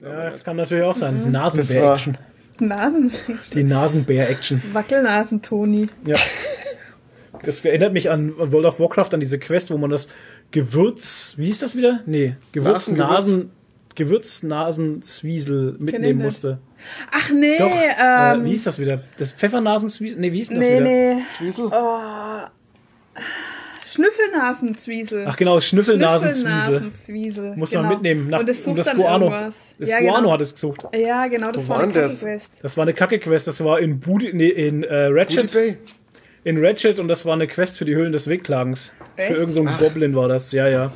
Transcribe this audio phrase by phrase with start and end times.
[0.00, 1.32] Ja, das kann natürlich auch sein.
[1.32, 2.18] Nasenbär-Action.
[2.60, 3.12] Nasen.
[3.52, 4.62] Die Nasenbär-Action.
[4.72, 5.88] Wackelnasen-Toni.
[6.06, 6.16] Ja.
[7.42, 10.08] Das erinnert mich an World of Warcraft, an diese Quest, wo man das
[10.52, 12.00] Gewürz, wie hieß das wieder?
[12.06, 13.50] Nee, Gewürznasen,
[13.96, 16.24] Gewürznasenzwiesel mitnehmen nicht.
[16.24, 16.58] musste.
[17.10, 19.02] Ach nee, Doch, äh, ähm, wie hieß das wieder?
[19.18, 20.20] Das Pfeffernasenzwiesel?
[20.20, 21.16] Nee, wie hieß denn das nee, wieder?
[21.16, 21.24] nee.
[21.26, 21.70] Zwiesel?
[23.92, 25.24] Schnüffelnasenzwiesel.
[25.28, 26.52] Ach genau, Schnüffelnasenzwiesel.
[26.60, 27.56] Schnüffelnasenzwiesel.
[27.56, 27.82] Muss genau.
[27.82, 28.28] man mitnehmen.
[28.30, 29.26] Nach, Und es um sucht das dann Guano.
[29.26, 29.74] irgendwas.
[29.78, 30.32] Das ja, Guano genau.
[30.32, 30.82] hat es gesucht.
[30.94, 32.22] Ja, genau, das Wo war eine denn das?
[32.22, 32.52] Quest.
[32.62, 35.52] Das war eine Kacke-Quest, das war in, Budi, nee, in äh, Ratchet.
[35.52, 35.76] Bay.
[36.44, 38.92] In Ratchet und das war eine Quest für die Höhlen des Wehklagens.
[39.16, 39.30] Für Echt?
[39.36, 40.86] irgendeinen so Goblin war das, ja, ja.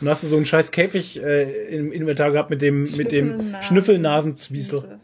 [0.00, 3.10] Und da hast du so einen scheiß Käfig äh, im Inventar gehabt mit dem, mit
[3.12, 4.98] dem Schnüffelnasen- Schnüffelnasenzwiesel.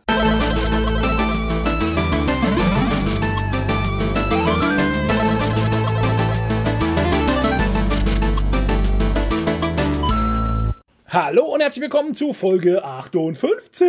[11.21, 13.85] Hallo und herzlich willkommen zu Folge 58.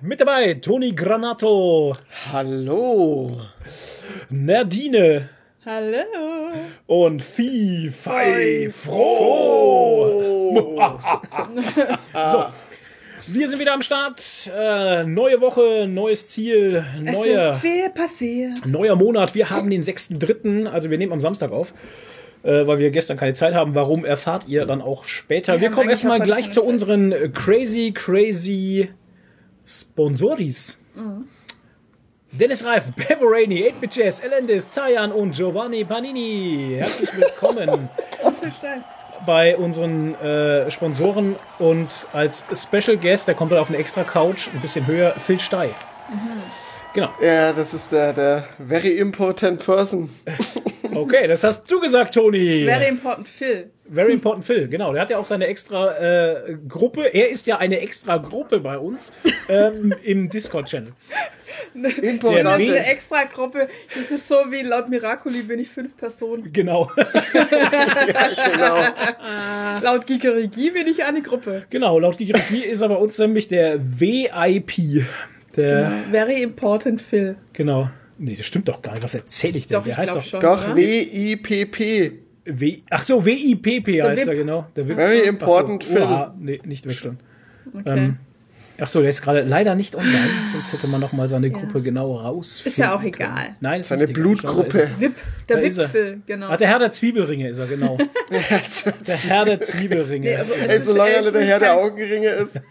[0.00, 1.96] Mit dabei Toni Granato,
[2.32, 3.40] Hallo.
[4.30, 5.28] Nerdine
[5.64, 6.04] Hallo.
[6.86, 9.00] und Vieh, Fei, Froh.
[10.54, 10.80] Oh.
[12.14, 12.44] So,
[13.26, 14.22] wir sind wieder am Start.
[14.56, 18.64] Äh, neue Woche, neues Ziel, Es neuer, ist viel passiert.
[18.64, 19.34] neuer Monat.
[19.34, 21.74] Wir haben den 6.3., also wir nehmen am Samstag auf,
[22.46, 23.74] äh, weil wir gestern keine Zeit haben.
[23.74, 25.54] Warum erfahrt ihr dann auch später?
[25.54, 28.88] Wir Wir kommen erstmal gleich zu unseren äh, crazy, crazy
[29.64, 30.78] Sponsoris.
[30.94, 31.26] Mhm.
[32.30, 32.84] Dennis Reif,
[33.20, 36.76] Rainey, 8-Bit Jazz, Elendis, Zayan und Giovanni Panini.
[36.78, 37.88] Herzlich willkommen
[39.26, 44.48] bei unseren äh, Sponsoren und als Special Guest, der kommt dann auf eine extra Couch,
[44.52, 45.70] ein bisschen höher, Phil Stey.
[46.96, 47.12] Genau.
[47.20, 50.08] Ja, das ist der, der very important person.
[50.94, 52.64] Okay, das hast du gesagt, Toni.
[52.64, 53.70] Very important Phil.
[53.92, 54.94] Very important Phil, genau.
[54.94, 57.12] Der hat ja auch seine extra äh, Gruppe.
[57.12, 59.12] Er ist ja eine extra Gruppe bei uns
[59.50, 60.92] ähm, im Discord-Channel.
[61.74, 63.68] Ist eine extra Gruppe.
[63.94, 66.50] Das ist so wie laut Miracoli bin ich fünf Personen.
[66.50, 66.90] Genau.
[68.52, 68.78] genau.
[69.82, 71.66] Laut Gigerigi bin ich eine Gruppe.
[71.68, 75.04] genau, laut Gigi ist er bei uns nämlich der VIP.
[75.56, 77.36] Der, Very important Phil.
[77.52, 77.90] genau.
[78.18, 79.02] Nee, das stimmt doch gar nicht.
[79.02, 79.76] Was erzähle ich denn?
[79.76, 80.40] Doch, der ich heißt doch schon.
[80.40, 80.74] Doch?
[80.74, 82.12] W-I-P-P.
[82.46, 84.66] W Ach so, WIPP heißt er, genau.
[84.76, 84.86] Der.
[84.86, 86.02] Very important so, Phil.
[86.02, 87.18] oha, nee, nicht wechseln.
[87.74, 87.82] Okay.
[87.84, 88.16] Ähm,
[88.80, 91.82] ach so, der ist gerade leider nicht online, sonst hätte man noch mal seine Gruppe
[91.82, 92.62] genau raus.
[92.64, 93.56] Ist ja auch egal.
[93.60, 94.88] Nein, ist Seine Blutgruppe.
[94.98, 95.14] Vip,
[95.48, 95.62] der er.
[95.76, 96.46] Wip-Phil, genau.
[96.48, 96.52] er.
[96.52, 97.98] Ach, der Herr der Zwiebelringe ist er, genau.
[98.30, 100.28] Der Herr der Zwiebelringe.
[100.30, 102.60] Nee, aber- Ey, solange er der Herr der Augenringe ist.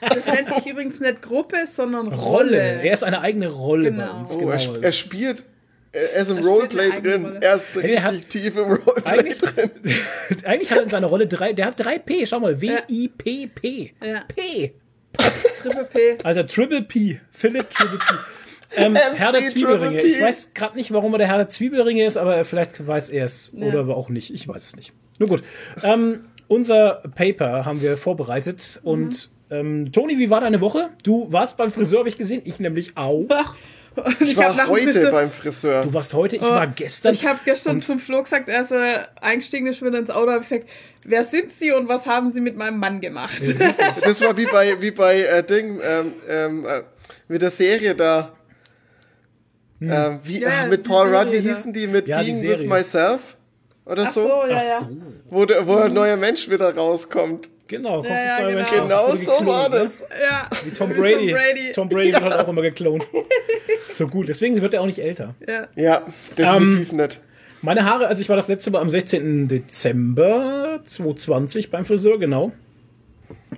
[0.00, 2.18] Das nennt sich übrigens nicht Gruppe, sondern Rolle.
[2.18, 2.58] Rolle.
[2.82, 4.18] Er ist eine eigene Rolle bei Genau.
[4.18, 4.34] uns.
[4.34, 4.50] Oh, Genau.
[4.52, 5.44] er, sp- er spielt.
[5.92, 7.24] Er ist im Er Roleplay drin.
[7.24, 7.38] Rolle.
[7.40, 9.70] Er ist er richtig hat- tief im Roleplay eigentlich, drin.
[10.44, 13.92] eigentlich hat er in seiner Rolle drei, der hat drei P, schau mal, W-I-P-P.
[14.04, 14.24] Ja.
[14.28, 14.72] P.
[15.62, 16.18] Triple P.
[16.24, 17.20] Alter, Triple P.
[17.32, 18.14] Philipp Triple P.
[18.76, 20.02] Ähm, Herr der Zwiebelringe.
[20.02, 23.24] Ich weiß gerade nicht, warum er der Herr der Zwiebelringe ist, aber vielleicht weiß er
[23.24, 23.52] es.
[23.54, 24.32] Oder aber auch nicht.
[24.32, 24.92] Ich weiß es nicht.
[25.18, 25.42] Nur gut.
[25.82, 28.80] Ähm, unser Paper haben wir vorbereitet.
[28.84, 30.90] Und ähm, Toni, wie war deine Woche?
[31.02, 32.42] Du warst beim Friseur, habe ich gesehen.
[32.44, 33.24] Ich nämlich auch.
[33.96, 35.82] Und Ich nach war heute Friseur- beim Friseur.
[35.82, 37.14] Du warst heute, ich war gestern.
[37.14, 40.68] Ich habe gestern zum Flo gesagt, er eingestiegen ist wieder ins Auto, habe ich gesagt,
[41.04, 43.40] wer sind Sie und was haben Sie mit meinem Mann gemacht?
[44.04, 46.82] Das war wie bei, wie bei äh, Ding, ähm, ähm, äh,
[47.28, 48.32] mit der Serie da.
[49.80, 51.86] Ähm, wie, Ja, ah, mit Paul Rudd, wie hießen die?
[51.86, 52.66] Mit Ja, die Being with.
[52.66, 53.36] Myself?
[53.86, 54.22] Oder Ach so?
[54.22, 54.78] so, ja, Ach ja.
[54.80, 54.88] so.
[55.28, 57.48] Wo, der, wo ein neuer Mensch wieder rauskommt.
[57.68, 58.56] Genau, kommst Ja, ja, zwei genau.
[58.56, 59.76] Menschen Genau so war ne?
[59.76, 60.00] das.
[60.00, 60.48] Ja.
[60.64, 61.14] Wie Tom Brady.
[61.14, 61.72] Tom Brady.
[61.72, 63.06] Tom Brady wird halt auch immer geklont.
[63.90, 65.34] So gut, deswegen wird er auch nicht älter.
[65.46, 65.68] Ja.
[65.76, 66.02] Ja,
[66.36, 67.20] definitiv Ähm, nicht.
[67.62, 69.48] Meine Haare, also ich war das letzte Mal am 16.
[69.48, 72.52] Dezember 2020 beim Friseur, genau.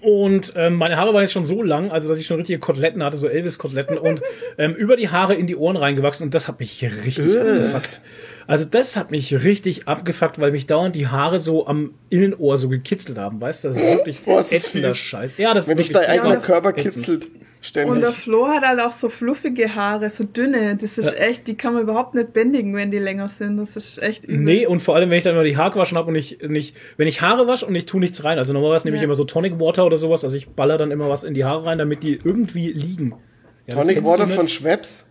[0.00, 3.03] Und ähm, meine Haare waren jetzt schon so lang, also dass ich schon richtige Koteletten
[3.05, 4.22] hatte, so Elvis-Koteletten und
[4.59, 8.00] ähm, über die Haare in die Ohren reingewachsen und das hat mich richtig abgefuckt.
[8.47, 12.69] Also das hat mich richtig abgefuckt, weil mich dauernd die Haare so am Innenohr so
[12.69, 13.69] gekitzelt haben, weißt du?
[13.69, 14.94] Das ist wirklich Boah, ätzender.
[14.94, 15.34] Scheiß.
[15.37, 16.85] Ja, das Wenn ist dich dein eigener Körper ätzend.
[16.94, 17.31] kitzelt.
[17.61, 18.01] Und Ständig.
[18.01, 20.77] der Flo hat halt auch so fluffige Haare, so dünne.
[20.77, 23.59] Das ist echt, die kann man überhaupt nicht bändigen, wenn die länger sind.
[23.59, 24.39] Das ist echt übel.
[24.39, 26.75] Nee, und vor allem, wenn ich dann immer die Haare gewaschen habe und ich nicht,
[26.97, 29.05] wenn ich Haare wasche und ich tue nichts rein, also normalerweise nehme ich Ja.
[29.05, 31.67] immer so Tonic Water oder sowas, also ich baller dann immer was in die Haare
[31.67, 33.15] rein, damit die irgendwie liegen.
[33.67, 35.07] Ja, Tonic Water von Schweppes.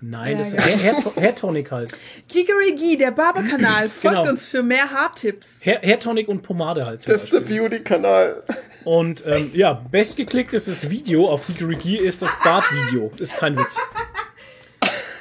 [0.00, 0.64] Nein, Ja, das genau.
[0.64, 1.92] ist Hair, Hair, Hair Tonic halt.
[2.28, 4.30] Gigerigi, der Barberkanal, folgt Genau.
[4.30, 5.60] uns für mehr Haartipps.
[5.64, 7.08] Hair, Hair Tonic und Pomade halt.
[7.08, 7.40] Das ist der.
[7.40, 8.42] Beauty-Kanal.
[8.86, 13.10] Und ähm, ja, bestgeklicktes Video auf Hikiriki ist das Bart-Video.
[13.18, 13.78] Ist kein Witz.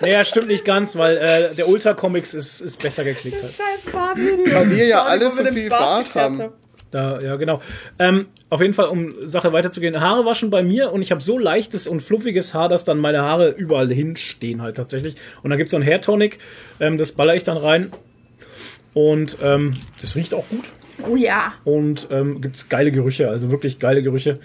[0.01, 3.53] Naja, stimmt nicht ganz, weil äh, der Ultra Comics ist, ist besser geklickt halt.
[3.53, 4.53] Scheiß Bartvideo.
[4.53, 6.51] Weil wir ja alle so viel Bart Bart haben.
[6.91, 7.62] Da, ja, genau.
[7.97, 11.39] Ähm, auf jeden Fall, um Sache weiterzugehen, Haare waschen bei mir und ich habe so
[11.39, 15.15] leichtes und fluffiges Haar, dass dann meine Haare überall hinstehen halt tatsächlich.
[15.41, 16.39] Und dann gibt's so ein Hair Tonic,
[16.81, 17.94] ähm, das baller ich dann rein.
[18.94, 19.71] Und ähm,
[20.01, 20.65] das riecht auch gut.
[21.07, 21.53] Oh ja.
[21.63, 24.39] Und ähm, gibt's geile Gerüche, also wirklich geile Gerüche.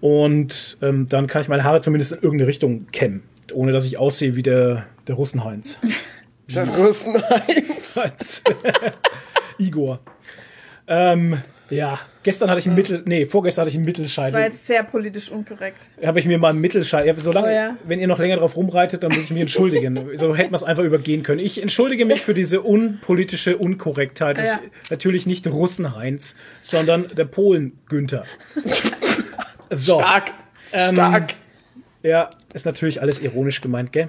[0.00, 3.22] Und ähm, dann kann ich meine Haare zumindest in irgendeine Richtung kämmen,
[3.52, 5.78] ohne dass ich aussehe wie der, der Russenheinz.
[6.46, 7.96] Der Russenheinz.
[7.96, 8.42] Heinz.
[9.58, 10.00] Igor.
[10.86, 11.38] Ähm,
[11.70, 14.40] ja, gestern hatte ich einen Mittel, nee, vorgestern hatte ich einen Das war Mittelscheitel.
[14.40, 15.78] jetzt sehr politisch unkorrekt.
[16.04, 17.08] Habe ich mir mal einen Mittelscheitel.
[17.08, 17.76] Ja, solange, Oh ja.
[17.84, 19.98] wenn ihr noch länger drauf rumreitet, dann muss ich mich entschuldigen.
[20.16, 21.40] so hätten wir es einfach übergehen können.
[21.40, 24.38] Ich entschuldige mich für diese unpolitische Unkorrektheit.
[24.38, 24.52] Das Ja.
[24.82, 28.24] ist natürlich nicht Russenheinz, sondern der Polen Günther.
[29.70, 30.32] So, Stark.
[30.72, 31.34] Ähm, Stark.
[32.02, 34.08] ja, ist natürlich alles ironisch gemeint, gell?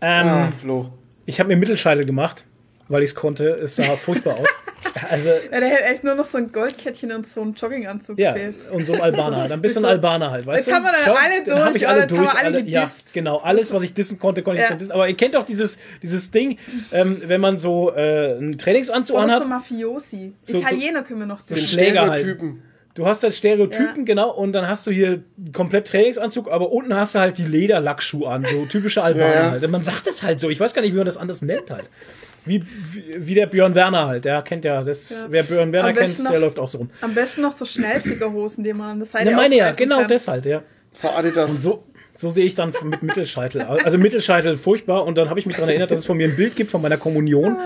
[0.00, 0.92] Ähm, ah, Flo.
[1.26, 2.44] Ich habe mir Mittelscheitel gemacht,
[2.88, 3.50] weil ich es konnte.
[3.50, 4.48] Es sah furchtbar aus.
[5.08, 8.32] Also, Ja, der hätte echt nur noch so ein Goldkettchen und so einen Jogginganzug ja,
[8.32, 8.56] gefehlt.
[8.70, 9.48] und so ein Albaner.
[9.48, 10.74] Dann bist du ein Albaner halt, weißt Jetzt du?
[10.74, 12.20] haben wir dann alle dann hab durch, ich alle durch.
[12.22, 13.36] wir alle ja, genau.
[13.38, 14.70] Alles, was ich dissen konnte, konnte ich Ja.
[14.72, 14.92] jetzt dissen.
[14.92, 16.58] Aber ihr kennt doch dieses, dieses Ding,
[16.92, 19.48] ähm, wenn man so äh, einen Trainingsanzug so anhat.
[19.48, 20.32] Mafiosi.
[20.44, 21.54] So- so- Italiener können wir noch so.
[21.54, 22.36] Den Schläger halt.
[22.94, 24.02] Du hast halt Stereotypen, Ja.
[24.04, 25.22] genau, und dann hast du hier
[25.52, 29.70] komplett Trainingsanzug, aber unten hast du halt die Lederlackschuhe an, so typische Albaner halt.
[29.70, 31.84] Man sagt es halt so, ich weiß gar nicht, wie man das anders nennt halt.
[32.46, 35.16] Wie, wie, wie der Björn Werner halt, der kennt ja, das, Ja.
[35.28, 36.90] wer Björn Werner kennt, noch- der läuft auch so rum.
[37.02, 40.08] Am besten noch so Schnellfickerhosen, die man an der Seite Ne, meine ja, genau kann.
[40.08, 40.62] das halt, ja.
[40.94, 41.50] Frau Adidas.
[41.54, 41.84] Und so,
[42.14, 43.62] so sehe ich dann mit Mittelscheitel.
[43.62, 43.84] aus.
[43.84, 45.04] Also Mittelscheitel furchtbar.
[45.04, 46.80] Und dann habe ich mich daran erinnert, dass es von mir ein Bild gibt von
[46.82, 47.56] meiner Kommunion.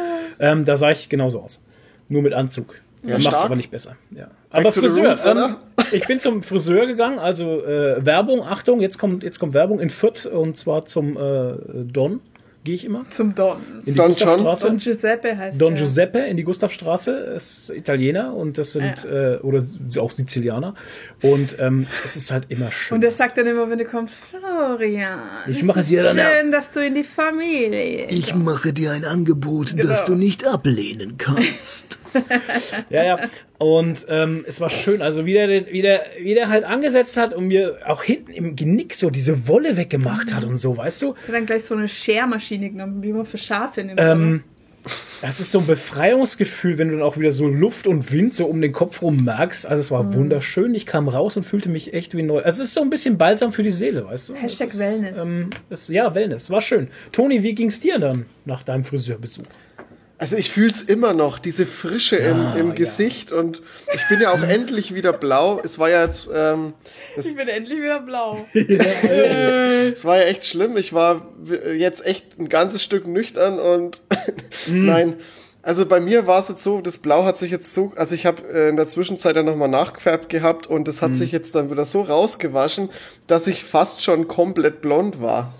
[0.41, 1.61] Ähm, da sah ich genauso aus.
[2.09, 2.75] Nur mit Anzug.
[3.07, 3.97] Ja, Macht es aber nicht besser.
[4.11, 4.29] Ja.
[4.51, 5.11] Aber Friseur.
[5.11, 5.57] roots, ähm,
[5.93, 7.19] ich bin zum Friseur gegangen.
[7.19, 10.27] Also äh, Werbung, Achtung, jetzt kommt, jetzt kommt Werbung in Fürth.
[10.27, 11.55] Und zwar zum äh,
[11.85, 12.21] Don.
[12.65, 13.05] Gehe ich immer.
[13.11, 13.59] Zum Don.
[13.85, 14.67] In die Don Gustavstraße.
[14.69, 15.83] Don Giuseppe heißt Don der.
[15.85, 19.63] Giuseppe in die Gustavstraße ist Italiener und das sind äh, oder
[19.99, 20.75] auch Sizilianer
[21.21, 22.97] und ähm, es ist halt immer schön.
[22.97, 26.71] Und er sagt dann immer, wenn du kommst, Florian, Ich mache dir dann- schön, dass
[26.71, 31.99] du in die Familie Ich mache dir ein Angebot, das du nicht ablehnen kannst.
[32.91, 33.19] Ja, ja.
[33.59, 35.03] Und ähm, es war schön.
[35.03, 38.57] Also wie der, wie, der, wie der halt angesetzt hat und mir auch hinten im
[38.57, 41.15] Genick so diese Wolle weggemacht hat und so, weißt du?
[41.27, 44.01] Ich dann gleich so eine Schermaschine genommen, wie man für Schafe nimmt.
[44.01, 44.43] Ähm,
[45.23, 48.47] das ist so ein Befreiungsgefühl, wenn du dann auch wieder so Luft und Wind so
[48.47, 49.67] um den Kopf rum merkst.
[49.67, 50.75] Also es war wunderschön.
[50.75, 52.43] Ich kam raus und fühlte mich echt wie neu.
[52.43, 54.35] Also es ist so ein bisschen balsam für die Seele, weißt du?
[54.35, 55.19] Hashtag es ist, Wellness.
[55.25, 56.51] Ähm, es, ja, Wellness.
[56.51, 56.89] War schön.
[57.13, 59.45] Toni, wie ging's dir dann nach deinem Friseurbesuch?
[60.25, 62.73] Also ich fühl's immer noch, diese Frische im, im ja.
[62.73, 63.61] Gesicht und
[63.93, 65.61] ich bin ja auch endlich wieder blau.
[65.63, 66.73] Es war ja jetzt, ähm,
[67.15, 68.47] es, ich bin endlich wieder blau.
[68.55, 70.79] es war ja echt schlimm.
[70.79, 71.29] Ich war
[71.77, 74.01] jetzt echt ein ganzes Stück nüchtern und
[74.67, 75.17] nein.
[75.61, 78.25] Also bei mir war es jetzt so, das Blau hat sich jetzt so, also ich
[78.25, 81.71] habe äh, in der Zwischenzeit dann nochmal nachgefärbt gehabt und das hat sich jetzt dann
[81.71, 82.89] wieder so rausgewaschen,
[83.27, 85.53] dass ich fast schon komplett blond war.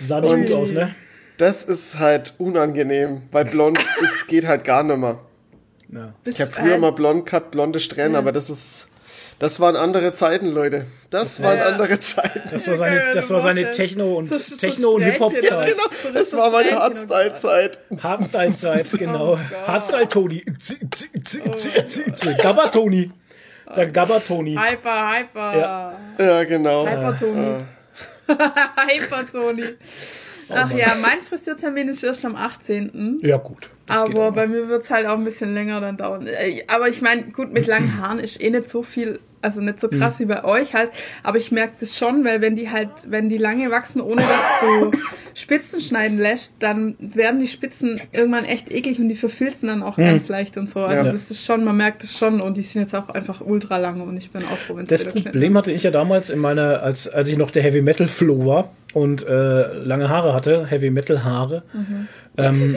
[0.00, 0.94] Sah nicht gut aus, ne?
[1.38, 5.18] Das ist halt unangenehm, weil blond, es geht halt gar nicht mehr.
[5.92, 6.12] Ja.
[6.24, 8.88] Ich habe früher mal blond gehabt, blonde Strähnen, aber das ist,
[9.38, 10.86] das waren andere Zeiten, Leute.
[11.10, 11.66] Das waren Ja.
[11.66, 12.40] andere Zeiten.
[12.50, 15.02] Das war seine, das war seine Techno- und, So- so Techno- und.
[15.02, 15.42] Hip-Hop-Zeit.
[15.68, 17.78] Genau, So das so war meine Hardstyle-Zeit.
[18.02, 19.34] Hardstyle-Zeit, genau.
[19.34, 19.38] Oh.
[19.66, 20.44] Hardstyle-Toni.
[22.42, 23.10] Gabba-Toni.
[23.76, 24.56] Der Gabba-Toni.
[24.56, 25.58] Hyper, hyper.
[25.58, 25.98] Ja.
[26.18, 26.86] Ja, genau.
[26.86, 27.46] Hyper-Toni.
[27.48, 27.64] Äh,
[28.98, 29.64] Hyper-Toni.
[30.48, 33.18] Ach ja, mein Friseurtermin ist erst am 18.
[33.22, 33.70] Ja, gut.
[33.86, 36.26] Das aber bei mir wird es halt auch ein bisschen länger dann dauern.
[36.26, 39.80] Äh, Aber ich meine, gut, mit langen Haaren ist eh nicht so viel, also nicht
[39.80, 40.00] so Mhm.
[40.00, 40.90] krass wie bei euch halt.
[41.22, 44.60] Aber ich merke das schon, weil wenn die halt, wenn die lange wachsen, ohne dass
[44.60, 44.90] du
[45.34, 49.96] Spitzen schneiden lässt, dann werden die Spitzen irgendwann echt eklig und die verfilzen dann auch
[49.98, 50.80] ganz leicht und so.
[50.80, 51.12] Also Ja.
[51.12, 54.00] das ist schon, man merkt es schon und die sind jetzt auch einfach ultra lang
[54.00, 57.06] und ich bin auch froh, wenn Das Problem hatte ich ja damals in meiner, als,
[57.06, 61.22] als ich noch der Heavy Metal Flow war und äh, lange Haare hatte, Heavy Metal
[61.22, 61.62] Haare.
[61.74, 62.08] Mhm.
[62.38, 62.76] Ähm,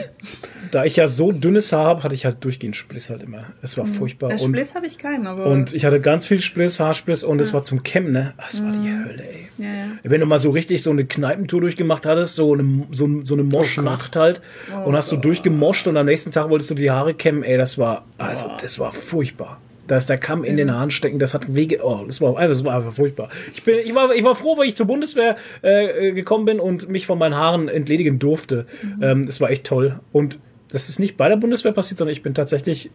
[0.72, 3.46] da ich ja so dünnes Haar habe, hatte ich halt durchgehend Spliss halt immer.
[3.62, 4.30] Es war furchtbar.
[4.32, 5.48] Ja, und, Spliss habe ich keinen, aber.
[5.48, 8.34] und ich hatte ganz viel Spliss, Haarspliss und es war zum Kämmen, ne?
[8.38, 9.48] Ach, Das war die Hölle, ey.
[9.58, 9.86] ja, ja.
[10.04, 13.44] Wenn du mal so richtig so eine Kneipentour durchgemacht hattest, so eine, so, so eine
[13.44, 14.42] Moschnacht halt,
[14.86, 17.78] und hast du durchgemoscht und am nächsten Tag wolltest du die Haare kämmen, ey, das
[17.78, 19.60] war, also, das war furchtbar.
[19.90, 22.54] Da ist der Kamm in den Haaren stecken, das hat Wege, oh, das war, also,
[22.54, 23.30] das war einfach furchtbar.
[23.54, 26.90] Ich, bin, ich, war, ich war froh, weil ich zur Bundeswehr äh, gekommen bin und
[26.90, 28.68] mich von meinen Haaren entledigen durfte.
[29.02, 30.00] Ähm, das war echt toll.
[30.12, 30.38] Und
[30.72, 32.92] das ist nicht bei der Bundeswehr passiert, sondern ich bin tatsächlich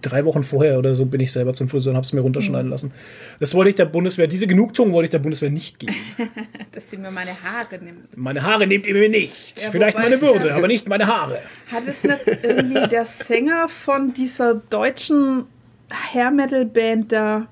[0.00, 2.70] drei Wochen vorher oder so bin ich selber zum Friseur und habe es mir runterschneiden
[2.70, 2.92] lassen.
[3.38, 5.94] Das wollte ich der Bundeswehr, diese Genugtuung wollte ich der Bundeswehr nicht geben.
[6.72, 8.16] Dass sie mir meine Haare nimmt.
[8.16, 9.60] Meine Haare nehmt ihr mir nicht.
[9.60, 11.40] Ja, Vielleicht meine Würde, aber nicht meine Haare.
[11.70, 15.44] Hat es nicht irgendwie der Sänger von dieser deutschen
[15.90, 17.48] Hair Metal Band da.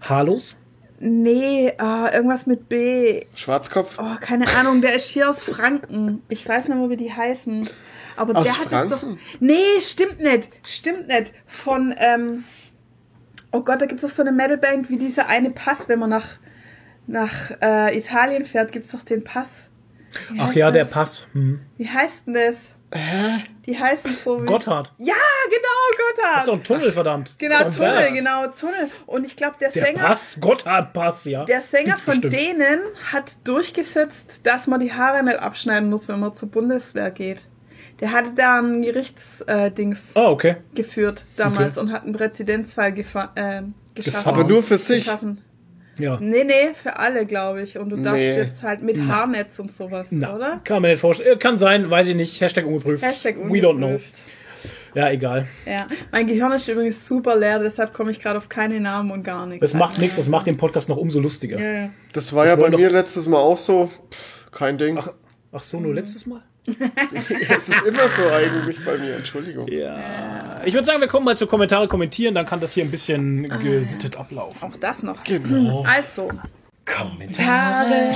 [0.00, 0.56] Haarlos?
[1.02, 3.24] Nee, ah, irgendwas mit B.
[3.34, 3.98] Schwarzkopf.
[3.98, 6.22] Oh, keine Ahnung, der ist hier aus Franken.
[6.28, 7.66] Ich weiß nicht mehr, wie die heißen.
[8.16, 9.00] Aber Aus der hat es doch.
[9.00, 9.18] Franken?
[9.40, 10.50] Nee, stimmt nicht.
[10.62, 11.32] Stimmt nicht.
[11.46, 12.44] Von, ähm,
[13.50, 16.10] oh Gott, da gibt es doch so eine Metalband wie dieser eine Pass, wenn man
[16.10, 16.26] nach,
[17.06, 19.70] nach äh, Italien fährt, gibt es doch den Pass.
[20.32, 20.92] Wie Ach ja, der das?
[20.92, 21.26] Pass.
[21.32, 21.60] Hm.
[21.78, 22.74] Wie heißt denn das?
[23.66, 24.46] Die heißen so wie.
[24.46, 24.92] Gotthard.
[24.98, 25.14] Ja,
[25.48, 26.32] genau, Gotthard.
[26.34, 27.34] Das ist doch ein Tunnel, verdammt.
[27.38, 28.90] Genau, Tunnel, genau, Tunnel.
[29.06, 30.02] Und ich glaube, der, Der Sänger.
[30.08, 31.44] Pass, Gotthard-Pass, ja.
[31.44, 32.32] Der Sänger Gibt's von bestimmt.
[32.34, 32.80] denen
[33.12, 37.42] hat durchgesetzt, dass man die Haare nicht abschneiden muss, wenn man zur Bundeswehr geht.
[38.00, 40.56] Der hatte da ein Gerichtsdings Ah, okay.
[40.74, 41.86] geführt damals Okay.
[41.86, 43.62] und hat einen Präzedenzfall äh,
[43.94, 44.28] geschaffen.
[44.28, 45.04] Aber nur für sich.
[45.04, 45.44] geschaffen.
[46.02, 46.18] Ja.
[46.20, 47.78] Nee, nee, für alle, glaube ich.
[47.78, 48.36] Und du darfst Nee.
[48.36, 50.60] jetzt halt mit Haarnetz und sowas, Na, oder?
[50.64, 51.38] Kann man nicht vorstellen.
[51.38, 52.40] Kann sein, weiß ich nicht.
[52.40, 53.02] Hashtag ungeprüft.
[53.04, 53.86] Hashtag We don't know.
[53.86, 54.14] ungeprüft.
[54.94, 55.46] Ja, egal.
[55.66, 59.22] Ja, mein Gehirn ist übrigens super leer, deshalb komme ich gerade auf keine Namen und
[59.22, 59.60] gar nichts.
[59.60, 61.60] Das macht nichts, das macht den Podcast noch umso lustiger.
[61.60, 61.90] Ja, ja.
[62.12, 63.86] Das war Das ja bei mir letztes Mal auch so.
[64.12, 64.98] Pff, kein Ding.
[65.52, 66.42] Ach so, nur letztes Mal?
[67.48, 69.16] Es ist immer so eigentlich bei mir.
[69.16, 69.66] Entschuldigung.
[69.68, 70.60] Ja.
[70.64, 73.48] Ich würde sagen, wir kommen mal zu Kommentare kommentieren, dann kann das hier ein bisschen
[73.60, 74.70] gesittet ablaufen.
[74.70, 75.24] Auch das noch.
[75.24, 75.84] Genau.
[75.88, 76.30] Also,
[76.84, 78.12] Kommentare.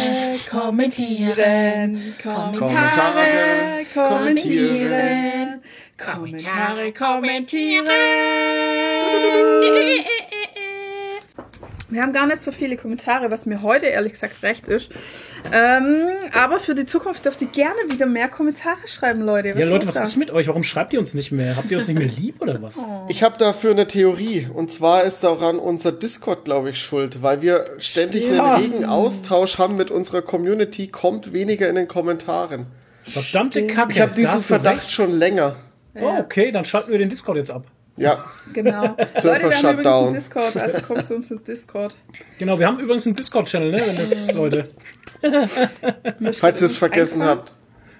[0.51, 5.63] kommentieren, Kommentare, kommentieren,
[5.97, 7.87] Kommentare, kommentieren.
[11.91, 14.91] Wir haben gar nicht so viele Kommentare, was mir heute ehrlich gesagt recht ist.
[15.53, 19.49] Ähm, aber für die Zukunft dürft ihr gerne wieder mehr Kommentare schreiben, Leute.
[19.51, 20.03] Ja, Leute, was da?
[20.03, 20.49] ist mit euch?
[20.49, 21.57] Warum schreibt ihr uns nicht mehr?
[21.57, 22.79] Habt ihr uns nicht mehr lieb oder was?
[22.79, 23.05] Oh.
[23.09, 24.49] Ich habe dafür eine Theorie.
[24.53, 27.23] Und zwar ist daran unser Discord, glaube ich, schuld.
[27.23, 28.55] Weil wir ständig Ja.
[28.55, 32.67] einen regen Austausch haben mit unserer Community, kommt weniger in den Kommentaren.
[33.07, 33.93] Verdammte Kacke.
[33.93, 34.91] Ich habe diesen Verdacht recht.
[34.91, 35.57] schon länger.
[35.95, 37.67] Oh, okay, dann schalten wir den Discord jetzt ab.
[37.97, 38.97] Ja, Genau.
[39.15, 41.97] Server Leute, wir haben übrigens einen Discord, also kommt zu uns in Discord.
[42.39, 43.81] Genau, wir haben übrigens einen Discord-Channel, ne?
[43.87, 44.69] Wenn das, Leute.
[46.33, 47.53] falls ihr es vergessen habt.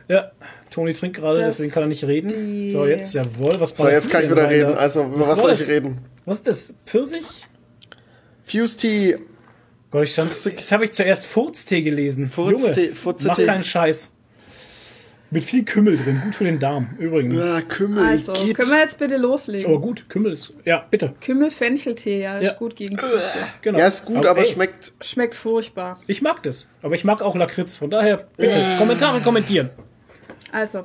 [0.09, 0.33] Ja,
[0.71, 2.67] Toni trinkt gerade, Das- deswegen kann er nicht reden.
[2.71, 3.61] So, jetzt, jawohl.
[3.61, 4.75] Was So, jetzt kann ich wieder reden.
[4.75, 5.69] Also, über Was was soll ich das?
[5.69, 5.99] reden?
[6.25, 6.75] Was ist das?
[6.87, 7.47] Pfirsich?
[8.45, 9.17] Fuse Tea,
[9.91, 12.29] Gott, ich stand, jetzt habe ich zuerst Furztee gelesen.
[12.29, 13.29] Furztee, Junge, Furztee.
[13.29, 14.13] mach keinen Scheiß.
[15.35, 17.41] Mit viel Kümmel drin, gut für den Darm, übrigens.
[17.41, 18.57] ah, Kümmel, Also, geht.
[18.57, 19.81] können wir jetzt bitte Ist aber loslegen?
[19.81, 21.13] gut, Kümmel ist, ja, bitte.
[21.21, 22.53] Kümmel-Fencheltee, ja, ist Ja.
[22.53, 23.21] gut gegen Füße.
[23.61, 23.79] Genau.
[23.81, 24.93] Ja, ist gut, aber, ey, schmeckt.
[25.03, 26.01] Schmeckt furchtbar.
[26.07, 29.71] Ich mag das, aber ich mag auch Lakritz, von daher, bitte, Kommentare kommentieren.
[30.53, 30.85] Also,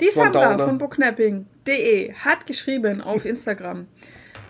[0.00, 3.86] die Sandra von booknapping.de hat geschrieben auf Instagram.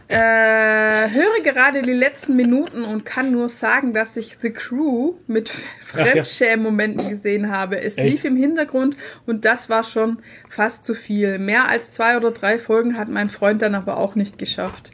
[0.08, 5.50] Äh, höre gerade die letzten Minuten und kann nur sagen, dass ich The Crew mit
[5.92, 6.04] Ach ja.
[6.06, 7.80] Fremdschämen-Momenten gesehen habe.
[7.80, 8.10] Es Echt?
[8.12, 8.96] lief im Hintergrund
[9.26, 11.38] und das war schon fast zu viel.
[11.38, 14.90] Mehr als zwei oder drei Folgen hat mein Freund dann aber auch nicht geschafft.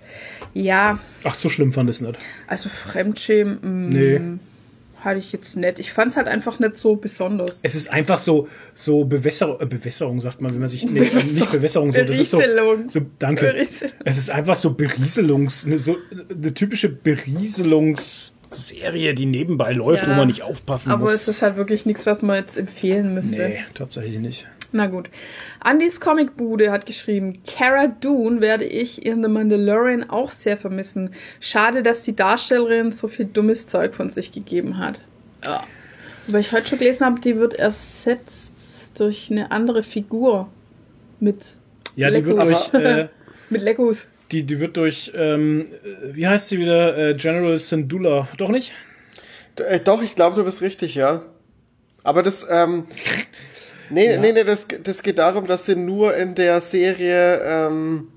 [0.52, 2.18] Ja, Ach, so schlimm fand ich es nicht.
[2.48, 4.20] also Fremdschämen mm, Nee.
[5.04, 5.78] Hatte ich jetzt nicht.
[5.78, 7.60] Ich fand es halt einfach nicht so besonders.
[7.62, 11.50] Es ist einfach so, so Bewässerung, äh, Bewässerung sagt man, wenn man sich, nee, nicht
[11.52, 12.88] Bewässerung, so, das ist so, Berieselung.
[12.90, 13.46] so, danke.
[13.52, 13.94] Berieselung.
[14.04, 15.96] Es ist einfach so Berieselungs, eine, so,
[16.30, 20.12] eine typische Berieselungsserie, die nebenbei läuft, Ja.
[20.12, 21.14] wo man nicht aufpassen Aber muss.
[21.14, 23.36] es ist halt wirklich nichts, was man jetzt empfehlen müsste.
[23.36, 24.48] nee, tatsächlich nicht.
[24.76, 25.08] Na gut.
[25.60, 31.14] Andys Comicbude hat geschrieben, Cara Dune werde ich in The Mandalorian auch sehr vermissen.
[31.38, 35.00] Schade, dass die Darstellerin so viel dummes Zeug von sich gegeben hat.
[35.46, 35.64] Ja.
[36.26, 40.48] Aber ich heute schon gelesen habe, die wird ersetzt durch eine andere Figur.
[41.20, 41.54] Mit,
[41.94, 42.70] Ja, die wird Legos.
[42.72, 43.08] durch, äh,
[43.50, 44.08] mit Legos.
[44.32, 48.74] die, die wird durch, ähm, äh, wie heißt sie wieder, äh, General Syndulla, doch nicht?
[49.56, 51.22] Äh, doch, ich glaube, du bist richtig, ja.
[52.02, 52.86] Aber das, ähm.
[53.90, 54.20] Nee, Ja.
[54.20, 58.08] nee, nee, das, das geht darum, dass sie nur in der Serie, ähm,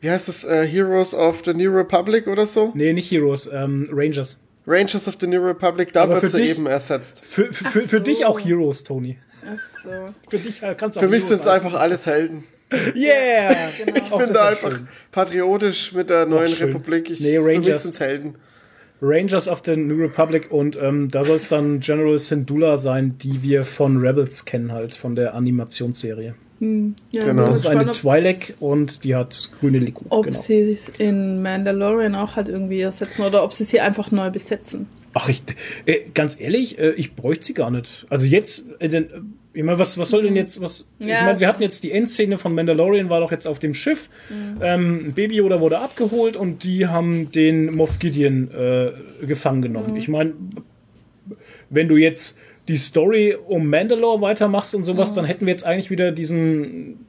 [0.00, 2.72] wie heißt es, äh, Heroes of the New Republic oder so?
[2.74, 4.38] Nee, nicht Heroes, ähm, Rangers.
[4.66, 7.22] Rangers of the New Republic, da Aber wird sie dich- eben ersetzt.
[7.24, 8.02] Für, für, für, für so.
[8.04, 9.18] dich auch Heroes, Tony.
[9.46, 9.90] Ach so.
[10.28, 12.44] Für dich äh, kannst du auch Für mich sind es einfach alles Helden.
[12.94, 13.50] Yeah!
[13.76, 14.78] Ich bin da einfach
[15.10, 16.66] patriotisch mit der neuen schön.
[16.66, 17.08] Republik.
[17.10, 17.82] Ich, Nee, für mich Rangers.
[17.82, 18.34] sind es Helden.
[19.00, 23.42] Rangers of the New Republic und ähm, da soll es dann General Syndulla sein, die
[23.42, 26.34] wir von Rebels kennen halt, von der Animationsserie.
[26.60, 27.46] Ja, Genau.
[27.46, 30.04] Das ist eine Twi'lek und die hat das grüne Liku.
[30.08, 30.38] Ob Genau.
[30.38, 34.86] sie es in Mandalorian auch halt irgendwie ersetzen oder ob sie sie einfach neu besetzen.
[35.14, 35.42] Ach, ich,
[35.86, 38.06] äh, ganz ehrlich, äh, ich bräuchte sie gar nicht.
[38.10, 39.08] Also jetzt, denn, äh,
[39.54, 41.24] ich meine, was, was soll denn jetzt, was, ich Ja.
[41.24, 44.08] meine, wir hatten jetzt die Endszene von Mandalorian, war doch jetzt auf dem Schiff,
[44.60, 48.92] ähm, Baby Yoda wurde abgeholt und die haben den Moff Gideon äh,
[49.26, 49.96] gefangen genommen.
[49.96, 50.32] Ich meine,
[51.70, 52.36] wenn du jetzt
[52.68, 57.06] die Story um Mandalore weitermachst und sowas, dann hätten wir jetzt eigentlich wieder diesen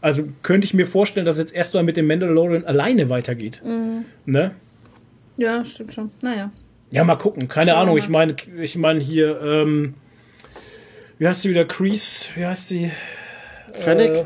[0.00, 3.62] Also könnte ich mir vorstellen, dass jetzt erstmal mit dem Mandalorian alleine weitergeht.
[4.26, 4.52] Ne?
[5.36, 6.10] Ja, stimmt schon.
[6.22, 6.50] Naja.
[6.90, 7.48] Ja, mal gucken.
[7.48, 7.96] Keine Ahnung.
[7.96, 9.94] Ich meine, ich meine hier, ähm,
[11.22, 11.64] wie heißt sie wieder?
[11.64, 12.30] Crease?
[12.34, 12.90] Wie heißt sie?
[13.74, 14.16] Fennec?
[14.16, 14.24] Äh,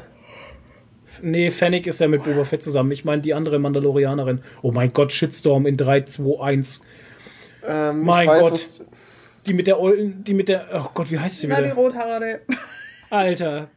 [1.20, 2.90] nee, Fennec ist ja mit Boba Fett zusammen.
[2.90, 4.40] Ich meine die andere Mandalorianerin.
[4.62, 6.84] Oh mein Gott, Shitstorm in 3, 2, 1.
[7.68, 8.40] ähm, mein ich weiß,
[8.78, 8.86] Gott.
[9.46, 11.74] Die mit der, Ol- die mit der, oh Gott, wie heißt sie Na, die wieder?
[11.74, 12.40] Rothaarige.
[13.10, 13.68] Alter.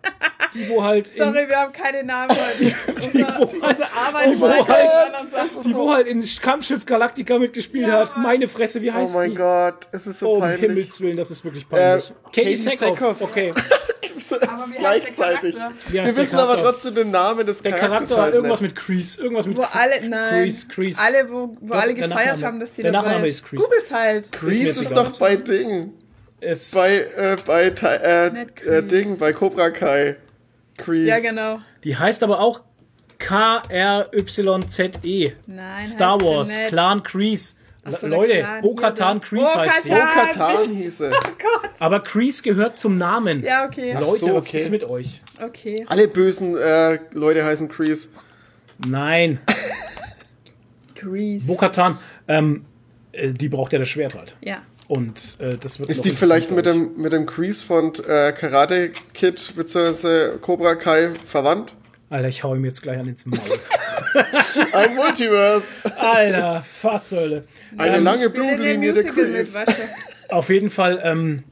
[0.54, 2.74] Die, wo halt Sorry, wir haben keine Namen heute.
[3.14, 5.64] Wo halt- unsere Arbeit die, wo steigt halt, bei anderen Sachen.
[5.64, 8.18] die, wo halt in Kampfschiff Galactica mitgespielt Ja, hat.
[8.18, 9.36] Meine Fresse, wie Oh heißt mein sie?
[9.36, 10.62] Gott, es ist so Oh, um peinlich.
[10.62, 12.10] Himmels Willen, das ist wirklich peinlich.
[12.10, 13.22] Äh, Katie Katie Sackhoff.
[13.22, 13.54] Okay.
[14.32, 15.56] Der gleichzeitig.
[15.90, 18.76] Wir der wissen aber trotzdem den Namen des Der Charakters Charakter hat halt irgendwas nicht.
[18.76, 19.22] mit Crease.
[19.22, 21.00] Irgendwas mit Wo alle, nein, Crease, Crease.
[21.02, 22.46] alle, wo, wo Ja, alle der gefeiert Nachname.
[22.48, 23.64] haben, dass die Der dabei Nachname ist Crease.
[23.64, 24.28] Googles halt.
[24.48, 25.94] Ist jetzt ist doch bei Ding.
[26.42, 28.84] Es, Bei, äh, bei, äh, äh.
[28.84, 30.16] Ding, bei Cobra Kai.
[30.78, 31.10] Grease.
[31.10, 31.60] Ja, genau.
[31.84, 32.62] die heißt aber auch
[33.18, 35.34] K-R-Y-Z-E.
[35.48, 35.88] Nein, E.
[35.88, 36.68] Star Wars, nicht.
[36.70, 37.56] Clan Crease.
[37.86, 38.62] So, Leute, der-
[39.20, 39.90] Crease heißt sie.
[39.90, 40.56] Bo-Katan.
[40.56, 41.10] Bo-Katan hieße.
[41.12, 41.70] Gott.
[41.80, 43.44] Aber Crease gehört zum Namen.
[43.44, 43.94] Ja, okay.
[43.96, 44.58] Ach Leute, so, was okay.
[44.58, 45.22] ist mit euch?
[45.42, 45.86] Okay.
[45.88, 48.10] Alle bösen äh, Leute heißen Grease.
[48.88, 49.40] Nein,
[50.96, 51.46] Grease.
[51.46, 52.64] Bo-Katan, ähm,
[53.12, 54.36] äh, die braucht ja das Schwert halt.
[54.42, 54.62] ja.
[54.90, 58.92] Und äh, das wird Ist die vielleicht mit dem, mit dem Grease von äh, Karate
[59.14, 60.40] Kid bzw.
[60.42, 61.76] Cobra Kai verwandt?
[62.10, 63.40] Alter, ich hau ihm jetzt gleich an ins Maul.
[64.74, 65.68] Ein Multiverse.
[65.96, 67.44] Alter, Fahrzeuge.
[67.78, 69.64] Eine Ähm, lange Blutlinie der du?
[70.30, 71.44] Auf jeden Fall, ähm,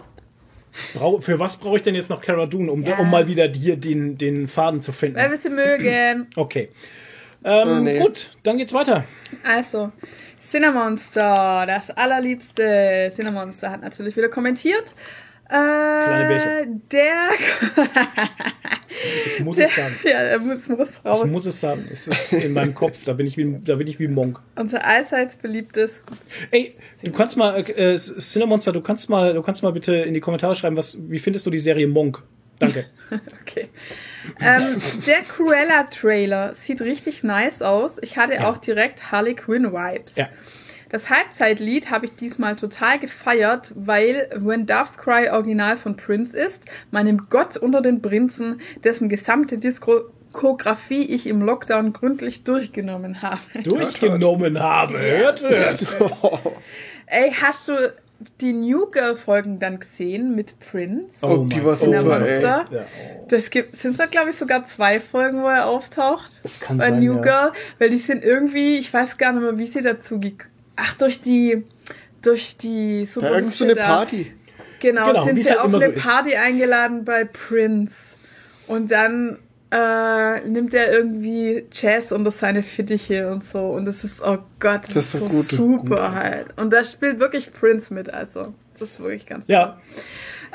[0.96, 2.98] brau für was brauche ich denn jetzt noch Cara Dune, um, Ja.
[2.98, 5.18] um mal wieder hier den, den Faden zu finden?
[5.18, 6.26] Weil wir sie mögen.
[6.36, 6.70] Okay.
[7.44, 8.00] Ähm, Ah, nee.
[8.00, 9.04] Gut, dann geht's weiter.
[9.44, 9.92] Also,
[10.40, 14.86] Cinemonster, das allerliebste Cinemonster, hat natürlich wieder kommentiert.
[15.50, 16.82] Äh, Kleine Bärchen.
[16.92, 17.30] Der.
[19.38, 19.96] Ich muss der es sagen.
[20.04, 21.22] ja, er muss, muss raus.
[21.26, 21.88] Ich muss es sagen.
[21.92, 23.06] Es ist in meinem Kopf.
[23.06, 24.42] Da bin ich wie, da bin ich wie Monk.
[24.56, 26.02] Unser allseits beliebtes.
[26.52, 30.20] Ey, du kannst mal, äh, Cinemonster, du kannst mal, du kannst mal bitte in die
[30.20, 32.22] Kommentare schreiben, was, wie findest du die Serie Monk?
[32.60, 32.86] Danke.
[33.42, 33.70] Okay.
[34.42, 37.98] Ähm, der Cruella-Trailer sieht richtig nice aus.
[38.02, 38.50] Ich hatte Ja.
[38.50, 40.16] auch direkt Harley Quinn-Vibes.
[40.18, 40.28] Ja.
[40.90, 46.66] Das Halbzeitlied habe ich diesmal total gefeiert, weil When Doves Cry Original von Prince ist,
[46.92, 53.42] meinem Gott unter den Prinzen, dessen gesamte Diskografie ich im Lockdown gründlich durchgenommen habe.
[53.64, 55.00] Durchgenommen habe.
[55.00, 55.86] Hört, hört.
[57.06, 57.94] Ey, hast du
[58.42, 61.06] die New Girl Folgen dann gesehen mit Prince?
[61.22, 62.04] Oh, die war der super, ey.
[62.04, 62.66] Monster?
[62.72, 62.86] Ja,
[63.30, 66.32] Das gibt, sind da glaube ich sogar zwei Folgen, wo er auftaucht.
[66.44, 67.22] Das kann bei sein, New ja.
[67.22, 70.20] Girl, weil die sind irgendwie, ich weiß gar nicht mehr, wie sie dazu
[70.76, 71.64] Ach, durch die,
[72.22, 74.34] durch die Da Super irgend so eine Party.
[74.80, 76.06] Genau, Genau, sind sie halt auf eine so ist.
[76.06, 77.96] Party eingeladen bei Prince.
[78.68, 79.40] Und dann
[79.72, 83.60] äh, nimmt er irgendwie Jazz unter seine Fittiche und so.
[83.68, 85.58] Und das ist, oh Gott, das, Das ist so ist gut.
[85.82, 86.48] super halt.
[86.58, 88.54] Und da spielt wirklich Prince mit, also.
[88.80, 89.66] Das ist wirklich ganz Ja.
[89.66, 90.04] toll.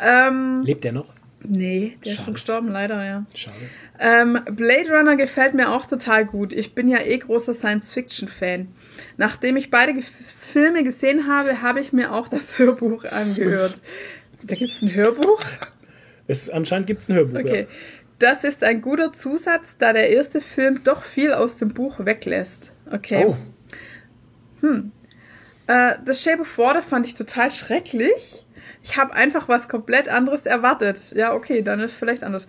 [0.02, 1.06] Ähm, Lebt der noch?
[1.44, 2.24] nee, der ist Schade.
[2.24, 3.26] schon gestorben, leider, ja.
[3.34, 3.56] Schade.
[3.98, 6.52] Ähm, Blade Runner gefällt mir auch total gut.
[6.52, 8.68] Ich bin ja eh großer Science-Fiction-Fan.
[9.16, 13.74] Nachdem ich beide Ge Filme gesehen habe, habe ich mir auch das Hörbuch angehört.
[14.44, 15.40] Da gibt es ein Hörbuch?
[16.28, 17.38] Es, anscheinend gibt es ein Hörbuch.
[17.40, 17.66] Okay.
[18.22, 22.72] Das ist ein guter Zusatz, da der erste Film doch viel aus dem Buch weglässt.
[22.88, 23.24] Okay.
[23.26, 23.36] Oh,
[25.66, 28.46] Äh, The Shape of Water fand ich total schrecklich.
[28.84, 30.98] Ich habe einfach was komplett anderes erwartet.
[31.14, 32.48] Ja, okay, dann ist vielleicht anders.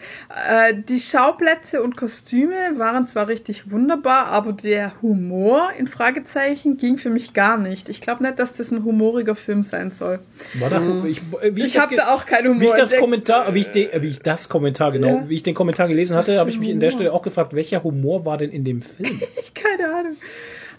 [0.50, 6.98] Äh, die Schauplätze und Kostüme waren zwar richtig wunderbar, aber der Humor in Fragezeichen ging
[6.98, 7.88] für mich gar nicht.
[7.88, 10.20] Ich glaube nicht, dass das ein humoriger Film sein soll.
[10.56, 12.62] War da, ich, wie Ich das habe da auch keinen Humor.
[12.62, 13.02] Wie ich das entdeckt.
[13.02, 15.30] Kommentar, wie ich, de, wie ich das Kommentar genau, Ja.
[15.30, 16.98] wie ich den Kommentar gelesen hatte, habe ich mich ein in der Humor?
[17.00, 19.22] Stelle auch gefragt, welcher Humor war denn in dem Film?
[19.54, 20.18] Keine Ahnung.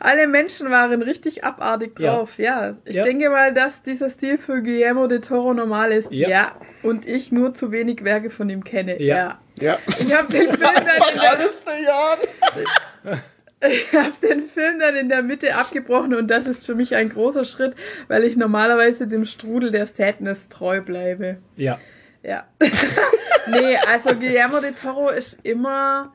[0.04, 2.12] Alle Menschen waren richtig abartig Ja.
[2.16, 2.38] drauf.
[2.38, 3.04] Ja, ich Ja.
[3.04, 6.12] denke mal, dass dieser Stil für Guillermo de Toro normal ist.
[6.12, 6.28] Ja.
[6.28, 6.52] Ja.
[6.82, 9.00] Und ich nur zu wenig Werke von ihm kenne.
[9.00, 9.38] Ja.
[9.58, 9.62] Ja.
[9.62, 9.78] ja.
[9.98, 13.20] Ich habe den Film dann in der Alles bejahen.
[13.66, 17.08] Ich habe den Film dann in der Mitte abgebrochen und das ist für mich ein
[17.08, 17.74] großer Schritt,
[18.08, 21.38] weil ich normalerweise dem Strudel der Sadness treu bleibe.
[21.56, 21.78] Ja,
[22.22, 22.44] Ja.
[23.46, 26.12] nee, also Guillermo de Toro ist immer.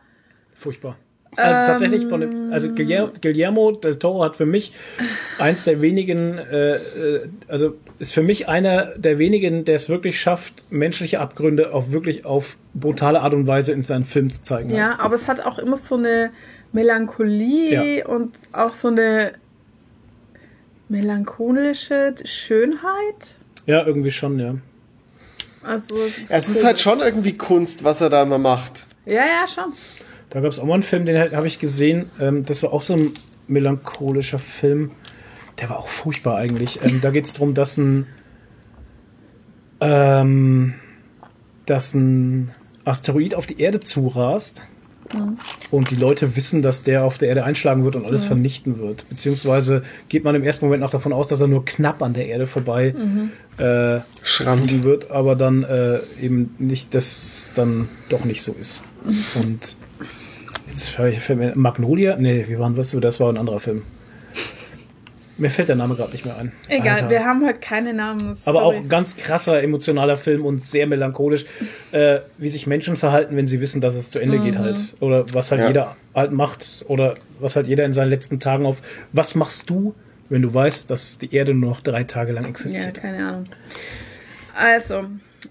[0.53, 0.97] furchtbar.
[1.35, 4.73] Also tatsächlich von dem, also Guillermo, del Toro hat für mich
[5.37, 10.19] eins der wenigen, äh, äh, also ist für mich einer der wenigen, der es wirklich
[10.19, 14.73] schafft, menschliche Abgründe auch wirklich auf brutale Art und Weise in seinen Filmen zu zeigen.
[14.73, 16.31] Ja, aber es hat auch immer so eine
[16.71, 18.05] Melancholie Ja.
[18.07, 19.33] und auch so eine
[20.89, 23.35] melancholische Schönheit.
[23.65, 24.55] ja irgendwie schon, ja.
[25.61, 25.95] Also
[26.29, 28.87] Es ist halt schon irgendwie Kunst, was er da immer macht.
[29.05, 29.73] Ja, ja, schon.
[30.29, 32.11] Da gab es auch mal einen Film, den halt, habe ich gesehen.
[32.19, 33.11] Ähm, das war auch so ein
[33.47, 34.91] melancholischer Film.
[35.59, 36.79] Der war auch furchtbar eigentlich.
[36.83, 38.05] Ähm, da geht es darum, dass ein,
[39.81, 40.75] ähm,
[41.65, 42.51] dass ein
[42.85, 44.63] Asteroid auf die Erde zurast.
[45.71, 49.09] Und die Leute wissen, dass der auf der Erde einschlagen wird und alles vernichten wird.
[49.09, 52.27] Beziehungsweise geht man im ersten Moment auch davon aus, dass er nur knapp an der
[52.27, 52.93] Erde vorbei
[53.57, 54.69] äh, Schrammt.
[54.69, 58.83] fliegen wird, aber dann äh, eben nicht, dass dann doch nicht so ist.
[59.33, 59.75] Und
[60.69, 62.15] jetzt fällt mir Magnolia?
[62.17, 62.91] Nee, wie waren das?
[62.91, 63.83] Das war ein anderer Film.
[65.37, 66.51] Mir fällt der Name gerade nicht mehr ein.
[66.67, 67.09] Egal, Alter.
[67.11, 68.35] wir haben heute keine Namen.
[68.45, 68.83] Aber auch sorry.
[68.83, 71.45] ein ganz krasser emotionaler Film und sehr melancholisch,
[71.93, 74.59] äh, wie sich Menschen verhalten, wenn sie wissen, dass es zu Ende geht Mhm.
[74.59, 74.77] halt.
[74.99, 75.67] Oder was halt Ja.
[75.69, 78.81] jeder halt macht oder was halt jeder in seinen letzten Tagen auf.
[79.13, 79.95] Was machst du,
[80.27, 82.95] wenn du weißt, dass die Erde nur noch drei Tage lang Ja, existiert?
[82.95, 83.43] keine Ahnung.
[84.57, 85.05] Also,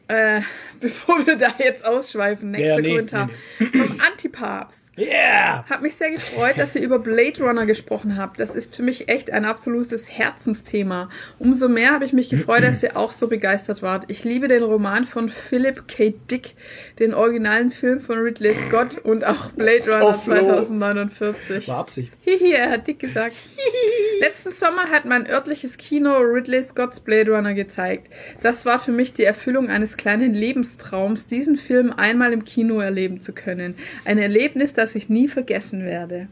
[0.09, 0.43] äh,
[0.83, 3.31] bevor wir da jetzt ausschweifen, nächster Ja, nee, Kommentar.
[3.57, 4.83] Vom Antipapst.
[4.99, 5.65] Yeah!
[5.71, 8.41] Hat mich sehr gefreut, dass ihr über Blade Runner gesprochen habt.
[8.41, 11.09] Das ist für mich echt ein absolutes Herzensthema.
[11.39, 14.05] Umso mehr habe ich mich gefreut, dass ihr auch so begeistert wart.
[14.09, 16.15] Ich liebe den Roman von Philip K.
[16.31, 16.55] Dick,
[16.99, 20.35] den originalen Film von Ridley Scott und auch Blade Runner Oh, Flo.
[20.35, 21.69] 2049.
[21.69, 22.13] War Absicht.
[22.23, 23.35] Hihi, er hat dick gesagt.
[24.21, 28.13] Letzten Sommer hat mein örtliches Kino Ridley Scott's Blade Runner gezeigt.
[28.43, 33.21] Das war für mich die Erfüllung eines kleinen Lebenstraums, diesen Film einmal im Kino erleben
[33.21, 33.77] zu können.
[34.05, 36.29] Ein Erlebnis, das ich nie vergessen werde.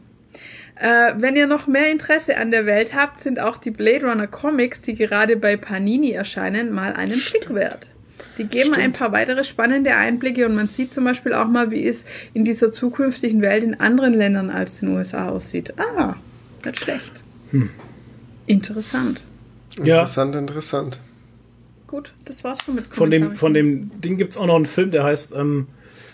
[0.75, 4.27] Äh, wenn ihr noch mehr Interesse an der Welt habt, sind auch die Blade Runner
[4.27, 7.89] Comics, die gerade bei Panini erscheinen, mal einen Blick wert.
[8.37, 11.87] Die geben ein paar weitere spannende Einblicke und man sieht zum Beispiel auch mal, wie
[11.87, 15.73] es in dieser zukünftigen Welt in anderen Ländern als den USA aussieht.
[15.77, 16.15] Ah,
[16.63, 17.26] nicht schlecht.
[18.45, 19.21] Interessant.
[19.77, 20.99] Ja, Interessant, interessant.
[21.87, 24.65] Gut, das war's schon mit von dem, von dem Ding gibt es auch noch einen
[24.65, 25.67] Film, der heißt ähm,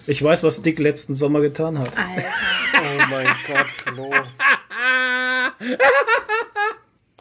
[0.06, 1.98] Ich weiß, was Dick letzten Sommer getan hat.
[1.98, 2.28] Alter.
[2.76, 4.14] Oh mein Gott, Flo.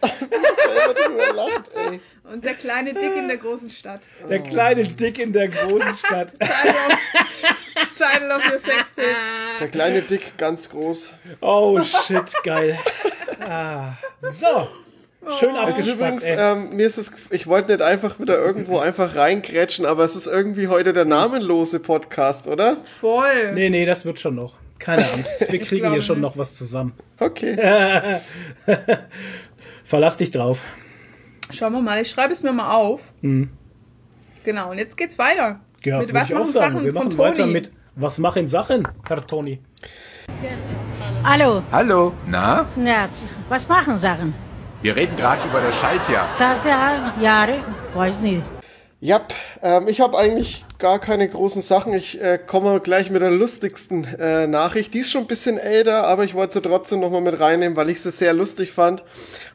[0.65, 2.01] selber drüber lacht, ey.
[2.33, 4.01] Und der kleine Dick in der großen Stadt.
[4.29, 6.33] Der kleine Dick in der großen Stadt.
[7.97, 9.17] Title of, your Sextape.
[9.61, 11.11] Der kleine Dick, ganz groß.
[11.41, 12.79] Oh shit, geil.
[13.41, 14.69] Ah, so.
[15.39, 16.37] Schön Es ist abgespackt, übrigens, ey.
[16.39, 20.27] ähm, mir ist es, ich wollte nicht einfach wieder irgendwo einfach reingrätschen, aber es ist
[20.27, 22.79] irgendwie heute der namenlose Podcast, oder?
[23.01, 23.53] Voll.
[23.53, 24.55] Nee, nee, das wird schon noch.
[24.81, 25.47] Keine Angst.
[25.49, 26.95] Wir kriegen hier schon noch was zusammen.
[27.21, 27.55] Okay.
[29.85, 30.61] Verlass dich drauf.
[31.51, 33.01] Schauen wir mal, ich schreibe es mir mal auf.
[33.21, 35.61] Genau, und jetzt geht's weiter.
[35.85, 36.73] Ja, mit was ich auch machen sagen.
[36.75, 37.29] Sachen Wir von machen Toni?
[37.31, 39.61] weiter mit Was machen Sachen, Herr Toni?
[41.25, 42.67] Hallo, Hallo, na?
[42.77, 43.35] Nerz.
[43.49, 44.35] Was machen Sachen?
[44.81, 46.27] Wir reden gerade über das Schaltjahr.
[46.35, 46.69] Sache,
[47.21, 47.55] Jahre,
[47.95, 48.43] weiß nicht.
[49.01, 49.21] Ja,
[49.63, 51.95] ähm, ich habe eigentlich gar keine großen Sachen.
[51.95, 54.93] Ich äh, komme gleich mit der lustigsten äh, Nachricht.
[54.95, 57.89] Die ist schon ein bisschen älter, aber ich wollte sie trotzdem nochmal mit reinnehmen, weil
[57.89, 59.05] ich sie sehr lustig fand.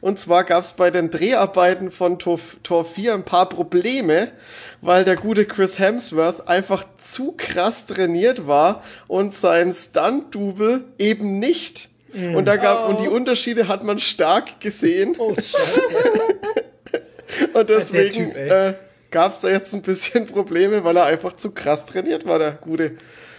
[0.00, 4.32] Und zwar gab es bei den Dreharbeiten von Tor, Tor 4 ein paar Probleme,
[4.80, 11.90] weil der gute Chris Hemsworth einfach zu krass trainiert war und sein Stunt-Double eben nicht.
[12.14, 15.14] Und da gab und die Unterschiede hat man stark gesehen.
[15.18, 15.94] Oh, scheiße.
[17.52, 18.74] Und deswegen Typ, äh,
[19.10, 22.52] gab es da jetzt ein bisschen Probleme, weil er einfach zu krass trainiert war, der
[22.52, 22.96] Gute.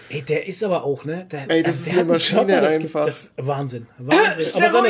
[0.10, 1.28] Ey, der ist aber auch, ne?
[1.32, 3.06] Der, Ey, das der ist hat eine Maschine Körper, das gibt- einfach.
[3.06, 3.88] Das Wahnsinn.
[4.00, 4.46] Wahnsinn.
[4.56, 4.90] Aber seine,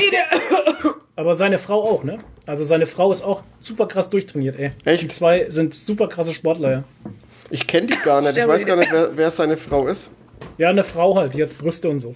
[1.17, 2.17] aber seine Frau auch, ne?
[2.45, 4.71] Also seine Frau ist auch super krass durchtrainiert, ey.
[4.85, 5.03] Echt?
[5.03, 6.83] Die zwei sind super krasse Sportler, ja.
[7.49, 8.37] Ich kenne die gar nicht.
[8.37, 10.11] Ich weiß gar nicht, wer, wer seine Frau ist.
[10.57, 12.15] Ja, eine Frau halt, die hat Brüste und so.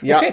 [0.00, 0.32] Ja, Okay.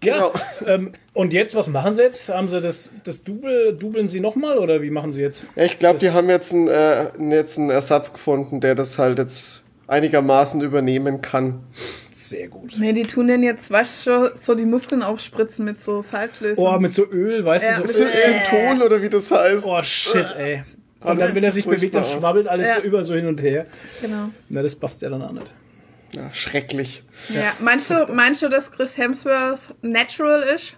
[0.00, 0.32] genau.
[0.60, 2.28] Ja, ähm, und jetzt, was machen sie jetzt?
[2.28, 5.46] Haben sie das, das Double, dubeln sie nochmal oder wie machen sie jetzt?
[5.56, 9.18] Ja, ich glaube, die haben jetzt einen, äh, jetzt einen Ersatz gefunden, der das halt
[9.18, 11.64] jetzt einigermaßen übernehmen kann.
[12.12, 12.74] Sehr gut.
[12.78, 16.64] Nee, die tun den jetzt, weißt du, schon, so die Muskeln aufspritzen mit so Salzlösung.
[16.64, 18.04] Oh, mit so Öl, weißt Ja, du, mit so.
[18.04, 19.64] so- Synton oder wie das heißt.
[19.66, 20.62] Oh, shit, ey.
[21.00, 22.76] Und Alles dann, wenn er sich bewegt, dann schwabbelt alles Ja.
[22.76, 23.66] so über so hin und her.
[24.00, 24.30] genau.
[24.48, 25.46] Na, das passt ja dann auch nicht.
[26.14, 27.02] Ja, schrecklich.
[27.30, 27.52] Ja.
[27.58, 30.74] Meinst, du, meinst du, dass Chris Hemsworth natural ist?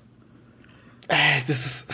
[1.11, 1.14] Äh,
[1.46, 1.88] Das ist.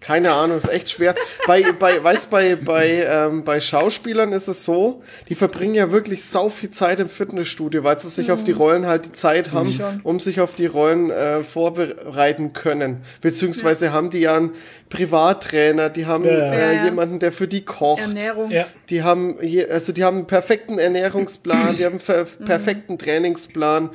[0.00, 1.14] Keine Ahnung, ist echt schwer.
[1.46, 6.26] Bei, bei, weißt bei, bei, ähm, bei Schauspielern ist es so, die verbringen ja wirklich
[6.26, 9.72] sau viel Zeit im Fitnessstudio, weil sie sich auf die Rollen halt die Zeit haben,
[9.72, 10.00] Schon.
[10.02, 13.02] um sich auf die Rollen äh, vorbereiten können.
[13.22, 14.50] Beziehungsweise haben die ja einen
[14.90, 16.52] Privattrainer, die haben Ja.
[16.52, 16.84] äh, Ja, ja.
[16.84, 18.02] jemanden, der für die kocht.
[18.02, 18.50] Ernährung.
[18.50, 18.66] Ja.
[18.90, 19.38] Die haben
[19.70, 23.88] also die haben einen perfekten Ernährungsplan, die haben einen per perfekten Trainingsplan.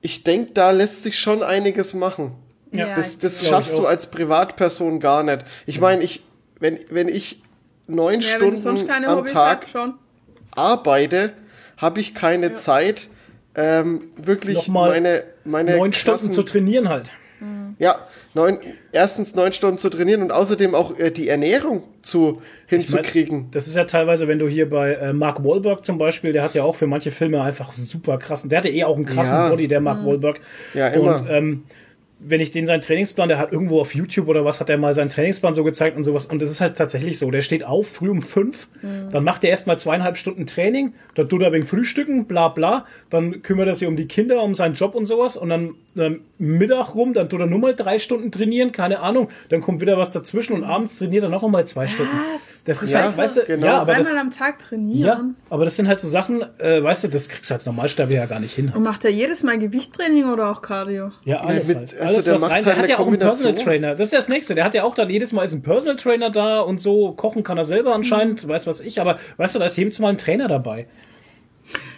[0.00, 2.32] Ich denke, da lässt sich schon einiges machen.
[2.74, 2.88] Ja.
[2.88, 5.44] Ja, Das, ich das schaffst ich du als Privatperson gar nicht.
[5.66, 6.24] Ich meine, ich,
[6.60, 7.42] wenn, wenn ich
[7.86, 9.94] neun Ja, Stunden am Hobbys Tag schon.
[10.54, 11.32] arbeite,
[11.76, 13.08] habe ich keine Zeit,
[13.56, 17.10] ähm, wirklich Nochmal meine, meine Neun Stunden zu trainieren halt.
[17.78, 17.96] ja,
[18.32, 18.58] neun,
[18.92, 23.50] erstens neun Stunden zu trainieren und außerdem auch äh, die Ernährung zu hinzukriegen.
[23.50, 26.54] Das ist ja teilweise, wenn du hier bei äh, Mark Wahlberg zum Beispiel, der hat
[26.54, 29.48] ja auch für manche Filme einfach super krassen, der hatte eh auch einen krassen Ja.
[29.50, 30.40] Body, der Mark Wahlberg.
[30.72, 31.20] Ja, immer.
[31.20, 31.64] Und ähm,
[32.26, 34.94] wenn ich den seinen Trainingsplan, der hat irgendwo auf YouTube oder was, hat er mal
[34.94, 36.26] seinen Trainingsplan so gezeigt und sowas.
[36.26, 37.30] Und das ist halt tatsächlich so.
[37.30, 41.42] Der steht auf früh um fünf, dann macht er erstmal zweieinhalb Stunden Training, dann tut
[41.42, 44.94] er wegen Frühstücken, bla bla, dann kümmert er sich um die Kinder, um seinen Job
[44.94, 48.72] und sowas und dann, dann Mittag rum, dann tut er nur mal drei Stunden trainieren,
[48.72, 52.12] keine Ahnung, dann kommt wieder was dazwischen und abends trainiert er noch einmal zwei Stunden.
[52.64, 53.66] Das ist Ja, halt, weißt du, genau.
[53.66, 55.36] ja, aber das, am Tag ja, trainieren.
[55.50, 58.26] aber das sind halt so Sachen, äh, weißt du, das kriegst du als Normalsterblicher ja
[58.26, 58.72] gar nicht hin.
[58.74, 61.10] Und macht er jedes Mal Gewichttraining oder auch Cardio?
[61.24, 62.00] Ja, alles mit- halt.
[62.00, 62.64] also Alles, der was rein.
[62.64, 63.54] Der hat ja auch einen Personal.
[63.54, 63.90] Trainer.
[63.94, 64.54] Das ist ja das Nächste.
[64.54, 67.12] Der hat ja auch dann jedes Mal ist ein Personal Trainer da und so.
[67.12, 68.48] Kochen kann er selber anscheinend, Mhm.
[68.48, 69.00] weiß was ich.
[69.00, 70.86] Aber weißt du, da ist jedes Mal ein Trainer dabei.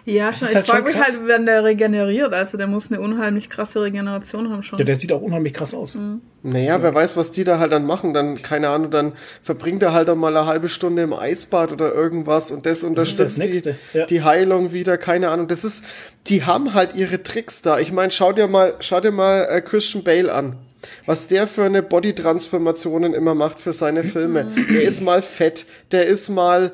[0.06, 0.48] Ja, Das schon.
[0.48, 1.18] Ich halt frage mich krass.
[1.18, 2.32] halt, wenn der regeneriert.
[2.32, 4.76] Also der muss eine unheimlich krasse Regeneration haben schon.
[4.76, 5.96] Der, der sieht auch unheimlich krass aus.
[5.96, 6.22] Mhm.
[6.44, 8.14] Naja, wer weiß, was die da halt dann machen.
[8.14, 11.92] Dann, keine Ahnung, dann verbringt er halt auch mal eine halbe Stunde im Eisbad oder
[11.92, 14.06] irgendwas und das unterstützt das die, Nächste, ja.
[14.06, 15.48] die Heilung wieder, keine Ahnung.
[15.48, 15.84] Das ist,
[16.28, 17.80] die haben halt ihre Tricks da.
[17.80, 20.56] Ich meine, schau dir mal, schau dir mal äh, Christian Bale an.
[21.04, 24.52] Was der für eine Body-Transformationen immer macht für seine Filme.
[24.70, 26.70] Der ist mal fett, der ist mal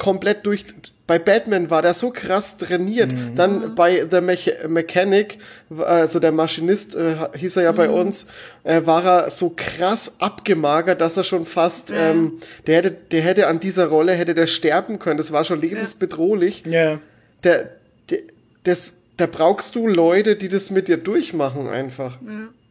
[0.00, 0.64] komplett durch.
[1.06, 3.12] Bei Batman war der so krass trainiert.
[3.34, 5.38] Dann bei The Mech Mechanic,
[5.76, 8.28] also der Maschinist äh, hieß er ja bei uns,
[8.64, 13.46] äh, war er so krass abgemagert, dass er schon fast, ähm, der hätte, der hätte
[13.48, 15.16] an dieser Rolle hätte der sterben können.
[15.16, 16.64] Das war schon lebensbedrohlich.
[16.64, 17.00] Ja.
[17.42, 17.70] Der,
[18.08, 18.18] der,
[18.62, 22.18] das, da brauchst du Leute, die das mit dir durchmachen einfach.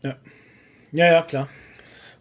[0.02, 0.16] Ja.
[0.92, 1.50] Ja, ja, klar.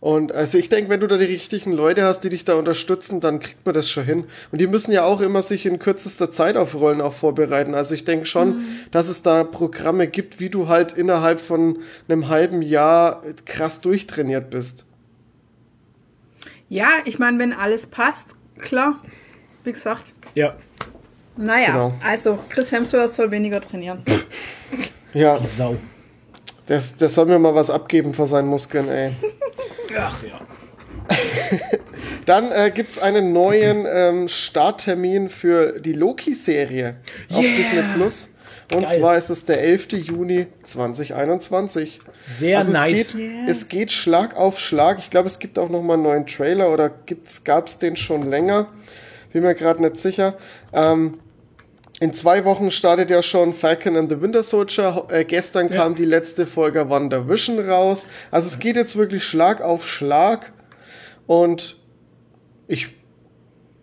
[0.00, 3.20] Und also ich denke, wenn du da die richtigen Leute hast, die dich da unterstützen,
[3.20, 4.24] dann kriegt man das schon hin.
[4.52, 7.74] Und die müssen ja auch immer sich in kürzester Zeit auf Rollen auch vorbereiten.
[7.74, 12.28] Also ich denke schon, dass es da Programme gibt, wie du halt innerhalb von einem
[12.28, 14.86] halben Jahr krass durchtrainiert bist.
[16.68, 19.02] Ja, ich meine, wenn alles passt, klar.
[19.64, 20.12] Wie gesagt.
[20.34, 20.56] Ja.
[21.36, 21.98] Naja, Genau.
[22.04, 24.02] also Chris Hemsworth soll weniger trainieren.
[25.12, 25.76] Ja, Sau.
[26.68, 29.12] Der, der soll mir mal was abgeben vor seinen Muskeln, ey.
[29.98, 30.40] Ach ja.
[32.26, 36.96] Dann äh, gibt's einen neuen ähm, Starttermin für die Loki-Serie
[37.32, 37.56] auf Yeah!
[37.56, 38.34] Disney Plus.
[38.70, 38.98] Und Geil.
[38.98, 39.92] zwar ist es der 11.
[39.92, 42.00] Juni 2021.
[42.30, 42.98] Sehr Also nice.
[42.98, 44.98] Es geht, es geht Schlag auf Schlag.
[44.98, 48.22] Ich glaube, es gibt auch noch mal einen neuen Trailer oder gibt's, gab's den schon
[48.22, 48.68] länger?
[49.32, 50.36] Bin mir gerade nicht sicher.
[50.74, 51.18] Ähm,
[52.00, 55.06] in zwei Wochen startet ja schon Falcon and the Winter Soldier.
[55.10, 58.06] Äh, gestern kam die letzte Folge WandaVision raus.
[58.30, 60.52] Also es geht jetzt wirklich Schlag auf Schlag.
[61.26, 61.76] Und
[62.68, 62.94] ich,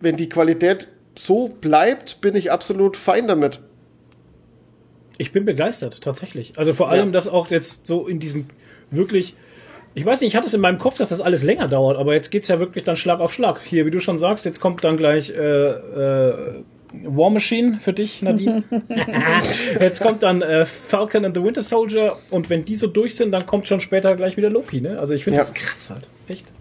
[0.00, 3.60] wenn die Qualität so bleibt, bin ich absolut fein damit.
[5.18, 6.58] Ich bin begeistert, tatsächlich.
[6.58, 7.12] Also vor allem, Ja.
[7.12, 8.50] dass auch jetzt so in diesen
[8.90, 9.34] wirklich.
[9.94, 12.12] Ich weiß nicht, ich hatte es in meinem Kopf, dass das alles länger dauert, aber
[12.12, 13.60] jetzt geht's ja wirklich dann Schlag auf Schlag.
[13.64, 15.36] Hier, wie du schon sagst, jetzt kommt dann gleich äh,
[15.70, 16.62] äh,
[17.04, 18.62] War Machine für dich, Nadine.
[19.80, 23.32] jetzt kommt dann äh, Falcon and the Winter Soldier und wenn die so durch sind,
[23.32, 24.98] dann kommt schon später gleich wieder Loki, ne?
[24.98, 25.42] Also ich finde Ja.
[25.42, 26.08] das krass halt.
[26.28, 26.52] Echt.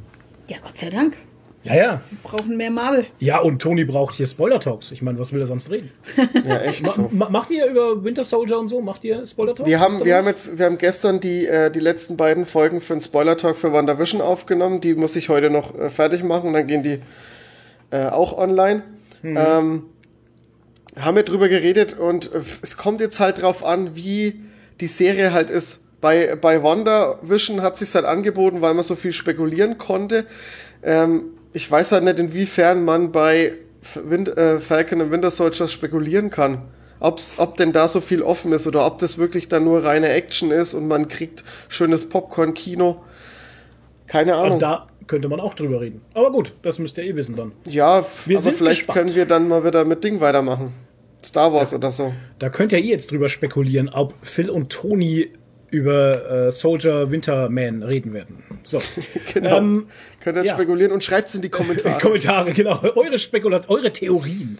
[0.47, 1.17] Ja, Gott sei Dank.
[1.63, 2.01] Ja, ja.
[2.11, 3.07] Wir brauchen mehr Marvel.
[3.17, 4.91] Ja, und Tony braucht hier Spoiler-Talks.
[4.91, 5.89] Ich meine, was will er sonst reden?
[6.47, 7.09] Ja, echt so.
[7.11, 8.81] Ma macht ihr über Winter Soldier und so?
[8.81, 9.67] Macht ihr Spoiler-Talks?
[9.67, 12.93] Wir haben, wir haben jetzt, wir haben gestern die, äh, die letzten beiden Folgen für
[12.93, 14.79] einen Spoiler-Talk für WandaVision aufgenommen.
[14.79, 16.99] Die muss ich heute noch äh, fertig machen und dann gehen die
[17.89, 18.83] äh, auch online.
[19.23, 19.85] Ähm,
[20.99, 24.41] haben wir drüber geredet und äh, es kommt jetzt halt drauf an, wie
[24.79, 25.81] die Serie halt ist.
[26.01, 30.25] Bei, bei WandaVision hat sich halt angeboten, weil man so viel spekulieren konnte.
[30.83, 33.53] Ähm, ich weiß halt nicht, inwiefern man bei
[34.03, 36.59] Wind, äh, Falcon und Winter Soldier spekulieren kann.
[36.99, 40.09] Ob's, ob denn da so viel offen ist oder ob das wirklich dann nur reine
[40.09, 43.01] Action ist und man kriegt schönes Popcorn-Kino.
[44.07, 44.53] Keine Ahnung.
[44.53, 46.01] Und da könnte man auch drüber reden.
[46.13, 47.51] Aber gut, das müsst ihr eh wissen dann.
[47.65, 48.99] ja, Wir aber sind vielleicht gespannt.
[48.99, 50.73] können wir dann mal wieder mit Ding weitermachen.
[51.25, 52.13] Star Wars oder so.
[52.39, 55.31] Da könnt ihr eh jetzt drüber spekulieren, ob Phil und Tony
[55.71, 58.43] über äh, Soldier Winterman reden werden.
[58.63, 58.79] So.
[59.33, 59.57] Genau.
[59.57, 59.87] Ähm,
[60.21, 60.53] Könnt ihr ja.
[60.53, 61.99] spekulieren und schreibt's in die Kommentare.
[61.99, 62.79] Kommentare, genau.
[62.95, 64.57] Eure Spekulation, eure Theorien.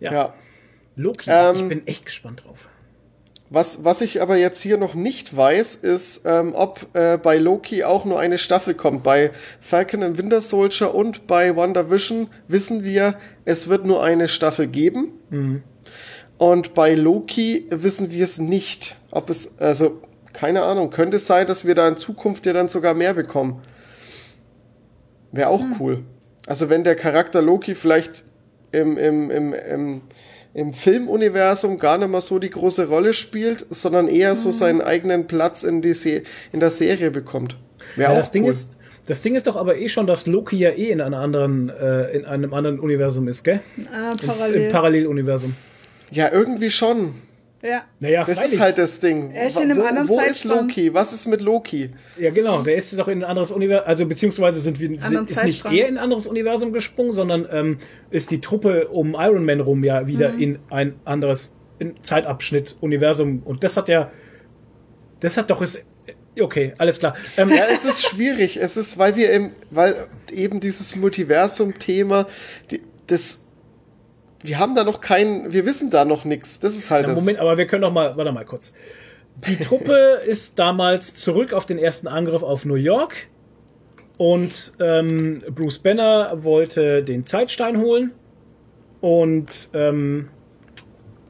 [0.00, 0.34] ja.
[0.96, 2.68] Loki, Ähm, ich bin echt gespannt drauf.
[3.54, 7.84] Was, was ich aber jetzt hier noch nicht weiß, ist, ähm, ob äh, bei Loki
[7.84, 9.02] auch nur eine Staffel kommt.
[9.02, 14.68] Bei Falcon and Winter Soldier und bei WandaVision wissen wir, es wird nur eine Staffel
[14.68, 15.12] geben.
[16.38, 18.96] Und bei Loki wissen wir es nicht.
[19.10, 20.00] Ob es, also,
[20.32, 23.62] keine Ahnung, könnte es sein, dass wir da in Zukunft ja dann sogar mehr bekommen.
[25.30, 26.04] Wäre auch cool.
[26.46, 28.24] Also wenn der Charakter Loki vielleicht
[28.70, 30.00] im, im, im, im
[30.54, 35.26] im Filmuniversum gar nicht mehr so die große Rolle spielt, sondern eher so seinen eigenen
[35.26, 37.56] Platz in, die Se in der Serie bekommt.
[37.96, 38.50] Wäre Ja, auch das Ding cool.
[38.50, 38.70] ist,
[39.06, 42.10] das Ding ist doch aber eh schon, dass Loki ja eh in einer anderen, äh,
[42.16, 43.60] in einem anderen Universum ist, gell?
[43.92, 44.70] Ah, Im parallel.
[44.70, 45.54] Paralleluniversum.
[46.10, 47.14] ja, irgendwie schon.
[47.62, 47.84] Ja.
[48.00, 48.54] Naja, Das freilich.
[48.54, 49.30] ist halt das Ding.
[49.30, 50.44] Er ist in einem wo anderen wo ist.
[50.44, 50.92] Loki?
[50.92, 51.90] Was ist mit Loki?
[52.18, 55.44] Ja, genau, der ist doch in ein anderes Universum, also beziehungsweise sind wir, sind, ist
[55.44, 57.78] nicht er in ein anderes Universum gesprungen, sondern ähm,
[58.10, 60.40] ist die Truppe um Iron Man rum ja wieder Mhm.
[60.40, 63.42] in ein anderes in Zeitabschnitt, Universum.
[63.44, 64.10] Und das hat ja,
[65.20, 65.84] das hat doch es,
[66.40, 67.14] okay, alles klar.
[67.36, 68.56] Ähm, Ja, es ist schwierig.
[68.56, 69.94] Es ist, weil wir im, weil
[70.32, 72.26] eben dieses Multiversum-Thema,
[72.70, 73.48] die- das,
[74.42, 76.60] wir haben da noch keinen, wir wissen da noch nichts.
[76.60, 77.20] Das ist halt Ja, das.
[77.20, 78.72] Moment, aber wir können doch mal, warte mal kurz.
[79.48, 83.28] Die Truppe ist damals zurück auf den ersten Angriff auf New York
[84.18, 88.12] und ähm, Bruce Banner wollte den Zeitstein holen
[89.00, 90.28] und ähm,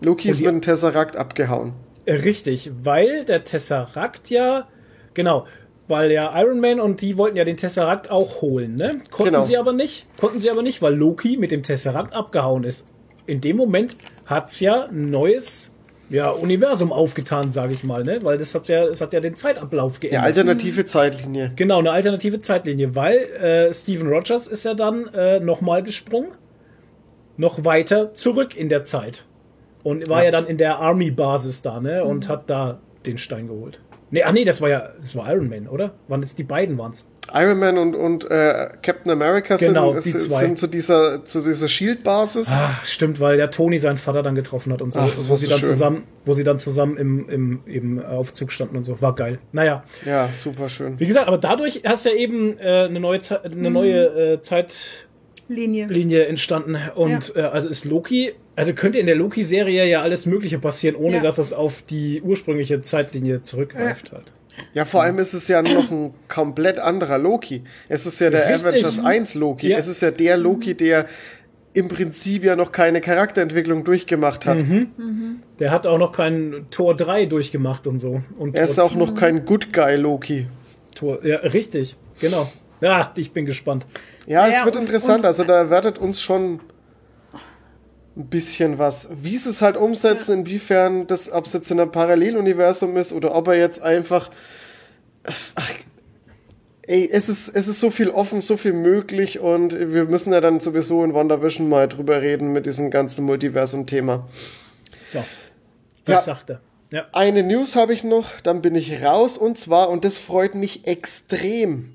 [0.01, 1.73] Loki ist mit dem Tesseract abgehauen.
[2.07, 4.67] richtig, weil der Tesseract ja,
[5.15, 5.47] genau,
[5.87, 8.91] weil ja Iron Man und die wollten ja den Tesseract auch holen, ne?
[9.11, 9.43] Konnten Genau.
[9.43, 12.87] sie aber nicht, konnten sie aber nicht, weil Loki mit dem Tesseract abgehauen ist.
[13.27, 15.75] In dem Moment hat's ja ein neues
[16.11, 18.19] ja, Universum aufgetan, sage ich mal, ne?
[18.23, 20.25] Weil das hat ja, es hat ja den Zeitablauf Ja, geändert.
[20.25, 21.53] alternative Zeitlinie.
[21.57, 26.33] Genau, eine alternative Zeitlinie, weil äh, Steven Rogers ist ja dann äh, nochmal gesprungen,
[27.39, 29.25] noch weiter zurück in der Zeit.
[29.83, 32.05] Und war ja, dann in der Army-Basis da, ne?
[32.05, 33.81] Und hat da den Stein geholt.
[34.13, 35.95] Nee, ach nee, das war ja, das war Iron Man, oder?
[36.07, 37.09] Wann es die beiden waren's?
[37.33, 40.41] Iron Man und, und äh, Captain America sind, Genau, die sind, zwei.
[40.41, 42.51] sind zu dieser, zu dieser Shield-Basis.
[42.53, 45.37] Ah, stimmt, weil der Tony seinen Vater dann getroffen hat und so, Ach, das wo
[45.37, 45.69] sie so dann schön.
[45.71, 49.01] zusammen, wo sie dann zusammen im, im, im Aufzug standen und so.
[49.01, 49.39] War geil.
[49.53, 49.83] Naja.
[50.05, 51.01] Ja, super schön.
[51.01, 55.12] Wie gesagt, aber dadurch hast ja eben äh, eine neue, eine neue äh, Zeitlinie
[55.49, 56.27] Linie.
[56.27, 56.77] entstanden.
[56.95, 61.17] Und äh, also ist Loki, also könnte in der Loki-Serie ja alles Mögliche passieren, ohne
[61.17, 61.23] Ja.
[61.23, 64.33] dass es auf die ursprüngliche Zeitlinie zurückgreift halt.
[64.75, 67.63] Ja, vor allem ist es ja noch ein komplett anderer Loki.
[67.89, 68.67] Es ist ja der Richtig.
[68.67, 69.69] Avengers 1 Loki.
[69.69, 69.79] Ja.
[69.79, 71.07] Es ist ja der Loki, der
[71.75, 74.63] im Prinzip ja noch keine Charakterentwicklung durchgemacht hat.
[74.63, 74.89] Mhm.
[75.59, 78.23] Der hat auch noch keinen Tor 3 durchgemacht und so.
[78.39, 80.47] Und Er ist auch noch kein Good Guy Loki.
[80.95, 82.51] Tor, ja, richtig, genau.
[82.87, 83.87] Ja, ich bin gespannt.
[84.27, 85.21] Ja, Ja, es wird und- interessant.
[85.21, 86.61] und- also da erwartet uns schon
[88.17, 89.11] ein bisschen was.
[89.23, 93.35] Wie sie es halt umsetzen, inwiefern das, ob es jetzt in einem Paralleluniversum ist oder
[93.35, 94.31] ob er jetzt einfach.
[95.55, 95.71] Ach,
[96.83, 100.41] ey, es ist, es ist so viel offen, so viel möglich und wir müssen ja
[100.41, 104.29] dann sowieso in WandaVision mal drüber reden mit diesem ganzen Multiversum-Thema.
[105.07, 105.21] So.
[106.05, 106.35] Was Ja.
[106.35, 106.61] sagt er?
[106.91, 107.07] Ja.
[107.13, 110.87] Eine News habe ich noch, dann bin ich raus und zwar, und das freut mich
[110.87, 111.95] extrem.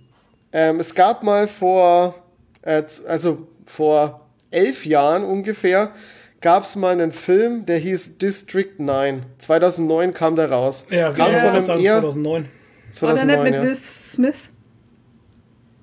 [0.51, 2.15] Ähm, es gab mal vor,
[2.61, 5.91] äh, also vor elf Jahren ungefähr,
[6.41, 9.25] gab es mal einen Film, der hieß District 9.
[9.39, 10.87] 2009 kam der raus.
[10.89, 12.45] Ja, kam genau, von einem sagen, eher 2009.
[13.01, 13.63] War der nicht 2009, mit ja.
[13.63, 14.35] Will Smith?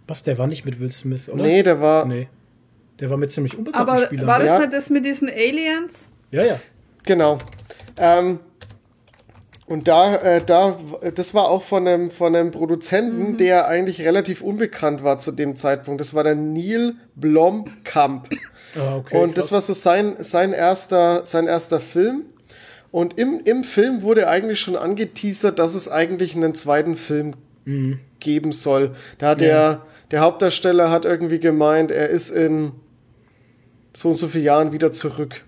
[0.07, 1.43] Was, der war nicht mit Will Smith, oder?
[1.43, 2.29] Nee, der war, Nee.
[3.01, 4.27] Der war mit ziemlich unbekannten Aber Spielern.
[4.29, 4.59] war das Ja.
[4.61, 6.07] nicht das mit diesen Aliens?
[6.31, 6.61] Ja, ja.
[7.05, 7.39] Genau.
[7.99, 8.39] Ähm,
[9.67, 10.79] und da, äh, da,
[11.15, 15.57] das war auch von einem, von einem Produzenten, der eigentlich relativ unbekannt war zu dem
[15.57, 16.01] Zeitpunkt.
[16.01, 18.29] Das war der Neil Blomkamp.
[18.77, 22.25] Ah, okay, und das war so sein, sein erster, sein erster Film.
[22.91, 27.35] Und im, im Film wurde eigentlich schon angeteasert, dass es eigentlich einen zweiten Film
[28.21, 28.95] geben soll.
[29.19, 32.73] Da hat der, der Hauptdarsteller hat irgendwie gemeint, er ist in
[33.95, 35.45] so und so vielen Jahren wieder zurück.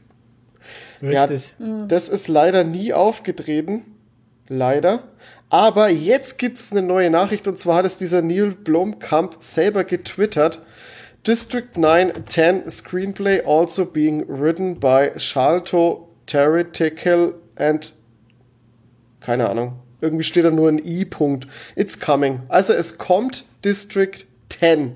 [1.02, 1.54] Richtig.
[1.88, 3.95] Das ist leider nie aufgetreten.
[4.48, 5.04] Leider.
[5.48, 10.62] Aber jetzt gibt's eine neue Nachricht und zwar hat es dieser Neil Blomkamp selber getwittert.
[11.26, 17.94] District 9 10 Screenplay also being written by Shalto Theoretical and
[19.20, 19.80] keine Ahnung.
[20.00, 21.48] Irgendwie steht da nur ein I-Punkt.
[21.74, 22.42] It's coming.
[22.48, 24.94] Also es kommt District 10.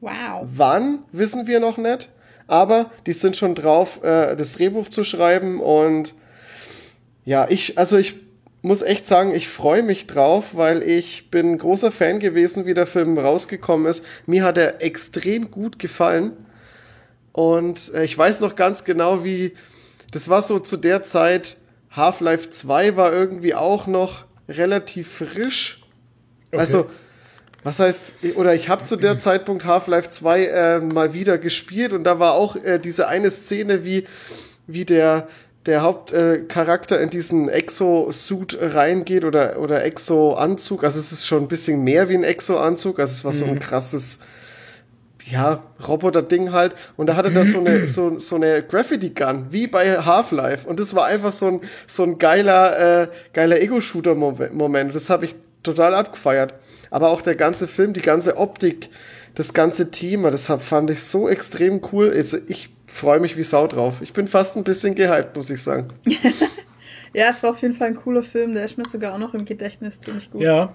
[0.00, 0.46] Wow.
[0.54, 2.12] Wann, wissen wir noch nicht.
[2.46, 5.60] Aber die sind schon drauf, äh, das Drehbuch zu schreiben.
[5.60, 6.14] Und
[7.24, 8.16] ja, ich, also ich
[8.62, 12.86] muss echt sagen, ich freue mich drauf, weil ich bin großer Fan gewesen, wie der
[12.86, 14.04] Film rausgekommen ist.
[14.26, 16.32] Mir hat er extrem gut gefallen.
[17.32, 19.54] Und äh, ich weiß noch ganz genau, wie,
[20.10, 21.56] das war so zu der Zeit,
[21.90, 25.82] Half-Life 2 war irgendwie auch noch relativ frisch.
[26.52, 26.90] Also,
[27.62, 32.04] was heißt, oder ich habe zu der Zeitpunkt Half-Life 2 äh, mal wieder gespielt und
[32.04, 34.06] da war auch äh, diese eine Szene, wie,
[34.66, 35.28] wie der,
[35.66, 40.84] der Hauptcharakter Charakter in diesen Exo-Suit reingeht oder, oder Exo-Anzug.
[40.84, 42.98] Also es ist schon ein bisschen mehr wie ein Exo-Anzug.
[42.98, 44.20] Also es war so ein krasses,
[45.18, 46.74] wie ja, Roboter-Ding halt.
[46.96, 50.66] Und da hatte das so eine, so, so eine Graffiti-Gun, wie bei Half-Life.
[50.66, 54.94] Und das war einfach so ein, so ein geiler, äh, geiler Ego-Shooter-Moment.
[54.94, 56.54] Das habe ich total abgefeiert.
[56.90, 58.88] Aber auch der ganze Film, die ganze Optik,
[59.34, 62.10] das ganze Thema, das fand ich so extrem cool.
[62.10, 64.00] Also ich freue mich wie Sau drauf.
[64.02, 65.88] Ich bin fast ein bisschen gehypt, muss ich sagen.
[67.12, 68.54] Ja, es war auf jeden Fall ein cooler Film.
[68.54, 70.42] Der ist mir sogar auch noch im Gedächtnis ziemlich gut.
[70.42, 70.72] Ja,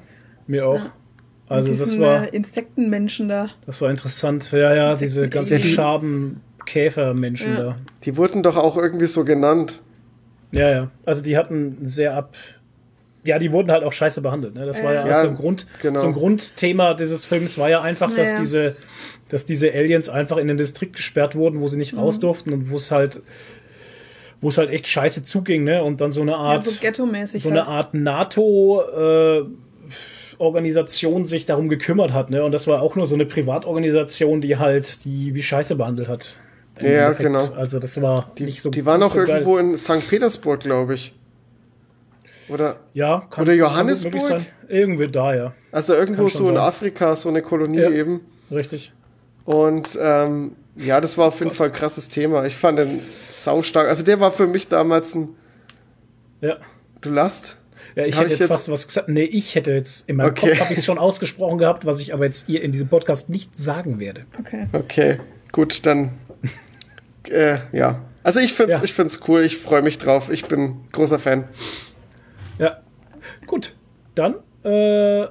[0.47, 0.75] mir auch.
[0.79, 0.93] Ja.
[1.47, 3.51] Also das war, äh, Insektenmenschen da.
[3.65, 4.51] das war interessant.
[4.51, 5.61] Ja, ja, diese ganzen.
[5.61, 7.61] Schaben-Käfer-Menschen Ja.
[7.63, 7.75] da.
[8.03, 9.81] Die wurden doch auch irgendwie so genannt.
[10.51, 10.91] Ja, ja.
[11.05, 12.35] Also die hatten sehr ab.
[13.25, 14.53] Ja, die wurden halt auch scheiße behandelt.
[14.55, 14.65] Ne?
[14.65, 15.99] Das war ja, Ja, so ein Grund, genau.
[15.99, 18.39] so ein Grundthema dieses Films war ja einfach, dass Naja.
[18.39, 18.75] diese,
[19.29, 21.79] dass diese Aliens einfach in den Distrikt gesperrt wurden, wo sie Mhm.
[21.79, 23.21] nicht raus durften und wo es halt,
[24.41, 25.83] wo es halt echt scheiße zuging, ne?
[25.83, 27.41] Und dann so eine Ja, Art, so ghetto-mäßig.
[27.41, 27.69] so eine halt.
[27.69, 29.43] Art NATO äh,
[30.37, 32.43] Organisation sich darum gekümmert hat, ne?
[32.43, 36.37] Und das war auch nur so eine Privatorganisation, die halt die wie Scheiße behandelt hat.
[36.81, 37.19] Ja, Endeffekt.
[37.19, 37.49] genau.
[37.55, 39.29] Also das war Die, nicht so die waren auch so geil.
[39.29, 40.07] irgendwo in St.
[40.09, 41.13] Petersburg, glaube ich.
[42.49, 44.21] Oder, Ja, kann, Oder Johannesburg?
[44.21, 44.45] sein.
[44.67, 45.53] Irgendwie da, ja.
[45.71, 46.57] also irgendwo so in sein.
[46.57, 47.89] Afrika, so eine Kolonie Ja.
[47.91, 48.21] eben.
[48.51, 48.91] Richtig.
[49.45, 52.45] Und ähm, ja, das war auf jeden Fall ein krasses Thema.
[52.45, 52.99] Ich fand den
[53.31, 53.87] saustark.
[53.87, 55.29] Also der war für mich damals ein
[56.41, 56.57] Ja.
[57.01, 57.57] Du last.
[57.95, 59.07] Ja, ich Hab hätte ich jetzt jetzt- fast was gesagt.
[59.09, 60.49] Nee, ich hätte jetzt in meinem Okay.
[60.49, 63.29] Kopf habe ich es schon ausgesprochen gehabt, was ich aber jetzt ihr in diesem Podcast
[63.29, 64.25] nicht sagen werde.
[64.39, 64.67] Okay.
[64.73, 65.19] Okay,
[65.51, 66.11] gut, dann
[67.29, 68.01] äh, ja.
[68.23, 68.83] Also ich find's, Ja.
[68.83, 69.41] ich find's cool.
[69.43, 70.29] Ich freue mich drauf.
[70.29, 71.45] Ich bin großer Fan.
[72.59, 72.79] Ja.
[73.47, 73.73] Gut.
[74.15, 75.27] Dann äh,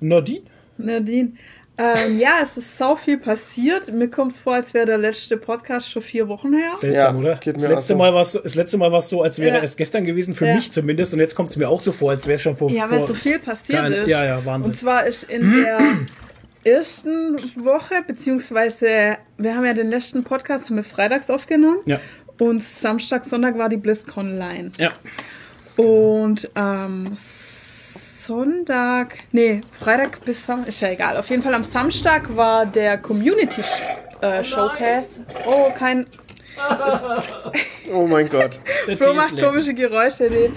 [0.00, 0.42] Nadine.
[0.78, 1.32] Nadine.
[1.78, 3.92] Ähm, ja, es ist sau viel passiert.
[3.92, 6.74] Mir kommt es vor, als wäre der letzte Podcast schon vier Wochen her.
[6.74, 7.34] Seltsam, Ja, oder?
[7.44, 7.96] Das letzte, auch so.
[7.96, 9.62] Mal war's, das letzte Mal war es so, als wäre Ja.
[9.62, 10.54] es gestern gewesen, für Ja.
[10.54, 11.12] mich zumindest.
[11.12, 12.70] Und jetzt kommt es mir auch so vor, als wäre es schon vor.
[12.70, 14.08] Ja, weil vor so viel passiert Keine- ist.
[14.08, 14.72] Ja, ja, Wahnsinn.
[14.72, 15.80] Und zwar ist in der
[16.64, 21.78] ersten Woche, beziehungsweise wir haben ja den letzten Podcast haben wir freitags aufgenommen.
[21.84, 21.98] Ja.
[22.40, 24.72] Und Samstag, Sonntag war die BlizzCon Line.
[24.78, 24.92] Ja.
[25.76, 31.16] Und am Sonntag, nee, Freitag bis Samstag, ist ja egal.
[31.16, 33.62] Auf jeden Fall am Samstag war der Community
[34.20, 35.24] äh, Showcase.
[35.46, 36.06] Oh, kein.
[37.92, 38.58] Oh mein Gott.
[38.88, 40.30] Der Flo macht komische Geräusche.
[40.30, 40.50] Die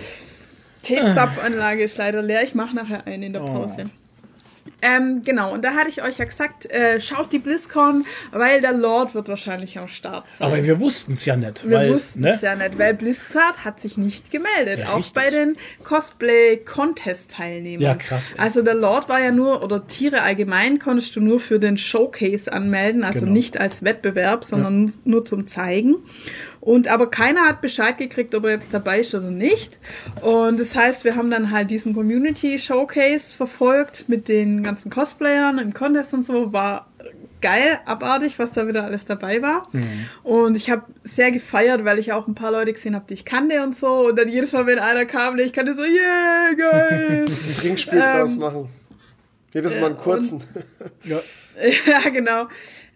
[0.84, 2.44] Teezapfanlage ist leider leer.
[2.44, 3.48] Ich mache nachher eine in der Oh.
[3.48, 3.84] Pause.
[4.82, 8.74] Ähm, genau, und da hatte ich euch ja gesagt, äh, schaut die BlizzCon, weil der
[8.74, 10.48] Lord wird wahrscheinlich am Start sein.
[10.48, 11.68] Aber wir wussten es ja nicht.
[11.70, 12.34] Wir wussten ne?
[12.36, 15.14] es ja nicht, weil Blizzard hat sich nicht gemeldet, Ja, auch richtig.
[15.14, 17.82] bei den Cosplay-Contest-Teilnehmern.
[17.82, 18.40] Ja, krass, ey.
[18.40, 22.52] Also der Lord war ja nur, oder Tiere allgemein konntest du nur für den Showcase
[22.52, 23.32] anmelden, also Genau.
[23.32, 25.96] nicht als Wettbewerb, sondern nur zum Zeigen.
[26.62, 29.78] Und aber keiner hat Bescheid gekriegt, ob er jetzt dabei ist oder nicht.
[30.22, 35.58] Und das heißt, wir haben dann halt diesen Community Showcase verfolgt mit den ganzen Cosplayern
[35.58, 36.52] im Contest und so.
[36.52, 36.88] War
[37.42, 39.68] geil, abartig, was da wieder alles dabei war.
[40.24, 43.26] Und ich habe sehr gefeiert, weil ich auch ein paar Leute gesehen habe, die ich
[43.26, 44.08] kannte und so.
[44.08, 47.26] Und dann jedes Mal, wenn einer kam, ich kannte, so, yeah, geil.
[47.48, 48.70] Ein Trinkspiel Ähm, draus machen.
[49.54, 50.44] Jedes Mal einen kurzen.
[51.04, 51.22] Ja.
[51.88, 52.48] ja, genau.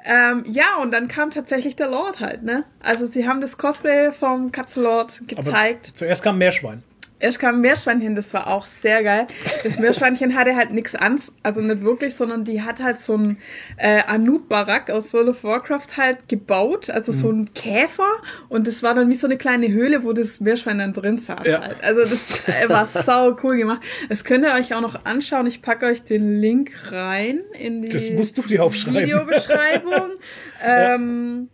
[0.05, 2.65] Ähm, ja, und dann kam tatsächlich der Lord halt, ne?
[2.81, 5.91] Also sie haben das Cosplay vom Katzenlord gezeigt.
[5.93, 6.83] zuerst kam Meerschwein.
[7.23, 9.27] Erst kam ein Meerschweinchen, das war auch sehr geil.
[9.63, 13.37] Das Meerschweinchen hatte halt nichts an, also nicht wirklich, sondern die hat halt so ein
[13.77, 17.39] äh, Anub-Barak aus World of Warcraft halt gebaut, also so Mhm.
[17.43, 18.09] ein Käfer
[18.49, 21.47] und das war dann wie so eine kleine Höhle, wo das Meerschwein dann drin saß
[21.47, 21.61] Ja.
[21.61, 21.81] halt.
[21.81, 23.81] Also das äh, war sau cool gemacht.
[24.09, 25.47] Das könnt ihr euch auch noch anschauen.
[25.47, 29.01] Ich packe euch den Link rein in die Das musst du dir aufschreiben.
[29.03, 30.11] Videobeschreibung.
[30.63, 31.49] ähm,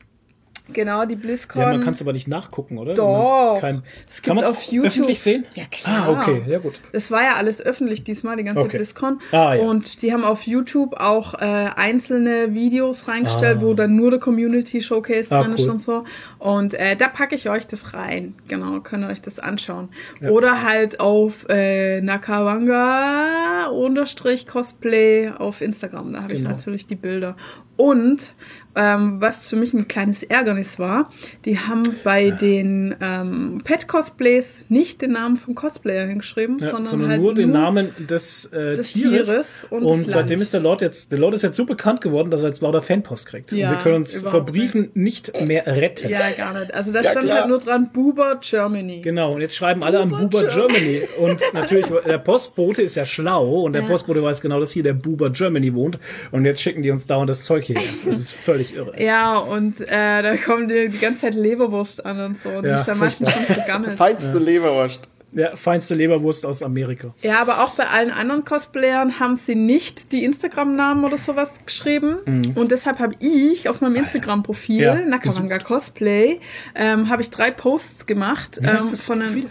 [0.74, 1.62] Genau, die BlizzCon.
[1.62, 2.94] Ja, man kann es aber nicht nachgucken, oder?
[2.94, 3.58] Doch.
[3.60, 5.46] Kein, Es kann man auf YouTube- öffentlich sehen?
[5.56, 6.08] Ja, klar.
[6.08, 6.80] Ah, okay, ja gut.
[6.94, 8.78] Das war ja alles öffentlich diesmal, die ganze Okay.
[8.78, 9.20] BlizzCon.
[9.32, 9.64] Ah, ja.
[9.64, 13.62] Und die haben auf YouTube auch äh, einzelne Videos reingestellt, Ah.
[13.66, 15.70] wo dann nur der Community Showcase Ah, drin ist cool.
[15.72, 16.04] und so.
[16.38, 18.36] Und äh, da packe ich euch das rein.
[18.48, 19.90] Genau, könnt ihr euch das anschauen.
[20.30, 26.14] Oder halt auf äh, Nakawanga unterstrich Cosplay auf Instagram.
[26.14, 26.52] Da habe ich Genau.
[26.52, 27.36] natürlich die Bilder.
[27.80, 28.36] Und
[28.76, 31.10] ähm, was für mich ein kleines Ärgernis war,
[31.44, 37.10] die haben bei den ähm, Pet-Cosplays nicht den Namen vom Cosplayer hingeschrieben, Ja, sondern, sondern
[37.10, 39.28] halt nur den Namen des, äh, des Tieres.
[39.30, 42.02] Tieres und und des seitdem ist der Lord jetzt, der Lord ist jetzt so bekannt
[42.02, 43.52] geworden, dass er jetzt lauter Fanpost kriegt.
[43.52, 46.10] Ja, und wir können uns vor Briefen nicht mehr retten.
[46.10, 46.74] Ja, gar nicht.
[46.74, 47.40] Also da Ja, stand klar.
[47.40, 49.02] halt nur dran Buber Germany.
[49.02, 51.02] Genau, und jetzt schreiben alle an Buber Germany.
[51.18, 53.88] Und natürlich, der Postbote ist ja schlau und der Ja.
[53.88, 55.98] Postbote weiß genau, dass hier der Buber Germany wohnt.
[56.32, 57.90] Und jetzt schicken die uns dauernd das Zeug hierher.
[58.06, 58.94] Das ist völlig irre.
[59.02, 62.50] Ja, und äh, da kommt die, die ganze Zeit Leberwurst an und so.
[62.50, 63.56] Und Ja, die ist meistens furchtbar.
[63.56, 63.98] schon vergammelt.
[63.98, 65.08] Feinste Leberwurst.
[65.32, 67.14] Ja, feinste Leberwurst aus Amerika.
[67.22, 72.16] Ja, aber auch bei allen anderen Cosplayern haben sie nicht die Instagram-Namen oder sowas geschrieben.
[72.56, 74.82] Und deshalb habe ich auf meinem Instagram-Profil, Mhm.
[74.82, 76.40] Ja, Nakawanga Cosplay,
[76.74, 78.58] ähm, habe ich drei Posts gemacht.
[78.60, 79.50] Wie heißt ähm, das von einem Profil?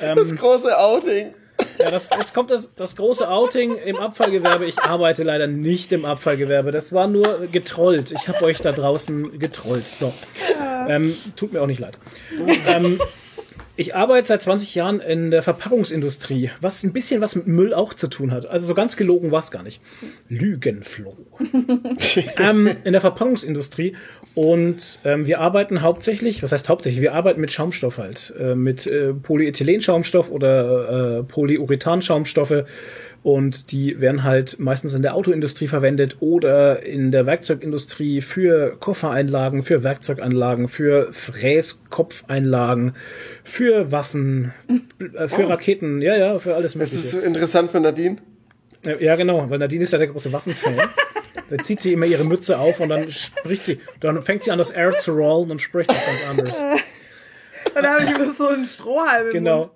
[0.00, 1.34] Das große Outing.
[1.78, 4.66] Ja, das, jetzt kommt das, das große Outing im Abfallgewerbe.
[4.66, 6.70] Ich arbeite leider nicht im Abfallgewerbe.
[6.70, 8.12] Das war nur getrollt.
[8.12, 9.86] Ich habe euch da draußen getrollt.
[9.86, 10.12] So.
[10.88, 11.98] Ähm, tut mir auch nicht leid.
[12.66, 13.00] Ähm,
[13.76, 17.92] ich arbeite seit 20 Jahren in der Verpackungsindustrie, was ein bisschen was mit Müll auch
[17.92, 18.46] zu tun hat.
[18.46, 19.80] Also so ganz gelogen war es gar nicht.
[20.28, 21.16] Lügenfloh.
[22.38, 23.94] ähm, in der Verpackungsindustrie.
[24.34, 28.34] Und ähm, wir arbeiten hauptsächlich, was heißt hauptsächlich, wir arbeiten mit Schaumstoff halt.
[28.38, 32.64] Äh, mit äh, Polyethylenschaumstoff oder äh, Polyurethanschaumstoffe.
[33.26, 39.64] Und die werden halt meistens in der Autoindustrie verwendet oder in der Werkzeugindustrie für Koffereinlagen,
[39.64, 42.94] für Werkzeuganlagen, für Fräskopfeinlagen,
[43.42, 44.52] für Waffen,
[45.16, 47.16] äh, für Raketen, ja, ja, für alles Das Mögliche.
[47.18, 48.18] ist interessant für Nadine.
[48.84, 50.76] Ja, Ja, genau, weil Nadine ist ja der große Waffenfan.
[51.50, 54.58] da zieht sie immer ihre Mütze auf und dann spricht sie, dann fängt sie an,
[54.58, 56.64] das Air zu rollen und spricht das ganz anders.
[57.76, 59.58] Und da habe ich immer so einen Strohhalm im Genau.
[59.58, 59.70] Mund.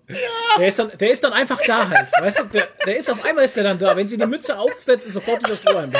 [0.58, 2.08] Der, ist dann, der ist dann einfach da halt.
[2.20, 3.96] Weißt du, der, der ist auf einmal ist der dann da.
[3.96, 5.98] Wenn sie die Mütze aufsetzt, ist sofort dieser Strohhalm da.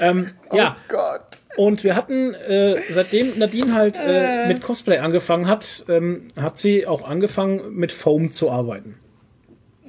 [0.00, 1.22] ähm, ja, Gott.
[1.56, 6.86] und wir hatten, äh, seitdem Nadine halt äh, mit Cosplay angefangen hat, ähm, hat sie
[6.86, 8.98] auch angefangen mit Foam zu arbeiten.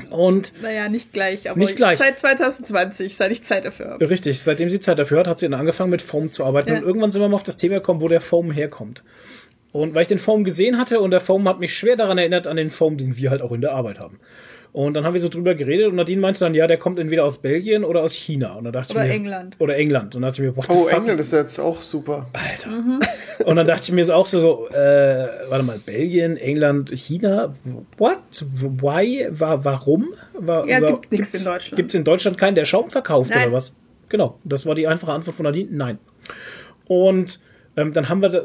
[0.10, 1.98] Und Naja, nicht gleich, aber Nicht gleich.
[1.98, 4.10] seit 2020, seit ich Zeit dafür habe.
[4.10, 6.70] Richtig, seitdem sie Zeit dafür hat, hat sie dann angefangen mit Foam zu arbeiten.
[6.70, 6.76] Ja.
[6.78, 9.04] Und irgendwann sind wir mal auf das Thema gekommen, wo der Foam herkommt.
[9.76, 12.48] Und weil ich den Foam gesehen hatte und der Foam hat mich schwer daran erinnert,
[12.48, 14.20] an den Foam, den wir halt auch in der Arbeit haben.
[14.72, 17.26] Und dann haben wir so drüber geredet und Nadine meinte dann, ja, der kommt entweder
[17.26, 18.54] aus Belgien oder aus China.
[18.54, 19.56] Und dann dachte Oder ich mir, England.
[19.60, 20.16] Oder England.
[20.16, 20.88] Und dann dachte ich mir, the Oh?
[20.88, 22.28] England ist jetzt auch super.
[22.32, 23.00] Alter.
[23.46, 27.54] Und dann dachte ich mir so auch so, so äh, warte mal, Belgien, England, China,
[27.98, 28.20] what?
[28.62, 29.28] Why?
[29.30, 30.14] Wa warum?
[30.40, 31.76] Wa Ja, wa- gibt nichts gibt's- in Deutschland.
[31.76, 33.48] Gibt's in Deutschland keinen, der Schaum verkauft Nein.
[33.50, 33.76] oder was?
[34.08, 36.00] Genau, das war die einfache Antwort von Nadine, nein.
[36.88, 37.40] Und
[37.78, 38.44] ähm, dann haben wir da-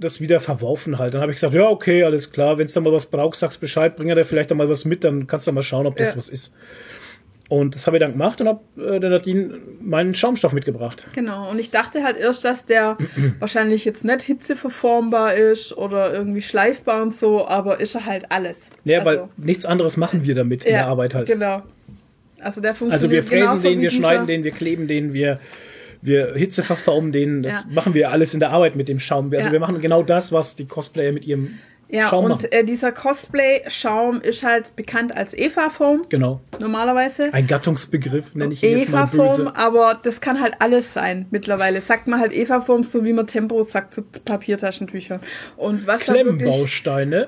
[0.00, 1.14] das wieder verworfen halt.
[1.14, 3.60] Dann habe ich gesagt, ja, okay, alles klar, wenn es da mal was brauchst, sagst
[3.60, 6.10] Bescheid, bring dir vielleicht da mal was mit, dann kannst du mal schauen, ob das
[6.10, 6.16] Ja.
[6.16, 6.54] was ist.
[7.48, 11.08] Und das habe ich dann gemacht und habe äh, der Nadine meinen Schaumstoff mitgebracht.
[11.14, 12.96] Genau, und ich dachte halt erst, dass der
[13.40, 18.70] wahrscheinlich jetzt nicht hitzeverformbar ist oder irgendwie schleifbar und so, aber ist er halt alles.
[18.84, 21.26] Ja, weil Also, nichts anderes machen wir damit in ja, der Arbeit halt.
[21.26, 21.62] Genau.
[22.40, 25.40] Also der funktioniert Also wir fräsen den, wir schneiden den, wir kleben den, wir,
[26.02, 27.42] wir Hitze verformen den.
[27.42, 27.74] Das Ja.
[27.74, 29.26] machen wir alles in der Arbeit mit dem Schaum.
[29.32, 29.52] Also Ja.
[29.52, 31.58] wir machen genau das, was die Cosplayer mit ihrem
[31.92, 32.32] Ja, Schaum machen.
[32.44, 36.40] und äh, dieser Cosplay-Schaum ist halt bekannt als Eva-Foam, Genau.
[36.60, 37.34] normalerweise.
[37.34, 39.56] Ein Gattungsbegriff nenne ich ihn jetzt mal Eva-Foam, böse.
[39.56, 41.80] aber das kann halt alles sein mittlerweile.
[41.80, 45.20] Sagt man halt Eva-Foam, so wie man Tempo sagt zu Papiertaschentüchern.
[45.56, 46.48] Und was da wirklich,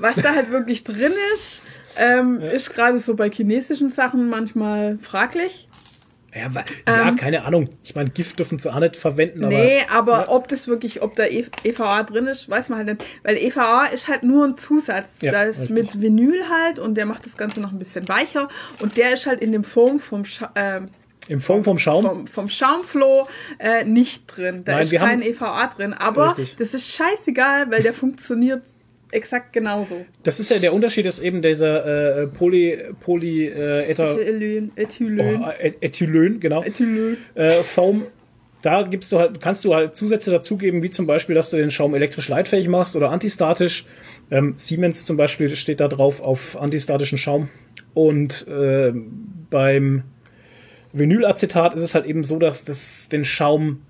[0.00, 1.62] was da halt wirklich drin ist,
[1.96, 5.68] ähm, ist gerade so bei chinesischen Sachen manchmal fraglich.
[6.35, 6.51] Ja,
[6.87, 7.68] ja keine Ahnung.
[7.83, 9.53] Ich meine, Gift dürfen sie auch nicht verwenden, aber.
[9.55, 13.05] Nee, aber ob das wirklich, ob da E- EVA drin ist, weiß man halt nicht.
[13.22, 15.18] Weil EVA ist halt nur ein Zusatz.
[15.20, 18.49] Ja, da ist mit Vinyl halt und der macht das Ganze noch ein bisschen weicher.
[18.80, 20.89] Und der ist halt in dem Foam vom, Scha ähm,
[21.28, 22.03] Im Form vom Schaum.
[22.05, 23.26] vom, vom Schaumfloh
[23.59, 24.64] äh, nicht drin.
[24.64, 25.93] Da Nein, ist kein EVA drin.
[25.93, 26.57] Aber Richtig.
[26.57, 28.62] das ist scheißegal, weil der funktioniert
[29.12, 30.04] exakt genauso.
[30.24, 35.42] Das ist ja der Unterschied, ist eben dieser äh, Poly, Poly äh, Ether, Ethylen, Ethylen,
[35.44, 36.62] oh, Eth- Ethylön, genau.
[36.62, 37.16] Ethylen.
[37.34, 38.02] äh, Foam.
[38.62, 41.70] Da gibst du halt, kannst du halt Zusätze dazugeben, wie zum Beispiel, dass du den
[41.72, 43.86] Schaum elektrisch leitfähig machst oder antistatisch.
[44.30, 47.48] Ähm, Siemens zum Beispiel steht da drauf auf antistatischen Schaum.
[47.92, 48.92] Und äh,
[49.50, 50.04] beim
[50.92, 53.82] Vinylacetat ist es halt eben so, dass das den Schaum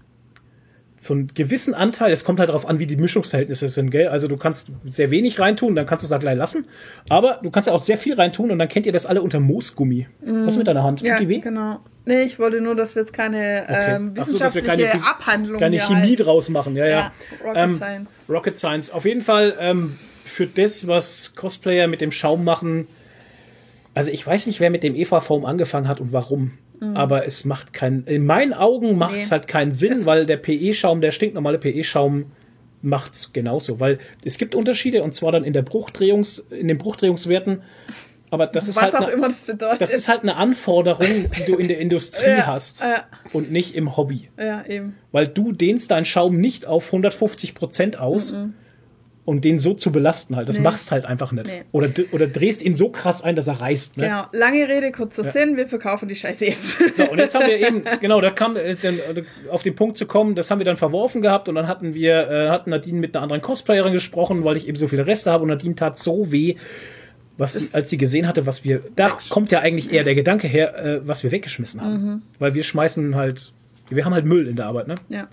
[1.03, 4.07] so einen gewissen Anteil, es kommt halt darauf an, wie die Mischungsverhältnisse sind, gell?
[4.09, 6.64] Also du kannst sehr wenig reintun, dann kannst du es da gleich lassen.
[7.09, 9.40] Aber du kannst ja auch sehr viel reintun und dann kennt ihr das alle unter
[9.40, 10.07] Moosgummi.
[10.20, 11.00] Was mit deiner Hand?
[11.00, 11.40] Tut Ja, die weh?
[11.40, 11.80] genau.
[12.05, 15.78] Nee, ich wollte nur, dass wir jetzt keine ähm, Ach so, wissenschaftliche keine Abhandlung Keine
[15.78, 16.22] Chemie halten.
[16.24, 16.90] draus machen, ja, ja.
[16.90, 17.12] Ja,
[17.44, 18.11] Rocket Ähm, Science.
[18.28, 18.90] Rocket Science.
[18.92, 22.86] Auf jeden Fall ähm, für das, was Cosplayer mit dem Schaum machen.
[23.94, 26.53] Also ich weiß nicht, wer mit dem Eva-Foam angefangen hat und warum.
[26.94, 28.04] Aber es macht keinen.
[28.06, 29.22] In meinen Augen macht es Mhm.
[29.22, 29.30] Nee.
[29.30, 32.32] halt keinen Sinn, weil der PE-Schaum, der stinknormale PE-Schaum
[32.82, 33.78] macht's genauso.
[33.80, 37.62] Weil es gibt Unterschiede und zwar dann in der Bruchdrehungs, in den Bruchdrehungswerten.
[38.30, 39.80] Aber das ist halt eine, immer das bedeutet.
[39.82, 43.04] das ist halt eine Anforderung, die du in der Industrie Ja, hast ja.
[43.34, 44.96] und nicht im Hobby ja, eben.
[45.12, 48.34] weil du dehnst deinen Schaum nicht auf 150 Prozent aus
[49.24, 50.48] und den so zu belasten halt.
[50.48, 50.64] Das Nee.
[50.64, 51.46] machst halt einfach nicht.
[51.46, 51.62] Nee.
[51.70, 53.96] Oder, oder drehst ihn so krass ein, dass er reißt.
[53.96, 54.04] Ne?
[54.04, 54.24] Genau.
[54.32, 56.78] Lange Rede, kurzer Sinn, wir verkaufen die Scheiße jetzt.
[56.94, 59.96] So, und jetzt haben wir eben, genau, da kam äh, dann, äh, auf den Punkt
[59.96, 62.98] zu kommen, das haben wir dann verworfen gehabt und dann hatten wir, äh, hatten Nadine
[62.98, 65.98] mit einer anderen Cosplayerin gesprochen, weil ich eben so viele Reste habe und Nadine tat
[65.98, 66.56] so weh,
[67.38, 70.48] was sie, als sie gesehen hatte, was wir, da kommt ja eigentlich eher der Gedanke
[70.48, 71.92] her, äh, was wir weggeschmissen haben.
[71.92, 72.22] Mhm.
[72.38, 73.52] Weil wir schmeißen halt,
[73.88, 74.96] wir haben halt Müll in der Arbeit, ne?
[75.08, 75.28] ja.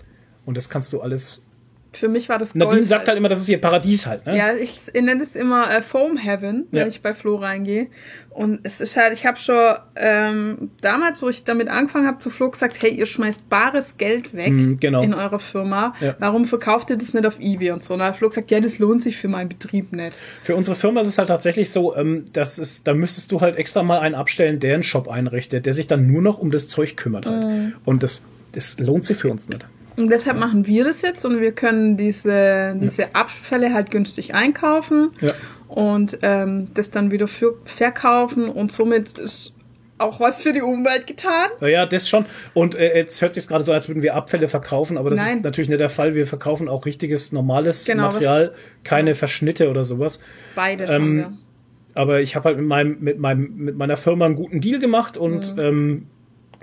[0.46, 1.44] Und das kannst du alles.
[1.92, 4.36] Für mich war das Nadine Gold sagt halt immer, das ist ihr Paradies halt, ne?
[4.36, 6.86] Ja, ich, ich nenne es immer äh, Foam Heaven, wenn Ja.
[6.86, 7.88] ich bei Flo reingehe.
[8.30, 12.30] Und es ist halt, ich habe schon ähm, damals, wo ich damit angefangen habe, zu
[12.30, 15.02] Flo gesagt, hey, ihr schmeißt bares Geld weg Mhm, genau.
[15.02, 15.94] in eurer Firma.
[16.00, 16.14] Ja.
[16.20, 17.94] Warum verkauft ihr das nicht auf Ebay und so?
[17.94, 20.16] Und dann hat Flo gesagt, ja, das lohnt sich für meinen Betrieb nicht.
[20.42, 23.56] Für unsere Firma ist es halt tatsächlich so, ähm, dass es, da müsstest du halt
[23.56, 26.68] extra mal einen abstellen, der einen Shop einrichtet, der sich dann nur noch um das
[26.68, 27.44] Zeug kümmert halt.
[27.44, 27.72] Mhm.
[27.84, 28.22] Und das,
[28.52, 29.66] das lohnt sich für uns nicht.
[29.96, 35.10] Und deshalb machen wir das jetzt und wir können diese, diese Abfälle halt günstig einkaufen
[35.20, 35.32] Ja.
[35.68, 39.52] und ähm, das dann wieder für, verkaufen und somit ist
[39.98, 41.50] auch was für die Umwelt getan.
[41.60, 42.24] Ja, das schon.
[42.54, 45.38] Und äh, jetzt hört sich gerade so, als würden wir Abfälle verkaufen, aber das Nein.
[45.38, 46.14] ist natürlich nicht der Fall.
[46.14, 50.20] Wir verkaufen auch richtiges, normales Genau, Material, keine Verschnitte oder sowas.
[50.54, 51.32] Beides Ähm, haben wir.
[51.92, 55.18] Aber ich habe halt mit meinem, mit meinem, mit meiner Firma einen guten Deal gemacht
[55.18, 56.06] und ähm,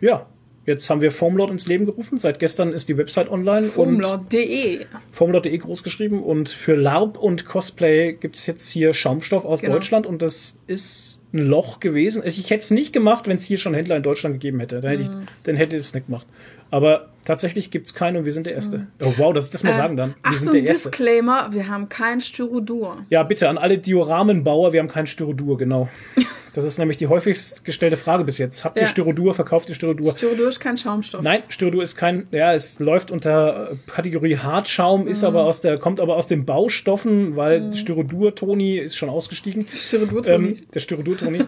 [0.01, 0.25] ja,
[0.68, 2.18] jetzt haben wir Formlord ins Leben gerufen.
[2.18, 4.86] Seit gestern ist die Website online und Formlord.de.
[5.11, 9.74] Formula.de groß geschrieben und für LARP und Cosplay gibt es jetzt hier Schaumstoff aus Genau.
[9.74, 12.22] Deutschland und das ist ein Loch gewesen.
[12.22, 14.82] Also Ich hätte es nicht gemacht, wenn es hier schon Händler in Deutschland gegeben hätte.
[14.82, 15.09] Dann hätte ich,
[15.43, 16.28] dann hätte ich es nicht gemacht.
[16.70, 18.88] Aber tatsächlich gibt es keinen und wir sind der Erste.
[19.03, 20.09] Oh wow, das, das mal sagen dann.
[20.09, 20.89] Wir Achtung, sind der Erste.
[20.89, 22.97] Disclaimer, wir haben kein Styrodur.
[23.09, 25.89] Ja, bitte an alle Dioramenbauer, wir haben kein Styrodur, genau.
[26.53, 28.65] Das ist nämlich die häufigst gestellte Frage bis jetzt.
[28.65, 28.88] Habt ihr Ja.
[28.88, 30.13] Styrodur, verkauft ihr Styrodur?
[30.17, 31.21] Styrodur ist kein Schaumstoff.
[31.21, 35.28] Nein, Styrodur ist kein, ja, es läuft unter äh, Kategorie Hartschaum, ist Mhm.
[35.28, 39.67] aber aus der, kommt aber aus den Baustoffen, weil Styrodur, Toni, ist schon ausgestiegen.
[39.75, 41.41] Styrodur, Ähm, der Styrodur, Toni.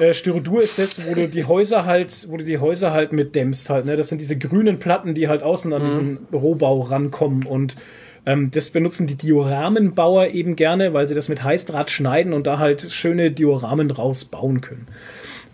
[0.00, 3.70] äh, Styrodur ist das, wo du die Häuser halt, wo du die Häuser halt mitdämmst
[3.70, 3.96] halt, ne?
[3.96, 7.76] Das sind diese grünen Platten, die halt außen an diesen Rohbau rankommen und
[8.24, 12.58] ähm, das benutzen die Dioramenbauer eben gerne, weil sie das mit Heißdraht schneiden und da
[12.58, 14.86] halt schöne Dioramen rausbauen können.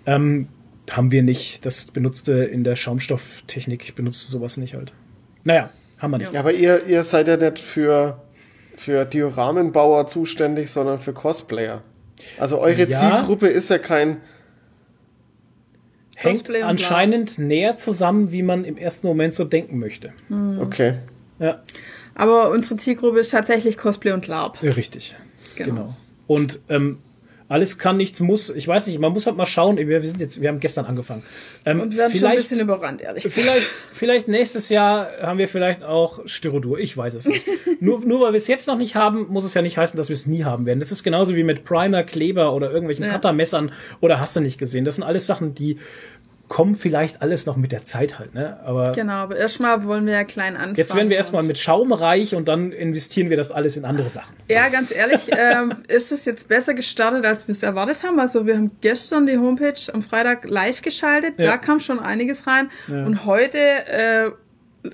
[0.07, 0.49] Ähm,
[0.91, 1.65] haben wir nicht.
[1.67, 4.93] Das benutzte in der Schaumstofftechnik, benutzte sowas nicht halt.
[5.45, 6.33] Naja, haben wir nicht.
[6.33, 8.19] Ja, aber ihr, ihr seid ja nicht für,
[8.77, 11.83] für Dioramenbauer zuständig, sondern für Cosplayer.
[12.39, 12.99] Also eure Ja.
[12.99, 14.19] Zielgruppe ist ja kein.
[16.21, 20.13] Hängt anscheinend näher zusammen, wie man im ersten Moment so denken möchte.
[20.61, 20.95] Okay.
[21.39, 21.63] Ja.
[22.17, 24.61] Aber unsere Zielgruppe ist tatsächlich Cosplay und LARP.
[24.61, 25.15] Ja, Richtig.
[25.55, 25.71] Genau.
[25.71, 25.97] Genau.
[26.27, 26.99] Und ähm,
[27.49, 28.51] alles kann, nichts muss.
[28.51, 29.79] Ich weiß nicht, man muss halt mal schauen.
[29.79, 31.23] Wir, wir sind jetzt, wir haben gestern angefangen.
[31.65, 33.41] Ähm, Und wir werden schon ein bisschen überrannt, ehrlich gesagt.
[33.43, 36.79] vielleicht, vielleicht nächstes Jahr haben wir vielleicht auch Styrodur.
[36.79, 37.47] Ich weiß es nicht.
[37.81, 40.09] nur, nur weil wir es jetzt noch nicht haben, muss es ja nicht heißen, dass
[40.11, 40.79] wir es nie haben werden.
[40.79, 43.13] Das ist genauso wie mit Primer, Kleber oder irgendwelchen Ja.
[43.13, 44.85] Cuttermessern oder hast du nicht gesehen.
[44.85, 45.79] Das sind alles Sachen, die
[46.49, 48.59] kommt vielleicht alles noch mit der Zeit halt, ne?
[48.65, 50.77] Aber Genau, aber erstmal wollen wir ja klein anfangen.
[50.77, 54.09] jetzt werden wir erstmal mit Schaum reich und dann investieren wir das alles in andere
[54.11, 54.35] Sachen.
[54.49, 58.19] Ja, ganz ehrlich, ähm, ist es jetzt besser gestartet, als wir es erwartet haben.
[58.19, 61.47] Also wir haben gestern die Homepage am Freitag live geschaltet, Ja.
[61.47, 62.71] da kam schon einiges rein.
[62.89, 64.31] Und heute äh,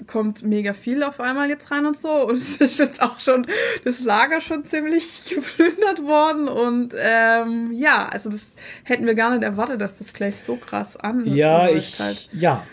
[0.06, 2.08] kommt mega viel auf einmal jetzt rein und so.
[2.26, 3.46] Und es ist jetzt auch schon
[3.84, 6.48] das Lager schon ziemlich geplündert worden.
[6.48, 8.54] Und ähm, ja, also das
[8.84, 12.66] hätten wir gar nicht erwartet, dass das gleich so krass an Ja, ich, halt ja.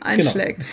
[0.00, 0.64] einschlägt.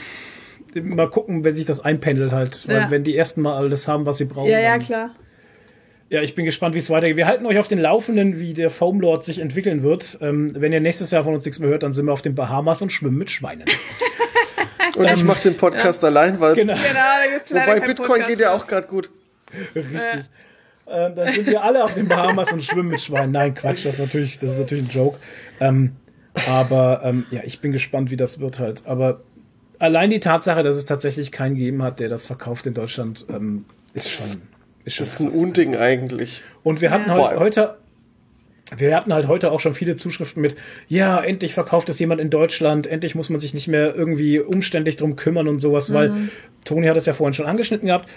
[0.75, 2.67] Mal gucken, wenn sich das einpendelt halt.
[2.67, 2.91] Weil Ja.
[2.91, 4.49] wenn die ersten mal alles haben, was sie brauchen.
[4.49, 5.11] Ja, ja, klar.
[6.09, 7.17] Ja, ich bin gespannt, wie es weitergeht.
[7.17, 10.17] Wir halten euch auf den Laufenden, wie der Foam Lord sich entwickeln wird.
[10.21, 12.35] Ähm, wenn ihr nächstes Jahr von uns nichts mehr hört, dann sind wir auf den
[12.35, 13.65] Bahamas und schwimmen mit Schweinen.
[14.95, 16.73] Und ich mache den Podcast allein, weil genau.
[16.73, 19.09] Genau, wobei Bitcoin Podcast geht ja auch gerade gut.
[19.75, 20.29] Richtig.
[20.85, 23.31] Ähm, dann sind wir alle auf den Bahamas und schwimmen mit Schweinen.
[23.31, 25.17] Nein, Quatsch, das ist natürlich, das ist natürlich ein Joke.
[25.59, 25.95] Ähm,
[26.47, 28.83] aber ähm, ja, ich bin gespannt, wie das wird halt.
[28.85, 29.21] Aber
[29.79, 33.65] allein die Tatsache, dass es tatsächlich keinen gegeben hat, der das verkauft in Deutschland, ähm,
[33.93, 34.41] ist schon,
[34.83, 35.29] ist schon Das ist ein.
[35.29, 36.43] Unding eigentlich.
[36.63, 37.29] Und wir hatten Ja.
[37.29, 37.77] Halt heute,
[38.77, 40.55] wir hatten halt heute auch schon viele Zuschriften mit,
[40.87, 44.97] ja, endlich verkauft es jemand in Deutschland, endlich muss man sich nicht mehr irgendwie umständlich
[44.97, 46.29] drum kümmern und sowas, weil Mhm.
[46.65, 48.09] Toni hat es ja vorhin schon angeschnitten gehabt.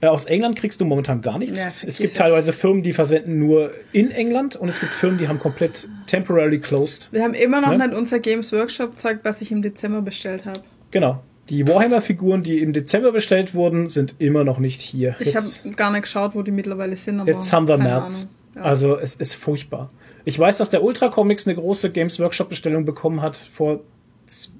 [0.00, 1.62] Äh, Aus England kriegst du momentan gar nichts.
[1.64, 5.28] Ja, es gibt teilweise Firmen, die versenden nur in England und es gibt Firmen, die
[5.28, 7.08] haben komplett temporarily closed.
[7.12, 7.78] Wir haben immer noch Ne?
[7.88, 10.60] nicht unser Games Workshop Zeug, was ich im Dezember bestellt habe.
[10.90, 11.22] Genau.
[11.50, 15.14] Die Warhammer-Figuren, die im Dezember bestellt wurden, sind immer noch nicht hier.
[15.20, 17.24] Ich habe gar nicht geschaut, wo die mittlerweile sind.
[17.26, 18.22] Jetzt haben wir März.
[18.22, 18.34] Ahnung.
[18.56, 18.62] Ja.
[18.62, 19.90] Also es ist furchtbar.
[20.24, 23.80] Ich weiß, dass der Ultra Comics eine große Games Workshop Bestellung bekommen hat vor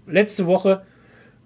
[0.06, 0.82] letzte Woche.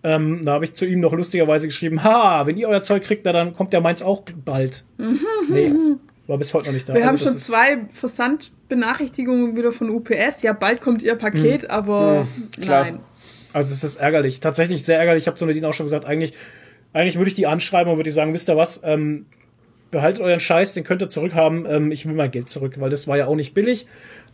[0.03, 3.25] Ähm, da habe ich zu ihm noch lustigerweise geschrieben, ha, wenn ihr euer Zeug kriegt,
[3.25, 4.85] na, dann kommt ja meins auch bald.
[5.51, 5.73] nee,
[6.27, 6.95] war bis heute noch nicht da.
[6.95, 10.43] wir haben Also das schon zwei Versandbenachrichtigungen wieder von UPS.
[10.43, 12.27] Ja, bald kommt ihr Paket, aber
[12.61, 12.85] klar.
[12.85, 13.01] nein.
[13.53, 15.25] Also es ist ärgerlich, tatsächlich sehr ärgerlich.
[15.25, 16.35] Ich habe zu Nadine auch schon gesagt, eigentlich,
[16.93, 19.27] eigentlich würde ich die anschreiben und würde ich sagen, wisst ihr was, ähm,
[19.91, 21.67] behaltet euren Scheiß, den könnt ihr zurückhaben.
[21.69, 23.87] Ähm, ich will mein Geld zurück, weil das war ja auch nicht billig.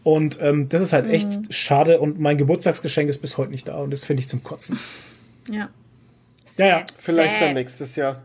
[0.03, 3.77] Und ähm, das ist halt echt schade und mein Geburtstagsgeschenk ist bis heute nicht da
[3.77, 4.79] und das finde ich zum Kotzen.
[5.51, 5.71] Ja.
[6.59, 8.23] Ja, ja, Vielleicht dann nächstes Jahr.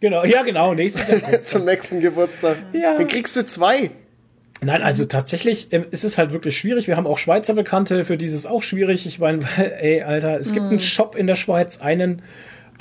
[0.00, 1.40] genau, ja, genau, nächstes Jahr.
[1.40, 2.58] Zum nächsten Geburtstag.
[2.72, 2.96] Ja.
[2.96, 3.90] Dann kriegst du zwei.
[4.64, 6.86] Nein, also tatsächlich ähm, ist es halt wirklich schwierig.
[6.86, 9.06] Wir haben auch Schweizer Bekannte, für die ist es auch schwierig.
[9.06, 12.22] Ich meine, weil, ey, Alter, es gibt einen Shop in der Schweiz, einen,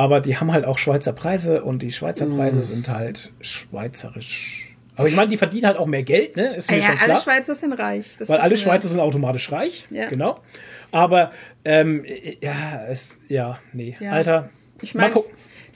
[0.02, 4.68] aber die haben halt auch Schweizer Preise und die Schweizer Preise sind halt schweizerisch.
[4.95, 6.56] Aber ich meine, die verdienen halt auch mehr Geld, ne?
[6.56, 7.22] Ist mir ja, schon alle klar.
[7.22, 8.08] Schweizer sind reich.
[8.20, 8.58] Das Weil alle.
[8.58, 9.88] Schweizer sind automatisch reich.
[9.89, 10.08] Ja.
[10.10, 10.39] Genau.
[10.91, 11.30] Aber,
[11.64, 12.04] ähm,
[12.41, 13.95] ja, es, ja, nee.
[13.99, 14.12] Ja.
[14.12, 14.49] Alter,
[14.82, 15.14] Ich meine,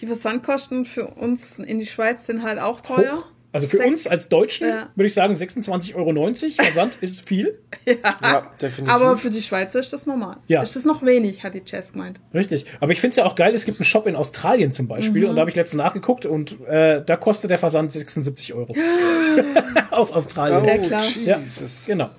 [0.01, 3.17] die Versandkosten für uns in die Schweiz sind halt auch teuer.
[3.17, 3.25] Hoch.
[3.55, 4.89] Also für Sech- uns als Deutschen Ja.
[4.95, 6.13] würde ich sagen 26,90 Euro.
[6.55, 7.57] Versand ist viel.
[7.85, 8.93] Ja, definitiv.
[8.93, 10.37] Aber für die Schweizer ist das normal.
[10.47, 10.61] Ja.
[10.61, 12.19] Ist das noch wenig, hat die Jess gemeint.
[12.33, 12.65] Richtig.
[12.79, 15.23] Aber ich finde es ja auch geil, es gibt einen Shop in Australien zum Beispiel
[15.23, 15.29] Mhm.
[15.29, 18.75] und da habe ich letztens nachgeguckt und äh, da kostet der Versand 76 Euro.
[19.91, 20.61] Aus Australien.
[20.61, 21.03] oh, Ja, klar.
[21.41, 21.85] Jesus.
[21.87, 22.09] Genau.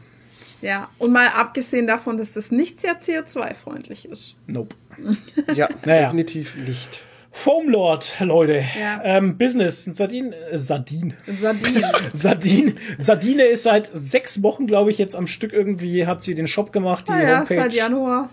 [0.62, 4.34] Ja, und mal abgesehen davon, dass das nicht sehr CO2-freundlich ist.
[4.46, 4.74] Nope.
[5.54, 6.04] Ja, Naja.
[6.04, 7.02] definitiv nicht.
[7.38, 8.64] Foam Lord, Leute.
[8.80, 8.98] Ja.
[9.04, 9.84] Ähm, Business.
[9.84, 10.32] Sardin.
[10.32, 11.12] Äh, Sardin.
[11.38, 11.84] Sardinen.
[12.14, 12.74] Sardin.
[12.98, 16.72] Sardine ist seit sechs Wochen, glaube ich, jetzt am Stück irgendwie, hat sie den Shop
[16.72, 17.54] gemacht, die ah ja, Homepage.
[17.56, 18.30] seit Januar.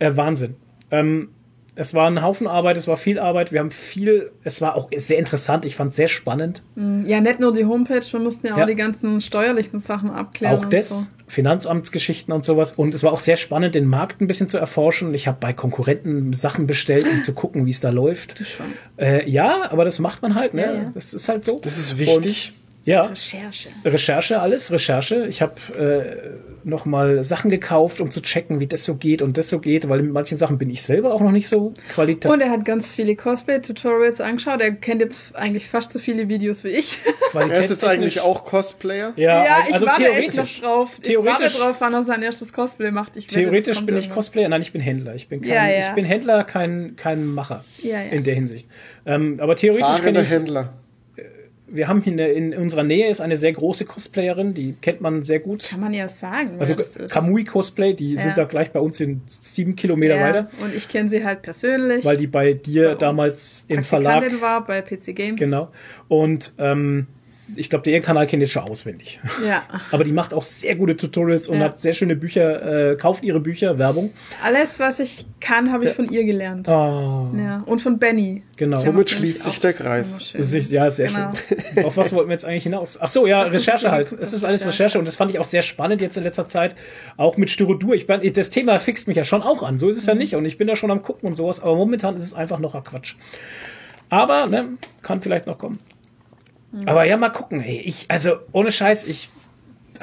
[0.00, 0.56] Äh, Wahnsinn.
[0.90, 1.28] Ähm,
[1.76, 4.90] es war ein Haufen Arbeit, es war viel Arbeit, wir haben viel, es war auch
[4.94, 6.62] sehr interessant, ich fand es sehr spannend.
[7.06, 8.66] Ja, nicht nur die Homepage, wir mussten ja auch Ja.
[8.66, 10.58] die ganzen steuerlichen Sachen abklären.
[10.58, 11.10] auch das, So.
[11.32, 12.74] Finanzamtsgeschichten und sowas.
[12.74, 15.14] Und es war auch sehr spannend, den Markt ein bisschen zu erforschen.
[15.14, 18.42] Ich habe bei Konkurrenten Sachen bestellt, um zu gucken, wie es da läuft.
[18.98, 20.62] Äh, ja, aber das macht man halt, ne?
[20.62, 20.90] Ja, ja.
[20.92, 21.58] Das ist halt so.
[21.58, 22.52] Das ist wichtig.
[22.54, 23.68] Und, ja, Recherche.
[23.84, 25.26] Recherche, alles, Recherche.
[25.26, 29.38] Ich habe äh, noch mal Sachen gekauft, um zu checken, wie das so geht und
[29.38, 32.32] das so geht, weil mit manchen Sachen bin ich selber auch noch nicht so qualitativ.
[32.32, 34.60] Und er hat ganz viele Cosplay-Tutorials angeschaut.
[34.60, 36.98] Er kennt jetzt eigentlich fast so viele Videos wie ich.
[37.34, 39.12] er ist jetzt eigentlich auch Cosplayer.
[39.16, 40.60] Ja, ja, ich also warte echt noch theoretisch.
[40.60, 40.90] drauf.
[41.02, 43.16] Ich Theoretisch- warte drauf, wann er sein erstes Cosplay macht.
[43.16, 44.10] Ich Theoretisch bin ich.
[44.10, 45.14] Cosplayer, nein, ich bin Händler.
[45.14, 45.80] Ich bin kein, Ja, ja.
[45.80, 48.10] Ich bin Händler, kein, kein Macher Ja, ja.
[48.10, 48.68] in der Hinsicht.
[49.06, 50.72] Ähm, aber theoretisch kann Fahrender ich, Händler.
[51.74, 55.22] Wir haben in, der- in unserer Nähe ist eine sehr große Cosplayerin, die kennt man
[55.22, 55.66] sehr gut.
[55.70, 56.56] Kann man ja sagen.
[56.58, 56.74] Also.
[57.08, 58.22] Kamui Cosplay, die Ja.
[58.22, 61.42] sind da gleich bei uns in sieben Kilometer ja, weiter, Und ich kenne sie halt
[61.42, 62.04] persönlich.
[62.04, 65.38] weil die bei dir Bei damals im Verlag war bei PC Games.
[65.40, 65.70] Genau.
[66.08, 67.06] Und ähm,
[67.56, 69.20] ich glaube, der Kanal kennt jetzt schon auswendig.
[69.46, 69.62] Ja.
[69.90, 71.64] Aber die macht auch sehr gute Tutorials und Ja.
[71.66, 74.12] hat sehr schöne Bücher, äh, kauft ihre Bücher, Werbung.
[74.42, 76.68] Alles, was ich kann, habe ich von ihr gelernt.
[76.68, 77.62] Ah, Ja.
[77.66, 78.42] Und von Benny.
[78.56, 78.76] genau.
[78.76, 80.32] Somit schließt sich der Kreis.
[80.36, 81.30] Das ja, sehr Genau.
[81.74, 81.84] schön.
[81.84, 82.98] Auf was wollten wir jetzt eigentlich hinaus?
[83.00, 83.92] Ach so, ja, ist Recherche das?
[83.92, 84.12] halt.
[84.12, 86.74] Es ist alles Recherche und das fand ich auch sehr spannend jetzt in letzter Zeit.
[87.16, 87.94] Auch mit Styrodur.
[87.94, 89.78] Ich bin, das Thema fixt mich ja schon auch an.
[89.78, 90.08] So ist es Mhm.
[90.08, 91.60] ja nicht und ich bin da schon am gucken und sowas.
[91.62, 93.16] Aber momentan ist es einfach noch ein Quatsch.
[94.08, 94.68] Aber, ne,
[95.00, 95.78] kann vielleicht noch kommen.
[96.86, 97.60] Aber ja, mal gucken.
[97.62, 99.28] Ey, ich, also, ohne Scheiß, ich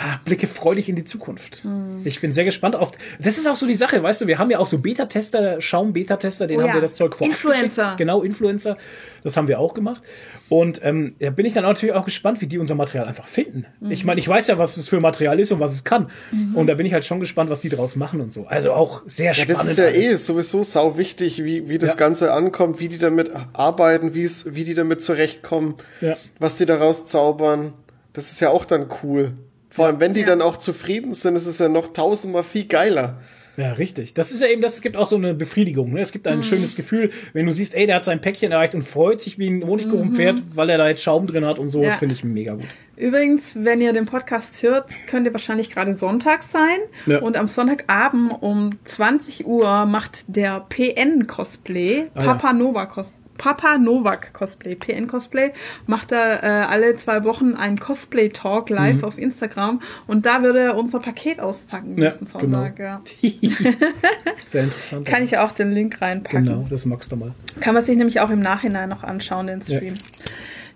[0.01, 1.65] ah, blicke freudig in die Zukunft.
[1.65, 2.01] Mhm.
[2.05, 2.91] Ich bin sehr gespannt auf.
[3.19, 6.47] Das ist auch so die Sache, weißt du, wir haben ja auch so Beta-Tester, Schaum-Beta-Tester,
[6.47, 6.73] denen Oh haben ja.
[6.75, 7.83] wir das Zeug vorab Influencer.
[7.83, 7.97] geschickt.
[7.97, 8.77] Genau, Influencer.
[9.23, 10.01] Das haben wir auch gemacht.
[10.47, 13.65] Und ähm, da bin ich dann natürlich auch gespannt, wie die unser Material einfach finden.
[13.81, 13.91] Mhm.
[13.91, 16.09] Ich meine, ich weiß ja, was es für Material ist und was es kann.
[16.53, 18.47] Und da bin ich halt schon gespannt, was die draus machen und so.
[18.47, 19.59] Also auch sehr Ja, spannend.
[19.59, 19.95] das ist ja alles.
[19.97, 21.97] eh sowieso sau wichtig, wie, wie das Ja.
[21.97, 26.15] Ganze ankommt, wie die damit arbeiten, wie es, wie die damit zurechtkommen, Ja.
[26.39, 27.73] was die daraus zaubern.
[28.13, 29.33] Das ist ja auch dann cool.
[29.69, 30.27] Vor allem, wenn die Ja.
[30.27, 33.19] dann auch zufrieden sind, ist es ja noch tausendmal viel geiler.
[33.57, 34.13] Ja, richtig.
[34.13, 35.91] Das ist ja eben, das es gibt auch so eine Befriedigung.
[35.91, 35.99] Ne?
[35.99, 36.43] Es gibt ein Mhm.
[36.43, 39.49] schönes Gefühl, wenn du siehst, ey, der hat sein Päckchen erreicht und freut sich wie
[39.49, 41.79] ein Honigkuchenpferd, weil er da jetzt Schaum drin hat und so.
[41.79, 41.91] Das Mhm.
[41.93, 41.97] Ja.
[41.97, 42.63] finde ich mega gut.
[42.95, 46.77] Übrigens, wenn ihr den Podcast hört, könnte wahrscheinlich gerade Sonntag sein.
[47.05, 47.19] Ja.
[47.19, 52.33] Und am Sonntagabend um 20 Uhr macht der PN Cosplay, Ah, ja.
[52.33, 53.18] Papa Nova Cosplay.
[53.39, 55.51] Papa Novak Cosplay, PN Cosplay,
[55.87, 59.03] macht er äh, alle zwei Wochen einen Cosplay-Talk live Mhm.
[59.05, 62.75] auf Instagram und da würde er unser Paket auspacken Ja, nächsten Sonntag.
[62.75, 62.89] genau.
[62.89, 63.01] Ja.
[64.45, 65.07] Sehr interessant.
[65.07, 66.45] Kann ich auch den Link reinpacken.
[66.45, 67.31] Genau, das magst du mal.
[67.61, 69.95] Kann man sich nämlich auch im Nachhinein noch anschauen, den Stream.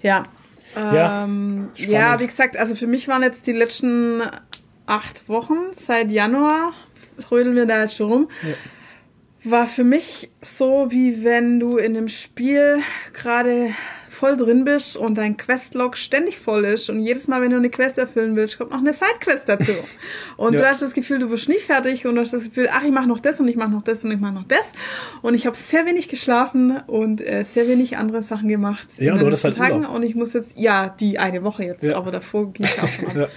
[0.02, 0.24] Ja.
[0.76, 4.22] Ja, Ähm, ja, wie gesagt, also für mich waren jetzt die letzten
[4.88, 6.74] acht Wochen, seit Januar,
[7.22, 8.30] trödeln wir da jetzt schon rum,
[9.46, 12.80] war für mich so, wie wenn du in einem Spiel
[13.14, 13.72] gerade
[14.10, 17.72] voll drin bist und dein Questlog ständig voll ist und jedes Mal, wenn du eine
[17.72, 19.72] Quest erfüllen willst, kommt noch eine Sidequest dazu.
[20.38, 20.60] Und Ja.
[20.62, 22.92] du hast das Gefühl, du wirst nie fertig und du hast das Gefühl, ach, ich
[22.92, 24.72] mache noch das und ich mache noch das und ich mache noch das.
[25.24, 29.20] Und ich habe sehr wenig geschlafen und äh, sehr wenig andere Sachen gemacht Ja, in
[29.20, 29.78] du hattest halt Tagen.
[29.78, 29.96] Urlaub.
[29.96, 31.96] Und ich muss jetzt, ja, die eine Woche jetzt, Ja.
[31.98, 33.16] aber davor ging es auch schon ab.
[33.16, 33.28] Ja.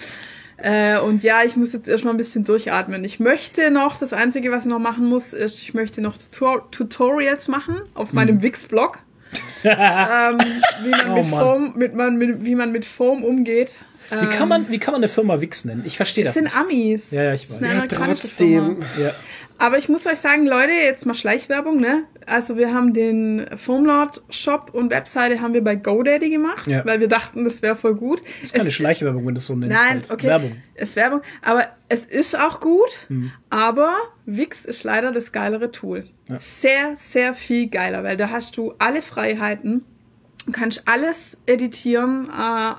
[0.58, 3.04] Äh, und ja, ich muss jetzt erstmal ein bisschen durchatmen.
[3.04, 6.70] Ich möchte noch, das Einzige, was ich noch machen muss, ist, ich möchte noch Tutor
[6.70, 8.14] Tutorials machen auf Hm.
[8.14, 8.98] meinem Wix-Blog.
[9.64, 10.38] ähm,
[10.82, 11.26] wie, man Oh mit.
[11.26, 13.74] Foam, mit man, mit, wie man mit Foam umgeht.
[14.08, 15.82] Wie kann man, wie kann man eine Firma Wix nennen?
[15.84, 16.34] Ich verstehe Das das.
[16.34, 16.56] sind nicht.
[16.56, 17.02] Amis.
[17.10, 17.62] Ja, ja, ich Das ist weiß.
[17.62, 18.68] eine Ja, amerikanische Firma.
[18.68, 19.04] trotzdem.
[19.04, 19.12] Ja.
[19.58, 22.04] Aber ich muss euch sagen, Leute, jetzt mal Schleichwerbung, ne?
[22.26, 26.84] Also wir haben den Foamlord Shop und Webseite haben wir bei GoDaddy gemacht, Ja.
[26.84, 28.20] weil wir dachten, das wäre voll gut.
[28.40, 29.76] Das ist keine Es- Schleichwerbung, wenn du es so nennst.
[29.76, 30.10] Nein, halt.
[30.10, 30.26] okay.
[30.26, 30.56] Werbung.
[30.74, 31.22] Ist Werbung.
[31.42, 32.90] Aber es ist auch gut.
[33.08, 33.30] Hm.
[33.48, 33.94] Aber
[34.26, 36.04] Wix ist leider das geilere Tool.
[36.28, 36.36] Ja.
[36.40, 39.84] Sehr, sehr viel geiler, weil da hast du alle Freiheiten.
[40.52, 42.74] Kannst alles editieren, äh,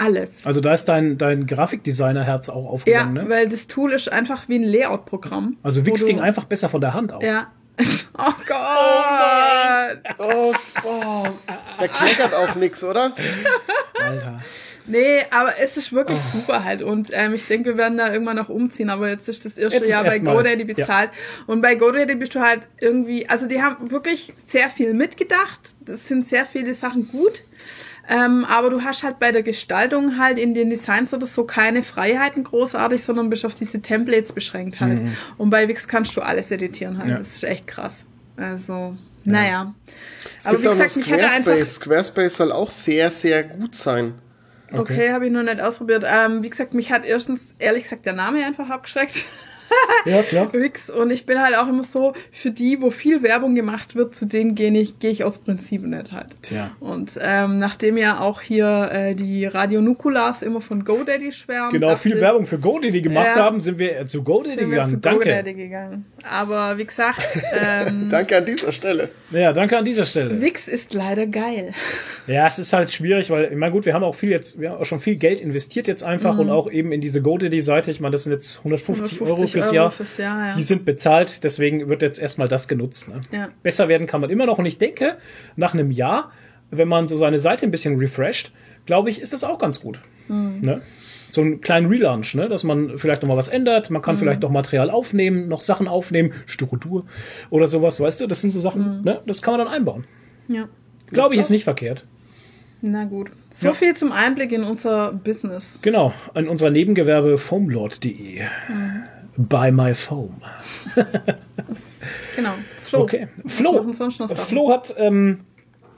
[0.00, 0.46] alles.
[0.46, 3.24] Also da ist dein, dein Grafikdesigner-Herz auch ja, aufgegangen, ne?
[3.28, 5.58] weil das Tool ist einfach wie ein Layout-Programm.
[5.62, 7.22] Also Wix ging einfach besser von der Hand auf.
[7.22, 7.48] Ja.
[8.22, 9.98] Oh Gott.
[10.18, 10.52] Oh,
[10.84, 11.26] oh.
[11.80, 13.14] Der kleckert auch nix, oder?
[13.98, 14.42] Alter.
[14.86, 16.82] Nee, aber es ist wirklich super halt.
[16.82, 18.90] Und ähm, ich denke, wir werden da irgendwann noch umziehen.
[18.90, 21.10] Aber jetzt ist das erste Jetzt Jahr bei GoDaddy bezahlt.
[21.46, 25.60] Und bei GoDaddy bist du halt irgendwie, also die haben wirklich sehr viel mitgedacht.
[25.80, 27.42] Das sind sehr viele Sachen gut.
[28.10, 31.84] Ähm, aber du hast halt bei der Gestaltung halt in den Designs oder so keine
[31.84, 35.00] Freiheiten großartig, sondern bist auf diese Templates beschränkt halt.
[35.38, 37.06] Und bei Wix kannst du alles editieren halt.
[37.06, 37.12] Mhm.
[37.12, 37.18] Ja.
[37.18, 38.04] Das ist echt krass.
[38.36, 39.74] Also, naja.
[40.38, 41.74] Es gibt auch noch Squarespace.
[41.76, 44.14] Squarespace soll auch sehr, sehr gut sein.
[44.72, 46.04] Okay, habe ich noch nicht ausprobiert.
[46.06, 49.24] Ähm, wie gesagt, mich hat erstens, ehrlich gesagt, der Name einfach abgeschreckt.
[50.04, 50.50] Ja, klar.
[50.52, 50.90] Wix.
[50.90, 54.26] Und ich bin halt auch immer so, für die, wo viel Werbung gemacht wird, zu
[54.26, 56.42] denen gehe ich, gehe ich aus Prinzip nicht halt.
[56.42, 56.70] Tja.
[56.80, 61.72] Und ähm, nachdem ja auch hier äh, die Radio Nukulas immer von GoDaddy schwärmen.
[61.72, 63.42] Genau, dachte viel Werbung für GoDaddy gemacht Ja.
[63.44, 64.90] haben, sind wir zu GoDaddy gegangen.
[64.90, 65.24] zu Danke.
[65.24, 66.06] GoDaddy gegangen.
[66.24, 67.20] Aber wie gesagt,
[67.52, 69.08] ähm, Danke an dieser Stelle.
[69.30, 70.40] Ja, danke an dieser Stelle.
[70.40, 71.72] Wix ist leider geil.
[72.26, 74.70] Ja, es ist halt schwierig, weil, ich meine, gut, wir haben auch viel jetzt, wir
[74.70, 76.40] haben auch schon viel Geld investiert jetzt einfach Mhm.
[76.40, 77.90] und auch eben in diese GoDaddy-Seite.
[77.90, 79.90] Ich meine, das sind jetzt 150, Euro fürs Euro Jahr.
[79.90, 80.54] Fürs Jahr ja.
[80.56, 83.08] Die sind bezahlt, deswegen wird jetzt erstmal das genutzt.
[83.08, 83.22] Ne?
[83.32, 83.48] Ja.
[83.64, 84.58] Besser werden kann man immer noch.
[84.58, 85.16] Und ich denke,
[85.56, 86.30] nach einem Jahr,
[86.70, 88.52] wenn man so seine Seite ein bisschen refresht,
[88.86, 89.98] glaube ich, ist das auch ganz gut.
[90.28, 90.60] Mhm.
[90.60, 90.82] Ne?
[91.32, 92.48] So einen kleinen Relaunch, ne?
[92.48, 93.90] dass man vielleicht noch mal was ändert.
[93.90, 94.18] Man kann Mhm.
[94.20, 97.04] vielleicht noch Material aufnehmen, noch Sachen aufnehmen, Styrodur
[97.50, 98.26] oder sowas, weißt du?
[98.26, 98.62] Das sind so Mhm.
[98.62, 99.20] Sachen, ne?
[99.26, 100.04] das kann man dann einbauen.
[100.48, 100.68] ja.
[101.12, 102.04] Glaube ich, ist nicht verkehrt.
[102.82, 103.30] Na gut.
[103.52, 103.74] So Ja.
[103.74, 105.80] viel zum Einblick in unser Business.
[105.82, 108.42] Genau, an unserer Nebengewerbe foamlord.de.
[108.68, 109.02] Mhm.
[109.36, 110.40] Buy my foam.
[112.36, 112.54] Genau.
[112.82, 113.00] Flo.
[113.02, 113.28] Okay.
[113.46, 113.92] Flo?
[113.92, 115.40] Flo hat ähm,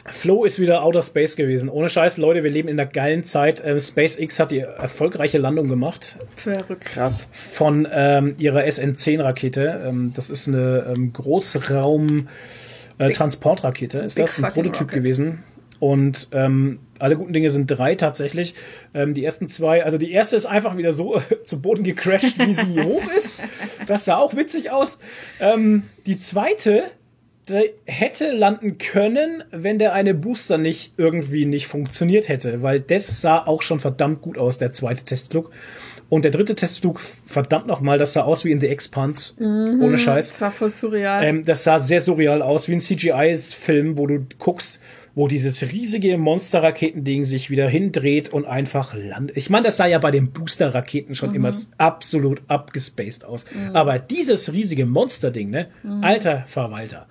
[0.07, 1.68] Flo ist wieder Outer Space gewesen.
[1.68, 3.62] Ohne Scheiß, Leute, wir leben in einer geilen Zeit.
[3.64, 6.84] Ähm, SpaceX hat die erfolgreiche Landung gemacht Verrückt.
[6.84, 7.28] Krass.
[7.32, 9.82] von ähm, ihrer SN-10-Rakete.
[9.86, 12.28] Ähm, das ist eine ähm, Großraum
[12.98, 13.98] äh, Transportrakete.
[13.98, 14.94] Ist Big das ein Prototyp rocket.
[14.94, 15.44] gewesen?
[15.78, 18.55] Und ähm, alle guten Dinge sind drei tatsächlich.
[18.94, 22.55] Ähm, die ersten zwei, also die erste ist einfach wieder so zu Boden gecrashed, wie
[22.55, 23.42] sie hoch ist.
[23.88, 25.00] Das sah auch witzig aus.
[25.40, 27.01] Ähm, die zweite, der
[27.86, 33.38] hätte landen können, wenn der eine Booster nicht irgendwie nicht funktioniert hätte, weil das sah
[33.38, 35.51] auch schon verdammt gut aus, der zweite Testflug.
[36.09, 40.28] Und der dritte Testflug, verdammt nochmal, das sah aus wie in The Expanse, ohne Scheiß.
[40.30, 41.24] Das war voll surreal.
[41.24, 44.80] Ähm, das sah sehr surreal aus, wie ein CGI-Film, wo du guckst,
[45.14, 49.36] wo dieses riesige Monster-Raketending sich wieder hindreht und einfach landet.
[49.36, 53.45] Ich meine, das sah ja bei den Booster-Raketen schon immer s- absolut abgespaced aus.
[53.72, 55.68] Aber dieses riesige Monster-Ding, ne?
[56.03, 57.07] Alter Verwalter.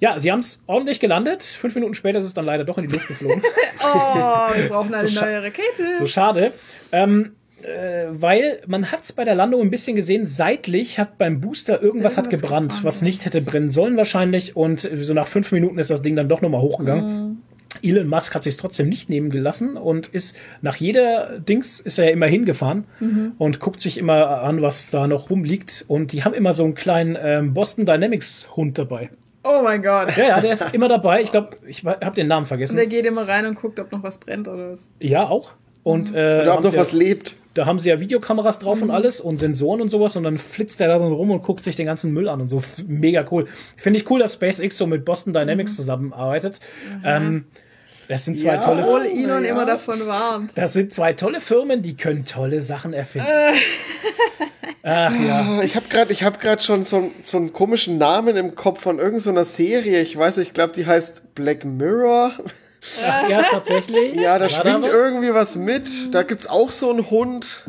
[0.00, 1.42] Ja, sie haben es ordentlich gelandet.
[1.42, 3.42] Fünf Minuten später ist es dann leider doch in die Luft geflogen.
[3.84, 5.96] oh, wir brauchen eine So neue Rakete.
[5.98, 6.52] So schade.
[6.90, 7.32] Ähm,
[7.62, 11.82] äh, weil man hat es bei der Landung ein bisschen gesehen, seitlich hat beim Booster
[11.82, 14.56] irgendwas, hat Irgendwas gebrannt, gebrannt, was nicht hätte brennen sollen wahrscheinlich.
[14.56, 17.28] Und so nach fünf Minuten ist das Ding dann doch nochmal hochgegangen.
[17.28, 17.38] Mhm.
[17.82, 22.06] Elon Musk hat sich trotzdem nicht nehmen gelassen und ist nach jeder Dings ist er
[22.06, 23.32] ja immer hingefahren Mhm.
[23.38, 25.84] und guckt sich immer an, was da noch rumliegt.
[25.86, 29.10] Und die haben immer so einen kleinen ähm, Boston Dynamics Hund dabei.
[29.44, 30.16] Oh mein Gott.
[30.16, 31.22] Ja, ja, der ist immer dabei.
[31.22, 32.72] Ich glaube, ich habe den Namen vergessen.
[32.72, 34.78] Und der geht immer rein und guckt, ob noch was brennt oder was.
[35.00, 35.50] Ja, auch.
[35.82, 37.36] Und äh, Oder ob noch was lebt.
[37.54, 38.82] da haben sie ja Videokameras drauf Mhm.
[38.84, 41.64] und alles und Sensoren und sowas und dann flitzt er da drin rum und guckt
[41.64, 42.62] sich den ganzen Müll an und so.
[42.86, 43.46] Mega cool.
[43.78, 45.38] Finde ich cool, dass SpaceX so mit Boston Mhm.
[45.38, 46.60] Dynamics zusammenarbeitet.
[47.02, 47.46] Ähm,
[48.10, 48.62] das sind zwei Ja.
[48.64, 49.50] tolle Obwohl Elon ja.
[49.50, 50.50] immer davon warnt.
[50.56, 53.28] das sind zwei tolle Firmen, die können tolle Sachen erfinden.
[53.28, 53.52] Äh.
[54.82, 55.58] Ach ja.
[55.58, 58.54] Ah, Ich habe gerade ich hab grad schon so, einen- so einen komischen Namen im
[58.54, 60.00] Kopf von irgendeiner Serie.
[60.00, 62.32] Ich weiß, nicht, ich glaube, die heißt Black Mirror.
[63.06, 64.14] Ach, ja, tatsächlich.
[64.16, 64.90] Ja, da War schwingt was?
[64.90, 66.14] irgendwie was mit.
[66.14, 67.62] Da gibt's auch so einen Hund.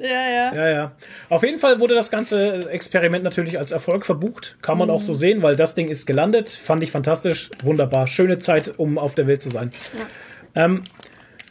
[0.00, 0.54] Ja, ja.
[0.54, 0.92] Ja, ja.
[1.28, 4.56] Auf jeden Fall wurde das ganze Experiment natürlich als Erfolg verbucht.
[4.62, 4.94] Kann man Mhm.
[4.94, 6.48] auch so sehen, weil das Ding ist gelandet.
[6.48, 7.50] Fand ich fantastisch.
[7.62, 8.06] Wunderbar.
[8.06, 9.72] Schöne Zeit, um auf der Welt zu sein.
[10.54, 10.82] Ähm,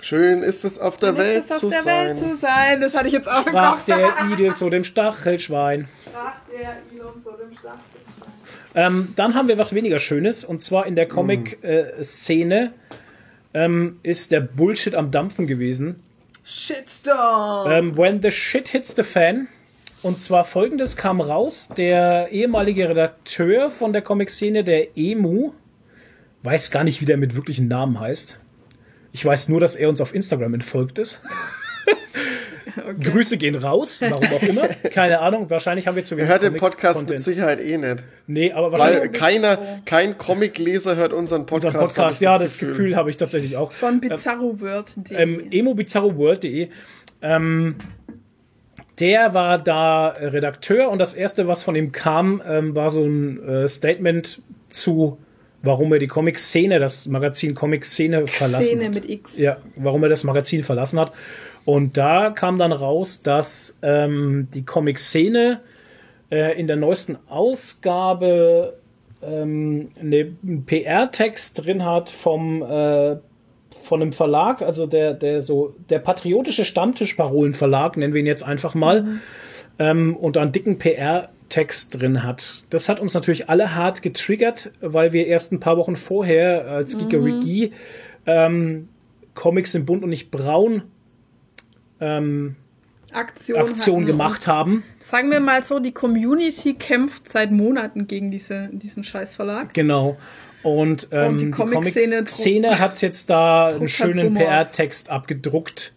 [0.01, 2.07] Schön ist es auf der Welt Ist es auf zu der sein.
[2.07, 2.81] Welt zu sein.
[2.81, 3.85] Das hatte ich jetzt auch im sprach Kopf.
[3.85, 5.87] der Idel zu dem Stachelschwein.
[6.07, 7.79] Sprach der Elon vor dem Stachel.
[8.75, 11.09] Ähm, dann haben wir was weniger Schönes und zwar in der Mhm.
[11.09, 12.73] Comic-Szene
[13.53, 15.99] ähm, ist der Bullshit am Dampfen gewesen.
[16.49, 17.71] Shitstorm.
[17.71, 19.47] Ähm, when the shit hits the fan.
[20.01, 25.51] Und zwar folgendes kam raus: Der ehemalige Redakteur von der Comic-Szene, der Emu,
[26.43, 28.39] weiß gar nicht, wie der mit wirklichen Namen heißt.
[29.11, 31.21] Ich weiß nur, dass er uns auf Instagram entfolgt ist.
[33.01, 34.67] Grüße gehen raus, warum auch immer.
[34.91, 37.09] Keine Ahnung, wahrscheinlich haben wir zu Er wenig hört den Podcast Comic-Content.
[37.09, 38.05] mit Sicherheit eh nicht.
[38.27, 41.75] Nee, aber wahrscheinlich Weil keiner, kein Comicleser hört unseren Podcast.
[41.75, 43.71] unser Podcast, ja, das Gefühl, habe ich tatsächlich auch.
[43.71, 45.17] Von bizarroworld.de.
[45.17, 46.69] ähm, emobizarroworld.de.
[47.21, 47.75] Ähm,
[48.99, 53.41] der war da Redakteur und das erste, was von ihm kam, ähm, war so ein
[53.47, 55.17] äh, Statement zu,
[55.61, 58.95] warum er die Comic-Szene, das Magazin Comic-Szene verlassen Szene hat.
[58.95, 59.37] mit X.
[59.37, 61.13] Ja, warum er das Magazin verlassen hat.
[61.65, 65.59] Und da kam dann raus, dass ähm, die Comic-Szene
[66.31, 68.77] äh, in der neuesten Ausgabe
[69.21, 73.17] ähm, eine- einen PR-Text drin hat vom äh,
[73.83, 78.73] von einem Verlag, also der der so der patriotische Stammtisch-Parolen-Verlag, nennen wir ihn jetzt einfach
[78.75, 79.19] mal,
[79.77, 82.63] ähm, und einen dicken PR-Text drin hat.
[82.71, 86.97] Das hat uns natürlich alle hart getriggert, weil wir erst ein paar Wochen vorher als
[86.97, 87.71] Gigarigi
[88.25, 88.89] ähm,
[89.35, 90.83] Comics in bunt und nicht braun
[91.99, 92.55] ähm,
[93.11, 94.83] Aktion, Aktion gemacht haben.
[94.99, 99.73] Sagen wir mal so, die Community kämpft seit Monaten gegen diese, diesen Scheißverlag.
[99.73, 100.17] Genau.
[100.61, 104.33] Und, ähm, die die Comic-Szene Comic-Szene hat jetzt da einen halt schönen.
[104.35, 105.93] PR-Text abgedruckt,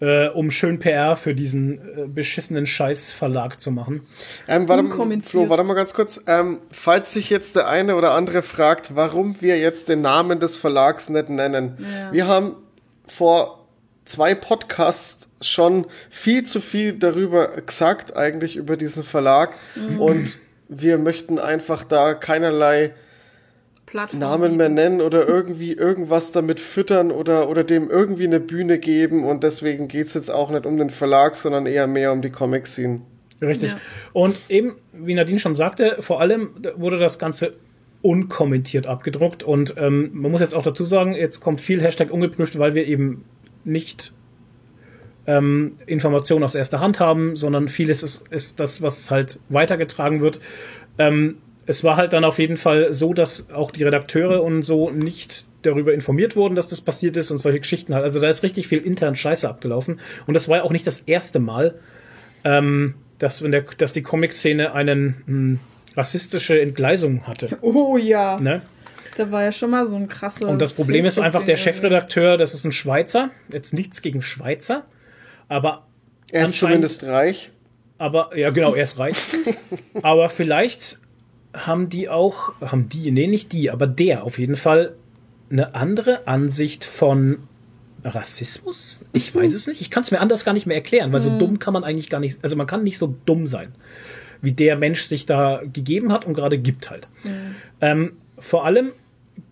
[0.00, 4.06] äh, um schön PR für diesen äh, beschissenen Scheißverlag zu machen.
[4.46, 5.30] Ähm, warte, Unkommentiert.
[5.30, 6.22] Flo, warte mal ganz kurz.
[6.26, 10.56] Ähm, falls sich jetzt der eine oder andere fragt, warum wir jetzt den Namen des
[10.56, 11.78] Verlags nicht nennen.
[11.78, 12.12] Ja.
[12.12, 12.56] Wir haben
[13.06, 13.66] vor
[14.04, 19.58] zwei Podcasts schon viel zu viel darüber gesagt, eigentlich über diesen Verlag.
[19.74, 20.00] Mhm.
[20.00, 20.38] Und
[20.68, 22.94] wir möchten einfach da keinerlei
[23.86, 24.18] Plattform.
[24.18, 29.24] Namen mehr nennen oder irgendwie irgendwas damit füttern oder, oder dem irgendwie eine Bühne geben.
[29.24, 33.02] Und deswegen geht's jetzt auch nicht um den Verlag, sondern eher mehr um die Comic-Scene.
[33.40, 33.70] Richtig.
[33.70, 33.78] Ja.
[34.12, 37.54] Und eben, wie Nadine schon sagte, vor allem wurde das Ganze
[38.02, 39.42] unkommentiert abgedruckt.
[39.42, 42.86] Und ähm, man muss jetzt auch dazu sagen, jetzt kommt viel Hashtag ungeprüft, weil wir
[42.86, 43.24] eben
[43.64, 44.12] nicht
[45.26, 50.40] ähm, Informationen aus erster Hand haben, sondern vieles ist, ist das, was halt weitergetragen wird.
[50.98, 54.90] Ähm, es war halt dann auf jeden Fall so, dass auch die Redakteure und so
[54.90, 58.04] nicht darüber informiert wurden, dass das passiert ist und solche Geschichten halt.
[58.04, 60.00] Also da ist richtig viel intern Scheiße abgelaufen.
[60.26, 61.74] Und das war ja auch nicht das erste Mal,
[62.44, 65.58] ähm, dass, wenn der, dass die Comic-Szene einen mh,
[65.96, 67.58] rassistische Entgleisung hatte.
[67.62, 68.38] Oh ja.
[68.38, 68.60] Ne?
[69.16, 70.48] Da war ja schon mal so ein krasser.
[70.48, 71.56] Und das Problem ist einfach, der.
[71.56, 73.30] Chefredakteur, das ist ein Schweizer.
[73.50, 74.84] Jetzt nichts gegen Schweizer.
[75.48, 75.86] Aber
[76.30, 77.50] Er ist zumindest reich.
[77.98, 79.16] Aber, ja, genau, er ist reich.
[80.02, 80.98] aber vielleicht
[81.54, 84.94] haben die auch, haben die, nee, nicht die, aber der auf jeden Fall
[85.50, 87.38] eine andere Ansicht von
[88.02, 89.00] Rassismus?
[89.12, 89.80] Ich weiß es nicht.
[89.80, 92.10] Ich kann es mir anders gar nicht mehr erklären, weil so dumm kann man eigentlich
[92.10, 93.72] gar nicht, also man kann nicht so dumm sein,
[94.42, 97.08] wie der Mensch sich da gegeben hat und gerade gibt halt.
[97.80, 98.92] Ähm, vor allem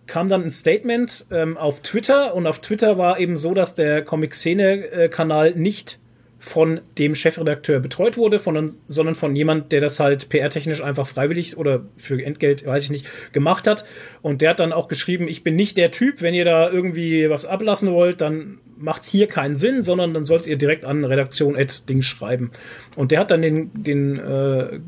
[0.07, 4.03] kam dann ein Statement ähm, auf Twitter und auf Twitter war eben so, dass der
[4.03, 5.99] Comic-Szene-Kanal nicht
[6.43, 11.55] von dem Chefredakteur betreut wurde, von, sondern von jemand, der das halt PR-technisch einfach freiwillig
[11.55, 13.85] oder für Entgelt, weiß ich nicht, gemacht hat.
[14.21, 17.29] Und der hat dann auch geschrieben, ich bin nicht der Typ, wenn ihr da irgendwie
[17.29, 21.57] was ablassen wollt, dann macht's hier keinen Sinn, sondern dann solltet ihr direkt an Redaktion
[21.87, 22.51] Ding schreiben.
[22.97, 24.79] Und der hat dann den, den äh,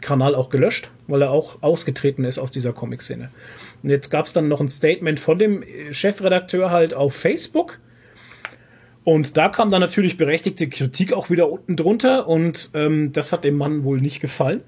[0.00, 3.30] Kanal auch gelöscht, weil er auch ausgetreten ist aus dieser Comic-Szene.
[3.82, 7.78] Und jetzt gab es dann noch ein Statement von dem Chefredakteur halt auf Facebook.
[9.02, 13.44] Und da kam dann natürlich berechtigte Kritik auch wieder unten drunter und ähm, das hat
[13.44, 14.60] dem Mann wohl nicht gefallen.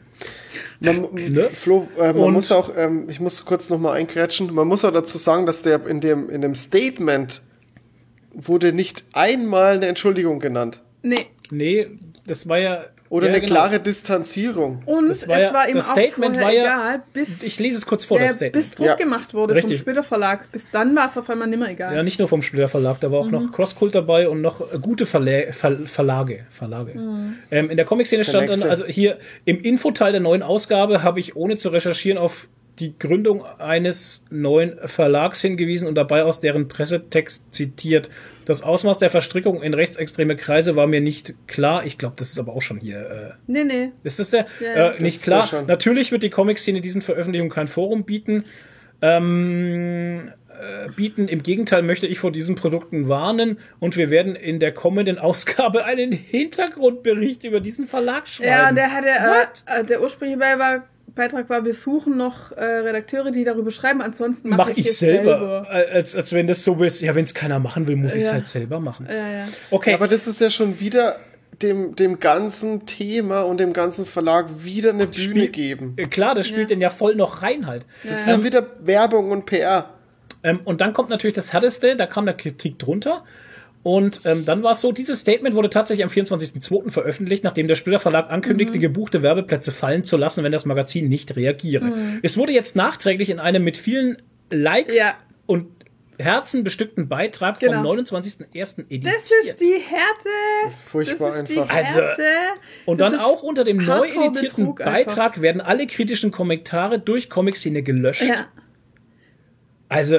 [0.80, 1.50] Man, Ne?
[1.52, 4.92] Flo, äh, man Und- muss auch, ähm, ich muss kurz nochmal eingrätschen, man muss auch
[4.92, 7.42] dazu sagen, dass der in dem, in dem Statement
[8.32, 10.80] wurde nicht einmal eine Entschuldigung genannt.
[11.02, 11.26] Nee.
[11.50, 11.88] Nee,
[12.26, 12.86] das war ja.
[13.12, 13.52] Oder ja, eine genau.
[13.52, 14.82] klare Distanzierung.
[14.86, 17.58] Und Das war es ja- war ihm das auch Statement war ja- egal, bis, Ich
[17.60, 18.52] lese es kurz vor, der, das Statement.
[18.64, 18.94] bis Druck Ja.
[18.94, 19.76] gemacht wurde Richtig.
[19.76, 20.50] vom Splitter Verlag.
[20.50, 21.94] Bis dann war es auf einmal nimmer egal.
[21.94, 25.04] Ja, nicht nur vom Splitter Verlag, da war auch noch Crosskult dabei und noch gute
[25.04, 26.46] Verlä Ver Verlage.
[26.50, 26.92] Verlage.
[27.50, 31.36] Ähm, in der Comic-Szene stand dann, also hier im Infoteil der neuen Ausgabe habe ich
[31.36, 32.48] ohne zu recherchieren auf
[32.78, 38.08] die Gründung eines neuen Verlags hingewiesen und dabei aus deren Pressetext zitiert.
[38.46, 41.84] Das Ausmaß der Verstrickung in rechtsextreme Kreise war mir nicht klar.
[41.84, 42.98] Ich glaube, das ist aber auch schon hier.
[42.98, 43.88] Äh, Nee, nee.
[44.04, 44.46] ist das der?
[44.60, 45.46] Ja, äh, Das nicht klar.
[45.66, 48.44] Natürlich wird die Comic-Szene diesen Veröffentlichungen kein Forum bieten.
[49.02, 51.28] Ähm, äh, bieten.
[51.28, 55.84] Im Gegenteil möchte ich vor diesen Produkten warnen und wir werden in der kommenden Ausgabe
[55.84, 58.48] einen Hintergrundbericht über diesen Verlag schreiben.
[58.50, 60.84] Ja, der hatte, äh, äh, der ursprüngliche Bei- war,
[61.14, 64.86] Beitrag war, wir suchen noch äh, Redakteure, die darüber schreiben, ansonsten mache Mach ich, ich
[64.86, 65.66] es selber.
[65.70, 68.22] Äh, Als, als wenn das so ist, ja, wenn es keiner machen will, muss ich
[68.22, 68.32] es Ja.
[68.34, 69.06] halt selber machen.
[69.08, 69.48] Ja, ja.
[69.70, 69.94] Okay.
[69.94, 71.16] Aber das ist ja schon wieder
[71.60, 75.94] dem, dem ganzen Thema und dem ganzen Verlag wieder eine Bühne Spiel- geben.
[75.96, 76.66] Äh, Klar, das spielt Ja.
[76.68, 77.84] denn ja voll noch rein halt.
[78.02, 79.90] Das ist ja wieder Werbung und PR.
[80.42, 83.22] Ähm, und dann kommt natürlich das Härteste, da kam der Kritik drunter.
[83.82, 86.90] Und ähm, dann war es so, dieses Statement wurde tatsächlich am 24.02.
[86.90, 91.34] veröffentlicht, nachdem der Splitter Verlag ankündigte, gebuchte Werbeplätze fallen zu lassen, wenn das Magazin nicht
[91.34, 91.92] reagiere.
[92.22, 95.14] Es wurde jetzt nachträglich in einem mit vielen Likes Ja.
[95.46, 95.66] und
[96.18, 97.82] Herzen bestückten Beitrag Genau.
[97.82, 98.84] vom 29.01.
[98.88, 99.14] editiert.
[99.16, 100.28] Das ist die Härte.
[100.64, 101.66] Das ist furchtbar das ist einfach.
[101.66, 102.00] Die Also,
[102.86, 104.84] und Das dann ist auch unter dem neu editierten einfach.
[104.84, 108.22] Beitrag werden alle kritischen Kommentare durch Comic-Szene gelöscht.
[108.22, 108.46] Ja.
[109.88, 110.18] Also,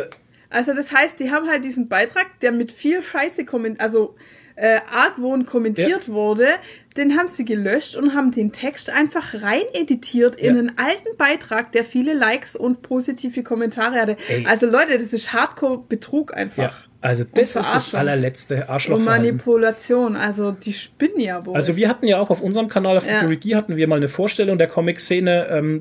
[0.53, 4.15] Also das heißt, die haben halt diesen Beitrag, der mit viel Scheiße kommentiert, also
[4.55, 6.47] äh, Argwohn kommentiert wurde,
[6.95, 10.51] den haben sie gelöscht und haben den Text einfach rein editiert in Ja.
[10.51, 14.17] einen alten Beitrag, der viele Likes und positive Kommentare hatte.
[14.27, 14.45] Ey.
[14.45, 16.87] Also Leute, das ist Hardcore-Betrug ja, einfach.
[17.03, 19.25] Also das ist das allerletzte Und Arschlochverhalten.
[19.25, 21.55] Manipulation, also die spinnen ja wohl.
[21.55, 23.15] Also wir hatten ja auch auf unserem Kanal auf Ja.
[23.15, 25.79] Futurologie hatten wir mal eine Vorstellung der Comic-Szene ähm,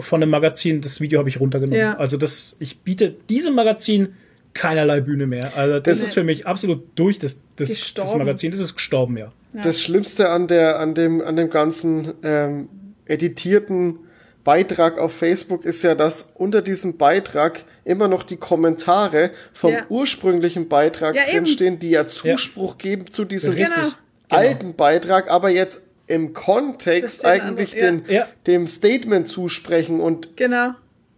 [0.00, 0.80] von einem Magazin.
[0.80, 1.78] Das Video habe ich runtergenommen.
[1.78, 1.98] Ja.
[1.98, 4.14] Also das, ich biete diesem Magazin
[4.54, 5.52] keinerlei Bühne mehr.
[5.56, 8.14] Also das Das- ist für mich absolut durch das, das, das.
[8.16, 8.50] Magazin.
[8.50, 9.32] Das ist gestorben, ja.
[9.62, 12.68] Das Schlimmste an der, an dem, an dem ganzen ähm,
[13.04, 13.98] editierten
[14.44, 19.86] Beitrag auf Facebook ist ja, dass unter diesem Beitrag immer noch die Kommentare vom Ja.
[19.88, 21.44] ursprünglichen Beitrag Ja, eben.
[21.44, 23.74] drinstehen, die ja Zuspruch geben zu diesem Richtig.
[23.76, 23.88] Genau.
[24.28, 27.90] alten Beitrag, aber jetzt im Kontext eigentlich anders, ja.
[27.90, 28.28] den, Ja.
[28.46, 30.70] dem Statement zusprechen und genau.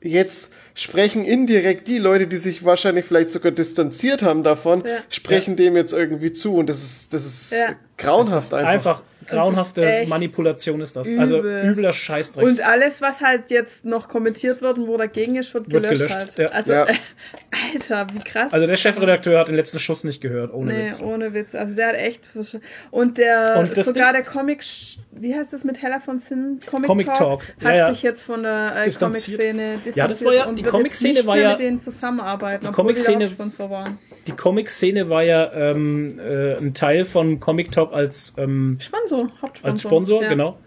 [0.02, 4.98] jetzt sprechen indirekt die Leute, die sich wahrscheinlich vielleicht sogar distanziert haben davon, Ja.
[5.08, 7.74] sprechen dem jetzt irgendwie zu und das ist, das ist Ja.
[7.98, 8.68] Grauenhaft einfach.
[8.70, 11.08] Einfach grauenhafte echt Manipulation ist das.
[11.18, 11.64] Also übel.
[11.70, 12.44] übler Scheißdreck.
[12.44, 16.02] Und alles, was halt jetzt noch kommentiert wird und wo dagegen ist, wird Wird gelöscht,
[16.02, 16.38] gelöscht, halt.
[16.38, 16.46] ja.
[16.48, 16.84] Also, Ja.
[16.84, 16.94] äh,
[17.74, 18.52] Alter, wie krass.
[18.52, 21.00] also der Chefredakteur hat den letzten Schuss nicht gehört, ohne Nee, Witz.
[21.00, 21.54] ohne Witz.
[21.54, 22.20] Also der hat echt.
[22.90, 24.62] Und der Und das sogar Ding- der Comic,
[25.12, 26.60] wie heißt das mit Hella von Sinn?
[26.66, 27.88] Comic, Comic Talk, Talk, ja, hat ja.
[27.94, 29.40] sich jetzt von der äh, Distanziert.
[29.40, 32.92] Comic-Szene Ja, das war ja- und die Comic-Szene war ja- mit denen zusammenarbeiten, die obwohl
[32.92, 33.98] die Comic-Szene- der Hauptsponsor waren.
[34.26, 39.70] Die Comic-Szene war ja ähm, äh, ein Teil von Comic Talk als ähm, Sponsor, Hauptsponsor.
[39.70, 40.28] als Sponsor, ja.
[40.28, 40.58] genau.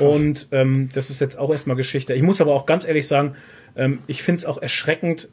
[0.00, 2.14] Und ähm, das ist jetzt auch erstmal Geschichte.
[2.14, 3.36] Ich muss aber auch ganz ehrlich sagen,
[3.76, 5.28] ähm, ich finde es auch erschreckend.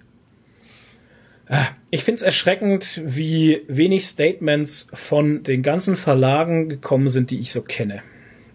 [1.89, 7.51] Ich finde es erschreckend, wie wenig Statements von den ganzen Verlagen gekommen sind, die ich
[7.51, 8.03] so kenne.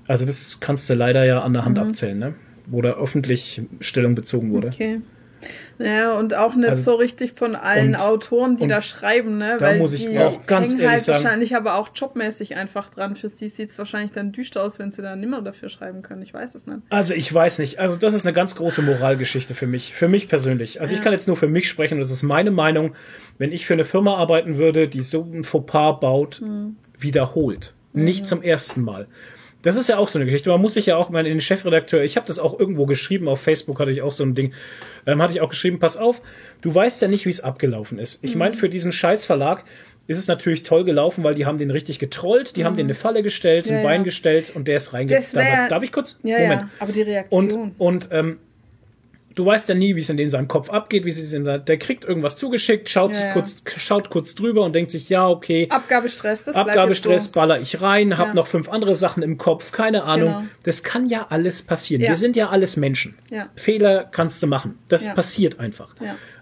[0.06, 1.66] Also das kannst du leider ja an der Mhm.
[1.66, 2.34] Hand abzählen, ne?
[2.66, 4.68] wo da öffentlich Stellung bezogen wurde.
[4.68, 5.00] Okay.
[5.78, 9.56] Naja, und auch nicht Also- so richtig von allen und- Autoren, die da schreiben, ne?
[9.58, 12.56] da Weil muss ich die auch ganz hängen ehrlich halt sagen- wahrscheinlich aber auch jobmäßig
[12.56, 13.16] einfach dran.
[13.16, 16.22] Für die sieht es wahrscheinlich dann düster aus, wenn sie da nimmer dafür schreiben können.
[16.22, 16.78] Ich weiß es nicht.
[16.90, 17.78] Also ich weiß nicht.
[17.78, 19.92] Also das ist eine ganz große Moralgeschichte für mich.
[19.94, 20.80] Für mich persönlich.
[20.80, 21.04] Also ich Ja.
[21.04, 21.98] kann jetzt nur für mich sprechen.
[21.98, 22.94] Das ist meine Meinung.
[23.38, 26.76] Wenn ich für eine Firma arbeiten würde, die so ein Fauxpas baut, Hm.
[26.98, 27.74] wiederholt.
[27.92, 29.06] Nicht zum ersten Mal.
[29.62, 30.48] Das ist ja auch so eine Geschichte.
[30.50, 33.26] Man muss sich ja auch mal in den Chefredakteur, ich habe das auch irgendwo geschrieben,
[33.26, 34.52] auf Facebook hatte ich auch so ein Ding,
[35.06, 36.20] ähm, hatte ich auch geschrieben, pass auf,
[36.60, 38.18] du weißt ja nicht, wie es abgelaufen ist.
[38.22, 38.38] Ich Mhm.
[38.40, 39.64] meine, für diesen Scheißverlag
[40.08, 42.94] ist es natürlich toll gelaufen, weil die haben den richtig getrollt, die haben den eine
[42.94, 43.72] Falle gestellt, Mhm.
[43.72, 44.04] Ja, ein Bein ja.
[44.04, 45.68] gestellt und der ist reingegangen.
[45.68, 46.20] Darf ich kurz?
[46.22, 46.60] Ja, Moment.
[46.62, 46.68] ja.
[46.78, 47.50] Aber die Reaktion.
[47.50, 48.38] Und, und ähm,
[49.36, 51.64] du weißt ja nie, wie es in den seinem Kopf abgeht, wie es in seinem,
[51.64, 53.32] der kriegt irgendwas zugeschickt, schaut Ja, sich ja.
[53.32, 57.30] kurz, schaut kurz drüber und denkt sich, ja, okay, Abgabestress, das Abgabestress, so.
[57.32, 58.34] baller ich rein, hab Ja.
[58.34, 60.28] noch fünf andere Sachen im Kopf, keine Ahnung.
[60.30, 60.42] Genau.
[60.64, 62.02] Das kann ja alles passieren.
[62.02, 63.14] Wir sind ja alles Menschen.
[63.54, 64.78] Fehler kannst du machen.
[64.88, 65.94] Das passiert einfach.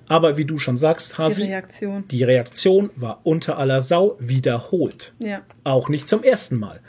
[0.07, 2.05] Aber wie du schon sagst, Die Hasi, Reaktion.
[2.09, 5.15] die Reaktion war unter aller Sau wiederholt.
[5.19, 5.41] Ja.
[5.65, 6.81] Auch nicht zum ersten Mal.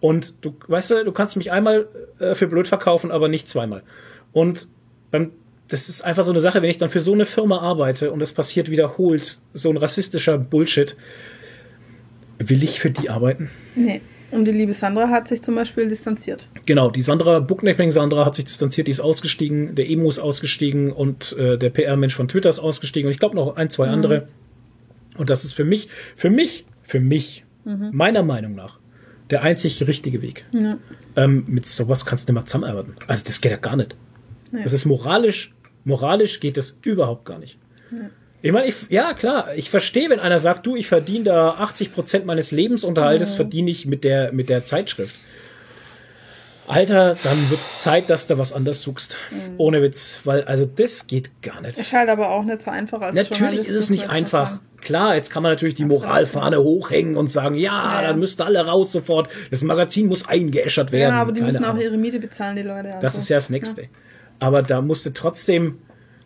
[0.00, 1.88] Und du weißt du, du kannst mich einmal
[2.20, 3.82] äh, für blöd verkaufen, aber nicht zweimal.
[4.32, 4.68] Und
[5.10, 5.32] beim,
[5.68, 8.22] das ist einfach so eine Sache, wenn ich dann für so eine Firma arbeite und
[8.22, 10.96] es passiert wiederholt, so ein rassistischer Bullshit,
[12.38, 13.50] will ich für die arbeiten?
[13.74, 14.00] Nee.
[14.30, 16.48] Und die liebe Sandra hat sich zum Beispiel distanziert.
[16.66, 20.92] Genau, die Sandra, Booknapping Sandra hat sich distanziert, die ist ausgestiegen, der Emo ist ausgestiegen
[20.92, 24.28] und äh, der PR-Mensch von Twitter ist ausgestiegen und ich glaube noch ein, zwei andere.
[25.16, 28.78] Und das ist für mich, für mich, für mich, meiner Meinung nach,
[29.30, 30.46] der einzig richtige Weg.
[31.16, 32.94] Ähm, mit sowas kannst du nicht mal zusammenarbeiten.
[33.06, 33.96] Also das geht ja gar nicht.
[34.52, 35.54] Das ist moralisch,
[35.84, 37.58] moralisch geht das überhaupt gar nicht.
[38.40, 41.92] Ich meine, ich, ja klar, ich verstehe, wenn einer sagt, du, ich verdiene da 80
[41.92, 45.16] Prozent meines Lebensunterhaltes, verdiene ich mit der, mit der Zeitschrift.
[46.68, 49.16] Alter, dann wird's Zeit, dass du was anderes suchst.
[49.56, 51.78] Ohne Witz, weil also das geht gar nicht.
[51.78, 54.60] Ist halt aber auch nicht so einfach als Natürlich ist es nicht einfach.
[54.80, 58.08] Klar, jetzt kann man natürlich die Moralfahne hochhängen und sagen, ja, Ja, ja.
[58.08, 59.28] dann müsst ihr alle raus sofort.
[59.50, 61.14] Das Magazin muss eingeäschert werden.
[61.14, 61.82] Ja, aber die Keine müssen auch Ahnung.
[61.82, 62.90] ihre Miete bezahlen, die Leute.
[63.00, 63.18] Das also.
[63.18, 63.88] ist ja das Nächste.
[64.40, 65.78] Aber da musste trotzdem,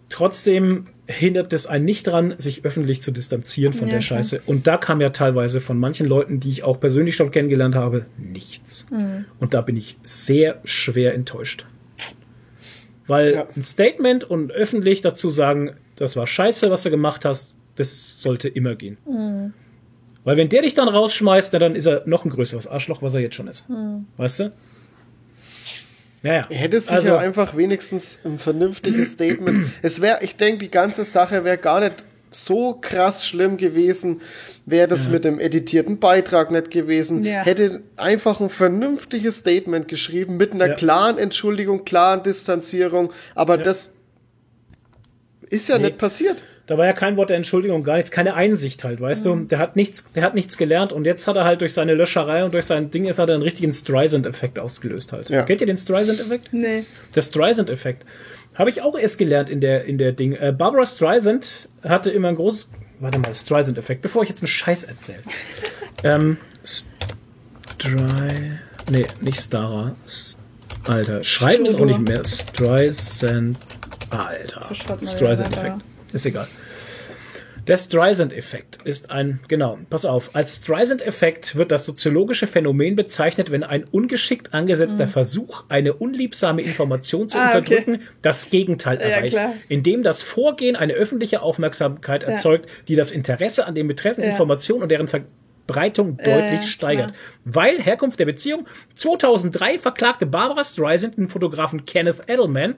[0.08, 4.18] trotzdem hindert es einen nicht dran, sich öffentlich zu distanzieren von Ja, der klar.
[4.18, 4.42] Scheiße.
[4.46, 8.06] Und da kam ja teilweise von manchen Leuten, die ich auch persönlich schon kennengelernt habe,
[8.18, 8.86] nichts.
[8.90, 9.24] Mhm.
[9.40, 11.66] Und da bin ich sehr schwer enttäuscht.
[13.06, 13.46] Weil Ja.
[13.56, 18.48] ein Statement und öffentlich dazu sagen, das war scheiße, was du gemacht hast, das sollte
[18.48, 18.96] immer gehen.
[19.06, 19.52] Mhm.
[20.24, 23.14] Weil wenn der dich dann rausschmeißt, na, dann ist er noch ein größeres Arschloch, was
[23.14, 23.68] er jetzt schon ist.
[23.68, 24.06] Mhm.
[24.16, 24.52] Weißt du?
[26.22, 26.46] Naja.
[26.48, 29.66] Er hätte sich Also- ja einfach wenigstens ein vernünftiges Statement.
[29.82, 34.22] Es wäre, ich denke, die ganze Sache wäre gar nicht so krass schlimm gewesen,
[34.64, 37.24] wäre das mit dem editierten Beitrag nicht gewesen.
[37.24, 37.42] Ja.
[37.42, 40.74] Hätte einfach ein vernünftiges Statement geschrieben mit einer Ja.
[40.74, 43.12] klaren Entschuldigung, klaren Distanzierung.
[43.34, 43.92] Aber das
[45.50, 45.86] ist ja Nee.
[45.86, 46.42] nicht passiert.
[46.66, 49.34] Da war ja kein Wort der Entschuldigung, gar nichts, keine Einsicht halt, weißt du?
[49.34, 52.44] Der hat nichts, der hat nichts gelernt und jetzt hat er halt durch seine Löscherei
[52.44, 55.28] und durch sein Ding ist hat er einen richtigen Streisand-Effekt ausgelöst halt.
[55.28, 55.42] Ja.
[55.42, 56.52] Kennt ihr den Streisand-Effekt?
[56.52, 56.84] Nee.
[57.14, 58.04] Der Streisand-Effekt.
[58.54, 60.34] Habe ich auch erst gelernt in der, in der Ding.
[60.34, 62.70] Äh, Barbara Streisand hatte immer ein großes,
[63.00, 65.20] warte mal, Streisand-Effekt, bevor ich jetzt einen Scheiß erzähle.
[66.04, 68.52] ähm, Stry,
[68.90, 69.96] nee, nicht Stara.
[70.06, 70.38] S
[70.86, 72.22] Alter, schreiben ist auch nicht mehr.
[72.24, 73.56] Streisand,
[74.10, 74.68] Alter.
[75.04, 75.76] Streisand-Effekt.
[76.12, 76.46] Ist egal.
[77.68, 83.62] Der Streisand-Effekt ist ein, genau, pass auf, als Streisand-Effekt wird das soziologische Phänomen bezeichnet, wenn
[83.62, 87.42] ein ungeschickt angesetzter Versuch, eine unliebsame Information zu Mhm.
[87.44, 87.58] Ah, okay.
[87.76, 89.52] unterdrücken, das Gegenteil Ja, erreicht, klar.
[89.68, 94.32] indem das Vorgehen eine öffentliche Aufmerksamkeit erzeugt, die das Interesse an den betreffenden Ja.
[94.32, 97.08] Informationen und deren Verbreitung deutlich ja, steigert.
[97.12, 97.20] klar.
[97.44, 98.66] Weil Herkunft der Beziehung
[98.96, 102.74] 2003 verklagte Barbara Streisand den Fotografen Kenneth Edelman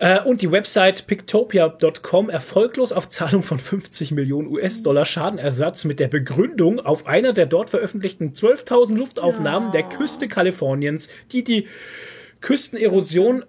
[0.00, 6.08] äh, und die Website pictopia.com erfolglos auf Zahlung von 50 Millionen US-Dollar Schadenersatz mit der
[6.08, 11.68] Begründung auf einer der dort veröffentlichten 12.000 Luftaufnahmen der Küste Kaliforniens, die die
[12.40, 13.44] Küstenerosion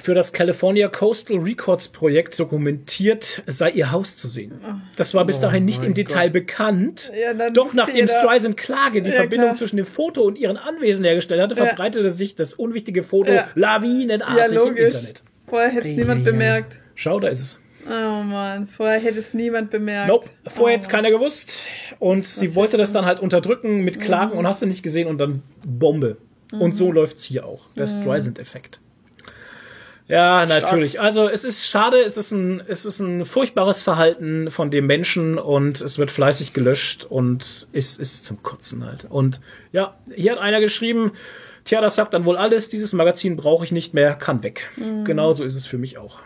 [0.00, 4.60] für das California Coastal Records Projekt dokumentiert, sei ihr Haus zu sehen.
[4.96, 7.10] Das war bis dahin nicht im Detail bekannt.
[7.18, 9.56] Ja, Doch nachdem Streisand Klage die Ja, Verbindung klar.
[9.56, 11.64] zwischen dem Foto und ihren Anwesen hergestellt hatte, Ja.
[11.66, 13.48] verbreitete sich das unwichtige Foto Ja.
[13.54, 14.76] lawinenartig Ja, im.
[14.76, 15.22] Internet.
[15.48, 16.78] Vorher hätte es niemand bemerkt.
[16.94, 17.60] Schau, da ist es.
[17.86, 20.08] Oh Mann, vorher hätte es niemand bemerkt.
[20.08, 21.66] Nope, vorher oh, hätte es keiner gewusst.
[21.98, 24.38] Und sie wollte das dann halt unterdrücken mit Klagen Mhm.
[24.38, 26.18] und hast du nicht gesehen und dann Bombe.
[26.52, 27.60] Und so läuft's hier auch.
[27.76, 28.80] Der Streisand-Effekt.
[30.06, 30.98] Ja, natürlich.
[31.00, 35.36] Also es ist schade, es ist ein, es ist ein furchtbares Verhalten von dem Menschen
[35.36, 39.06] und es wird fleißig gelöscht und es ist zum Kotzen halt.
[39.10, 39.40] Und
[39.72, 41.12] ja, hier hat einer geschrieben,
[41.68, 44.70] tja, das sagt dann wohl alles, dieses Magazin brauche ich nicht mehr, kann weg.
[45.04, 46.18] Genauso ist es für mich auch.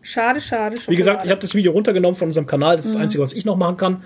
[0.00, 0.76] Schade, schade.
[0.86, 3.32] Wie gesagt, ich habe das Video runtergenommen von unserem Kanal, das ist das Einzige, was
[3.32, 4.02] ich noch machen kann,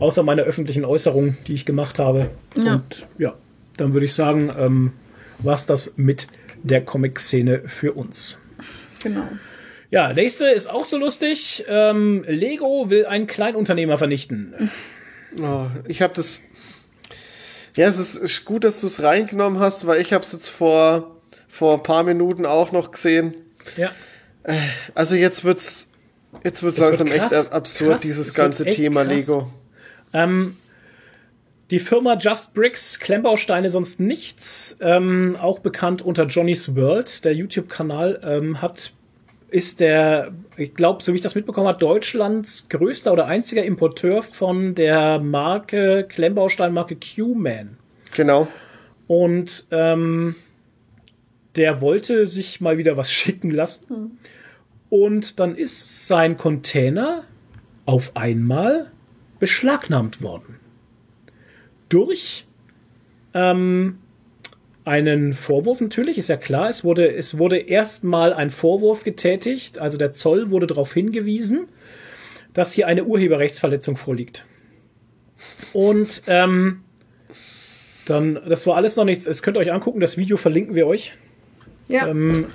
[0.00, 2.30] außer meine öffentlichen Äußerungen, die ich gemacht habe.
[2.56, 2.74] Ja.
[2.74, 3.34] Und ja,
[3.76, 4.92] dann würde ich sagen, ähm,
[5.38, 6.26] was das mit
[6.62, 8.40] der Comic-Szene für uns.
[9.02, 9.22] Genau.
[9.90, 11.64] Ja, nächste ist auch so lustig.
[11.68, 14.70] Ähm, Lego will einen Kleinunternehmer vernichten.
[15.40, 16.42] Oh, ich habe das.
[17.76, 21.16] Ja, es ist gut, dass du es reingenommen hast, weil ich habe es jetzt vor
[21.48, 23.36] vor ein paar Minuten auch noch gesehen.
[23.76, 23.90] Ja.
[24.94, 25.92] Also jetzt wird's
[26.44, 29.04] jetzt wird's Es wird langsam echt krass, absurd krass, dieses es wird ganze echt Thema
[29.04, 29.14] krass.
[29.14, 29.52] Lego.
[30.12, 30.56] Ähm,
[31.70, 38.20] die Firma Just Bricks, Klemmbausteine, sonst nichts, ähm, auch bekannt unter Johnny's World, der YouTube-Kanal,
[38.24, 38.92] ähm, hat
[39.56, 44.22] ist der, ich glaube, so wie ich das mitbekommen habe, Deutschlands größter oder einziger Importeur
[44.22, 47.78] von der Marke Klemmbausteinmarke Q-Man.
[48.14, 48.48] Genau.
[49.06, 50.34] Und ähm,
[51.54, 54.18] der wollte sich mal wieder was schicken lassen.
[54.90, 57.24] Und dann ist sein Container
[57.86, 58.92] auf einmal
[59.38, 60.60] beschlagnahmt worden.
[61.88, 62.46] Durch
[63.32, 64.00] ähm,
[64.86, 66.68] einen Vorwurf natürlich, ist ja klar.
[66.68, 71.68] Es wurde, es wurde erstmal ein Vorwurf getätigt, also der Zoll wurde darauf hingewiesen,
[72.54, 74.46] dass hier eine Urheberrechtsverletzung vorliegt.
[75.72, 76.82] Und ähm,
[78.06, 79.26] dann, das war alles noch nichts.
[79.26, 81.14] Es könnt ihr euch angucken, das Video verlinken wir euch.
[81.88, 82.06] Ja.
[82.06, 82.46] Ähm,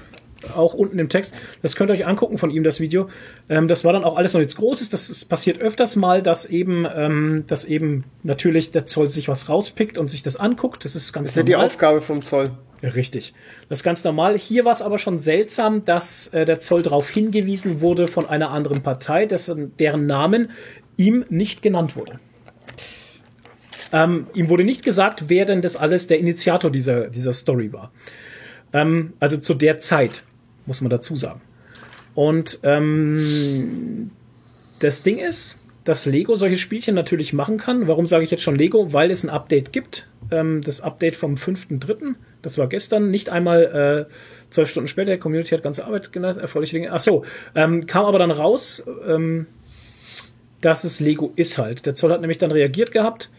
[0.56, 1.36] auch unten im Text.
[1.62, 3.10] Das könnt ihr euch angucken von ihm, das Video.
[3.50, 4.90] Ähm, das war dann auch alles noch nichts Großes.
[4.90, 9.50] Das ist, passiert öfters mal, dass eben, ähm, dass eben natürlich der Zoll sich was
[9.50, 10.86] rauspickt und sich das anguckt.
[10.86, 11.68] Das ist ganz Das ist ja die normal.
[11.68, 12.52] Aufgabe vom Zoll.
[12.82, 13.34] Ja, Richtig.
[13.70, 14.38] Das ist ganz normal.
[14.38, 18.50] Hier war es aber schon seltsam, dass äh, der Zoll darauf hingewiesen wurde von einer
[18.50, 20.52] anderen Partei, dessen, deren Namen
[20.98, 22.20] ihm nicht genannt wurde.
[23.94, 27.92] Ähm, ihm wurde nicht gesagt, wer denn das alles der Initiator dieser, dieser Story war.
[28.74, 30.24] Ähm, also zu der Zeit,
[30.66, 31.42] muss man dazu sagen.
[32.14, 34.12] Und ähm,
[34.80, 37.88] das Ding ist, dass Lego solche Spielchen natürlich machen kann.
[37.88, 38.94] Warum sage ich jetzt schon Lego?
[38.94, 40.08] Weil es ein Update gibt.
[40.30, 44.14] Ähm, das Update vom 5.3., das war gestern, nicht einmal äh,
[44.50, 45.08] zwölf Stunden später.
[45.08, 46.92] Der Community hat ganze Arbeit genannt, erfreuliche Dinge.
[46.92, 47.24] Ach so,
[47.56, 49.48] ähm, kam aber dann raus, ähm,
[50.62, 51.86] dass es Lego ist halt.
[51.86, 53.30] Der Zoll hat nämlich dann reagiert gehabt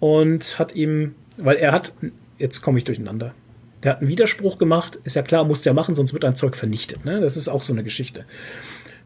[0.00, 1.92] und hat ihm, weil er hat,
[2.38, 3.34] jetzt komme ich durcheinander.
[3.82, 6.56] Der hat einen Widerspruch gemacht, ist ja klar, muss der machen, sonst wird ein Zeug
[6.56, 7.04] vernichtet.
[7.04, 7.20] Ne?
[7.20, 8.24] Das ist auch so eine Geschichte.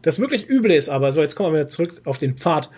[0.01, 2.69] Das wirklich Üble ist aber, so jetzt kommen wir wieder zurück auf den Pfad.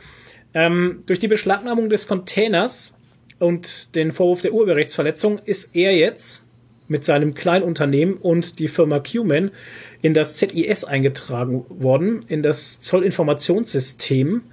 [0.54, 2.96] Ähm, durch die Beschlagnahmung des Containers
[3.40, 6.46] und den Vorwurf der Urheberrechtsverletzung ist er jetzt
[6.88, 9.52] mit seinem Kleinunternehmen und die Firma Qman
[10.02, 14.44] in das ZIS eingetragen worden, in das Zollinformationssystem.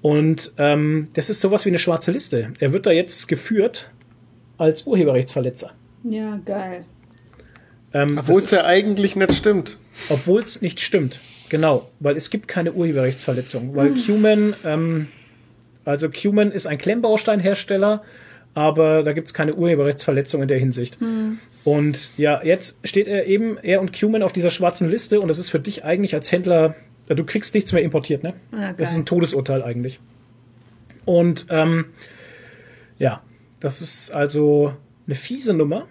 [0.00, 2.52] Und ähm, das ist sowas wie eine schwarze Liste.
[2.58, 3.90] Er wird da jetzt geführt
[4.56, 5.72] als Urheberrechtsverletzer.
[6.04, 6.84] Ja, geil.
[7.92, 9.78] Ähm, Obwohl es ja eigentlich nicht stimmt.
[10.10, 11.20] obwohl es nicht stimmt.
[11.48, 13.76] Genau, weil es gibt keine Urheberrechtsverletzung.
[13.76, 15.08] Weil Qman, ähm,
[15.84, 18.02] also Qman ist ein Klemmbausteinhersteller,
[18.54, 20.98] aber da gibt es keine Urheberrechtsverletzung in der Hinsicht.
[21.62, 25.38] Und ja, jetzt steht er eben, er und Qman auf dieser schwarzen Liste und das
[25.38, 26.74] ist für dich eigentlich als Händler,
[27.08, 28.34] du kriegst nichts mehr importiert, ne?
[28.52, 30.00] Ah, das ist ein Todesurteil eigentlich.
[31.04, 31.86] Und ähm,
[32.98, 33.22] ja,
[33.60, 34.74] das ist also
[35.06, 35.86] eine fiese Nummer.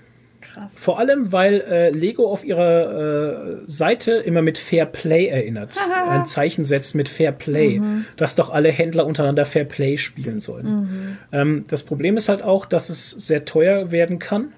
[0.53, 0.71] Krass.
[0.75, 5.75] Vor allem, weil äh, Lego auf ihrer äh, Seite immer mit Fair Play erinnert.
[6.09, 7.81] ein Zeichen setzt mit Fair Play,
[8.17, 11.17] dass doch alle Händler untereinander Fair Play spielen sollen.
[11.31, 14.53] Ähm, das Problem ist halt auch, dass es sehr teuer werden kann,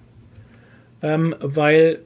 [1.01, 1.99] ähm, weil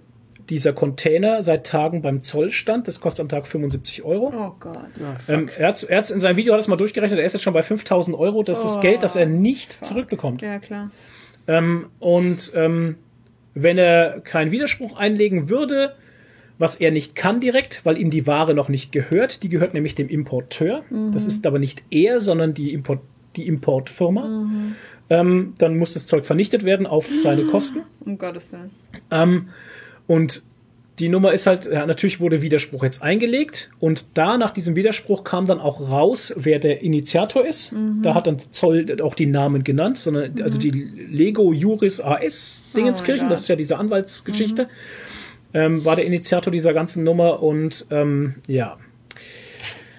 [0.50, 2.88] dieser Container seit Tagen beim Zoll stand.
[2.88, 4.34] Das kostet am Tag 75 Euro.
[4.36, 4.78] Oh Gott.
[5.28, 7.44] Ähm, er hat er hat's in seinem Video hat es mal durchgerechnet, er ist jetzt
[7.44, 8.44] schon bei 5000 Euro.
[8.44, 10.42] Das ist Oh, Geld, das er nicht zurückbekommt.
[10.42, 10.90] Ja, klar.
[11.48, 12.96] Ähm, und ähm,
[13.54, 15.96] wenn er keinen Widerspruch einlegen würde,
[16.58, 19.96] was er nicht kann direkt, weil ihm die Ware noch nicht gehört, die gehört nämlich
[19.96, 20.84] dem Importeur.
[21.12, 23.00] Das ist aber nicht er, sondern die, Import,
[23.38, 24.50] die Importfirma.
[25.10, 27.82] Ähm, dann muss das Zeug vernichtet werden auf seine Kosten.
[28.02, 28.72] Um Gottes Willen.
[29.10, 29.50] Ähm,
[30.06, 30.44] und
[31.00, 35.24] die Nummer ist halt, ja, natürlich wurde Widerspruch jetzt eingelegt und da nach diesem Widerspruch
[35.24, 37.74] kam dann auch raus, wer der Initiator ist.
[38.02, 43.28] Da hat dann Zoll auch die Namen genannt, sondern also die Lego Juris AS Dingenskirchen,
[43.28, 44.68] Oh das ist ja diese Anwaltsgeschichte,
[45.54, 48.78] ähm, war der Initiator dieser ganzen Nummer und ähm, ja.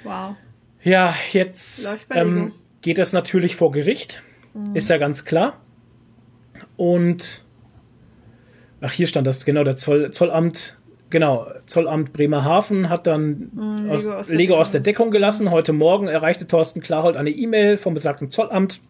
[0.04, 0.36] Wow.
[0.82, 2.52] Ja, jetzt ähm,
[2.82, 4.22] geht das natürlich vor Gericht,
[4.74, 5.60] ist ja ganz klar.
[6.76, 7.44] Und
[8.80, 10.76] ach, hier stand das, genau, der Zoll, Zollamt
[11.10, 14.72] Genau, Zollamt Bremerhaven hat dann Lego aus, aus der Lego aus Deckung.
[14.72, 15.50] der Deckung gelassen.
[15.50, 18.80] Heute Morgen erreichte Thorsten Klarhold eine E-Mail vom besagten Zollamt,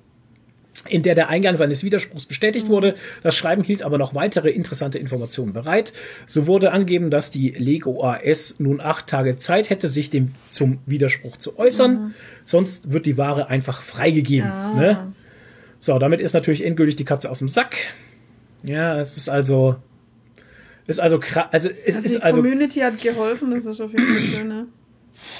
[0.86, 2.94] in der der Eingang seines Widerspruchs bestätigt wurde.
[3.22, 5.94] Das Schreiben hielt aber noch weitere interessante Informationen bereit.
[6.26, 10.78] So wurde angegeben, dass die Lego AS nun acht Tage Zeit hätte, sich dem zum
[10.84, 12.14] Widerspruch zu äußern.
[12.44, 14.48] Sonst wird die Ware einfach freigegeben.
[14.76, 15.12] Ne?
[15.78, 17.76] So, damit ist natürlich endgültig die Katze aus dem Sack.
[18.62, 19.76] Ja, es ist also,
[20.90, 21.46] ist also krass.
[21.52, 24.48] Also es Also ist die also Community hat geholfen, das ist auf jeden Fall schön,
[24.48, 24.66] ne?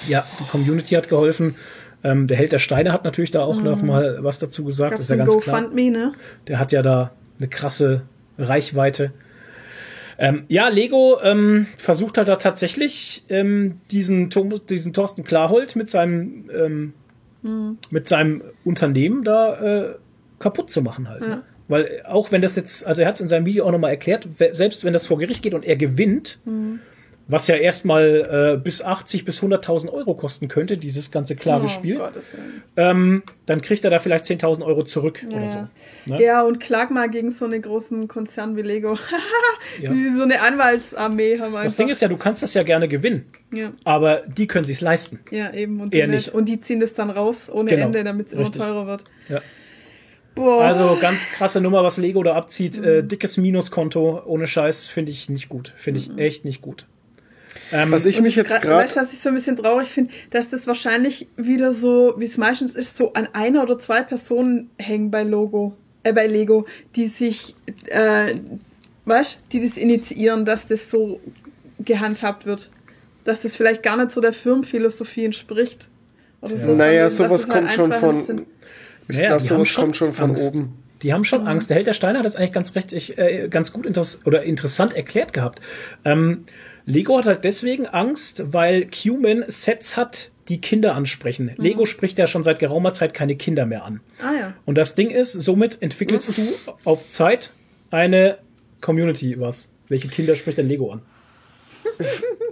[0.09, 1.57] ja, die Community hat geholfen.
[2.03, 4.93] Ähm, der Held der Steine hat natürlich da auch noch mal was dazu gesagt.
[4.93, 5.61] Gab's ist ja ganz klar.
[5.61, 6.13] GoFundMe, ne?
[6.49, 8.03] Der hat ja da eine krasse
[8.39, 9.13] Reichweite.
[10.19, 15.89] Ähm, ja, Lego ähm, versucht halt da tatsächlich ähm, diesen, Thomas, diesen Thorsten Klarhold mit
[15.89, 16.93] seinem, ähm,
[17.91, 19.95] mit seinem Unternehmen da äh,
[20.39, 21.23] kaputt zu machen halt.
[21.23, 21.43] Ne?
[21.71, 24.27] Weil auch wenn das jetzt, also er hat es in seinem Video auch nochmal erklärt,
[24.51, 26.39] selbst wenn das vor Gericht geht und er gewinnt,
[27.29, 31.69] was ja erstmal äh, bis 80 bis 100.000 Euro kosten könnte, dieses ganze klare Oh,
[31.69, 32.01] Spiel,
[32.77, 35.49] ähm, dann kriegt er da vielleicht 10.000 Euro zurück oder Ja.
[36.07, 36.13] so.
[36.13, 36.23] Ne?
[36.25, 38.99] Ja, und klag mal gegen so einen großen Konzern wie Lego.
[39.81, 39.93] Ja.
[40.17, 41.63] So eine Anwaltsarmee haben einfach.
[41.65, 44.81] Das Ding ist ja, du kannst das ja gerne gewinnen, ja, aber die können sich's
[44.81, 45.21] leisten.
[45.31, 45.81] ja, eben.
[45.81, 46.35] Und Eher die, nicht.
[46.35, 47.87] und die ziehen das dann raus ohne Genau.
[47.87, 49.05] Ende, damit es immer teurer wird.
[49.29, 49.41] Ja.
[50.35, 50.63] Boah.
[50.65, 52.79] Also ganz krasse Nummer, was Lego da abzieht.
[52.79, 55.73] Äh, dickes Minuskonto, ohne Scheiß, finde ich nicht gut.
[55.77, 56.87] Finde ich echt nicht gut.
[57.73, 60.13] Ähm, Was ich mich jetzt gerade Weißt du, was ich so ein bisschen traurig finde?
[60.31, 64.71] Dass das wahrscheinlich wieder so, wie es meistens ist, so an einer oder zwei Personen
[64.79, 67.55] hängen bei Logo, äh, bei Lego, die sich,
[67.87, 68.35] äh,
[69.05, 71.21] weißt die das initiieren, dass das so
[71.81, 72.71] gehandhabt wird.
[73.25, 75.89] Dass das vielleicht gar nicht so der Firmenphilosophie entspricht.
[76.43, 78.43] Oder so, Naja, sowas halt kommt schon von- sind.
[79.11, 80.55] Ich Naja, glaube, die haben sowas schon kommt schon von Angst.
[80.55, 80.75] oben.
[81.03, 81.25] Die haben Mhm.
[81.25, 81.71] schon Angst.
[81.71, 84.95] Der Held der Steine hat das eigentlich ganz richtig, äh, ganz gut interess oder interessant
[84.95, 85.61] erklärt gehabt.
[86.05, 86.45] Ähm,
[86.87, 91.53] Lego hat halt deswegen Angst, weil Q-Man Sets hat, die Kinder ansprechen.
[91.57, 91.63] Mhm.
[91.63, 94.01] Lego spricht ja schon seit geraumer Zeit keine Kinder mehr an.
[94.21, 94.55] Ah ja.
[94.67, 96.43] Und das Ding ist, somit entwickelst du
[96.85, 97.53] auf Zeit
[97.91, 98.39] eine
[98.81, 99.71] Community, was?
[99.89, 101.03] Welche Kinder spricht denn Lego an?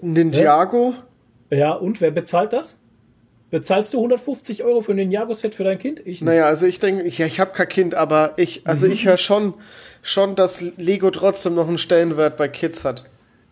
[0.01, 0.95] Ninjago?
[1.51, 2.79] Ja, und wer bezahlt das?
[3.51, 6.01] Bezahlst du 150 Euro für ein Ninjago-Set für dein Kind?
[6.01, 6.23] Ich nicht.
[6.23, 8.93] Naja, also ich denke, ich, ja, ich habe kein Kind, aber ich, also Mhm.
[8.93, 9.55] ich höre schon,
[10.03, 13.05] schon, dass Lego trotzdem noch einen Stellenwert bei Kids hat.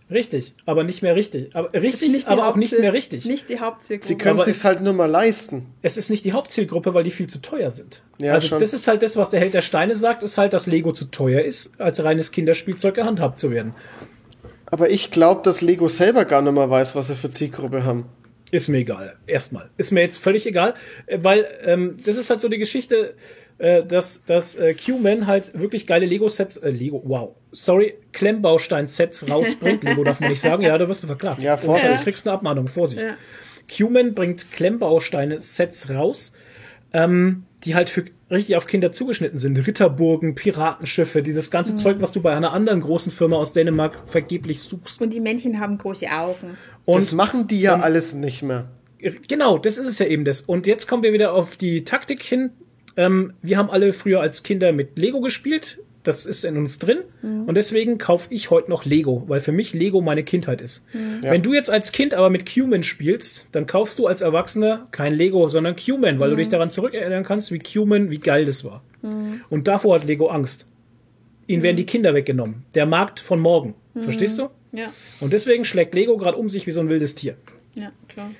[0.09, 1.57] Richtig, aber nicht mehr richtig.
[1.57, 3.25] Aber richtig, nicht aber auch nicht mehr richtig.
[3.25, 4.07] Nicht die Hauptzielgruppe.
[4.07, 5.67] Sie können Aber sich's halt nur mal leisten.
[5.83, 8.03] es ist nicht die Hauptzielgruppe, weil die viel zu teuer sind.
[8.21, 8.61] Ja, also schon.
[8.61, 11.07] das ist halt das, was der Held der Steine sagt, ist halt, dass Lego zu
[11.07, 13.75] teuer ist, als reines Kinderspielzeug gehandhabt zu werden.
[14.67, 18.05] Aber ich glaube, dass Lego selber gar nicht mehr weiß, was sie für Zielgruppe haben.
[18.51, 19.17] Ist mir egal.
[19.27, 19.71] Erstmal.
[19.77, 20.75] Ist mir jetzt völlig egal,
[21.07, 23.15] äh, weil ähm, das ist halt so die Geschichte,
[23.59, 29.83] äh, dass, dass äh, Q-Man halt wirklich geile Lego-Sets, äh, Lego, wow, sorry, Klemmbaustein-Sets rausbringt.
[29.83, 31.41] Lego darf man nicht sagen, ja, da wirst du verklagt.
[31.43, 31.99] Ja, Vorsicht.
[31.99, 33.03] Du kriegst eine Abmahnung, Vorsicht.
[33.03, 33.17] Ja.
[33.75, 36.33] Q-Man bringt Klemmbausteine-Sets raus,
[36.93, 39.57] ähm, die halt für richtig auf Kinder zugeschnitten sind.
[39.67, 41.77] Ritterburgen, Piratenschiffe, dieses ganze Mhm.
[41.79, 45.01] Zeug, was du bei einer anderen großen Firma aus Dänemark vergeblich suchst.
[45.03, 46.57] Und die Männchen haben große Augen.
[46.87, 48.69] Und das machen die ja alles nicht mehr.
[49.29, 50.41] Genau, das ist es ja eben das.
[50.41, 52.51] Und jetzt kommen wir wieder auf die Taktik hin.
[52.97, 55.79] Ähm, wir haben alle früher als Kinder mit Lego gespielt.
[56.03, 56.99] Das ist in uns drin.
[57.47, 60.85] Und deswegen kaufe ich heute noch Lego, weil für mich Lego meine Kindheit ist.
[61.21, 61.33] Ja.
[61.33, 65.15] Wenn du jetzt als Kind aber mit Q-Man spielst, dann kaufst du als Erwachsener kein
[65.15, 68.85] Lego, sondern Q-Man, weil du dich daran zurückerinnern kannst, wie Q-Man, wie geil das war.
[69.51, 70.69] Und davor hat Lego Angst.
[71.49, 72.65] Ihnen werden die Kinder weggenommen.
[72.77, 73.75] Der Markt von morgen.
[73.99, 74.49] Verstehst du?
[74.77, 77.37] Ja, Und deswegen schlägt Lego gerade um sich wie so ein wildes Tier.
[77.75, 78.31] ja, klar.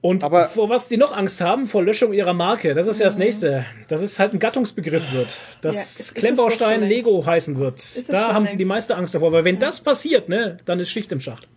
[0.00, 3.06] Und Aber- vor was die noch Angst haben, vor Löschung ihrer Marke, das ist ja
[3.06, 3.64] das nächste.
[3.88, 5.30] Dass es halt ein Gattungsbegriff wird.
[5.30, 7.82] Ja, Dass es Klemmbaustein Lego heißen wird.
[8.08, 8.68] Da haben sie die längst.
[8.68, 9.32] meiste Angst davor.
[9.32, 11.48] Weil wenn das passiert, ne, dann ist Schicht im Schacht.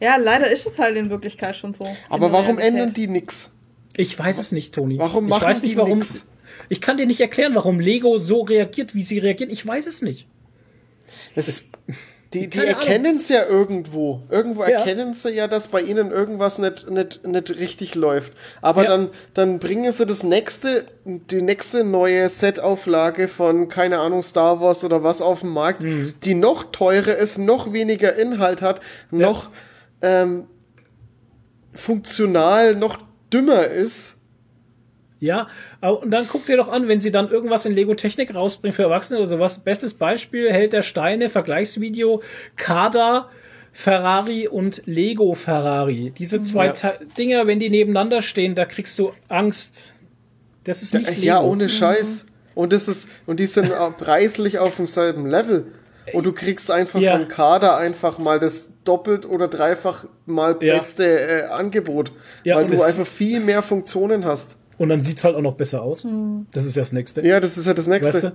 [0.00, 1.84] Ja, leider ist es halt in Wirklichkeit schon so.
[2.08, 2.68] Aber warum Realität.
[2.68, 3.52] ändern die nix?
[3.94, 4.98] Ich weiß es nicht, Toni.
[4.98, 5.98] Warum ich machen weiß nicht, die warum.
[5.98, 6.26] nix?
[6.70, 9.50] Ich kann dir nicht erklären, warum Lego so reagiert, wie sie reagieren.
[9.52, 10.26] Ich weiß es nicht.
[11.34, 11.68] Es,
[12.32, 12.70] die die Ahnung.
[12.74, 14.22] erkennen es ja irgendwo.
[14.30, 14.78] Irgendwo Ja.
[14.78, 18.34] erkennen sie ja, dass bei ihnen irgendwas nicht, nicht, nicht richtig läuft.
[18.62, 18.90] Aber Ja.
[18.90, 24.84] dann, dann bringen sie das nächste, die nächste neue Set-Auflage von, keine Ahnung, Star Wars
[24.84, 26.14] oder was auf den Markt, Mhm.
[26.22, 28.80] die noch teurer ist, noch weniger Inhalt hat,
[29.10, 29.50] noch
[30.02, 30.46] ähm,
[31.74, 32.98] funktional, noch
[33.32, 34.18] dümmer ist.
[35.20, 35.48] Ja,
[35.82, 38.74] aber- und dann guck dir doch an, wenn sie dann irgendwas in Lego Technik rausbringen
[38.74, 39.58] für Erwachsene oder sowas.
[39.58, 42.22] Bestes Beispiel, Held der Steine, Vergleichsvideo,
[42.56, 43.28] Kada,
[43.72, 46.12] Ferrari und Lego Ferrari.
[46.18, 46.92] Diese zwei Ja.
[47.18, 49.94] Dinger, wenn die nebeneinander stehen, da kriegst du Angst.
[50.64, 51.20] Das ist nicht Lego.
[51.22, 52.26] Ja, ohne Scheiß.
[52.54, 55.66] Und das ist, und die sind preislich auf demselben Level.
[56.14, 57.16] und du kriegst einfach Ja.
[57.16, 60.74] vom Kader einfach mal das doppelt oder dreifach mal Ja.
[60.74, 62.10] beste äh, Angebot,
[62.42, 64.56] Ja, weil du einfach viel mehr Funktionen hast.
[64.80, 66.06] Und dann sieht's halt auch noch besser aus.
[66.52, 67.20] Das ist ja das Nächste.
[67.26, 68.12] Ja, das ist ja das nächste.
[68.14, 68.32] Weißt du?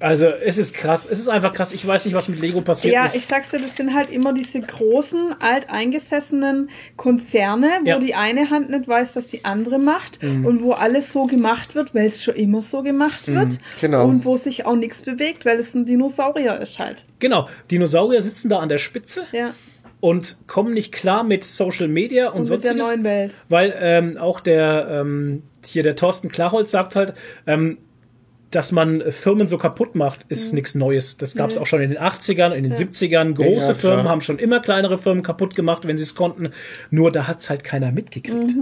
[0.00, 1.06] Also, es ist krass.
[1.10, 1.72] Es ist einfach krass.
[1.72, 3.14] Ich weiß nicht, was mit Lego passiert Ja, ist.
[3.14, 7.98] ich sag's dir, das sind halt immer diese großen, alteingesessenen Konzerne, wo Ja.
[8.00, 8.06] Mhm.
[8.06, 11.94] die eine Hand nicht weiß, was die andere macht und wo alles so gemacht wird,
[11.94, 13.58] weil es schon immer so gemacht wird.
[13.80, 14.06] genau.
[14.06, 17.04] Und wo sich auch nichts bewegt, weil es ein Dinosaurier ist halt.
[17.18, 17.48] genau.
[17.70, 19.52] Dinosaurier sitzen da an der Spitze Ja.
[20.00, 22.86] und kommen nicht klar mit Social Media und, Und mit der sonstiges.
[22.88, 23.34] neuen Welt.
[23.48, 27.14] Weil ähm, auch der ähm, hier der Thorsten Klarholz sagt halt,
[27.46, 27.78] ähm,
[28.50, 31.18] dass man Firmen so kaputt macht, ist nichts Neues.
[31.18, 33.34] Das gab es auch schon in den 80ern, in den 70ern.
[33.34, 33.74] Große Ja.
[33.74, 36.48] Firmen haben schon immer kleinere Firmen kaputt gemacht, wenn sie es konnten.
[36.90, 38.54] Nur da hat's halt keiner mitgekriegt.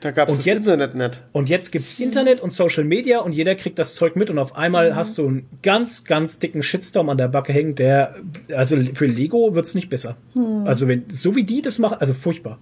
[0.00, 1.20] Da gab es Und das jetzt- Internet nicht.
[1.32, 4.56] Und jetzt gibt's Internet und Social Media und jeder kriegt das Zeug mit und auf
[4.56, 8.14] einmal hast du einen ganz, ganz dicken Shitstorm an der Backe hängen, der,
[8.56, 10.16] also für Lego wird's nicht besser.
[10.64, 12.58] Also wenn, so wie die das machen, also furchtbar.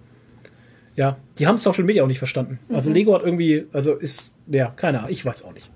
[0.96, 2.58] Ja, die haben Social Media auch nicht verstanden.
[2.68, 5.70] Also Lego hat irgendwie, also ist, ja, keine Ahnung, ich weiß auch nicht.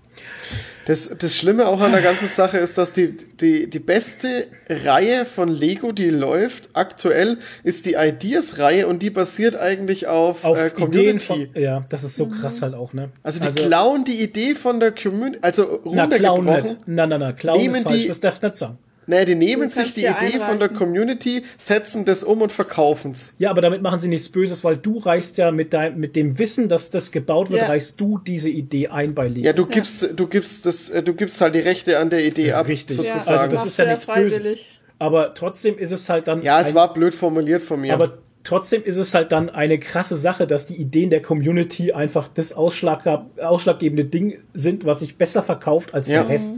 [0.87, 5.25] Das, das Schlimme auch an der ganzen Sache ist, dass die, die, die beste Reihe
[5.27, 10.71] von Lego, die läuft aktuell, ist die Ideas-Reihe und die basiert eigentlich auf, Auf äh,
[10.71, 11.19] Community.
[11.21, 13.11] von, ja, das ist so krass halt auch, ne?
[13.23, 16.63] also die klauen die Idee von der Community, also na, klauen runtergebrochen.
[16.71, 16.79] nicht.
[16.87, 18.79] Na, na, na, klauen Nehmen ist falsch, die- das darfst du nicht sagen.
[19.09, 20.77] Nee, die nehmen sich die Idee von der einreichen.
[20.77, 23.35] Community, setzen das um und verkaufen's.
[23.39, 26.39] Ja, aber damit machen sie nichts Böses, weil du reichst ja mit deinem, mit dem
[26.39, 27.69] Wissen, dass das gebaut wird, Ja.
[27.69, 29.47] reichst du diese Idee ein bei Lego.
[29.47, 32.53] Ja, du gibst, du gibst das, äh, du gibst halt die Rechte an der Idee
[32.53, 32.99] ab, Richtig.
[32.99, 33.39] Ja, sozusagen.
[33.41, 34.59] Also das ist ja ja nichts Böses.
[34.99, 36.43] Aber trotzdem ist es halt dann.
[36.43, 37.95] ja, es ein- war blöd formuliert von mir.
[37.95, 42.29] Aber trotzdem ist es halt dann eine krasse Sache, dass die Ideen der Community einfach
[42.29, 43.05] das Ausschlag,
[43.43, 46.21] ausschlaggebende Ding sind, was sich besser verkauft als Ja.
[46.23, 46.57] der Rest.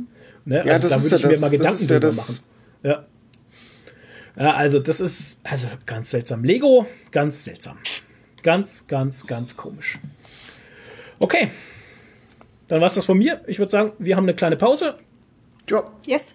[0.50, 0.64] Ne?
[0.66, 2.16] Ja, also das da ist würde ja ich mir das- mal Gedanken ja drüber das-
[2.16, 2.44] machen.
[2.82, 3.06] Ja.
[4.36, 6.42] Ja, also das ist also ganz seltsam.
[6.44, 7.78] Lego, ganz seltsam.
[8.42, 9.98] Ganz, ganz, ganz komisch.
[11.20, 11.50] Okay.
[12.68, 13.42] Dann war's das von mir.
[13.46, 14.98] Ich würde sagen, wir haben eine kleine Pause
[15.68, 15.84] ja.
[16.06, 16.34] Yes.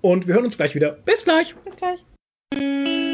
[0.00, 0.92] und wir hören uns gleich wieder.
[1.04, 1.54] Bis gleich.
[1.64, 3.11] Bis gleich.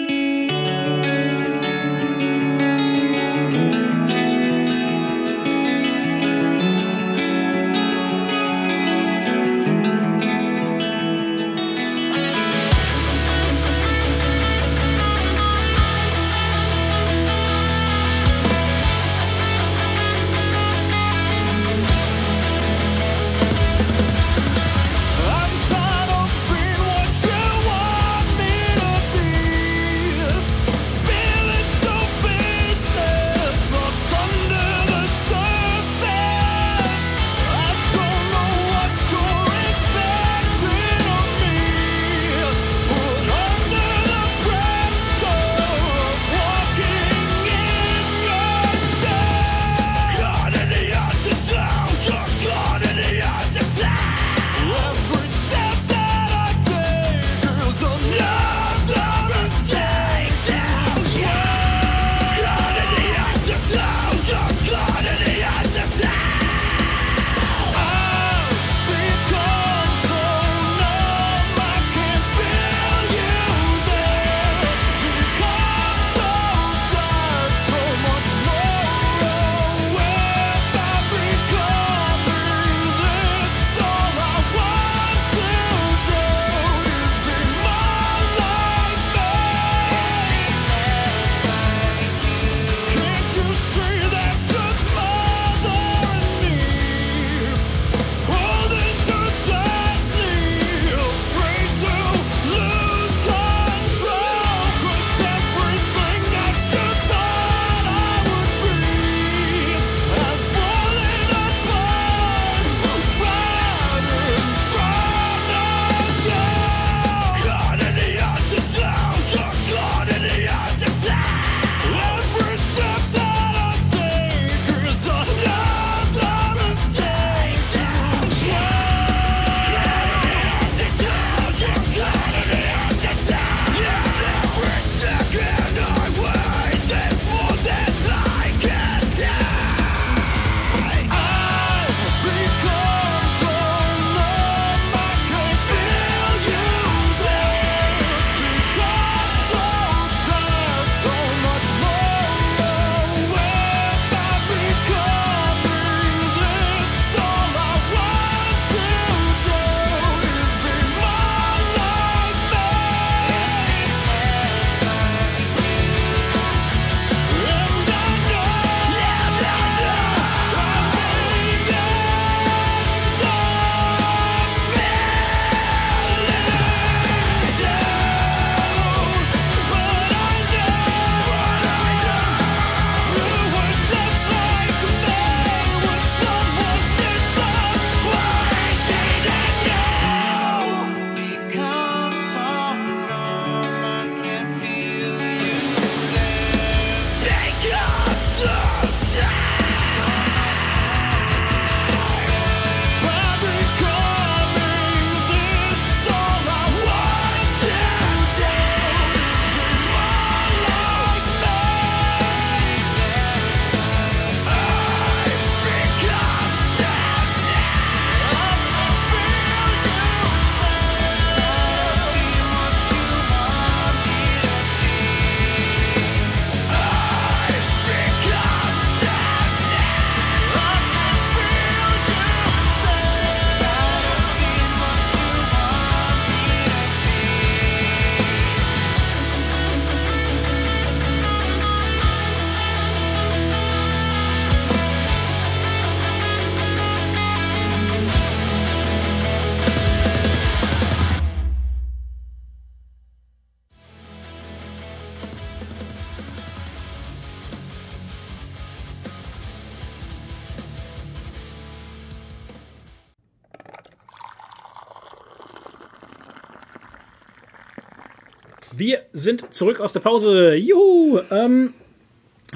[269.28, 270.54] Sind zurück aus der Pause.
[270.54, 271.20] Juhu!
[271.30, 271.74] Ähm,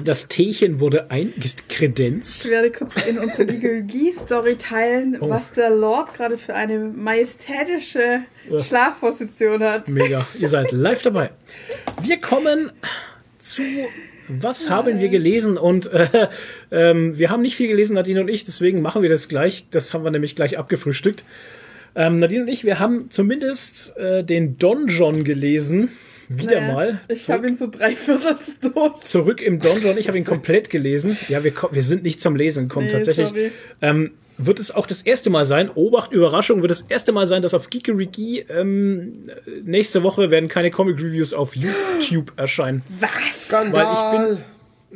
[0.03, 2.45] das Teechen wurde eingekredenzt.
[2.45, 5.29] Ich werde kurz in unsere Gigi-Story teilen, Oh.
[5.29, 8.21] was der Lord gerade für eine majestätische
[8.63, 9.87] Schlafposition hat.
[9.87, 10.25] Mega.
[10.39, 11.29] Ihr seid live dabei.
[12.01, 12.71] Wir kommen
[13.37, 13.61] zu
[14.27, 15.59] Was haben wir gelesen?
[15.59, 16.27] Und äh,
[16.71, 19.67] ähm, wir haben nicht viel gelesen, Nadine und ich, deswegen machen wir das gleich.
[19.69, 21.23] Das haben wir nämlich gleich abgefrühstückt.
[21.93, 25.89] Ähm, Nadine und ich, wir haben zumindest äh, den Donjon gelesen.
[26.37, 27.01] Wieder Naja, mal.
[27.07, 28.35] Ich habe ihn so drei Viertel
[28.73, 28.95] durch.
[29.03, 29.97] zurück im Donjon.
[29.97, 31.15] Ich habe ihn komplett gelesen.
[31.29, 33.51] Ja, wir, wir sind nicht zum Lesen gekommen, Nee, tatsächlich.
[33.81, 37.41] Ähm, wird es auch das erste Mal sein, Obacht, Überraschung, wird das erste Mal sein,
[37.41, 39.29] dass auf Geekeriki ähm,
[39.63, 42.81] nächste Woche werden keine Comic-Reviews auf YouTube erscheinen.
[42.99, 43.43] Was?
[43.45, 44.43] Skandal.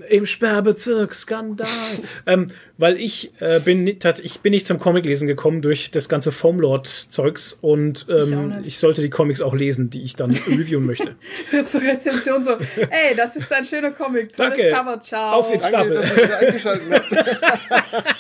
[0.10, 1.68] Im Sperrbezirk, Skandal.
[2.26, 2.48] ähm,
[2.78, 7.54] weil ich äh, bin nicht, ich bin nicht zum Comic-Lesen gekommen durch das ganze Foamlord-Zeugs
[7.62, 8.68] und Ich ähm, nicht.
[8.68, 11.16] ich sollte die Comics auch lesen, die ich dann reviewen möchte.
[11.66, 12.52] Zur Rezension so,
[12.90, 14.34] ey, das ist ein schöner Comic.
[14.34, 14.72] Tolles Danke.
[14.72, 15.40] Cover, ciao.
[15.40, 18.18] Auf den Danke, dass ihr wieder eingeschaltet habt.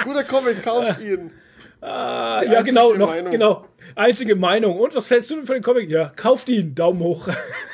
[0.04, 1.30] Guter Comic, kauft ihn.
[1.80, 3.32] Ah, ja, genau, noch, Meinung.
[3.32, 3.66] genau.
[3.96, 4.78] Einzige Meinung.
[4.78, 5.90] Und was fällst du denn für den Comic?
[5.90, 6.74] Ja, kauft ihn.
[6.74, 7.28] Daumen hoch.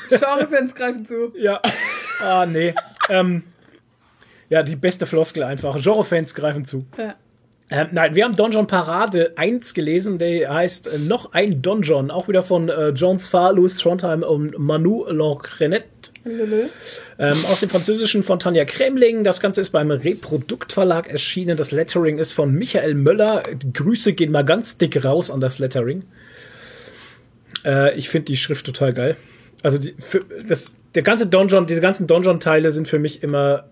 [0.08, 1.32] Genre-Fans greifen zu.
[1.36, 1.60] ja.
[2.22, 2.74] Ah, nee.
[3.10, 3.42] Ähm,
[4.48, 5.80] ja, die beste Floskel einfach.
[5.80, 6.86] Genre-Fans greifen zu.
[6.98, 7.14] Ja.
[7.72, 12.26] Ähm, nein, wir haben Donjon Parade 1 gelesen, der heißt äh, noch ein Donjon, auch
[12.26, 15.84] wieder von äh, Jones Farr, Louis Trondheim und Manu Lancrenet.
[16.24, 19.22] Ähm, aus dem Französischen von Tanja Kremling.
[19.22, 21.56] Das Ganze ist beim Reprodukt Verlag erschienen.
[21.56, 23.44] Das Lettering ist von Michael Möller.
[23.54, 26.02] Die Grüße gehen mal ganz dick raus an das Lettering.
[27.64, 29.16] Äh, ich finde die Schrift total geil.
[29.62, 33.68] Also die, für, das, der ganze Donjon, diese ganzen Donjon-Teile sind für mich immer.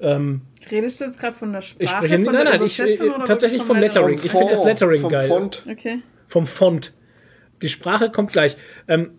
[0.00, 1.84] Ähm, Redest du jetzt gerade von der Sprache?
[1.84, 4.18] ich spreche von nein, der nein, ich, äh, oder tatsächlich vom Lettering.
[4.18, 5.28] Vom Ich finde das Lettering vom geil.
[5.28, 5.62] Font.
[5.70, 6.02] Okay.
[6.26, 6.92] Vom Font.
[7.62, 8.56] Die Sprache kommt gleich.
[8.88, 9.12] Ähm,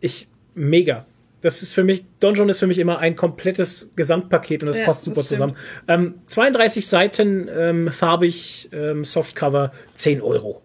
[0.00, 1.06] ich mega.
[1.42, 4.84] Das ist für mich, Donjon ist für mich immer ein komplettes Gesamtpaket und das Ja,
[4.84, 5.56] passt super das zusammen.
[5.88, 10.60] Ähm, 32 Seiten, ähm, farbig, ähm, Softcover, 10 Euro.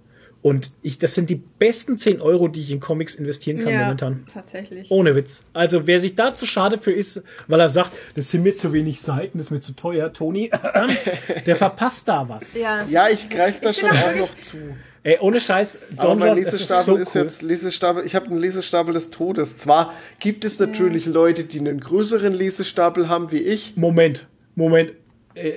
[0.46, 3.80] Und ich, das sind die besten 10 Euro, die ich in Comics investieren kann Ja,
[3.86, 4.28] momentan.
[4.32, 4.92] tatsächlich.
[4.92, 5.42] Ohne Witz.
[5.54, 8.72] Also wer sich da zu schade für ist, weil er sagt, das sind mir zu
[8.72, 10.52] wenig Seiten, das ist mir zu teuer, Toni,
[11.48, 12.54] der verpasst da was.
[12.54, 14.58] Ja, Ja, ich greife da Ich schon auch auch noch zu.
[15.02, 17.26] Ey, ohne Scheiß, Aber mein Lesestapel ist, so cool.
[17.26, 18.06] jetzt Lesestapel.
[18.06, 19.58] Ich habe einen Lesestapel des Todes.
[19.58, 23.76] Zwar gibt es natürlich Leute, die einen größeren Lesestapel haben wie ich.
[23.78, 24.94] Moment, Moment.
[25.34, 25.54] Äh,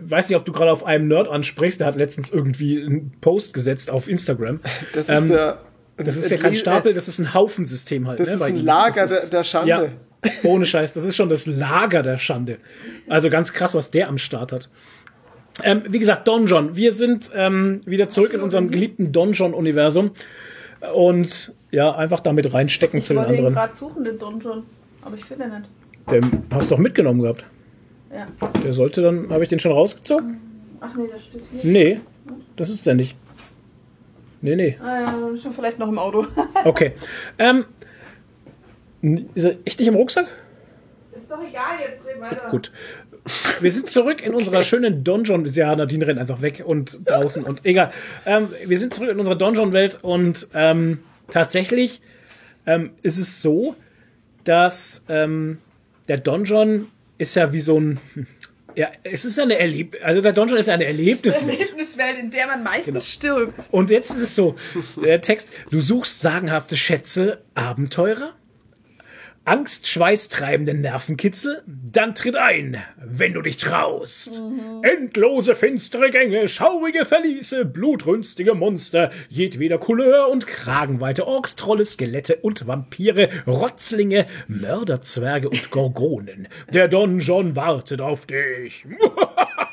[0.00, 1.80] weiß nicht, ob du gerade auf einem Nerd ansprichst.
[1.80, 4.60] Der hat letztens irgendwie einen Post gesetzt auf Instagram.
[4.92, 5.58] Das Ähm, ist ja.
[5.98, 8.20] Das ist ja kein Stapel, das ist ein Haufensystem halt.
[8.20, 8.56] Das ne, ist ein.
[8.64, 9.68] Lager ist- der Schande.
[9.70, 10.92] Ja, ohne Scheiß.
[10.92, 12.58] Das ist schon das Lager der Schande.
[13.08, 14.68] Also ganz krass, was der am Start hat.
[15.62, 16.76] Ähm, wie gesagt, Donjon.
[16.76, 20.10] Wir sind ähm, wieder zurück in unserem geliebten Donjon-Universum.
[20.92, 23.54] Und ja, einfach damit reinstecken ich zu den wollte ihn anderen.
[23.54, 24.64] gerade suchen, den Donjon.
[25.00, 25.68] Aber ich finde ihn nicht.
[26.10, 27.42] Den hast du doch mitgenommen gehabt.
[28.12, 28.26] Ja.
[28.62, 30.40] Der sollte dann, habe ich den schon rausgezogen?
[30.80, 31.70] Ach nee, das steht hier.
[31.70, 32.00] Nee,
[32.56, 33.16] das ist der nicht.
[34.42, 34.76] Nee, nee.
[34.80, 36.26] Ja, schon vielleicht noch im Auto.
[36.64, 36.92] Okay.
[37.38, 37.64] Ähm,
[39.34, 40.26] ist er echt nicht im Rucksack?
[41.26, 42.48] ist doch egal, jetzt reden weiter.
[42.50, 42.70] Gut.
[43.60, 45.44] Wir sind zurück in unserer schönen Donjon.
[45.46, 47.90] Ja, Nadine rennt einfach weg und draußen und egal.
[48.24, 51.00] Ähm, wir sind zurück in unserer Donjon-Welt und ähm,
[51.30, 52.00] tatsächlich
[52.66, 53.74] ähm, ist es so,
[54.44, 55.58] dass ähm,
[56.06, 56.86] der Donjon
[57.18, 58.00] ist ja wie so ein.
[58.74, 61.58] Ja, es ist eine Erleb also der Donjon ist eine Erlebniswelt.
[61.60, 63.00] Erlebniswelt, in der man meistens Genau.
[63.00, 63.68] stirbt.
[63.70, 64.54] Und jetzt ist es so,
[65.02, 68.34] der Text, du suchst sagenhafte Schätze, Abenteurer,
[69.46, 74.42] Angst, schweißtreibende Nervenkitzel, dann tritt ein, wenn du dich traust.
[74.82, 82.66] Endlose finstere Gänge, schaurige Verliese, blutrünstige Monster, jedweder Couleur und Kragenweite, Orks, Trolle, Skelette und
[82.66, 86.48] Vampire, Rotzlinge, Mörderzwerge und Gorgonen.
[86.72, 88.84] Der Donjon wartet auf dich.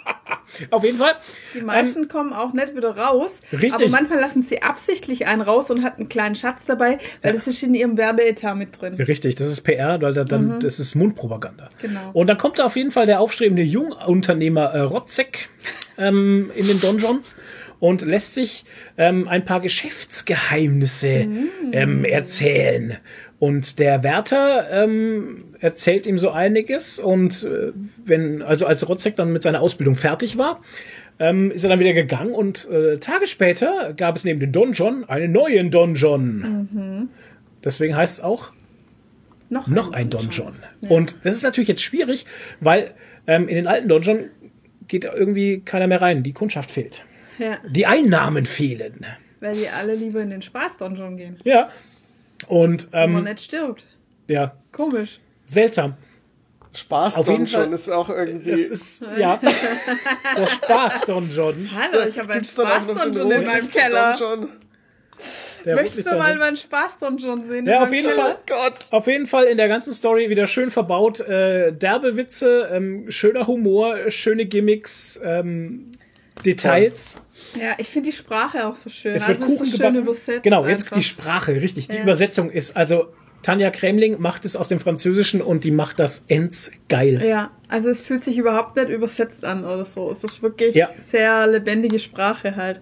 [0.70, 1.14] auf jeden Fall.
[1.54, 3.32] Die meisten kommen auch nicht wieder raus.
[3.52, 3.74] Ähm, Richtig.
[3.74, 7.48] Aber manchmal lassen sie absichtlich einen raus und hat einen kleinen Schatz dabei, weil das
[7.48, 8.96] ist in ihrem Werbeetat mit drin.
[8.96, 11.70] Richtig, das ist PR, weil da dann, das ist Mundpropaganda.
[11.82, 12.12] Genau.
[12.14, 15.50] Und dann kommt da auf jeden Fall der aufstrebende Jungunternehmer äh, Rotzek
[15.98, 17.20] ähm, in den Donjon
[17.80, 18.66] und lässt sich
[18.98, 21.28] ähm, ein paar Geschäftsgeheimnisse
[21.72, 22.98] ähm, erzählen.
[23.40, 27.72] Und der Wärter ähm, erzählt ihm so einiges und äh,
[28.06, 30.62] wenn, also als Rotzek dann mit seiner Ausbildung fertig war,
[31.20, 35.06] ähm, ist er dann wieder gegangen und äh, Tage später gab es neben dem Donjon
[35.06, 37.10] einen neuen Donjon.
[37.64, 38.52] Deswegen heißt es auch
[39.50, 40.56] Noch, noch ein Donjon.
[40.90, 42.26] Und das ist natürlich jetzt schwierig,
[42.60, 42.92] weil
[43.26, 44.26] ähm, in den alten Donjon
[44.90, 46.24] geht irgendwie keiner mehr rein.
[46.24, 47.06] Die Kundschaft fehlt.
[47.40, 49.06] Ja, Die Einnahmen fehlen.
[49.40, 51.38] weil die alle lieber in den Spaß-Donjon gehen.
[51.46, 51.70] Ja.
[52.48, 53.86] Und Wenn man ähm, nicht stirbt.
[54.28, 55.20] ja, Komisch.
[55.46, 55.96] Seltsam.
[56.76, 58.50] Spaß Auf Don schon ist auch irgendwie.
[58.50, 61.70] Das ist, ja, der Spaß Don John.
[61.72, 64.16] Hallo, ich habe einen Gibt's dann auch noch den Spaß-Donjon in meinem Keller.
[64.18, 64.50] Don John?
[65.66, 66.38] Der Möchtest du mal Don John.
[66.40, 67.66] meinen Spaß-Donjon sehen?
[67.68, 68.10] Ja, auf jeden?
[68.12, 68.38] Fall.
[68.48, 68.88] Gott.
[68.90, 71.20] Auf jeden Fall in der ganzen Story wieder schön verbaut.
[71.20, 75.92] Äh, derbe Witze, ähm, schöner Humor, schöne Gimmicks, ähm,
[76.44, 77.22] Details.
[77.56, 79.14] Ja, ich finde die Sprache auch so schön.
[79.14, 80.08] Es wird also Kuchen ist so schön gebacken.
[80.08, 80.44] übersetzt.
[80.44, 80.98] Genau, jetzt einfach.
[80.98, 81.88] die Sprache, richtig.
[81.88, 82.02] Die Ja.
[82.02, 83.14] Übersetzung ist, also
[83.44, 87.22] Tanja Kremling macht es aus dem Französischen und die macht das ends geil.
[87.26, 90.10] Ja, also es fühlt sich überhaupt nicht übersetzt an oder so.
[90.12, 90.90] Es ist wirklich Ja.
[91.10, 92.82] sehr lebendige Sprache halt.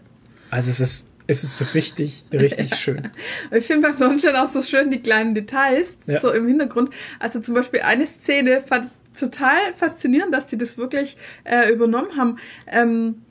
[0.49, 3.09] Also es ist, es ist richtig, richtig schön.
[3.51, 6.19] Ich finde beim Donjon auch so schön die kleinen Details, Ja.
[6.21, 6.91] so im Hintergrund.
[7.19, 12.15] Also zum Beispiel eine Szene fand ich total faszinierend, dass die das wirklich äh, übernommen
[12.17, 12.37] haben.
[12.67, 13.23] Ähm,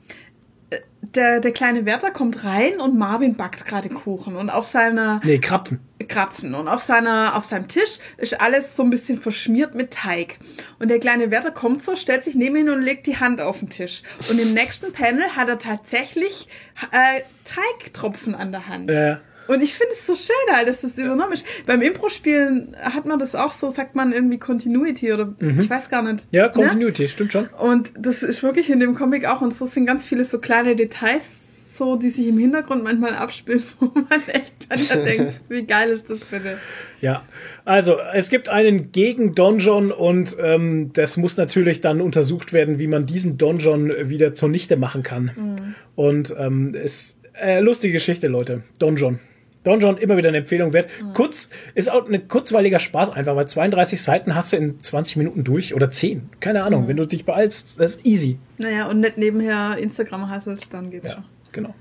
[1.01, 5.39] der, der kleine Wärter kommt rein und Marvin backt gerade Kuchen und auf seiner Nee,
[5.39, 5.79] Krapfen.
[6.07, 6.55] Krapfen.
[6.55, 10.39] Und auf seiner auf seinem Tisch ist alles so ein bisschen verschmiert mit Teig.
[10.79, 13.59] Und der kleine Wärter kommt so stellt sich neben ihn und legt die Hand auf
[13.59, 14.03] den Tisch.
[14.29, 16.47] Und im nächsten Panel hat er tatsächlich
[16.91, 18.89] äh, Teigtropfen an der Hand.
[18.89, 19.17] Äh,
[19.47, 21.45] und ich finde es so schön halt, dass das übernommen ist.
[21.65, 26.01] Beim Impro-Spielen hat man das auch so, sagt man irgendwie Continuity oder ich weiß gar
[26.03, 26.25] nicht.
[26.31, 26.51] ja, Ne?
[26.51, 27.47] Continuity, stimmt schon.
[27.59, 29.41] Und das ist wirklich in dem Comic auch.
[29.41, 33.63] Und so sind ganz viele so kleine Details, so, die sich im Hintergrund manchmal abspielen,
[33.79, 36.57] wo man echt manchmal denkt, wie geil ist das bitte?
[37.01, 37.23] Ja,
[37.65, 43.05] also es gibt einen Gegen-Donjon und ähm, das muss natürlich dann untersucht werden, wie man
[43.05, 45.75] diesen Donjon wieder zunichte machen kann.
[45.95, 48.63] Und ähm, ist äh, lustige Geschichte, Leute.
[48.77, 49.19] Donjon.
[49.63, 50.89] Donjon immer wieder eine Empfehlung wert.
[51.13, 55.43] Kurz, ist auch ein kurzweiliger Spaß einfach, weil 32 Seiten hast du in 20 Minuten
[55.43, 56.29] durch oder 10.
[56.39, 58.39] Keine Ahnung, wenn du dich beeilst, das ist easy.
[58.57, 61.23] Naja, und nicht nebenher Instagram hasselst, dann geht's Ja, schon.
[61.51, 61.75] genau.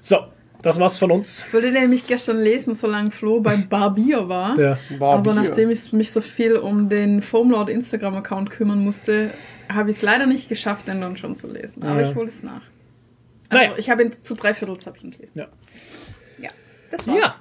[0.00, 0.18] So,
[0.62, 1.44] das war's von uns.
[1.48, 4.58] Ich wollte nämlich gestern lesen, solange Flo beim Barbier war.
[4.58, 4.78] Ja.
[5.00, 5.34] Aber Barbier.
[5.34, 9.30] nachdem ich mich so viel um den Foamlord Instagram-Account kümmern musste,
[9.68, 11.82] habe ich es leider nicht geschafft, den dann schon zu lesen.
[11.82, 12.10] Aber Ja.
[12.10, 12.62] ich hole es nach.
[13.50, 13.72] Also Naja.
[13.78, 15.32] ich habe ihn zu drei ihn gelesen.
[15.34, 15.48] Ja.
[16.90, 17.18] Ja, das war's.
[17.18, 17.34] ja,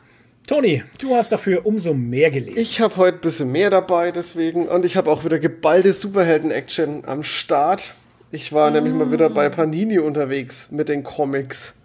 [0.47, 2.57] Toni, du hast dafür umso mehr gelesen.
[2.57, 4.67] Ich habe heute ein bisschen mehr dabei, deswegen.
[4.67, 7.93] Und ich habe auch wieder geballte Superhelden-Action am Start.
[8.31, 11.75] Ich war nämlich mal wieder bei Panini unterwegs mit den Comics.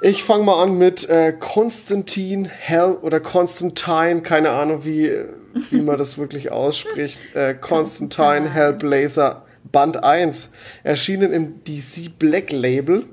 [0.00, 5.10] Ich fange mal an mit äh, Konstantin Hell oder Constantine, keine Ahnung, wie,
[5.70, 7.34] wie man das wirklich ausspricht.
[7.34, 10.52] Äh, Constantine Hellblazer Band 1,
[10.84, 13.06] erschienen im DC Black Label.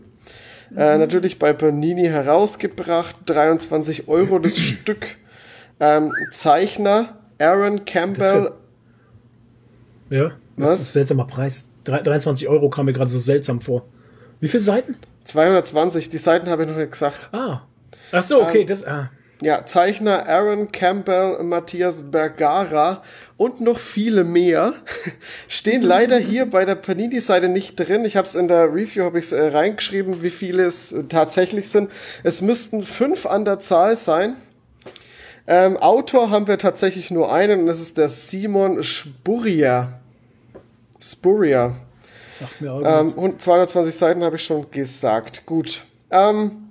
[0.75, 5.15] Äh, natürlich bei Panini herausgebracht, 23 Euro das Stück.
[5.79, 8.51] Ähm, Zeichner Aaron Campbell.
[10.09, 10.73] Ja, das Was?
[10.81, 11.69] ist ein seltsamer Preis.
[11.83, 13.85] Drei- 23 Euro kam mir gerade so seltsam vor.
[14.39, 14.95] Wie viele Seiten?
[15.25, 17.29] 220, die Seiten habe ich noch nicht gesagt.
[17.33, 17.61] Ah.
[18.11, 18.85] Ach so, okay, Ähm, das.
[18.85, 19.09] Ah.
[19.44, 23.03] Ja, Zeichner Aaron Campbell, Matthias Bergara
[23.36, 24.74] und noch viele mehr
[25.49, 28.06] stehen leider hier bei der Panini-Seite nicht drin.
[28.06, 31.68] Ich habe es in der Review habe ich äh, reingeschrieben, wie viele es äh, tatsächlich
[31.70, 31.91] sind.
[32.24, 34.38] Es müssten fünf an der Zahl sein.
[35.45, 39.99] Ähm, Autor haben wir tatsächlich nur einen und das ist der Simon Spurrier.
[41.02, 41.76] Spurrier.
[42.30, 43.14] Sagt mir Ähm, irgendwas.
[43.14, 45.45] und 220 Seiten habe ich schon gesagt.
[45.45, 45.82] Gut.
[46.11, 46.70] Ähm,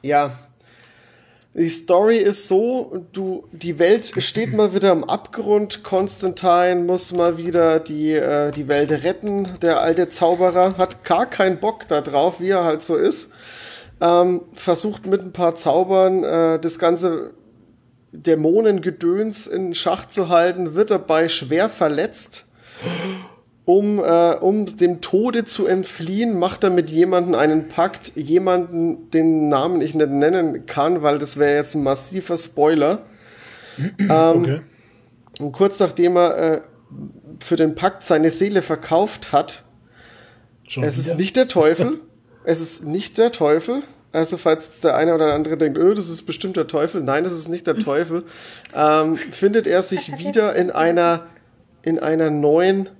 [0.00, 0.30] ja.
[1.54, 5.82] Die Story ist so, du, die Welt steht mal wieder am Abgrund.
[5.82, 9.58] Konstantin muss mal wieder die, äh, die Welt retten.
[9.60, 13.32] Der alte Zauberer hat gar keinen Bock da drauf, wie er halt so ist.
[14.00, 17.34] Ähm, versucht mit ein paar Zaubern äh, das ganze
[18.12, 22.46] Dämonengedöns in Schach zu halten, wird dabei schwer verletzt
[23.64, 29.48] um, äh, um dem Tode zu entfliehen, macht er mit jemandem einen Pakt, jemanden, den
[29.48, 33.02] Namen ich nicht nennen kann, weil das wäre jetzt ein massiver Spoiler.
[33.98, 34.60] ähm, okay.
[35.40, 36.60] Und kurz nachdem er äh,
[37.40, 39.62] für den Pakt seine Seele verkauft hat,
[40.66, 41.16] Schon es ist wieder?
[41.16, 42.00] nicht der Teufel,
[42.44, 43.82] es ist nicht der Teufel.
[44.12, 47.02] Also falls jetzt der eine oder der andere denkt, öh, das ist bestimmt der Teufel.
[47.02, 48.24] Nein, das ist nicht der Teufel.
[48.74, 51.26] Ähm, findet er sich wieder in einer,
[51.82, 52.90] in einer neuen,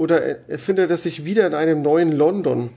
[0.00, 2.70] oder er findet er sich wieder in einem neuen London.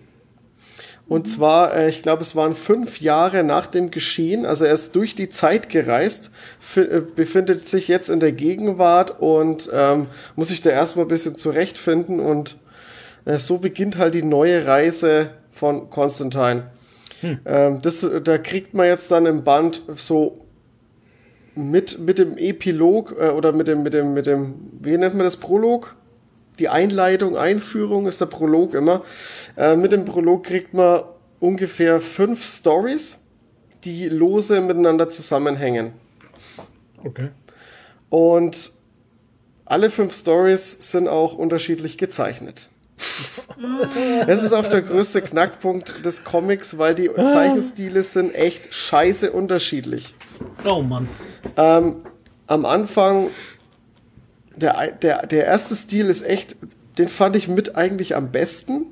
[1.08, 4.94] Und zwar, äh, ich glaube, es waren fünf Jahre nach dem Geschehen, also er ist
[4.94, 6.32] durch die Zeit gereist,
[6.76, 11.38] äh, befindet sich jetzt in der Gegenwart und ähm, muss sich da erstmal ein bisschen
[11.38, 12.58] zurechtfinden und
[13.24, 16.72] äh, so beginnt halt die neue Reise von Constantine.
[17.45, 20.45] Ähm, das, da kriegt man jetzt dann im Band so
[21.56, 25.24] mit, mit dem Epilog äh, oder mit dem, mit dem, mit dem, wie nennt man
[25.24, 25.95] das, Prolog?
[26.59, 29.03] Die Einleitung, Einführung ist der Prolog immer.
[29.57, 31.03] Äh, mit dem Prolog kriegt man
[31.39, 33.25] ungefähr fünf Stories,
[33.84, 35.93] die lose miteinander zusammenhängen.
[37.03, 37.30] Okay.
[38.09, 38.71] Und
[39.65, 42.69] alle fünf Stories sind auch unterschiedlich gezeichnet.
[44.27, 50.15] Das ist auch der größte Knackpunkt des Comics, weil die Zeichenstile sind echt scheiße unterschiedlich.
[50.63, 51.09] Oh Mann.
[51.55, 53.30] Am Anfang,
[54.55, 56.55] der, der, der erste Stil ist echt,
[56.97, 58.85] den fand ich mit eigentlich am besten.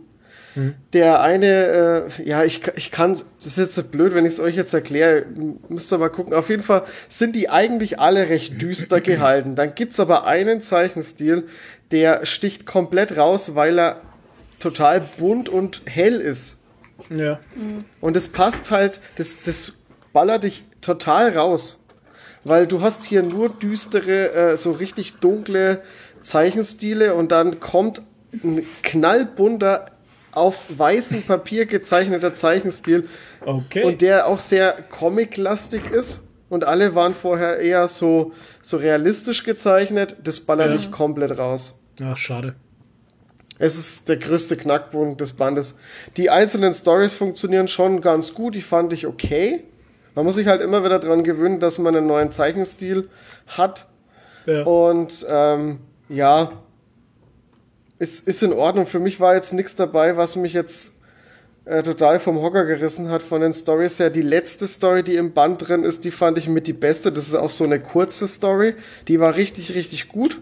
[0.91, 4.39] Der eine, äh, ja, ich, ich kann, das ist jetzt so blöd, wenn ich es
[4.41, 5.25] euch jetzt erkläre,
[5.69, 6.33] müsst ihr mal gucken.
[6.33, 9.55] Auf jeden Fall sind die eigentlich alle recht düster gehalten.
[9.55, 11.47] Dann gibt's aber einen Zeichenstil,
[11.91, 14.01] der sticht komplett raus, weil er
[14.59, 16.59] total bunt und hell ist.
[17.09, 17.39] Ja.
[18.01, 19.73] Und es passt halt, das, das
[20.11, 21.80] ballert dich total raus.
[22.43, 25.81] Weil du hast hier nur düstere, äh, so richtig dunkle
[26.21, 28.01] Zeichenstile und dann kommt
[28.43, 29.85] ein knallbunter,
[30.33, 33.07] auf weißem Papier gezeichneter Zeichenstil
[33.45, 33.83] Okay.
[33.83, 36.27] und der auch sehr comic-lastig ist.
[36.47, 38.31] Und alle waren vorher eher so,
[38.61, 40.15] so realistisch gezeichnet.
[40.23, 40.77] Das ballert Ja.
[40.77, 41.81] dich komplett raus.
[42.01, 42.55] Ach, schade.
[43.59, 45.79] Es ist der größte Knackpunkt des Bandes.
[46.17, 49.65] Die einzelnen Stories funktionieren schon ganz gut, die fand ich okay.
[50.15, 53.09] Man muss sich halt immer wieder daran gewöhnen, dass man einen neuen Zeichenstil
[53.47, 53.87] hat.
[54.45, 54.63] Ja.
[54.63, 55.79] Und ähm,
[56.09, 56.51] ja,
[57.99, 58.85] es ist in Ordnung.
[58.85, 60.99] Für mich war jetzt nichts dabei, was mich jetzt
[61.65, 64.09] äh, total vom Hocker gerissen hat von den Stories her.
[64.09, 67.11] Die letzte Story, die im Band drin ist, die fand ich mit die beste.
[67.11, 68.73] Das ist auch so eine kurze Story.
[69.07, 70.41] Die war richtig, richtig gut.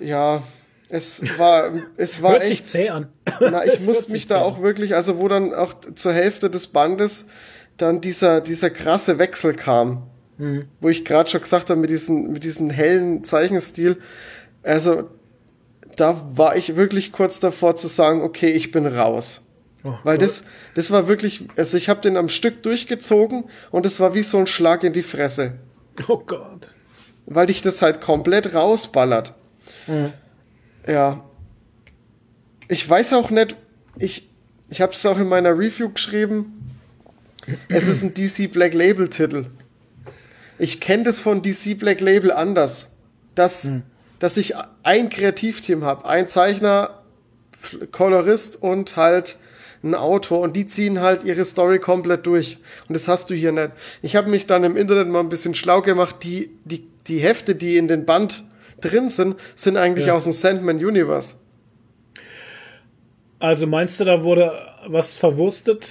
[0.00, 0.42] Ja,
[0.96, 3.08] es war, es war Hört echt sich zäh an.
[3.40, 6.50] na, ich Es muss hört mich da auch wirklich, also wo dann auch zur Hälfte
[6.50, 7.26] des Bandes
[7.76, 10.04] dann dieser, dieser krasse Wechsel kam,
[10.36, 10.66] Mhm.
[10.80, 13.98] wo ich gerade schon gesagt habe, mit diesem mit diesen hellen Zeichenstil,
[14.64, 15.08] also
[15.96, 19.46] da war ich wirklich kurz davor zu sagen, okay, ich bin raus.
[19.84, 20.18] Oh, Weil cool.
[20.24, 20.44] das,
[20.74, 24.38] das war wirklich, also ich habe den am Stück durchgezogen und es war wie so
[24.38, 25.52] ein Schlag in die Fresse,
[26.08, 26.72] Oh Gott.
[27.26, 29.34] weil dich das halt komplett rausballert.
[30.86, 31.24] Ja.
[32.68, 33.56] Ich weiß auch nicht,
[33.98, 34.30] ich,
[34.70, 36.78] ich habe es auch in meiner Review geschrieben,
[37.68, 39.46] es ist ein DC Black Label Titel.
[40.58, 42.94] Ich kenne das von DC Black Label anders,
[43.34, 43.70] dass,
[44.18, 47.02] dass ich ein Kreativteam habe, ein Zeichner,
[47.90, 49.36] Kolorist und halt
[49.82, 52.58] ein Autor und die ziehen halt ihre Story komplett durch.
[52.88, 53.70] Und das hast du hier nicht.
[54.00, 56.16] Ich habe mich dann im Internet mal ein bisschen schlau gemacht.
[56.22, 58.44] Die, die, die Hefte, die in den Band
[58.84, 60.14] drin sind, sind eigentlich Ja.
[60.14, 61.36] aus dem Sandman Universe.
[63.38, 64.52] Also meinst du, da wurde
[64.86, 65.86] was verwurstet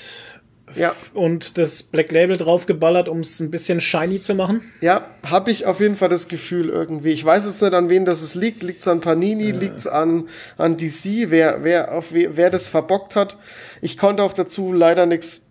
[0.76, 0.94] Ja.
[1.14, 4.62] und das Black Label draufgeballert, um es ein bisschen shiny zu machen?
[4.82, 7.10] Ja, habe ich auf jeden Fall das Gefühl irgendwie.
[7.12, 8.64] Ich weiß jetzt nicht, an wen das es liegt.
[8.64, 9.52] Liegt es an Panini?
[9.52, 11.30] Liegt es an, an DC?
[11.30, 13.38] Wer, wer, auf wer, wer das verbockt hat?
[13.82, 15.46] Ich konnte auch dazu leider nichts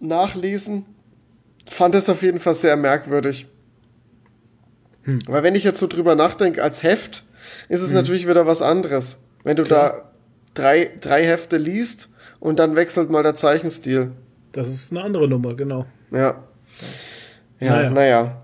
[0.00, 0.86] nachlesen.
[1.68, 3.46] Fand es auf jeden Fall sehr merkwürdig.
[5.26, 7.24] Weil wenn ich jetzt so drüber nachdenke, als Heft
[7.68, 9.22] ist es natürlich wieder was anderes.
[9.42, 10.10] Wenn du da
[10.54, 12.08] drei, drei Hefte liest
[12.40, 14.12] und dann wechselt mal der Zeichenstil.
[14.52, 15.84] Das ist eine andere Nummer, genau.
[16.10, 16.42] Ja.
[17.60, 17.90] Ja, Naja.
[17.90, 18.42] naja.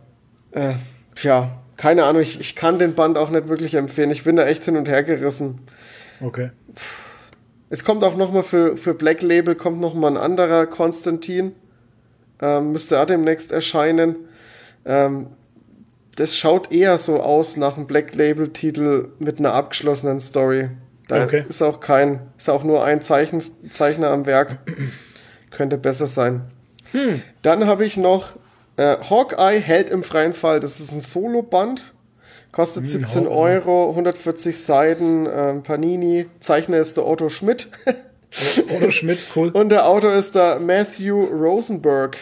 [0.52, 0.74] Äh,
[1.14, 4.10] tja, keine Ahnung, ich, ich kann den Band auch nicht wirklich empfehlen.
[4.10, 5.60] Ich bin da echt hin und her gerissen.
[6.20, 6.50] Okay.
[7.70, 11.52] Es kommt auch nochmal für, für Black Label kommt noch mal ein anderer Konstantin.
[12.42, 14.16] Ähm, müsste auch demnächst erscheinen.
[14.84, 15.28] Ähm,
[16.20, 20.68] das schaut eher so aus nach einem Black Label Titel mit einer abgeschlossenen Story.
[21.08, 21.44] Da Okay.
[21.48, 24.58] ist auch kein, ist auch nur ein Zeichen, Zeichner am Werk.
[25.50, 26.42] Könnte besser sein.
[27.42, 28.30] Dann habe ich noch
[28.76, 30.60] äh, Hawkeye Held im freien Fall.
[30.60, 31.92] Das ist ein Solo-Band.
[32.52, 33.32] Kostet 17 Hawkeye.
[33.34, 36.26] Euro, 140 Seiten, ähm, Panini.
[36.40, 37.68] Zeichner ist der Otto Schmidt.
[38.74, 39.48] Otto Schmidt, cool.
[39.52, 42.16] Und der Autor ist der Matthew Rosenberg.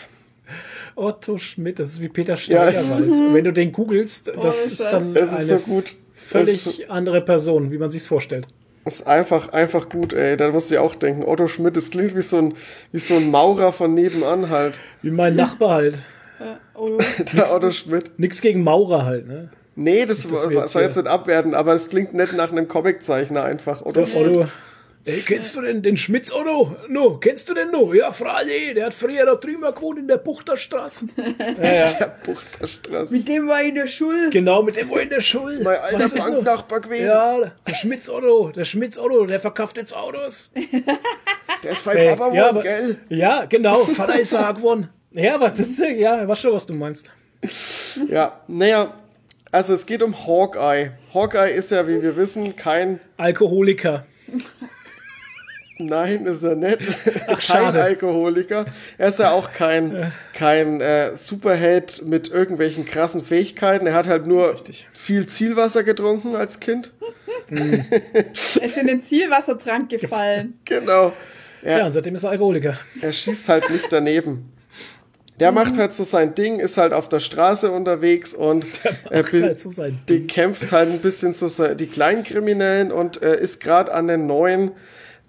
[0.98, 2.76] Otto Schmidt, das ist wie Peter Ja, Steigerwald.
[2.76, 3.00] es-
[3.34, 5.96] Wenn du den googelst, das Oh, ist dann Es ist eine so gut.
[6.12, 8.46] völlig Es ist, andere Person, wie man sich's vorstellt.
[8.84, 10.36] ist einfach, einfach gut, ey.
[10.36, 11.24] Da musst du ja auch denken.
[11.24, 12.54] Otto Schmidt, das klingt wie so ein,
[12.92, 14.78] wie so ein Maurer von nebenan halt.
[15.02, 15.98] Wie mein Nachbar halt.
[16.74, 16.96] Oh,
[17.34, 18.18] Der Otto Schmidt.
[18.18, 19.50] Nix gegen Maurer halt, ne?
[19.76, 23.44] Nee, das, dass war- jetzt jetzt nicht abwerten, aber es klingt nicht nach einem Comiczeichner
[23.44, 23.82] einfach.
[23.82, 24.48] Otto Der Schmidt.
[25.08, 25.16] Otto.
[25.16, 26.76] Ey, kennst du denn den Schmitz Otto?
[26.88, 27.92] No, kennst du den no?
[27.94, 31.08] Ja, Frage, der hat früher da drüben gewohnt in der Buchterstraße.
[31.16, 31.86] ja, ja.
[31.86, 33.14] Der Buchterstraße.
[33.14, 34.30] mit dem war ich in der Schule.
[34.30, 35.58] Genau, mit dem war in der Schule.
[35.62, 36.34] Mein alter ist das noch?
[36.34, 37.06] Banknachbar gewesen.
[37.06, 40.52] Ja, der Schmitz Otto, der Schmitz Otto, der verkauft jetzt Autos.
[41.64, 42.98] Der ist bei Ey, Papa ja, aber, gell?
[43.08, 44.90] ja, genau, Vater ist er geworden.
[45.10, 47.10] Ja, aber das ist, ja, ich weiß schon, was du meinst.
[48.08, 48.94] Ja, naja,
[49.50, 50.92] also es geht um Hawkeye.
[51.12, 54.04] Hawkeye ist ja, wie wir wissen, kein Alkoholiker.
[55.78, 56.80] Nein, ist er nicht.
[57.26, 57.82] kein schade.
[57.82, 58.66] Alkoholiker.
[58.98, 63.86] Er ist ja auch kein, kein äh, Superheld mit irgendwelchen krassen Fähigkeiten.
[63.86, 64.88] Er hat halt nur Richtig.
[64.92, 66.92] viel Zielwasser getrunken als Kind.
[67.50, 70.58] Er ist in den Zielwassertrank gefallen.
[70.66, 71.14] Genau.
[71.62, 72.78] Ja, und seitdem ist er Alkoholiker.
[73.00, 74.52] Er schießt halt nicht daneben.
[75.40, 78.66] Der macht halt so sein Ding, ist halt auf der Straße unterwegs und
[79.10, 79.70] er be halt so
[80.06, 84.72] bekämpft halt ein bisschen so die Kleinkriminellen und äh, ist gerade an den neuen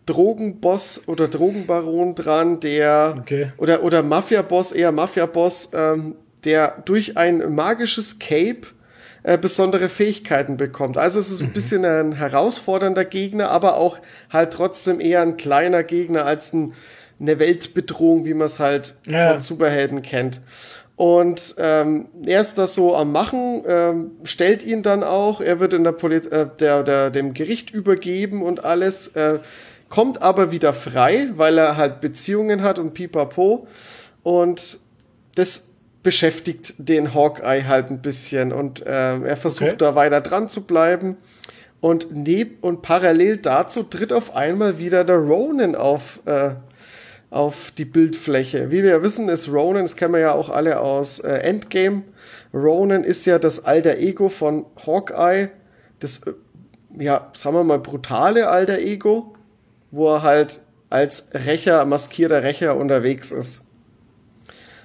[0.09, 3.51] Drogenboss oder Drogenbaron dran, der Okay.
[3.57, 8.61] oder oder Mafia-Boss, eher Mafia-Boss, ähm, der durch ein magisches Cape
[9.23, 10.97] äh, besondere Fähigkeiten bekommt.
[10.97, 13.99] Also es ist ein bisschen ein herausfordernder Gegner, aber auch
[14.31, 16.73] halt trotzdem eher ein kleiner Gegner als ein,
[17.19, 19.31] eine Weltbedrohung, wie man es halt Ja.
[19.31, 20.41] von Superhelden kennt.
[20.95, 25.73] Und ähm, er ist das so am Machen, ähm, stellt ihn dann auch, er wird
[25.73, 29.39] in der, Poli äh, der, der dem Gericht übergeben und alles, äh,
[29.89, 33.67] kommt aber wieder frei, weil er halt Beziehungen hat und pipapo.
[34.23, 34.79] Und
[35.35, 35.69] das
[36.03, 39.77] beschäftigt den Hawkeye halt ein bisschen und ähm, er versucht Okay.
[39.77, 41.17] da weiter dran zu bleiben.
[41.81, 46.51] Und neb und parallel dazu tritt auf einmal wieder der Ronin auf, äh,
[47.29, 48.69] auf die Bildfläche.
[48.69, 52.03] Wie wir ja wissen, ist Ronin, das kennen wir ja auch alle aus äh, Endgame.
[52.53, 55.49] Ronin ist ja das alter Ego von Hawkeye,
[55.99, 56.33] das, äh,
[56.97, 59.35] ja, sagen wir mal, brutale alter Ego,
[59.91, 63.65] wo er halt als Rächer, maskierter Rächer unterwegs ist.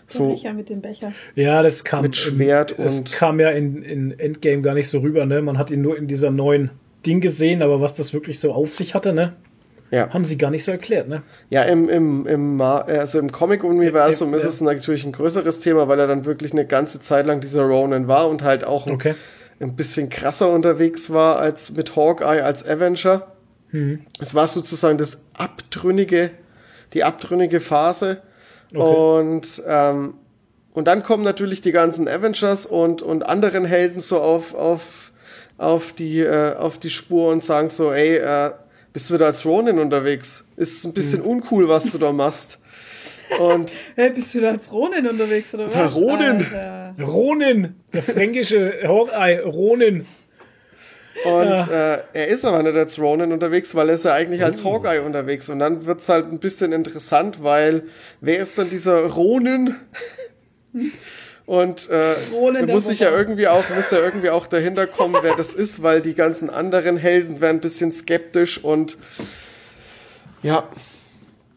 [0.06, 0.28] So.
[0.28, 1.12] Becher mit dem Becher.
[1.34, 2.02] Ja, das kam.
[2.02, 5.40] Mit Schwert das und- kam ja in, in Endgame gar nicht so rüber, ne?
[5.40, 6.70] Man hat ihn nur in dieser neuen
[7.06, 9.34] Ding gesehen, aber was das wirklich so auf sich hatte, ne?
[9.90, 10.10] ja.
[10.12, 11.22] Haben sie gar nicht so erklärt, ne?
[11.50, 15.98] Ja, im, im, im, also im Comic-Universum Ja, ist es natürlich ein größeres Thema, weil
[16.00, 19.14] er dann wirklich eine ganze Zeit lang dieser Ronin war und halt auch ein, Okay.
[19.60, 23.26] ein bisschen krasser unterwegs war als mit Hawkeye als Avenger.
[23.74, 24.00] Mhm.
[24.20, 26.30] Es war sozusagen das abtrünnige,
[26.92, 28.22] die abtrünnige Phase.
[28.72, 28.78] Okay.
[28.80, 30.14] Und, ähm,
[30.72, 35.12] und dann kommen natürlich die ganzen Avengers und, und anderen Helden so auf, auf,
[35.58, 38.52] auf, die, äh, auf die Spur und sagen so, ey, äh,
[38.92, 40.46] bist du wieder als Ronin unterwegs?
[40.56, 41.26] Ist ein bisschen Mhm.
[41.28, 42.60] uncool, was du da machst.
[43.40, 45.74] Und Hey, bist du da als Ronin unterwegs oder was?
[45.74, 46.36] Der Ronin.
[46.36, 46.94] Alter.
[47.04, 50.06] Ronin, der fränkische Hawkeye, Ronin.
[51.24, 54.46] Und äh, er ist aber nicht als Ronin unterwegs, weil er ist ja eigentlich Oh.
[54.46, 55.48] als Hawkeye unterwegs.
[55.48, 57.84] Und dann wird's halt ein bisschen interessant, weil
[58.20, 59.76] wer ist dann dieser Ronin?
[61.46, 65.36] Und äh, Ronin muss ich ja irgendwie auch, muss ja irgendwie auch dahinter kommen, wer
[65.36, 68.96] das ist, weil die ganzen anderen Helden werden ein bisschen skeptisch und
[70.42, 70.68] ja.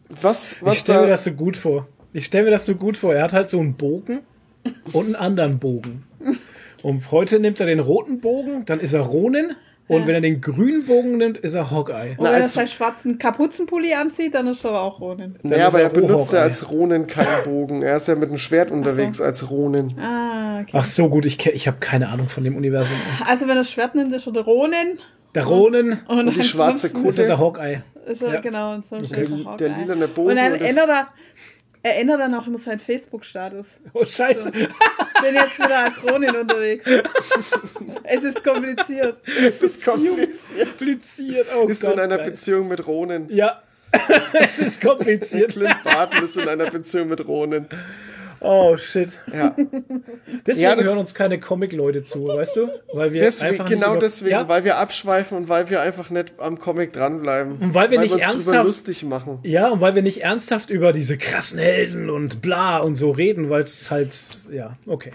[0.08, 1.10] Was, Ich was stelle mir da.
[1.12, 1.88] das so gut vor.
[2.12, 3.14] Ich stelle mir das so gut vor.
[3.14, 4.20] Er hat halt so einen Bogen
[4.92, 6.04] und einen anderen Bogen.
[6.82, 9.52] Und heute nimmt er den roten Bogen, dann ist er Ronin.
[9.88, 12.14] Und wenn er den grünen Bogen nimmt, ist er Hawkeye.
[12.18, 15.36] Und wenn er seinen schwarzen Kapuzenpulli anzieht, dann ist er aber auch Ronin.
[15.42, 17.80] Naja, ist aber er er benutzt ja als Ronin keinen Bogen.
[17.80, 19.88] Er ist ja mit einem Schwert unterwegs als Ronin.
[19.98, 20.72] Ah, okay.
[20.74, 22.98] Ach so, gut, ich, ich habe keine Ahnung von dem Universum.
[23.26, 24.98] Also wenn er das Schwert nimmt, ist er der Ronin.
[25.34, 27.60] Der Ronin Und, Und die schwarze ansonsten ist er der Kutte.
[27.60, 27.82] Hawkeye.
[28.12, 28.40] Ist er, Ja.
[28.40, 29.74] genau, und Der, ist er der Hawkeye.
[29.80, 30.28] lilane Bogen.
[30.30, 31.08] Und dann und ändert er,
[31.82, 33.66] er ändert dann auch immer seinen Facebook-Status.
[33.92, 34.50] Oh, scheiße.
[34.50, 36.86] Bin jetzt wieder als Ronin unterwegs.
[38.04, 39.20] es ist kompliziert.
[39.26, 40.68] es ist kompliziert.
[40.68, 41.48] Kompliziert.
[41.56, 42.30] Oh Ist Gott, in einer geil.
[42.30, 43.26] Beziehung mit Ronin.
[43.30, 43.62] Ja.
[44.34, 45.52] es ist kompliziert.
[45.52, 47.66] Clint Barton ist in einer Beziehung mit Ronin.
[48.40, 49.08] Oh, shit.
[49.32, 49.54] Ja,
[50.46, 52.68] Deswegen Ja, das- hören uns keine Comic-Leute zu, weißt du?
[52.92, 56.10] Weil wir deswegen, einfach nicht genau deswegen, Ja, weil wir abschweifen und weil wir einfach
[56.10, 57.56] nicht am Comic dranbleiben.
[57.58, 59.40] Und weil wir nicht uns drüber ernsthaft- lustig machen.
[59.42, 63.50] Ja, und weil wir nicht ernsthaft über diese krassen Helden und bla und so reden,
[63.50, 64.16] weil es halt,
[64.52, 65.10] ja, okay.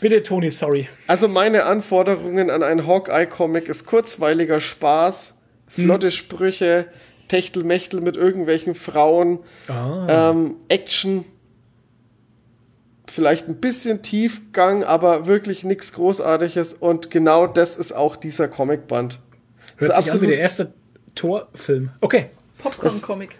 [0.00, 0.88] Bitte, Toni, sorry.
[1.06, 6.86] Also meine Anforderungen an einen Hawkeye-Comic ist kurzweiliger Spaß, flotte Sprüche,
[7.28, 10.30] Techtelmechtel mit irgendwelchen Frauen, Ah.
[10.32, 11.24] ähm, Action,
[13.10, 19.20] vielleicht ein bisschen Tiefgang, aber wirklich nichts Großartiges und genau das ist auch dieser Comicband.
[19.78, 20.72] Das Hört ist sich an wie der absolut, erste
[21.14, 21.90] Torfilm.
[22.00, 22.30] Okay.
[22.58, 23.36] Popcorn-Comic.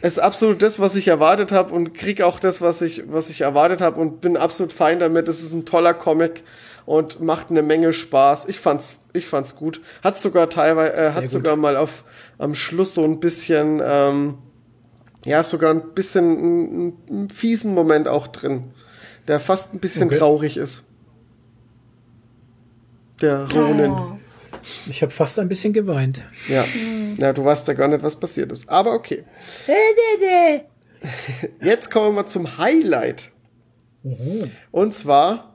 [0.00, 3.30] es ist absolut das, was ich erwartet habe und krieg auch das, was ich, was
[3.30, 5.28] ich erwartet habe und bin absolut fein damit.
[5.28, 6.42] Es ist ein toller Comic
[6.86, 8.48] und macht eine Menge Spaß.
[8.48, 9.80] Ich fand's, ich fand's gut.
[10.02, 11.30] Hat sogar teilweise, äh, hat gut.
[11.30, 12.04] sogar mal auf
[12.38, 14.38] am Schluss so ein bisschen, ähm,
[15.24, 18.72] ja, sogar ein bisschen einen, einen fiesen Moment auch drin,
[19.28, 20.18] der fast ein bisschen Okay.
[20.18, 20.84] traurig ist.
[23.20, 23.90] Der Ronin.
[23.92, 24.18] Oh.
[24.88, 26.22] Ich habe fast ein bisschen geweint.
[26.48, 26.64] Ja.
[27.18, 28.68] ja, du weißt ja gar nicht, was passiert ist.
[28.68, 29.24] Aber okay.
[31.60, 33.30] Jetzt kommen wir zum Highlight.
[34.70, 35.54] Und zwar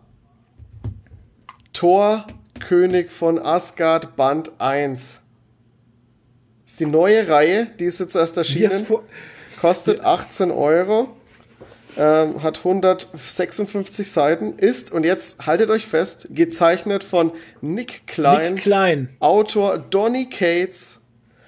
[1.73, 2.25] Thor,
[2.59, 5.21] König von Asgard, Band 1.
[6.65, 8.85] ist die neue Reihe, die ist jetzt erst erschienen.
[9.59, 11.15] Kostet 18 Euro.
[11.98, 14.57] Ähm, hat 156 Seiten.
[14.57, 19.10] Ist, und jetzt haltet euch fest, gezeichnet von Nick Klein, Nick Klein.
[19.20, 21.02] Autor Donny Cates.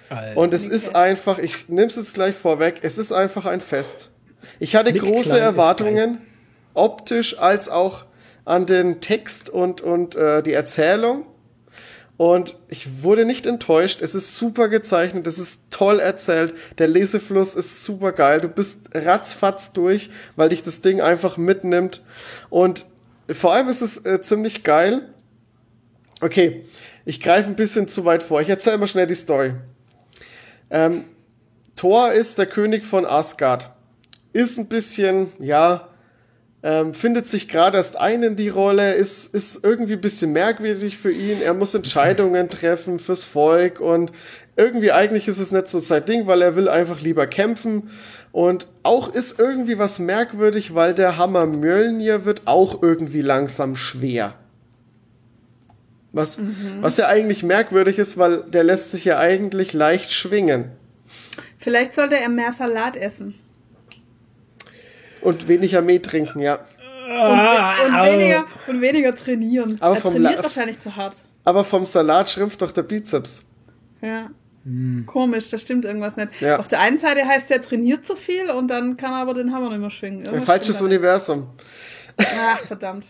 [0.10, 0.38] Alter.
[0.38, 4.12] Und es ist einfach, ich nehm's jetzt gleich vorweg, es ist einfach ein Fest.
[4.60, 6.18] Ich hatte Nick große Klein Erwartungen,
[6.74, 8.06] optisch als auch
[8.44, 11.26] an den Text und, und äh, die Erzählung.
[12.22, 14.00] Und ich wurde nicht enttäuscht.
[14.00, 16.54] Es ist super gezeichnet, es ist toll erzählt.
[16.78, 18.40] Der Lesefluss ist super geil.
[18.42, 22.04] Du bist ratzfatz durch, weil dich das Ding einfach mitnimmt.
[22.52, 22.86] Und
[23.28, 25.10] vor allem ist es äh, ziemlich geil.
[26.22, 26.64] Okay,
[27.06, 28.40] ich greife ein bisschen zu weit vor.
[28.40, 29.56] Ich erzähle mal schnell die Story.
[30.70, 31.06] Ähm,
[31.76, 33.72] Thor ist der König von Asgard.
[34.32, 35.88] Ist ein bisschen, ja,
[36.64, 40.98] ähm, findet sich gerade erst ein in die Rolle, ist, ist irgendwie ein bisschen merkwürdig
[40.98, 41.42] für ihn.
[41.42, 44.12] Er muss Entscheidungen treffen fürs Volk und
[44.56, 47.90] irgendwie eigentlich ist es nicht so sein Ding, weil er will einfach lieber kämpfen.
[48.32, 54.36] Und auch ist irgendwie was merkwürdig, weil der Hammer Mjölnir wird auch irgendwie langsam schwer.
[56.14, 56.42] Was,
[56.82, 60.72] was ja eigentlich merkwürdig ist, weil der lässt sich ja eigentlich leicht schwingen.
[61.60, 63.36] Vielleicht sollte er mehr Salat essen.
[65.22, 66.60] Und weniger Mehl trinken, ja.
[67.08, 69.78] Und weniger, und weniger trainieren.
[69.80, 71.16] Aber er vom trainiert La- wahrscheinlich zu hart.
[71.44, 73.46] Aber vom Salat schrumpft doch der Bizeps.
[74.02, 74.30] Ja.
[75.08, 76.40] Komisch, da stimmt irgendwas nicht.
[76.40, 76.60] Ja.
[76.60, 79.52] Auf der einen Seite heißt er trainiert zu viel und dann kann er aber den
[79.54, 80.22] Hammer nicht mehr schwingen.
[80.24, 81.48] Irgendwas Falsches Universum.
[82.18, 83.06] Ach, verdammt.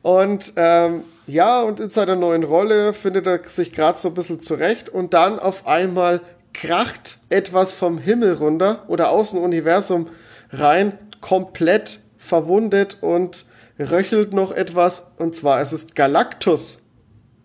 [0.00, 4.40] Und ähm, ja, und in seiner neuen Rolle findet er sich gerade so ein bisschen
[4.40, 6.20] zurecht und dann auf einmal
[6.54, 10.08] kracht etwas vom Himmel runter oder aus dem Universum
[10.52, 13.46] rein, komplett verwundet und
[13.78, 16.82] röchelt noch etwas und zwar es ist Galactus.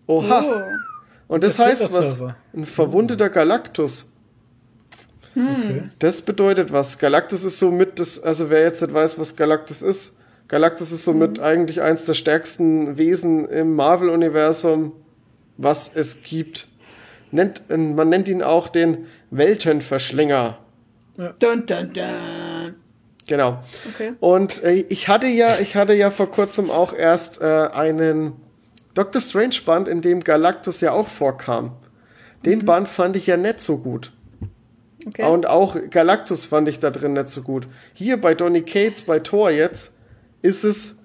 [0.06, 0.44] Oha.
[0.44, 1.34] Oh.
[1.34, 2.18] und das, Das heißt was?
[2.54, 4.12] Ein verwundeter Galactus.
[5.34, 5.84] Okay.
[5.98, 6.98] Das bedeutet was.
[6.98, 10.18] Galactus ist somit das, also wer jetzt nicht weiß, was Galactus ist,
[10.48, 14.92] Galactus ist somit eigentlich eins der stärksten Wesen im Marvel-Universum,
[15.56, 16.68] was es gibt.
[17.30, 20.58] Nennt, man nennt ihn auch den Weltenverschlinger.
[21.16, 22.51] Dun, dun, dun.
[23.26, 23.62] Genau.
[23.94, 24.12] Okay.
[24.20, 28.32] Und äh, ich hatte ja, ich hatte ja vor kurzem auch erst äh, einen
[28.94, 31.72] Doctor Strange Band, in dem Galactus ja auch vorkam.
[32.44, 34.12] Den Band fand ich ja nicht so gut.
[35.06, 35.24] okay.
[35.24, 37.68] Und auch Galactus fand ich da drin nicht so gut.
[37.94, 39.92] Hier bei Donny Cates, bei Thor jetzt,
[40.42, 40.96] ist es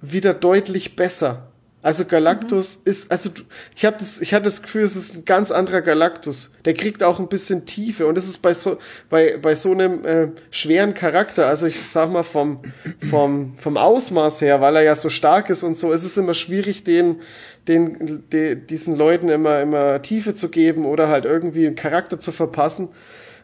[0.00, 1.47] wieder deutlich besser.
[1.88, 3.30] Also Galactus ist, also
[3.74, 6.52] ich habe das, ich hatte das Gefühl, es ist ein ganz anderer Galactus.
[6.66, 8.76] Der kriegt auch ein bisschen Tiefe und das ist bei so,
[9.08, 12.60] bei, bei so einem äh, schweren Charakter, also ich sag mal vom,
[13.08, 16.34] vom, vom Ausmaß her, weil er ja so stark ist und so, ist es immer
[16.34, 17.22] schwierig, den,
[17.68, 22.32] den, de, diesen Leuten immer, immer Tiefe zu geben oder halt irgendwie einen Charakter zu
[22.32, 22.90] verpassen.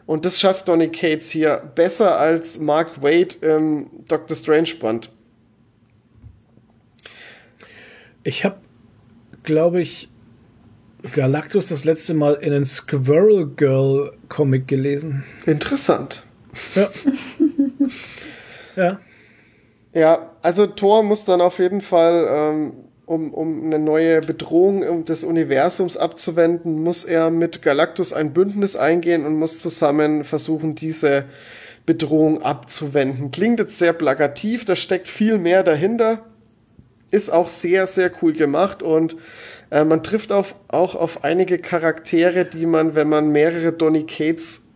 [0.05, 5.09] Und das schafft Donny Cates hier besser als Mark Wade im Doctor Strange Band.
[8.25, 8.57] Ich habe,
[9.43, 10.09] glaube ich,
[11.13, 15.23] Galactus das letzte Mal in einen Squirrel Girl Comic gelesen.
[15.45, 16.23] Interessant.
[16.73, 16.89] Ja.
[18.75, 18.99] ja.
[19.93, 22.73] Ja, also Thor muss dann auf jeden Fall, ähm,
[23.05, 29.23] um, um eine neue Bedrohung des Universums abzuwenden, muss er mit Galactus ein Bündnis eingehen
[29.23, 31.25] und muss zusammen versuchen, diese
[31.85, 33.29] Bedrohung abzuwenden.
[33.29, 36.25] Klingt jetzt sehr plakativ, da steckt viel mehr dahinter.
[37.11, 39.15] Ist auch sehr, sehr cool gemacht und
[39.69, 44.67] äh, man trifft auf, auch auf einige Charaktere, die man, wenn man mehrere Donny Cates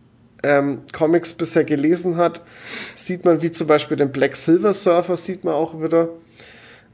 [0.42, 2.42] ähm, Comics bisher gelesen hat,
[2.94, 6.08] sieht man wie zum Beispiel den Black Silver Surfer, sieht man auch wieder.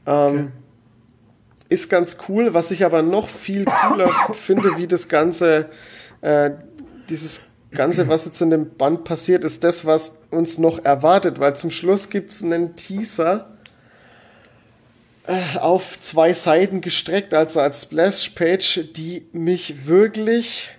[0.05, 0.51] Ähm,
[1.69, 5.69] Ist ganz cool, was ich aber noch viel cooler finde, wie das Ganze,
[6.21, 6.51] äh,
[7.09, 11.55] dieses Ganze, was jetzt in dem Band passiert, ist das, was uns noch erwartet, weil
[11.55, 13.56] zum Schluss gibt es einen Teaser
[15.27, 20.69] äh, auf zwei Seiten gestreckt, also als Splash-Page, die mich wirklich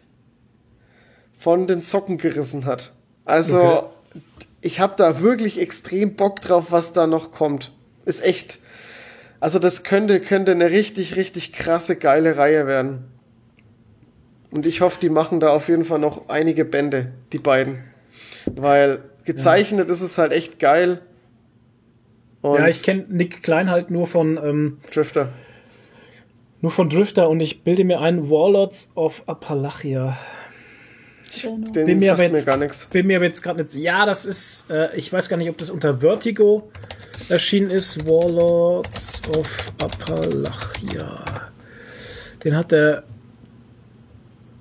[1.38, 2.92] von den Socken gerissen hat.
[3.24, 4.20] Also, Okay.
[4.62, 7.72] ich habe da wirklich extrem Bock drauf, was da noch kommt.
[8.04, 8.58] Ist echt.
[9.40, 13.04] Also, das könnte, könnte eine richtig, richtig krasse, geile Reihe werden.
[14.50, 17.84] Und ich hoffe, die machen da auf jeden Fall noch einige Bände, die beiden.
[18.46, 21.02] Weil gezeichnet ist es halt echt geil.
[22.42, 25.30] Und ja, ich kenne Nick Klein halt nur von, ähm, Drifter.
[26.60, 30.16] nur von Drifter und ich bilde mir ein Warlords of Appalachia.
[31.44, 32.86] Den Bin mir aber mir jetzt, gar nichts.
[32.86, 33.74] bin mir jetzt gerade nicht.
[33.74, 36.70] Ja, das ist, äh, ich weiß gar nicht, ob das unter Vertigo
[37.28, 38.06] erschienen ist.
[38.06, 41.24] Warlords of Appalachia.
[42.44, 43.02] Den hat der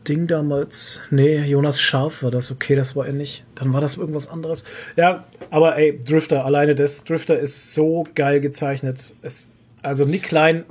[0.08, 1.02] Ding damals.
[1.12, 2.52] Nee, Jonas Scharf war das.
[2.52, 3.44] Okay, das war er nicht.
[3.56, 4.64] Dann war das irgendwas anderes.
[4.96, 7.04] Ja, aber ey, Drifter, alleine das.
[7.04, 9.14] Drifter ist so geil gezeichnet.
[9.22, 9.50] Es,
[9.82, 10.66] also Nick Klein,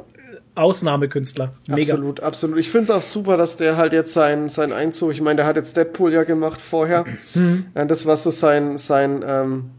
[0.54, 1.52] Ausnahmekünstler.
[1.68, 1.92] Mega.
[1.94, 2.58] Absolut, absolut.
[2.58, 5.46] Ich finde es auch super, dass der halt jetzt sein, sein Einzug, ich meine, der
[5.46, 7.04] hat jetzt Deadpool ja gemacht vorher.
[7.34, 7.66] Mhm.
[7.74, 9.70] Das war so sein, sein, ähm,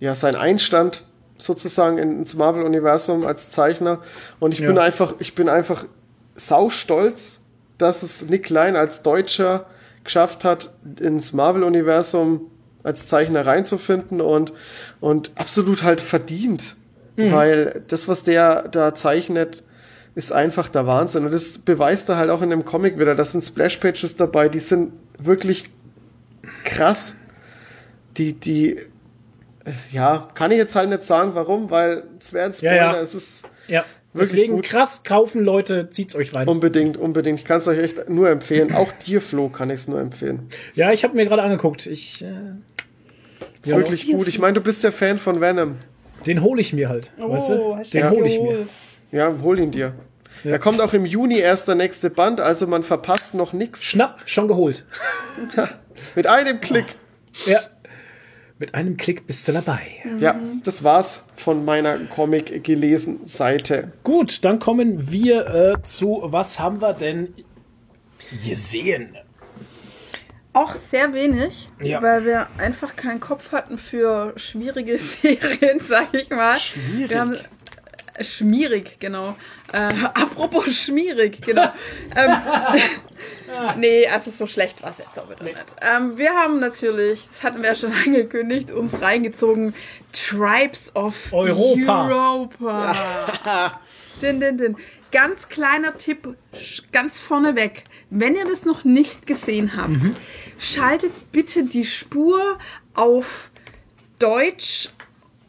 [0.00, 1.04] ja, sein Einstand
[1.36, 4.00] sozusagen ins Marvel-Universum als Zeichner.
[4.40, 4.66] Und ich Ja.
[4.68, 5.84] bin einfach, ich bin einfach
[6.34, 7.43] saustolz,
[7.78, 9.66] dass es Nick Klein als Deutscher
[10.04, 10.70] geschafft hat,
[11.00, 12.50] ins Marvel-Universum
[12.82, 14.52] als Zeichner reinzufinden und,
[15.00, 16.76] und absolut halt verdient.
[17.30, 19.62] Weil das, was der da zeichnet,
[20.14, 21.24] ist einfach der Wahnsinn.
[21.24, 23.14] Und das beweist er halt auch in dem Comic wieder.
[23.14, 25.70] Das sind Splash-Pages dabei, die sind wirklich
[26.64, 27.18] krass.
[28.16, 32.54] Die, die, äh, ja, kann ich jetzt halt nicht sagen, warum, weil es wäre ein
[32.54, 32.74] Spoiler.
[32.74, 33.00] Ja, ja.
[33.00, 33.84] Es ist Ja.
[34.14, 34.64] Wirklich Deswegen gut.
[34.66, 36.46] krass kaufen, Leute, zieht's euch rein.
[36.48, 37.40] unbedingt, unbedingt.
[37.40, 38.72] Ich kann es euch echt nur empfehlen.
[38.74, 40.48] Auch dir, Flo, kann ich es nur empfehlen.
[40.74, 41.86] Ja, ich habe mir gerade angeguckt.
[41.86, 42.28] Ich, äh,
[43.62, 43.76] Ist Ja.
[43.78, 44.28] wirklich gut.
[44.28, 45.76] Ich meine, du bist ja Fan von Venom.
[46.26, 47.10] den hole ich mir halt.
[47.18, 47.54] weißt du?
[47.60, 48.66] Oh, Den du hole ich mir.
[49.10, 49.94] Ja, hol ihn dir.
[50.44, 53.82] Er kommt auch im Juni erst der nächste Band, also man verpasst noch nichts.
[53.84, 54.84] Schnapp, schon geholt.
[56.14, 56.96] Mit einem Klick.
[57.46, 57.60] Ja.
[58.58, 59.82] Mit einem Klick bist du dabei.
[60.18, 63.92] Ja, das war's von meiner Comic gelesen Seite.
[64.04, 67.34] Gut, dann kommen wir äh, zu, was haben wir denn
[68.46, 69.16] gesehen?
[70.52, 72.00] Auch sehr wenig, Ja.
[72.00, 76.56] weil wir einfach keinen Kopf hatten für schwierige Serien, sag ich mal.
[76.58, 77.10] Schwierig?
[77.10, 77.36] Wir haben,
[78.20, 79.36] schmierig, genau.
[79.72, 79.78] Äh,
[80.14, 81.72] apropos schmierig, genau.
[82.16, 82.36] ähm,
[83.78, 85.62] nee, also so schlecht war es jetzt auch wieder nicht.
[85.80, 89.74] Ähm, wir haben natürlich, das hatten wir ja schon angekündigt, uns reingezogen,
[90.12, 92.08] Tribes of Europa.
[92.08, 93.80] Europa.
[94.22, 94.76] Din, din, din.
[95.10, 96.36] Ganz kleiner Tipp,
[96.92, 97.84] ganz vorneweg.
[98.10, 100.16] Wenn ihr das noch nicht gesehen habt, Mhm.
[100.58, 102.58] schaltet bitte die Spur
[102.94, 103.50] auf
[104.18, 104.88] Deutsch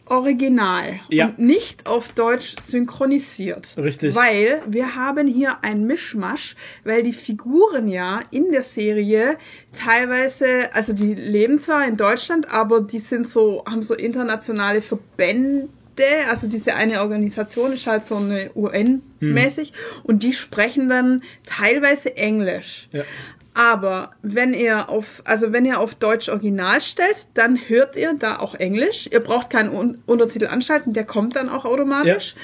[0.07, 1.27] Original Ja.
[1.27, 3.75] und nicht auf Deutsch synchronisiert.
[3.77, 4.15] Richtig.
[4.15, 9.37] Weil wir haben hier ein Mischmasch, weil die Figuren ja in der Serie
[9.73, 15.69] teilweise, also die leben zwar in Deutschland, aber die sind so, haben so internationale Verbände,
[16.29, 19.71] also diese eine Organisation ist halt so eine UN-mäßig
[20.03, 22.89] und die sprechen dann teilweise Englisch.
[22.91, 23.03] Ja.
[23.57, 28.37] Aber wenn ihr auf, also wenn ihr auf Deutsch Original stellt, dann hört ihr da
[28.39, 29.07] auch Englisch.
[29.09, 32.35] Ihr braucht keinen Un Untertitel anschalten, der kommt dann auch automatisch.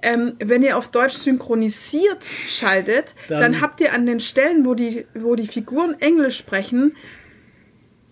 [0.00, 4.74] Ähm, wenn ihr auf Deutsch synchronisiert schaltet, Dann- dann, habt ihr an den Stellen, wo
[4.74, 6.94] die, wo die Figuren Englisch sprechen,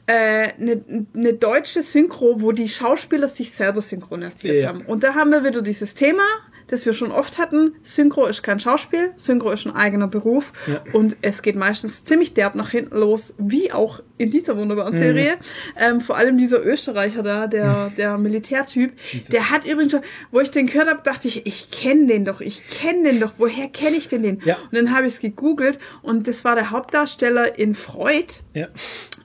[0.07, 0.83] äh, eine,
[1.15, 4.69] eine deutsche Synchro, wo die Schauspieler sich selber synchronisiert Ja.
[4.69, 4.81] haben.
[4.81, 6.25] Und da haben wir wieder dieses Thema,
[6.69, 7.75] das wir schon oft hatten.
[7.83, 10.81] Synchro ist kein Schauspiel, Synchro ist ein eigener Beruf Ja.
[10.93, 14.99] und es geht meistens ziemlich derb nach hinten los, wie auch in dieser wunderbaren Mhm.
[14.99, 15.37] Serie.
[15.79, 19.29] Ähm, vor allem dieser Österreicher da, der, der Militärtyp, Jesus.
[19.29, 22.41] der hat übrigens schon, wo ich den gehört habe, dachte ich, ich kenne den doch,
[22.41, 24.41] ich kenne den doch, woher kenne ich denn den?
[24.45, 24.57] Ja.
[24.57, 28.27] Und dann habe ich es gegoogelt und das war der Hauptdarsteller in Freud.
[28.55, 28.69] Ja.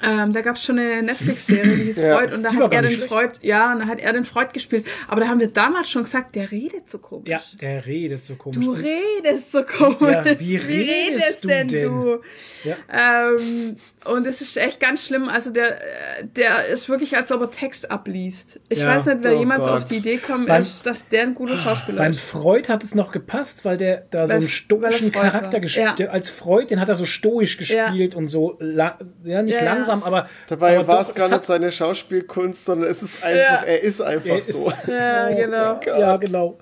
[0.03, 2.18] Ähm, da gab es schon eine Netflix-Serie, die hieß Ja.
[2.18, 3.07] Freud, und da Die hat er den schlecht.
[3.10, 4.86] Freud, ja, und da hat er den Freud gespielt.
[5.07, 7.30] Aber da haben wir damals schon gesagt, der redet so komisch.
[7.34, 8.64] Ja, der redet so komisch.
[8.66, 10.12] Du redest so komisch.
[10.26, 12.20] Ja, wie redest du denn?
[12.64, 12.76] Ja.
[12.92, 15.28] Ähm, und es ist echt ganz schlimm.
[15.30, 15.78] Also der,
[16.36, 18.60] der ist wirklich, als ob er Text abliest.
[18.70, 18.88] Ich Ja.
[18.96, 19.70] weiß nicht, wer Oh jemals Gott.
[19.70, 22.22] auf die Idee Beim- ist, dass der ein guter Schauspieler Beim ist.
[22.22, 26.00] Freud hat es noch gepasst, weil der da so Weil- einen stoischen er Charakter gespielt
[26.00, 26.08] Ja.
[26.08, 29.74] Als Freud, den hat er so stoisch gespielt und so, la ja, nicht Ja, ja.
[29.74, 30.30] langsam, aber.
[30.48, 33.64] Dabei aber war doch, es gar nicht seine Schauspielkunst, sondern es ist einfach, Ja.
[33.66, 34.72] er ist einfach Er ist- so.
[34.88, 35.80] Ja, genau.
[35.86, 36.58] Ja, genau.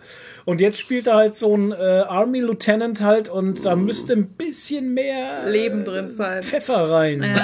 [0.45, 4.27] Und jetzt spielt er halt so ein äh, Army Lieutenant halt und da müsste ein
[4.27, 6.41] bisschen mehr Leben drin sein.
[6.41, 7.23] Pfeffer rein.
[7.23, 7.35] Ja.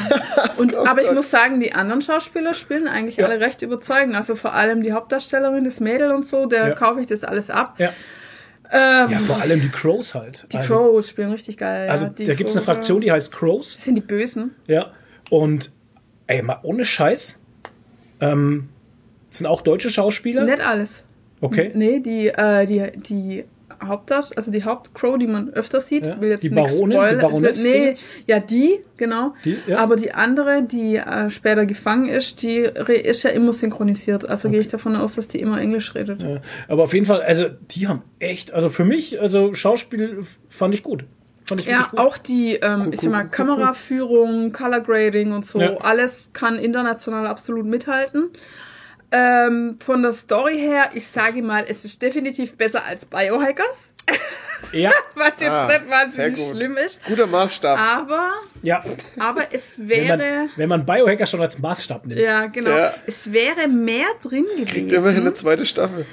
[0.58, 3.28] Und, aber ich muss sagen, die anderen Schauspieler spielen eigentlich Ja.
[3.28, 4.16] alle recht überzeugend.
[4.16, 6.74] Also vor allem die Hauptdarstellerin, das Mädel und so, der Ja.
[6.74, 7.76] kaufe ich das alles ab.
[7.78, 7.94] Ja.
[8.72, 10.48] Ähm, ja, vor allem die Crows halt.
[10.52, 11.90] die also, Crows spielen richtig geil.
[11.90, 12.66] Also da gibt es eine.
[12.66, 13.76] Fraktion, die heißt Crows.
[13.76, 14.56] Das sind die Bösen.
[14.66, 14.92] Ja.
[15.30, 15.72] Und
[16.26, 17.40] ey, mal ohne Scheiß.
[18.20, 18.70] Ähm,
[19.30, 20.44] das sind auch deutsche Schauspieler.
[20.44, 21.04] Nicht alles.
[21.42, 21.72] Okay.
[21.76, 23.44] Nee, die, äh, die, die
[23.84, 26.20] Hauptdarst also die Hauptcrow, die man öfter sieht, Ja.
[26.20, 27.20] will jetzt Die nichts Baronin, die spoilern.
[27.22, 27.94] Baroness Ich will- nee,
[28.26, 29.36] ja, die, genau.
[29.46, 29.78] Die, ja.
[29.78, 34.28] Aber die andere, die äh, später gefangen ist, die re- ist ja immer synchronisiert.
[34.28, 36.24] Also gehe ich davon aus, dass die immer Englisch redet.
[36.24, 40.74] Ja, Aber auf jeden Fall, also die haben echt, also für mich, also Schauspiel fand
[40.74, 41.04] ich gut.
[41.46, 42.00] Fand ich Ja, gut.
[42.00, 47.66] auch die, ähm, ich sag mal, Kameraführung, Color Grading und so, alles kann international absolut
[47.68, 48.30] mithalten.
[49.12, 53.94] Ähm, von der Story her, ich sage mal, es ist definitiv besser als Biohackers.
[54.74, 56.56] Ja, Was jetzt Ah, nicht sehr wahnsinnig gut.
[56.56, 57.02] schlimm ist.
[57.06, 57.80] Guter Maßstab.
[57.80, 58.32] Aber,
[58.64, 58.82] ja.
[59.20, 60.50] aber es Wenn man, wäre.
[60.58, 62.20] wenn man Biohacker schon als Maßstab nimmt.
[62.20, 62.72] Ja, genau.
[62.72, 62.94] Ja.
[63.06, 65.36] Es wäre mehr drin Kriegt immerhin eine gewesen.
[65.36, 66.06] zweite Staffel.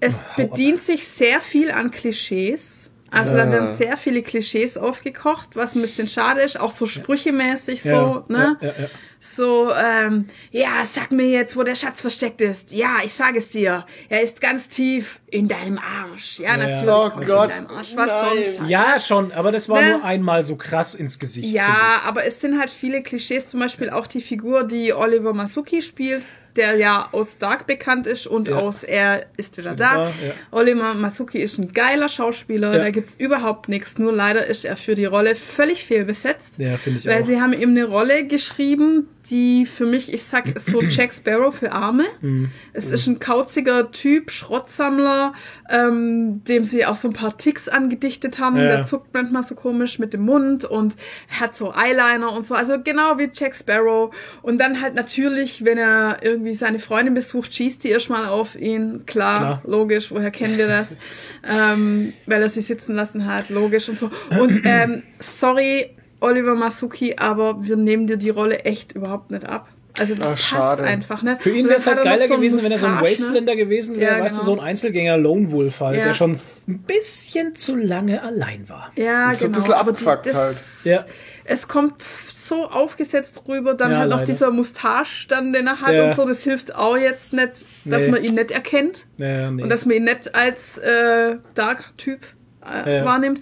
[0.00, 2.89] Es bedient sich sehr viel an Klischees.
[3.10, 7.84] Also da werden sehr viele Klischees aufgekocht, was ein bisschen schade ist, auch so sprüchemäßig
[7.84, 8.56] Ja, so, ne?
[8.60, 8.88] ja, ja, ja.
[9.22, 12.72] So, ähm, ja, sag mir jetzt, wo der Schatz versteckt ist.
[12.72, 13.84] Ja, ich sage es dir.
[14.08, 16.38] Er ist ganz tief in deinem Arsch.
[16.38, 16.88] Ja, natürlich.
[16.88, 17.94] Oh Gott, In deinem Arsch.
[17.96, 18.44] Was nein.
[18.44, 18.60] sonst?
[18.60, 18.70] halt.
[18.70, 19.90] Ja, schon, aber das war Ne?
[19.90, 21.52] nur einmal so krass ins Gesicht.
[21.52, 25.82] Ja, aber es sind halt viele Klischees, zum Beispiel auch die Figur, die Oliver Masuki
[25.82, 26.24] spielt,
[26.60, 28.56] der ja aus Dark bekannt ist und Ja.
[28.56, 30.08] aus Er ist wieder da.
[30.08, 30.12] ja.
[30.50, 32.78] Oliver Masuki ist ein geiler Schauspieler, Ja.
[32.78, 36.58] da gibt's überhaupt nichts, nur leider ist er für die Rolle völlig fehlbesetzt.
[36.58, 37.26] Ja, finde ich Weil auch.
[37.26, 41.54] sie haben ihm eine Rolle geschrieben, die für mich, ich sag, ist so Jack Sparrow
[41.54, 42.04] für Arme.
[42.20, 42.50] Mhm.
[42.72, 45.32] Es ist ein kauziger Typ, Schrottsammler,
[45.70, 48.56] ähm, dem sie auch so ein paar Ticks angedichtet haben.
[48.56, 48.64] Ja.
[48.64, 50.96] Der zuckt manchmal so komisch mit dem Mund und
[51.28, 52.54] hat so Eyeliner und so.
[52.54, 54.14] Also genau wie Jack Sparrow.
[54.42, 59.06] Und dann halt natürlich, wenn er irgendwie seine Freundin besucht, schießt die erstmal auf ihn.
[59.06, 59.62] Klar, Klar.
[59.64, 60.96] logisch, woher kennen wir das?
[61.48, 64.10] ähm, weil er sie sitzen lassen hat, logisch und so.
[64.38, 69.68] Und ähm, sorry, Oliver Masuki, aber wir nehmen dir die Rolle echt überhaupt nicht ab.
[69.98, 70.82] Also das Ach, passt schade.
[70.84, 71.36] einfach, ne?
[71.40, 73.10] Für ihn wäre es halt er noch geiler so gewesen, wenn er so ein Mustache,
[73.10, 73.16] ne?
[73.26, 74.54] Wastelander gewesen wäre, Ja, weißt du, genau.
[74.54, 76.04] so ein Einzelgänger Lone Wolf halt, Ja.
[76.04, 76.38] der schon
[76.68, 78.92] ein bisschen zu lange allein war.
[78.94, 79.56] Ja, So ein genau.
[79.64, 80.56] bisschen aber abgefuckt das- halt.
[80.84, 81.04] Ja.
[81.44, 81.94] Es kommt
[82.28, 84.32] so aufgesetzt rüber, dann Ja, halt noch leider.
[84.32, 86.10] dieser Mustache dann, den er hat Ja.
[86.10, 88.08] und so, das hilft auch jetzt nicht, dass Nee.
[88.10, 89.06] man ihn nicht erkennt.
[89.18, 89.62] Ja, nee.
[89.62, 92.20] Und dass man ihn nicht als äh, Dark-Typ
[92.64, 93.04] äh, Ja.
[93.04, 93.40] wahrnimmt.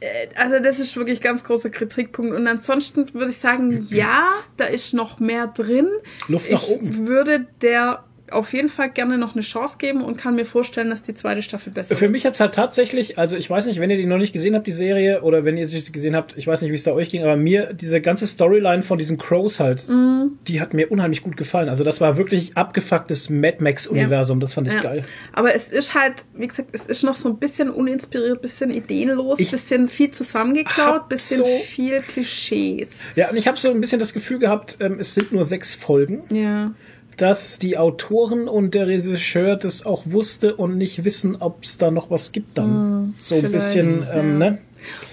[0.00, 2.34] Äh, Also das ist wirklich ganz großer Kritikpunkt.
[2.34, 5.88] Und ansonsten würde ich sagen, ja, da ist noch mehr drin.
[6.28, 7.06] Luft nach ich oben.
[7.06, 11.02] würde der auf jeden Fall gerne noch eine Chance geben und kann mir vorstellen, dass
[11.02, 12.12] die zweite Staffel besser Für wird.
[12.12, 14.66] mich hat's halt tatsächlich, also ich weiß nicht, wenn ihr die noch nicht gesehen habt,
[14.66, 17.10] die Serie, oder wenn ihr sie gesehen habt, ich weiß nicht, wie es da euch
[17.10, 20.38] ging, aber mir, diese ganze Storyline von diesen Crows halt, Mhm.
[20.48, 21.68] die hat mir unheimlich gut gefallen.
[21.68, 24.80] Also das war wirklich abgefucktes Mad Max-Universum, das fand ich Ja.
[24.80, 25.04] geil.
[25.32, 29.38] Aber es ist halt, wie gesagt, es ist noch so ein bisschen uninspiriert, bisschen ideenlos,
[29.38, 33.00] Ich bisschen viel zusammengeklaut, bisschen so- viel Klischees.
[33.16, 35.74] Ja, und ich habe so ein bisschen das Gefühl gehabt, ähm, es sind nur sechs
[35.74, 36.72] Folgen, Ja.
[37.16, 41.90] Dass die Autoren und der Regisseur das auch wusste und nicht wissen, ob es da
[41.90, 43.14] noch was gibt dann.
[43.18, 44.50] so ein bisschen, ähm, ja.
[44.50, 44.58] ne?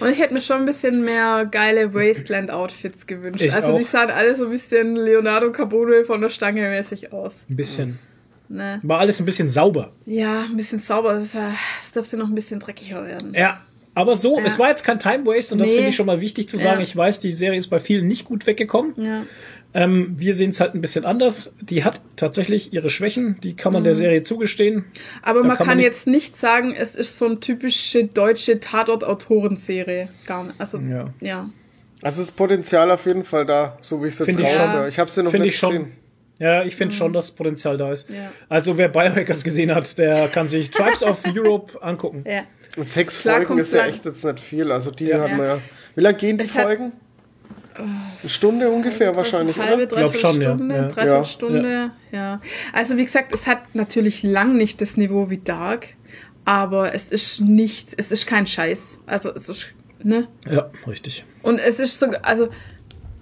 [0.00, 3.42] Und ich hätte mir schon ein bisschen mehr geile Wasteland-Outfits gewünscht.
[3.42, 3.88] Ich also die auch.
[3.88, 7.34] sahen alle so ein bisschen Leonardo Carbone von der Stange mäßig aus.
[7.50, 7.98] Ein bisschen.
[8.48, 8.80] Ne?
[8.82, 9.92] War alles ein bisschen sauber.
[10.06, 11.18] Ja, ein bisschen sauber.
[11.20, 13.34] Es dürfte noch ein bisschen dreckiger werden.
[13.34, 13.60] Ja.
[13.94, 14.44] Aber so, Ja.
[14.46, 15.74] es war jetzt kein Time Waste und das Nee.
[15.74, 16.76] finde ich schon mal wichtig zu sagen.
[16.78, 16.82] Ja.
[16.82, 18.94] Ich weiß, die Serie ist bei vielen nicht gut weggekommen.
[18.96, 19.24] Ja.
[19.74, 21.52] Ähm, wir sehen es halt ein bisschen anders.
[21.60, 24.86] Die hat tatsächlich ihre Schwächen, die kann man der Serie zugestehen.
[25.22, 28.60] Aber Da man kann man nicht- jetzt nicht sagen, es ist so eine typische deutsche
[28.60, 30.08] Tatort-Autorenserie.
[30.26, 30.60] Gar nicht.
[30.60, 31.12] Also, Ja.
[31.20, 31.50] ja.
[32.02, 34.78] Also das Potenzial auf jeden Fall da, so wie ich es jetzt Finde ich raushöre.
[34.82, 34.88] schon.
[34.88, 35.70] Ich habe sie noch Finde nicht ich schon.
[35.72, 35.92] gesehen.
[36.38, 38.08] Ja, ich finde schon, dass Potenzial da ist.
[38.08, 38.30] Ja.
[38.48, 42.22] Also wer Biohackers gesehen hat, der kann sich Tribes of Europe angucken.
[42.26, 42.42] ja.
[42.76, 43.90] Und sechs Klar Folgen ist ja lang.
[43.90, 44.70] echt jetzt nicht viel.
[44.70, 45.20] Also die Ja.
[45.22, 45.58] hat man ja.
[45.96, 46.92] Wie lange gehen die Es hat- Folgen?
[48.20, 49.86] Eine Stunde ungefähr wahrscheinlich, halbe, oder?
[49.86, 50.54] Glaub dreiviertel schon, ja.
[50.54, 50.88] Stunde, Ja.
[50.88, 52.40] dreiviertel Stunde, ja.
[52.72, 55.88] Also wie gesagt, es hat natürlich lang nicht das Niveau wie Dark,
[56.44, 58.98] aber es ist nicht, es ist kein Scheiß.
[59.06, 59.68] Also es ist,
[60.02, 60.28] ne?
[60.50, 61.24] Ja, richtig.
[61.42, 62.48] Und es ist so, also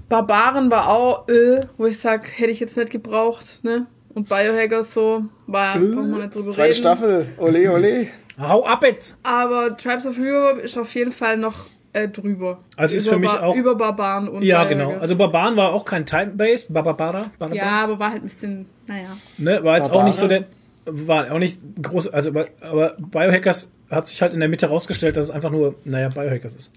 [0.09, 3.86] Barbaren war auch, äh, wo ich sag, hätte ich jetzt nicht gebraucht, ne?
[4.14, 6.78] Und Biohacker so, war, braucht man nicht drüber Zweite reden.
[6.78, 7.27] Staffel.
[7.36, 8.06] Ole, ole.
[8.39, 9.18] Hau ab jetzt!
[9.23, 11.66] Aber Tribes of Europe ist auf jeden Fall noch
[11.97, 12.59] äh, drüber.
[12.77, 14.89] Also ist über für mich auch- Über Barbaren und Ja, Biohackers.
[14.89, 15.01] genau.
[15.01, 16.73] Also Barbaren war auch kein Time-Based.
[16.73, 16.94] Barbara,
[17.39, 17.55] Barbara.
[17.56, 19.16] Ja, aber war halt ein bisschen, naja.
[19.39, 20.02] Ne, war jetzt Barbara?
[20.02, 20.44] auch nicht so der.
[20.89, 22.09] War auch nicht groß.
[22.09, 25.74] Also, aber- aber Biohackers hat sich halt in der Mitte rausgestellt, dass es einfach nur,
[25.85, 26.73] naja, Biohackers ist.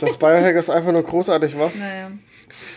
[0.00, 1.70] Dass Biohackers einfach nur großartig war.
[1.78, 2.10] Naja.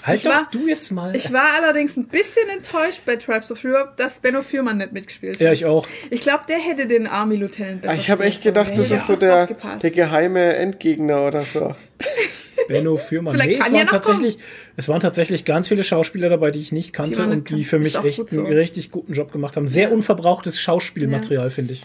[0.03, 1.15] Halt Ich doch war- du jetzt mal.
[1.15, 5.39] Ich war allerdings ein bisschen enttäuscht bei Tribes of Europe, dass Benno Fürmann nicht mitgespielt
[5.39, 5.55] ja, hat.
[5.55, 5.87] ich auch.
[6.09, 9.15] Ich glaube, der hätte den Army Lieutenant besser Ich habe echt gedacht, das ist so
[9.15, 9.47] der,
[9.81, 11.75] der geheime Endgegner oder so.
[12.67, 13.33] Benno Fürmann.
[13.33, 14.37] Vielleicht Nee, es waren ja tatsächlich,
[14.75, 17.79] es waren tatsächlich ganz viele Schauspieler dabei, die ich nicht kannte Die und die für
[17.79, 18.43] mich echt gut so.
[18.43, 19.67] einen richtig guten Job gemacht haben.
[19.67, 21.83] Sehr unverbrauchtes Schauspielmaterial, finde ich.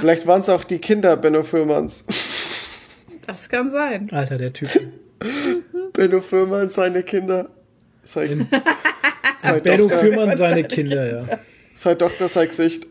[0.00, 2.04] Vielleicht waren es auch die Kinder Benno Fürmanns.
[3.26, 4.08] Das kann sein.
[4.12, 4.68] Alter, der Typ.
[5.92, 7.50] Benno Fürmann, seine Kinder.
[8.02, 8.36] Sei,
[9.40, 11.38] sei, Benno Fürmann, seine Kinder, ja.
[11.72, 12.86] sei Tochter, sei Gesicht.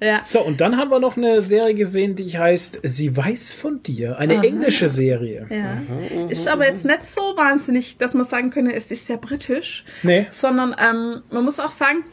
[0.00, 0.22] Ja.
[0.22, 4.16] So, und dann haben wir noch eine Serie gesehen, die heißt Sie weiß von dir.
[4.18, 5.48] Eine englische Serie.
[5.50, 6.26] Ja.
[6.28, 10.28] Ist aber jetzt nicht so wahnsinnig, dass man sagen könnte, es ist sehr britisch, Nee.
[10.30, 12.04] sondern ähm, man muss auch sagen,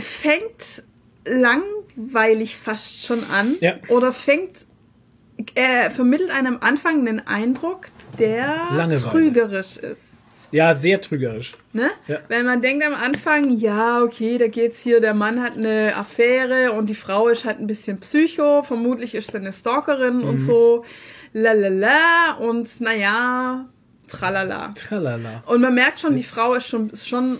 [0.00, 0.82] fängt
[1.26, 3.74] langweilig fast schon an Ja.
[3.88, 4.64] oder fängt
[5.54, 7.86] er vermittelt einem am Anfang einen Eindruck,
[8.18, 9.00] der Langeweile.
[9.10, 10.00] trügerisch ist.
[10.52, 11.52] Ja, sehr trügerisch.
[11.72, 11.90] Ne?
[12.08, 12.18] Ja.
[12.26, 16.72] Wenn man denkt am Anfang, ja, okay, da geht's hier, der Mann hat eine Affäre
[16.72, 20.24] und die Frau ist halt ein bisschen psycho, vermutlich ist sie eine Stalkerin Mhm.
[20.24, 20.84] und so,
[21.32, 23.68] lalala, und naja,
[24.08, 24.70] tralala.
[24.74, 25.42] Tralala.
[25.46, 27.38] Und man merkt schon, die Frau ist schon, ist schon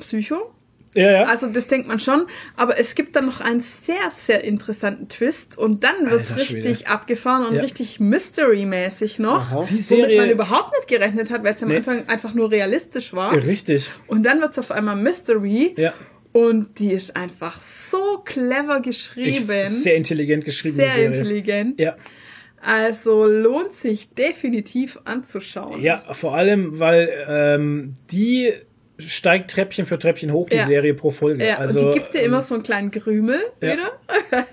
[0.00, 0.52] psycho.
[0.96, 1.22] Ja, ja.
[1.24, 5.56] Also das denkt man schon, aber es gibt dann noch einen sehr, sehr interessanten Twist
[5.56, 6.68] und dann wird's Alter Schwede.
[6.68, 7.62] richtig abgefahren und Ja.
[7.62, 9.50] richtig Mystery-mäßig noch.
[9.52, 9.64] Aha.
[9.64, 10.20] die Womit Serie.
[10.20, 11.76] man überhaupt nicht gerechnet hat, weil es am Nee.
[11.76, 13.32] Anfang einfach nur realistisch war.
[13.36, 13.90] Richtig.
[14.06, 15.92] Und dann wird's auf einmal Mystery Ja.
[16.32, 19.68] und die ist einfach so clever Ich, geschrieben.
[19.68, 20.76] sehr intelligent geschrieben.
[20.76, 21.06] sehr Serie.
[21.06, 21.80] intelligent.
[21.80, 21.96] Ja.
[22.62, 25.80] Also lohnt sich definitiv anzuschauen.
[25.82, 28.52] Ja, vor allem, weil ähm, die
[28.98, 30.66] steigt Treppchen für Treppchen hoch, die Ja.
[30.66, 31.46] Serie pro Folge.
[31.46, 33.72] Ja, also, und die gibt dir immer so einen kleinen Grümel ja.
[33.72, 33.92] wieder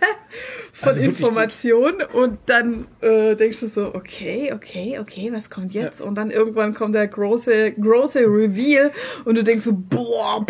[0.73, 6.01] von Also Informationen und dann äh, denkst du so, okay, okay, okay, was kommt jetzt?
[6.01, 8.91] Und dann irgendwann kommt der große, große Reveal
[9.25, 10.45] und du denkst so, boah,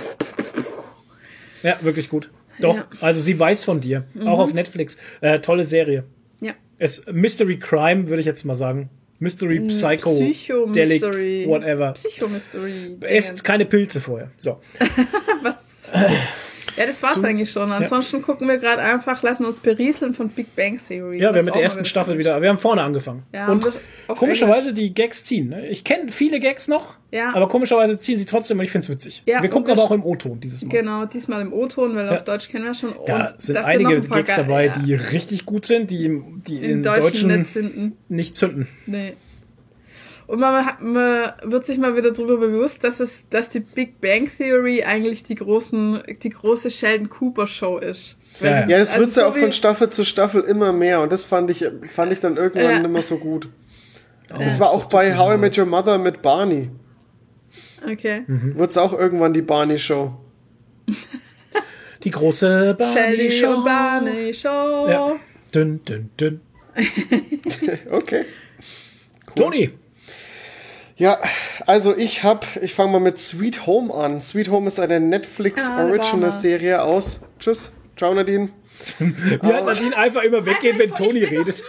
[1.61, 2.29] Ja, wirklich gut.
[2.59, 2.85] Doch, Ja.
[3.01, 4.05] also sie weiß von dir.
[4.25, 4.97] Auch auf Netflix.
[5.21, 6.03] Äh, tolle Serie.
[6.41, 6.53] ja.
[6.79, 8.89] Es, Mystery Crime, würde ich jetzt mal sagen.
[9.23, 11.45] Mystery Psycho, Delic, Psycho-Mystery.
[11.47, 11.93] whatever.
[11.95, 12.97] Psycho-Mystery.
[13.01, 14.31] Esst keine Pilze vorher.
[14.37, 14.59] So.
[15.41, 15.89] Was?
[16.77, 17.71] Ja, das war's eigentlich schon.
[17.71, 21.17] Ansonsten gucken wir gerade einfach, lassen uns berieseln von Big Bang Theory.
[21.19, 23.23] Ja, wir haben mit der ersten Staffel wieder, wir haben vorne angefangen.
[23.33, 23.67] Ja, und
[24.07, 25.49] komischerweise die Gags ziehen.
[25.49, 25.67] Ne?
[25.69, 27.33] Ich kenne viele Gags noch, Ja.
[27.35, 29.23] aber komischerweise ziehen sie trotzdem und ich finde es witzig.
[29.25, 30.71] Ja, wir gucken aber auch im O-Ton dieses Mal.
[30.71, 32.13] Genau, diesmal im O-Ton, weil Ja.
[32.13, 32.93] auf Deutsch kennen wir schon.
[33.05, 36.05] Da sind das einige noch ein Gags geil- dabei, ja, die richtig gut sind, die,
[36.05, 37.97] im- die im in Deutschen, Deutschen nicht zünden.
[38.09, 38.67] nicht zünden.
[38.85, 39.13] Nee.
[40.33, 44.01] Und man, hat, man wird sich mal wieder darüber bewusst, dass es, dass die Big
[44.01, 48.17] Bang Theory eigentlich die großen, die große Sheldon Cooper Show ist.
[48.41, 48.67] Ja, ja.
[48.67, 51.23] Ja, das Also wird's ja so auch von Staffel zu Staffel immer mehr und das
[51.23, 52.79] fand ich, fand ich dann irgendwann Ja.
[52.79, 53.47] nicht mehr so gut.
[54.27, 56.71] Das war auch bei How I Met Your Mother mit Barney.
[57.87, 58.23] Okay.
[58.25, 58.55] Mhm.
[58.57, 60.15] Wird's auch irgendwann die Barney Show.
[62.03, 63.53] Die große Barney Shelly Show.
[63.57, 64.87] und Barney Show.
[64.89, 65.15] Ja.
[65.53, 66.41] Dünn, dünn, dünn.
[67.91, 68.25] Okay.
[69.35, 69.69] Toni.
[71.03, 71.19] Ja,
[71.67, 74.21] also ich hab, ich fange mal mit Sweet Home an.
[74.21, 76.31] Sweet Home ist eine Netflix Ah, Original.
[76.31, 77.19] Serie aus.
[77.39, 77.73] Tschüss.
[77.97, 78.47] Ciao Nadine.
[78.99, 81.61] Wie hat Nadine einfach immer weggehen, wenn Toni redet.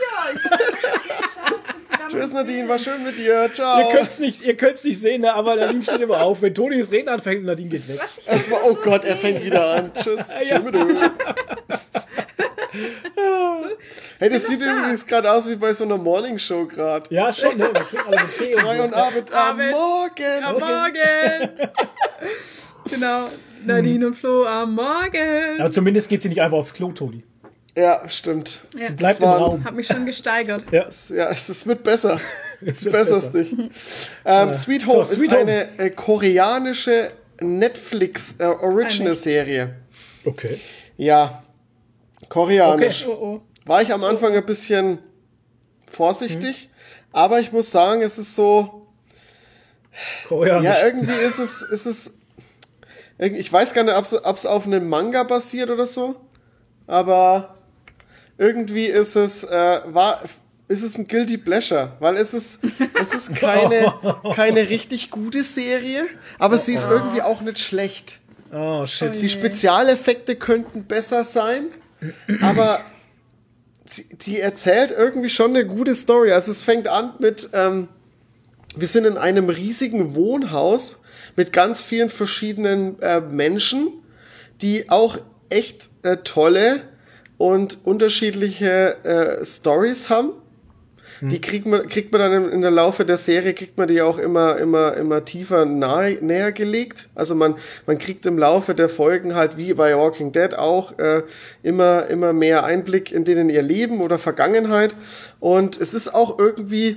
[2.08, 3.44] Tschüss Nadine, war schön mit dir.
[3.44, 3.90] Ihr Ciao.
[3.90, 6.42] könnt's nicht, ihr könnt's nicht sehen, ne, aber Nadine steht immer auf.
[6.42, 8.00] Wenn Toni das Reden anfängt, Nadine geht weg.
[8.26, 9.92] Es war, oh Gott, er fängt wieder an.
[9.94, 10.32] Tschüss.
[10.44, 10.60] Ja.
[10.60, 11.10] Tschüss.
[14.18, 17.12] Hey, das sieht übrigens gerade aus wie bei so einer Morning Show gerade.
[17.14, 17.70] Ja, schon, ne?
[17.72, 18.94] Drei und.
[18.94, 19.70] Abend am Abend.
[19.70, 20.44] Morgen.
[20.44, 21.50] Am Morgen!
[22.90, 23.28] genau.
[23.64, 25.60] Nadine und Flo am Morgen.
[25.60, 27.24] Aber zumindest geht sie nicht einfach aufs Klo, Toni.
[27.76, 28.60] Ja, stimmt.
[28.78, 28.90] Ja.
[28.92, 29.64] Bleibt im war- Raum.
[29.64, 30.64] Hab mich schon gesteigert.
[30.70, 30.82] Ja,
[31.14, 32.20] Ja, es, es wird besser.
[32.64, 33.30] es wird besser.
[33.32, 33.54] nicht.
[34.24, 35.40] Ähm, Sweet Home So, Sweet ist Home.
[35.42, 37.10] eine äh, koreanische
[37.40, 39.74] Netflix äh, Original Serie.
[40.24, 40.60] Okay.
[40.96, 41.42] Ja,
[42.28, 43.06] koreanisch.
[43.08, 43.40] Oh oh.
[43.66, 44.98] War ich am Anfang ein bisschen
[45.90, 46.70] vorsichtig,
[47.12, 48.86] aber ich muss sagen, es ist so,
[50.28, 50.64] Koreanisch.
[50.64, 52.18] ja, irgendwie ist es, ist es,
[53.18, 56.16] ich weiß gar nicht, ob es auf einem Manga basiert oder so,
[56.86, 57.56] aber
[58.38, 60.20] irgendwie ist es, äh, war,
[60.68, 62.60] ist es ein Guilty Pleasure, weil es ist,
[63.00, 63.94] es ist keine,
[64.34, 66.04] keine richtig gute Serie,
[66.38, 68.20] aber sie ist irgendwie auch nicht schlecht.
[68.52, 69.14] oh, shit.
[69.20, 71.66] Die Spezialeffekte könnten besser sein,
[72.40, 72.80] aber
[73.84, 76.32] sie, die erzählt irgendwie schon eine gute Story.
[76.32, 77.88] Also es fängt an mit, ähm,
[78.76, 81.02] wir sind in einem riesigen Wohnhaus
[81.36, 83.92] mit ganz vielen verschiedenen äh, Menschen,
[84.62, 85.18] die auch
[85.50, 86.82] echt äh, tolle
[87.38, 90.32] und unterschiedliche äh, Stories haben.
[91.20, 94.18] Die kriegt man, kriegt man dann in der Laufe der Serie, kriegt man die auch
[94.18, 97.08] immer, immer, immer tiefer nahe, näher gelegt.
[97.14, 97.54] Also man,
[97.86, 101.22] man kriegt im Laufe der Folgen halt wie bei Walking Dead auch äh,
[101.62, 104.94] immer, immer mehr Einblick in denen ihr Leben oder Vergangenheit.
[105.40, 106.96] Und es ist auch irgendwie,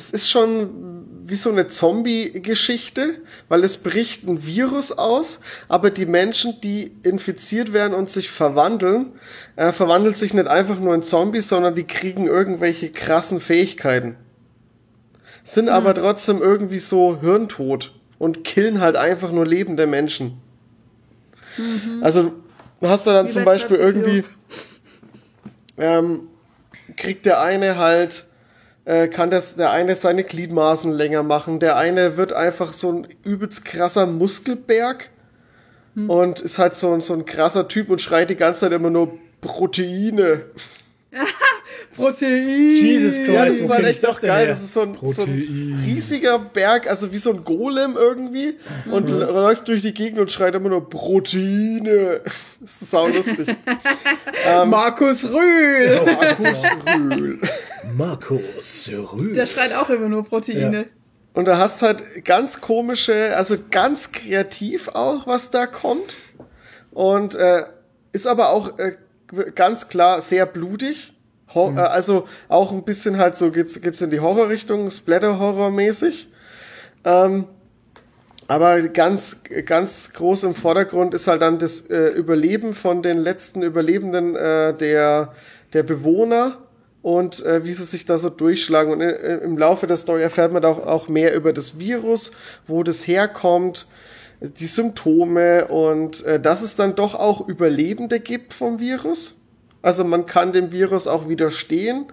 [0.00, 3.16] es ist schon wie so eine Zombie-Geschichte,
[3.50, 9.12] weil es bricht ein Virus aus, aber die Menschen, die infiziert werden und sich verwandeln,
[9.56, 14.16] äh, verwandeln sich nicht einfach nur in Zombies, sondern die kriegen irgendwelche krassen Fähigkeiten.
[15.44, 20.40] Sind aber trotzdem irgendwie so hirntot und killen halt einfach nur lebende Menschen.
[22.00, 22.32] Also
[22.80, 24.24] du hast da dann Wie zum bei Beispiel irgendwie
[25.76, 26.28] ähm,
[26.96, 28.29] kriegt der eine halt,
[28.90, 33.06] äh, kann das, der eine seine Gliedmaßen länger machen, der eine wird einfach so ein
[33.22, 35.10] übelst krasser Muskelberg
[36.08, 38.90] und ist halt so, ein- so ein krasser Typ und schreit die ganze Zeit immer
[38.90, 40.44] nur Proteine.
[41.96, 42.68] Protein.
[42.68, 43.30] Jesus Christ.
[43.30, 44.30] Ja, das ist halt echt auch geil.
[44.38, 44.46] her?
[44.46, 48.56] Das ist so ein, so ein riesiger Berg, also wie so ein Golem irgendwie.
[48.90, 49.18] Und Mhm.
[49.20, 52.20] läuft durch die Gegend und schreit immer nur Proteine.
[52.60, 53.48] Das ist sau lustig.
[54.66, 56.00] Markus Rühl.
[56.04, 57.40] Markus Rühl.
[57.96, 59.32] Markus Rühl.
[59.32, 60.86] Der schreit auch immer nur Proteine.
[61.32, 66.18] Und da hast halt ganz komische, also ganz kreativ auch, was da kommt.
[66.90, 67.64] Und äh,
[68.12, 68.96] ist aber auch äh,
[69.54, 71.12] ganz klar sehr blutig.
[71.54, 76.28] Ho äh, also auch ein bisschen halt so geht's, geht's in die Horrorrichtung, Splatter-Horror-mäßig.
[77.04, 77.46] Ähm,
[78.50, 83.62] aber ganz, ganz groß im Vordergrund ist halt dann das äh, Überleben von den letzten
[83.62, 85.34] Überlebenden äh, der,
[85.72, 86.58] der Bewohner
[87.02, 88.92] und äh, wie sie sich da so durchschlagen.
[88.92, 92.32] Und äh, im Laufe der Story erfährt man auch, auch mehr über das Virus,
[92.66, 93.86] wo das herkommt,
[94.40, 99.39] die Symptome und äh, dass es dann doch auch Überlebende gibt vom Virus.
[99.82, 102.06] Also man kann dem Virus auch widerstehen.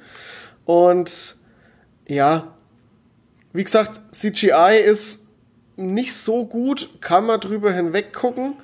[0.65, 1.35] Und
[2.07, 2.56] ja,
[3.53, 5.27] wie gesagt, CGI ist
[5.76, 8.56] nicht so gut, kann man drüber hinweg gucken.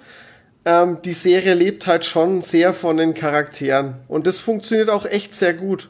[0.66, 5.36] Ähm, die Serie lebt halt schon sehr von den Charakteren und das funktioniert auch echt
[5.36, 5.90] sehr gut.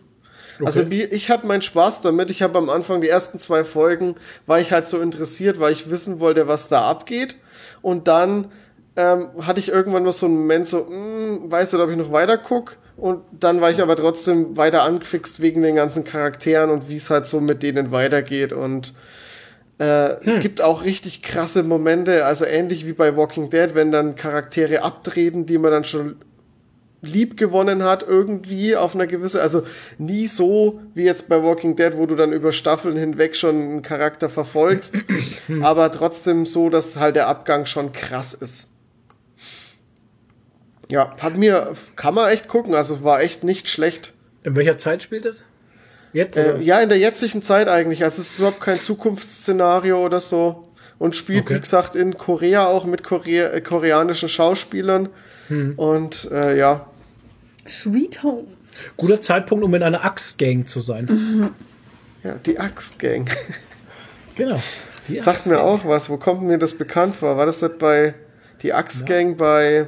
[0.66, 2.30] Also wie- ich habe meinen Spaß damit.
[2.32, 4.16] Ich habe am Anfang die ersten zwei Folgen
[4.48, 7.36] war ich halt so interessiert, weil ich wissen wollte, was da abgeht.
[7.82, 8.52] Und dann
[8.96, 12.12] ähm, hatte ich irgendwann mal so einen Moment so, hm, weiß nicht, ob ich noch
[12.12, 12.78] weiter guck.
[12.96, 17.10] Und dann war ich aber trotzdem weiter angefixt wegen den ganzen Charakteren und wie es
[17.10, 18.54] halt so mit denen weitergeht.
[18.54, 18.94] Und
[19.80, 24.84] äh, gibt auch richtig krasse Momente, also ähnlich wie bei Walking Dead, wenn dann Charaktere
[24.84, 26.18] abtreten, die man dann schon
[27.02, 29.64] lieb gewonnen hat irgendwie auf einer gewisse, also
[29.98, 33.82] nie so wie jetzt bei Walking Dead, wo du dann über Staffeln hinweg schon einen
[33.82, 34.96] Charakter verfolgst,
[35.62, 38.70] aber trotzdem so, dass halt der Abgang schon krass ist.
[40.94, 44.14] Ja, hat mir, kann man echt gucken, also war echt nicht schlecht.
[44.44, 45.44] In welcher Zeit spielt es?
[46.14, 46.38] Jetzt?
[46.38, 48.04] Äh, ja, in der jetzigen Zeit eigentlich.
[48.04, 50.68] Also es ist überhaupt kein Zukunftsszenario oder so.
[51.00, 51.56] Und spielt, Okay.
[51.56, 55.10] wie gesagt, in Korea auch mit Korea äh, koreanischen Schauspielern.
[55.48, 55.74] Hm.
[55.78, 56.86] Und äh, ja,
[57.68, 58.44] Sweet Home.
[58.96, 61.54] Guter Zeitpunkt, um in einer Axtgang zu sein.
[62.24, 63.28] ja, die Axtgang.
[64.36, 64.60] Genau.
[65.08, 66.10] Die Sagt mir auch was.
[66.10, 67.38] Wo kommt mir das bekannt vor?
[67.38, 68.16] War das nicht bei
[68.64, 69.88] die Axtgang bei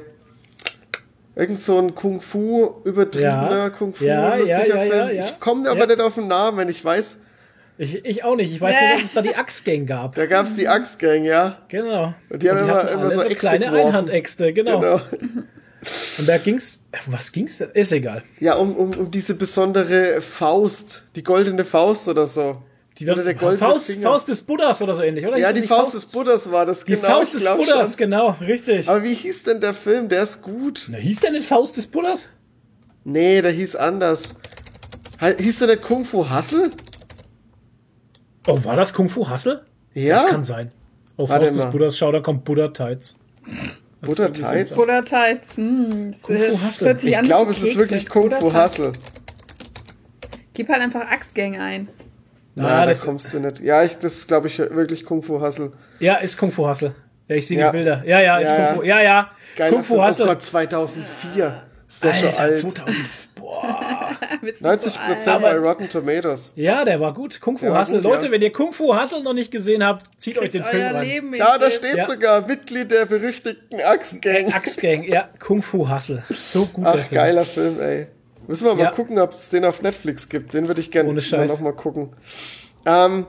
[1.36, 3.70] irgend so ein Kung Fu übertriebener Ja.
[3.70, 5.06] Kung Fu Ja, lustiger ja, ja, Film?
[5.08, 5.24] ja, ja.
[5.26, 5.86] Ich komme aber Ja.
[5.86, 7.20] nicht auf den Namen, wenn ich weiß.
[7.78, 8.50] Ich, ich auch nicht.
[8.52, 8.86] Ich weiß Nee.
[8.88, 10.14] nur, dass es da die Axtgang gab.
[10.14, 11.58] Da gab's die Axtgang, ja.
[11.68, 12.14] Genau.
[12.30, 13.86] Und die haben immer- immer so Äxte kleine geworfen.
[13.88, 14.80] Einhandäxte, genau.
[14.80, 15.00] Genau.
[16.18, 16.82] Und da ging's.
[17.06, 17.68] Was ging's denn?
[17.74, 18.22] Ist egal.
[18.40, 22.62] Ja, um, um, um diese besondere Faust, die goldene Faust oder so.
[22.98, 23.92] Die Oder der goldene Faust.
[24.02, 25.36] Faust des Buddhas oder so ähnlich, oder?
[25.36, 27.08] Ja, die das Faust, nicht des Buddhas war das, Die genau.
[27.08, 27.96] Faust ich des Buddhas, schon.
[27.98, 28.88] genau, richtig.
[28.88, 30.08] Aber wie hieß denn der Film?
[30.08, 30.86] Der ist gut.
[30.90, 32.30] Na, hieß der nicht Faust des Buddhas?
[33.04, 34.34] Nee, der hieß anders.
[35.20, 36.70] Hieß der nicht Kung Fu Hustle?
[38.46, 39.64] Oh, war das Kung Fu Hustle?
[39.92, 40.14] Ja.
[40.16, 40.72] Das kann sein.
[41.18, 41.70] Oh, Warte Faust des.
[41.70, 43.18] Buddhas, schau, da kommt Buddha Tights.
[44.00, 44.74] Buddha Tights?
[44.74, 45.56] Buddha Tights.
[45.56, 48.54] Hm, das Kung Fu sich Ich glaube, es ist wirklich Kung Fu.
[48.54, 48.92] Hustle.
[50.54, 51.88] Gib halt einfach Axtgang ein.
[52.58, 53.60] Na, Ah, da das- kommst du nicht.
[53.60, 55.72] Ja, ich, das ist, glaube ich, wirklich Kung Fu Hustle.
[56.00, 56.94] Ja, ist Kung Fu Hustle.
[57.28, 57.70] Ja, ich sehe Ja.
[57.70, 58.02] die Bilder.
[58.06, 58.74] Ja, ja, ist Ja, Kung ja.
[58.74, 58.82] Fu.
[58.82, 59.30] Ja, ja.
[59.56, 60.26] Geiler Kung Fu Film.
[60.26, 60.26] Oh.
[60.26, 61.62] Gott, 2004.
[61.88, 62.58] Ist der schon Alter, alt.
[62.58, 63.04] 2000.
[63.36, 64.10] Boah.
[64.40, 65.12] Wird's nicht 90 so alt.
[65.14, 66.52] Prozent bei Rotten Tomatoes.
[66.56, 67.40] Ja, der war gut.
[67.40, 67.96] Kung Fu Hustle.
[67.96, 68.32] gut, Leute, ja.
[68.32, 71.00] wenn ihr Kung Fu Hustle noch nicht gesehen habt, zieht euch den Film.
[71.00, 72.06] Leben in Da, da steht Ja.
[72.06, 74.52] sogar Mitglied der berüchtigten Axtgang.
[74.52, 76.24] Axtgang, ja, Kung Fu Hustle.
[76.30, 76.86] So gut.
[76.86, 77.06] Ach, Film.
[77.10, 78.06] geiler Film, ey.
[78.46, 78.90] Müssen wir mal Ja.
[78.90, 80.54] gucken, ob es den auf Netflix gibt.
[80.54, 81.50] Den würde ich gerne Ohne Scheiß.
[81.50, 82.10] noch mal gucken.
[82.84, 83.26] Ähm,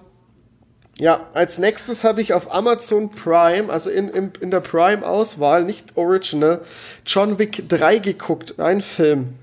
[0.99, 5.95] ja, als nächstes habe ich auf Amazon Prime, also in, in, in der Prime-Auswahl, nicht
[5.95, 6.61] Original,
[7.05, 8.59] John Wick 3 geguckt.
[8.59, 9.35] Ein Film.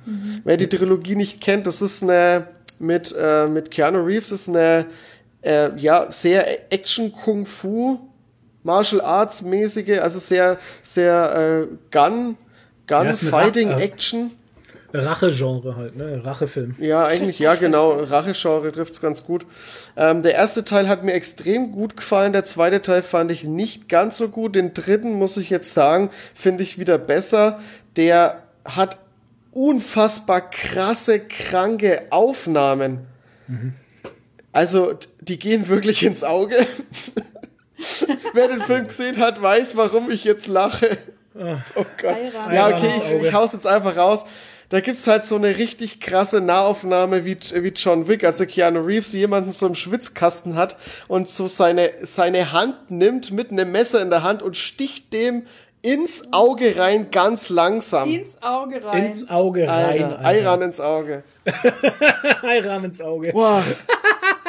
[0.44, 2.48] Wer die Trilogie nicht kennt, das ist eine
[2.80, 4.86] mit, äh, mit Keanu Reeves, ist eine
[5.42, 7.98] äh, ja, sehr Action-Kung-Fu,
[8.64, 12.36] Martial Arts-mäßige, also sehr, sehr äh, Gun,
[13.70, 13.78] Ja,
[14.94, 16.24] Rache-Genre halt, ne?
[16.24, 16.76] Rachefilm.
[16.78, 17.92] Ja, eigentlich, ja, genau.
[17.92, 19.44] Rache-Genre trifft's ganz gut.
[19.96, 22.32] Ähm, der erste Teil hat mir extrem gut gefallen.
[22.32, 24.54] Der zweite Teil fand ich nicht ganz so gut.
[24.54, 27.60] Den dritten, muss ich jetzt sagen, finde ich wieder besser.
[27.96, 28.98] Der hat
[29.50, 33.06] unfassbar krasse, kranke Aufnahmen.
[34.52, 36.54] Also, die gehen wirklich ins Auge.
[38.32, 40.96] Wer den Film gesehen hat, weiß, warum ich jetzt lache.
[41.34, 42.16] Oh Gott.
[42.52, 44.24] Ja, okay, ich, ich hau's jetzt einfach raus.
[44.70, 49.12] Da gibt's halt so eine richtig krasse Nahaufnahme wie, wie John Wick, also Keanu Reeves
[49.12, 50.76] jemanden so im Schwitzkasten hat
[51.06, 55.46] und so seine, seine Hand nimmt mit einem Messer in der Hand und sticht dem
[55.82, 58.08] ins Auge rein, ganz langsam.
[58.08, 59.04] Ins Auge rein.
[59.06, 60.02] Ins Auge rein.
[60.02, 61.24] Alter, Eiran ins Auge.
[62.42, 63.32] Eiran ins Auge.
[63.32, 63.62] Boah.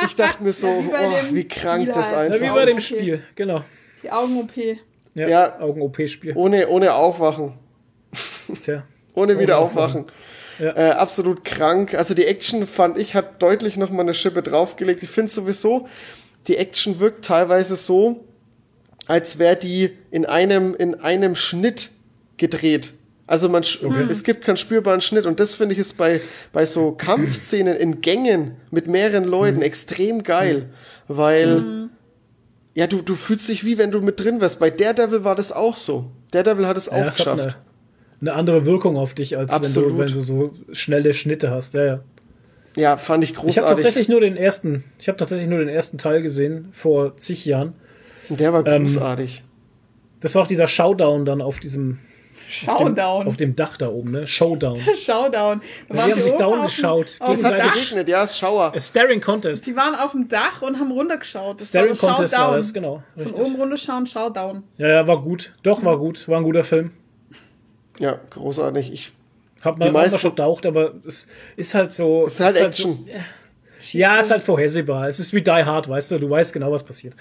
[0.06, 2.30] Ich dachte mir so, Wie bei oh, wie krank Spiel das halt.
[2.30, 2.86] Ja, einfach wie bei dem ist.
[2.86, 3.66] Spiel, genau.
[4.02, 4.56] Die Augen-OP.
[5.14, 5.60] Ja, Ja.
[5.60, 6.34] Augen-OP-Spiel.
[6.36, 7.54] Ohne, ohne Aufwachen.
[8.62, 8.84] Tja.
[9.16, 10.06] Ohne wieder aufwachen.
[10.60, 10.76] Ja.
[10.76, 11.94] Äh, absolut krank.
[11.96, 15.04] Also die Action fand ich hat deutlich noch mal eine Schippe draufgelegt.
[15.04, 15.88] Ich finde sowieso,
[16.48, 18.24] die Action wirkt teilweise so,
[19.08, 21.90] als wäre die in einem in einem Schnitt
[22.38, 22.94] gedreht.
[23.28, 26.22] Also man, sch- es gibt keinen spürbaren Schnitt und das finde ich ist bei
[26.54, 30.70] bei so Kampfszenen in Gängen mit mehreren Leuten extrem geil,
[31.08, 31.90] weil
[32.76, 34.60] ja du du fühlst dich wie wenn du mit drin wärst.
[34.60, 36.12] Bei Daredevil war das auch so.
[36.32, 37.58] Daredevil hat es auch Ja, hat geschafft.
[38.22, 41.74] Eine, andere Wirkung auf dich, als wenn du, wenn du so schnelle Schnitte hast.
[41.74, 42.00] Ja, ja.
[42.78, 43.74] Ja, fand ich Ich habe großartig.
[43.76, 47.74] tatsächlich nur den ersten, ich habe tatsächlich nur den ersten Teil gesehen vor zig Jahren.
[48.30, 49.44] Der war Ähm, großartig.
[50.20, 52.00] Das war auch dieser Showdown dann auf diesem,
[52.50, 53.28] Showdown.
[53.28, 54.28] auf dem Dach da oben, ne?
[54.28, 54.80] Showdown.
[54.98, 55.62] Showdown.
[55.90, 57.16] Da Ja, die haben sich down auf dem- geschaut.
[57.20, 58.74] Auf es dem hat geregnet, ja, ist Schauer.
[58.76, 59.66] A Staring Contest.
[59.66, 61.62] Die waren auf dem Dach und haben runtergeschaut.
[61.62, 62.56] Das Staring war das Contest war Showdown.
[62.58, 63.04] das, genau.
[63.16, 63.46] Von Richtig.
[63.46, 64.64] oben runterschauen, Showdown.
[64.78, 65.54] Ja, ja, war gut.
[65.64, 66.28] Doch, war gut.
[66.28, 66.92] War ein guter Film.
[68.00, 68.92] Ja, großartig.
[68.92, 69.12] Ich,
[69.62, 72.26] Hab Die mal, mal meisten- schon taucht, aber es ist halt so.
[72.26, 73.08] es ist halt so- Action.
[73.92, 75.08] ja, ist halt vorhersehbar.
[75.08, 76.20] Es ist wie Die Hard, weißt du.
[76.20, 77.14] Du weißt genau, was passiert.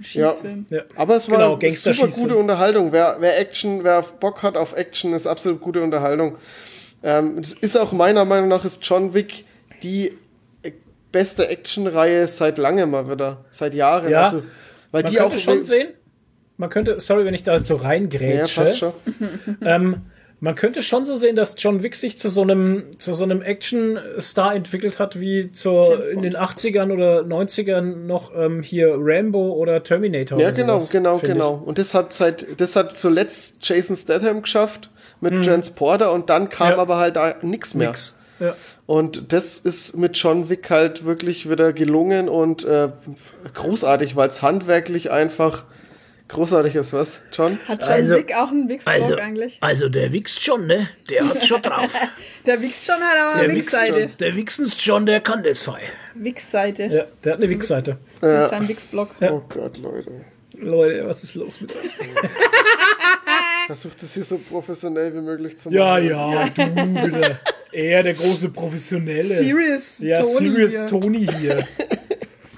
[0.00, 0.66] Schießfilm.
[0.70, 0.82] Ja.
[0.94, 2.92] Aber es war Genau, super gute Unterhaltung.
[2.92, 6.36] Wer, wer Action, wer Bock hat auf Action, ist absolut gute Unterhaltung.
[7.02, 9.44] Ähm, es ist auch meiner Meinung nach ist John Wick
[9.82, 10.12] die
[11.12, 14.10] beste Actionreihe seit langem mal wieder, seit Jahren.
[14.10, 14.42] Ja, also,
[14.90, 15.88] weil Man die auch schon sehen.
[16.58, 18.60] Man könnte, sorry, wenn ich da so Ja, reingrätsche.
[18.62, 18.92] passt schon.
[19.64, 20.02] Ähm,
[20.38, 23.40] man könnte schon so sehen, dass John Wick sich zu so einem, zu so einem
[23.40, 29.82] Action-Star entwickelt hat, wie zur, in den 80ern oder 90ern noch ähm, hier Rambo oder
[29.82, 30.38] Terminator.
[30.38, 31.62] Ja, oder genau, sowas, genau, genau.
[31.64, 34.90] Und das hat seit, das hat zuletzt Jason Statham geschafft
[35.22, 36.72] mit Transporter und dann kam Mhm.
[36.74, 36.78] Ja.
[36.82, 37.74] aber halt da nichts Ich.
[37.76, 37.88] mehr.
[37.88, 38.14] Nix.
[38.38, 38.54] Ja.
[38.84, 42.90] Und das ist mit John Wick halt wirklich wieder gelungen und äh,
[43.54, 45.64] großartig, weil es handwerklich einfach
[46.28, 47.58] großartig ist, was, John?
[47.68, 49.58] Hat John Also- Wick auch einen Wichsblock Also, eigentlich?
[49.60, 50.88] also der wichst schon, ne?
[51.10, 51.92] Der hat's schon drauf.
[52.46, 54.08] Der wichst schon, hat aber Der eine Wichsseite.
[54.20, 55.82] Der wichsens schon, der kann das fein.
[56.14, 56.84] Wichsseite.
[56.84, 57.98] ja, der hat eine Wix-Seite.
[58.20, 59.16] Mit seinem Wichsblock.
[59.20, 60.10] Oh Gott, Leute.
[60.58, 61.90] Leute, was ist los mit euch?
[63.66, 65.78] Versucht es hier so professionell wie möglich zu machen.
[65.78, 67.38] Ja, ja, du wieder.
[67.72, 69.38] Er, der große Professionelle.
[69.38, 70.86] Serious ja, Tony Serious hier.
[70.86, 71.64] Tony hier.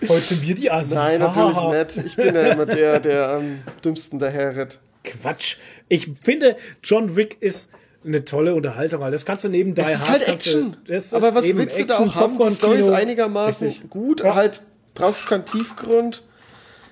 [0.07, 0.95] Heute sind wir die Assis.
[0.95, 2.07] Nein, natürlich nicht.
[2.07, 4.79] Ich bin ja immer der, der am dümmsten daherredet.
[5.05, 5.57] Quatsch.
[5.89, 7.71] Ich finde, John Wick ist
[8.05, 9.01] eine tolle Unterhaltung.
[9.01, 10.77] weil Das kannst du neben Die Es ist Hard halt Action.
[10.87, 12.39] das ist Aber was willst du da Action, auch haben?
[12.39, 13.91] Die Story ist einigermaßen Richtig.
[13.91, 14.35] gut, Ja.
[14.35, 14.63] halt
[14.95, 16.23] brauchst keinen Tiefgrund.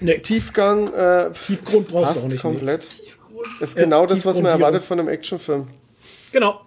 [0.01, 2.35] Nee, Tiefgang äh, Tiefgrund brauchst du auch passt nicht.
[2.35, 2.39] Nee.
[2.41, 2.89] komplett.
[3.60, 5.68] Ist genau das, was man erwartet von einem Actionfilm.
[6.33, 6.60] Genau.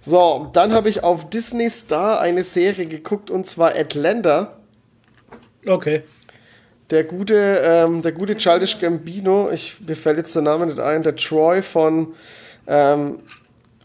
[0.00, 4.58] So, dann habe ich auf Disney Star eine Serie geguckt und zwar Atlanta.
[5.66, 6.02] Okay.
[6.90, 11.02] Der gute, ähm, der gute Childish Gambino, ich, mir fällt jetzt der Name nicht ein,
[11.02, 12.14] der Troy von
[12.66, 13.20] ähm,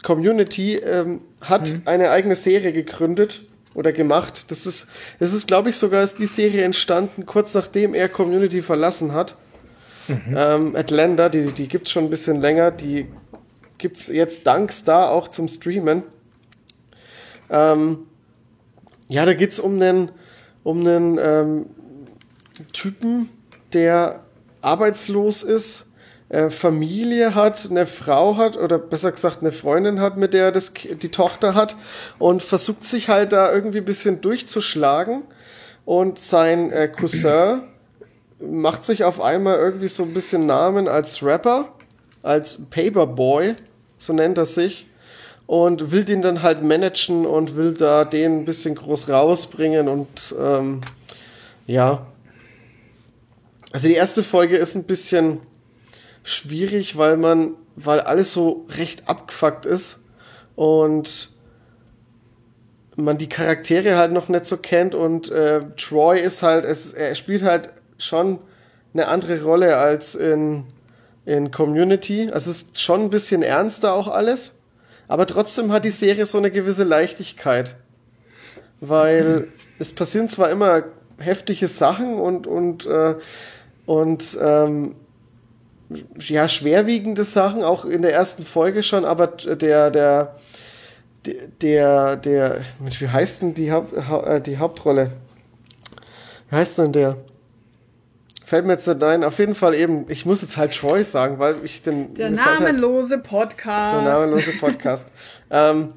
[0.03, 4.51] Community ähm, hat eine eigene Serie gegründet oder gemacht.
[4.51, 4.89] Das ist,
[5.19, 9.35] das ist, glaube ich, sogar ist die Serie entstanden, kurz nachdem er Community verlassen hat.
[10.09, 13.07] Ähm, Atlanta, die, die gibt es schon ein bisschen länger, die
[13.77, 16.03] gibt es jetzt dank Star auch zum Streamen.
[17.49, 17.99] Ähm,
[19.09, 20.11] ja, da geht es um einen,
[20.67, 21.65] um einen ähm,
[22.73, 23.29] Typen,
[23.71, 24.25] der
[24.61, 25.85] arbeitslos ist,
[26.27, 30.51] äh, Familie hat, eine Frau hat oder besser gesagt eine Freundin hat, mit der er
[30.51, 31.77] das, die Tochter hat
[32.19, 35.23] und versucht sich halt da irgendwie ein bisschen durchzuschlagen.
[35.85, 37.61] Und sein äh, Cousin
[38.41, 41.71] macht sich auf einmal irgendwie so ein bisschen Namen als Rapper,
[42.23, 43.55] als Paperboy,
[43.97, 44.86] so nennt er sich
[45.48, 50.35] und will den dann halt managen und will da den ein bisschen groß rausbringen und
[50.40, 50.82] ähm,
[51.66, 52.06] ja.
[53.72, 55.40] Also die erste Folge ist ein bisschen
[56.24, 60.03] schwierig, weil man, weil alles so recht abgefuckt ist
[60.56, 61.30] und
[62.98, 67.16] man die Charaktere halt noch nicht so kennt und äh, Troy ist halt, es, er
[67.16, 68.40] spielt halt schon
[68.93, 70.66] eine andere Rolle als in,
[71.26, 72.30] in Community.
[72.32, 74.56] Also es ist schon ein bisschen ernster auch alles,
[75.07, 77.75] aber trotzdem hat die Serie so eine gewisse Leichtigkeit,
[78.79, 79.47] weil
[79.79, 80.83] es passieren zwar immer
[81.17, 83.15] heftige Sachen und und äh,
[83.85, 84.95] und ähm,
[86.19, 90.35] ja schwerwiegende Sachen auch in der ersten Folge schon, aber der der
[91.61, 92.61] der der
[92.99, 95.11] wie heißt denn die Haupt, Hau- äh, die Hauptrolle?
[96.49, 97.17] Wie heißt denn der?
[98.48, 99.26] Fällt mir jetzt nicht ein.
[99.26, 102.14] Auf jeden Fall eben, ich muss jetzt halt Troy sagen, weil ich den.
[102.14, 103.93] Der halt- namenlose Podcast.
[103.93, 105.11] Der namenlose Podcast.
[105.51, 105.92] ähm,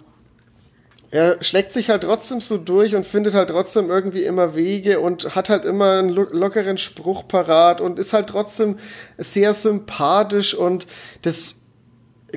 [1.13, 5.37] er schlägt sich halt trotzdem so durch und findet halt trotzdem irgendwie immer Wege und
[5.37, 8.81] hat halt immer einen lo lockeren Spruch parat und ist halt trotzdem
[9.17, 10.89] sehr sympathisch und
[11.23, 11.67] das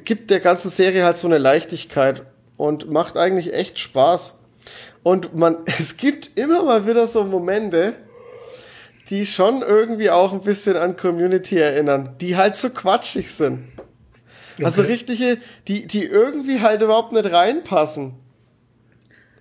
[0.06, 2.22] gibt der ganzen Serie halt so eine Leichtigkeit
[2.56, 4.42] und macht eigentlich echt Spaß.
[5.02, 7.96] Und man, es gibt immer mal wieder so Momente,
[9.10, 13.68] die schon irgendwie auch ein bisschen an Community erinnern, die halt so quatschig sind.
[14.64, 18.14] Also richtige, die, die irgendwie halt überhaupt nicht reinpassen.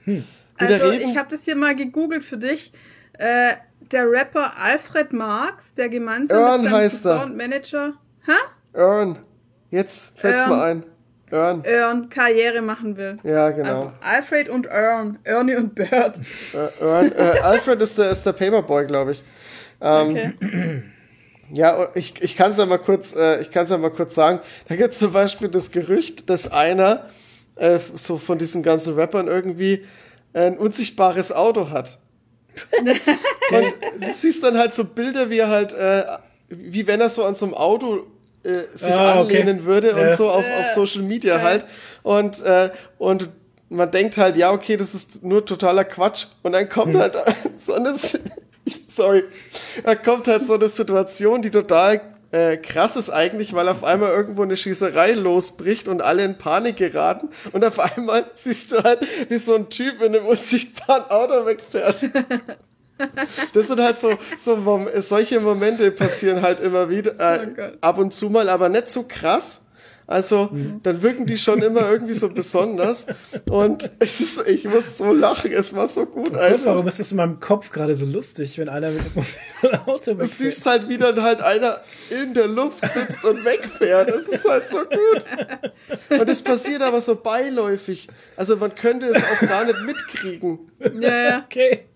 [0.05, 0.24] Wir
[0.57, 2.73] Also reden- ich habe das hier mal gegoogelt für dich.
[3.18, 3.55] Äh,
[3.91, 7.18] der Rapper Alfred Marx, der gemeinsam Earn mit seinem heißt er.
[7.18, 7.92] Soundmanager
[8.24, 8.32] Hä?
[8.78, 9.18] Earn.
[9.70, 10.50] Jetzt fällt's Earn.
[10.50, 10.84] mal ein.
[11.31, 11.65] Earn.
[11.66, 13.18] Earn Karriere machen will.
[13.23, 13.68] Ja, genau.
[13.68, 16.18] Also Alfred und Earn, Ernie und Bert.
[16.55, 19.24] Äh, Earn, äh, Alfred ist der, ist der Paperboy, glaube ich.
[19.82, 20.82] Ähm, Okay.
[21.54, 24.40] Ja, ich, ich kann es ja mal kurz, äh, ich kann ja mal kurz sagen.
[24.68, 27.10] Da gibt es zum Beispiel das Gerücht, dass einer
[27.56, 29.84] äh, so von diesen ganzen Rappern irgendwie
[30.32, 31.98] ein unsichtbares Auto hat.
[33.50, 36.04] Und du siehst dann halt so Bilder, wie er halt, äh,
[36.48, 38.06] wie wenn er so an so einem Auto
[38.44, 39.40] äh, sich Ah, okay.
[39.42, 40.16] anlehnen würde und Ja.
[40.16, 41.66] so auf, auf Social Media halt.
[42.02, 43.28] Und, äh, und
[43.68, 46.26] man denkt halt, ja, okay, das ist nur totaler Quatsch.
[46.42, 47.14] Und dann kommt halt
[47.58, 47.94] so eine,
[48.89, 49.25] sorry,
[49.84, 52.01] da kommt halt so eine Situation, die total
[52.33, 56.76] äh, krass ist eigentlich, weil auf einmal irgendwo eine Schießerei losbricht und alle in Panik
[56.76, 61.47] geraten und auf einmal siehst du halt, wie so ein Typ in einem unsichtbaren Auto
[61.47, 62.10] wegfährt.
[63.52, 67.99] Das sind halt so, so Mom solche Momente passieren halt immer wieder, äh, Oh ab
[67.99, 69.61] und zu mal, aber nicht so krass.
[70.12, 70.50] Also,
[70.82, 73.07] dann wirken die schon immer irgendwie so besonders.
[73.50, 76.66] Und es ist, ich muss so lachen, es war so gut Gott, einfach.
[76.66, 79.02] warum ist das in meinem Kopf gerade so lustig, wenn einer mit
[79.62, 84.10] einem Auto Du siehst halt, wie dann halt einer in der Luft sitzt und wegfährt.
[84.10, 86.20] Das ist halt so gut.
[86.20, 88.08] Und es passiert aber so beiläufig.
[88.36, 90.58] Also man könnte es auch gar nicht mitkriegen.
[91.00, 91.44] Ja, ja.
[91.44, 91.86] Okay.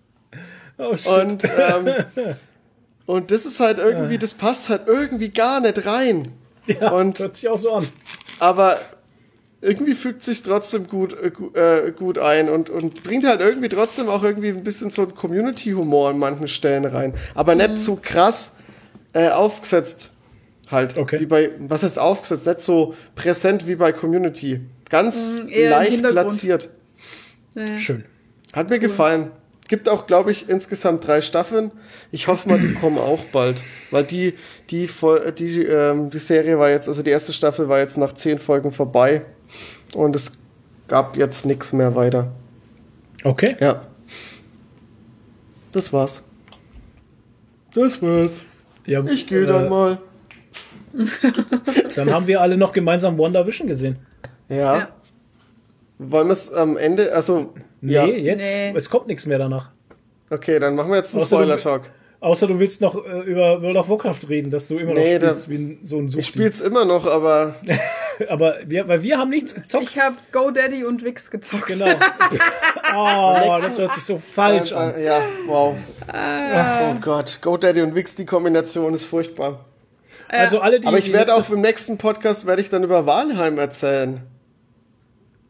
[0.77, 1.07] Oh shit.
[1.07, 2.05] Und, ähm,
[3.05, 6.31] und das ist halt irgendwie, das passt halt irgendwie gar nicht rein.
[6.81, 7.85] ja, und- hört sich auch so an.
[8.39, 8.77] Aber
[9.61, 14.07] irgendwie fügt sich trotzdem gut, äh, äh, gut ein und, und bringt halt irgendwie trotzdem
[14.07, 17.13] auch irgendwie ein bisschen so einen Community-Humor an manchen Stellen rein.
[17.33, 18.53] Aber nicht so krass
[19.13, 20.11] äh, aufgesetzt
[20.69, 20.95] halt.
[20.97, 21.19] Okay.
[21.19, 22.45] Wie bei, was heißt aufgesetzt?
[22.45, 24.61] Nicht so präsent wie bei Community.
[24.89, 26.69] Ganz im leicht platziert.
[27.55, 27.77] ja, ja.
[27.79, 28.05] Schön.
[28.53, 29.31] Hat mir gefallen.
[29.67, 31.71] Gibt auch, glaube ich, insgesamt drei Staffeln.
[32.11, 33.63] Ich hoffe mal, die kommen auch bald.
[33.91, 34.33] Weil die,
[34.69, 34.89] die,
[35.37, 38.71] die, ähm, die Serie war jetzt, also die erste Staffel war jetzt nach zehn Folgen
[38.71, 39.23] vorbei.
[39.93, 40.39] Und es
[40.87, 42.31] gab jetzt nichts mehr weiter.
[43.23, 43.57] Okay.
[43.59, 43.85] Ja.
[45.71, 46.23] Das war's.
[47.73, 48.45] Das war's.
[48.85, 49.99] Ja, Ich gehe dann äh, mal.
[51.95, 53.97] Dann haben wir alle noch gemeinsam WandaVision gesehen.
[54.49, 54.77] Ja.
[54.77, 54.89] Ja.
[55.99, 58.05] Wollen wir es am Ende, also, Nee, ja.
[58.05, 58.41] jetzt.
[58.41, 58.73] Nee.
[58.75, 59.69] Es kommt nichts mehr danach.
[60.29, 61.83] Okay, dann machen wir jetzt einen Spoiler-Talk.
[62.19, 65.21] Außer du willst noch äh, über World of Warcraft reden, dass du immer Nee, noch
[65.21, 66.23] da- spielst wie ein, so ein Ich Suchti.
[66.27, 67.55] spiel's immer noch, aber
[68.29, 69.83] Aber wir, weil wir haben nichts gezockt.
[69.83, 71.67] Ich habe GoDaddy und Wix gezockt.
[71.67, 71.85] Genau.
[72.95, 74.95] oh, das hört sich so falsch an.
[74.95, 75.75] Äh, Ja, wow.
[76.11, 79.65] Oh Gott, GoDaddy und Wix, die Kombination ist furchtbar.
[80.29, 80.87] Also alle, die.
[80.87, 84.21] Aber ich werde auch im nächsten Podcast werde ich dann über Walheim erzählen.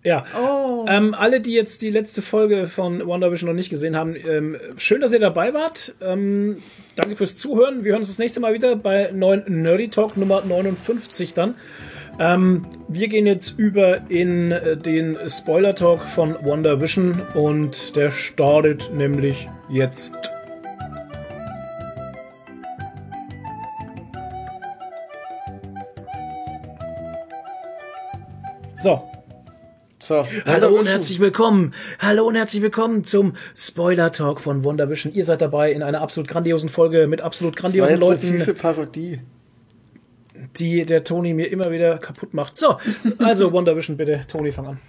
[0.07, 0.23] Ja.
[0.41, 0.85] Oh.
[0.87, 5.01] Ähm, alle, die jetzt die letzte Folge von WandaVision noch nicht gesehen haben, ähm, schön,
[5.01, 5.95] dass ihr dabei wart.
[5.99, 6.63] Ähm,
[6.95, 7.83] danke fürs Zuhören.
[7.83, 11.55] Wir hören uns das nächste Mal wieder bei neuen Nerdy Talk Nummer 59 dann.
[12.19, 18.89] Ähm, wir gehen jetzt über in äh, den Spoiler Talk von WandaVision und der startet
[18.95, 20.31] nämlich jetzt.
[28.79, 29.03] So,
[29.99, 31.73] So, Hallo und herzlich willkommen.
[31.99, 35.11] Hallo und herzlich willkommen zum Spoiler Talk von WandaVision.
[35.13, 38.11] Ihr seid dabei in einer absolut grandiosen Folge mit absolut das war grandiosen jetzt eine
[38.11, 39.21] Leuten, fiese Parodie.
[40.59, 42.57] die der Toni mir immer wieder kaputt macht.
[42.57, 42.77] So,
[43.17, 44.21] also WandaVision bitte.
[44.27, 44.79] Toni, fang an.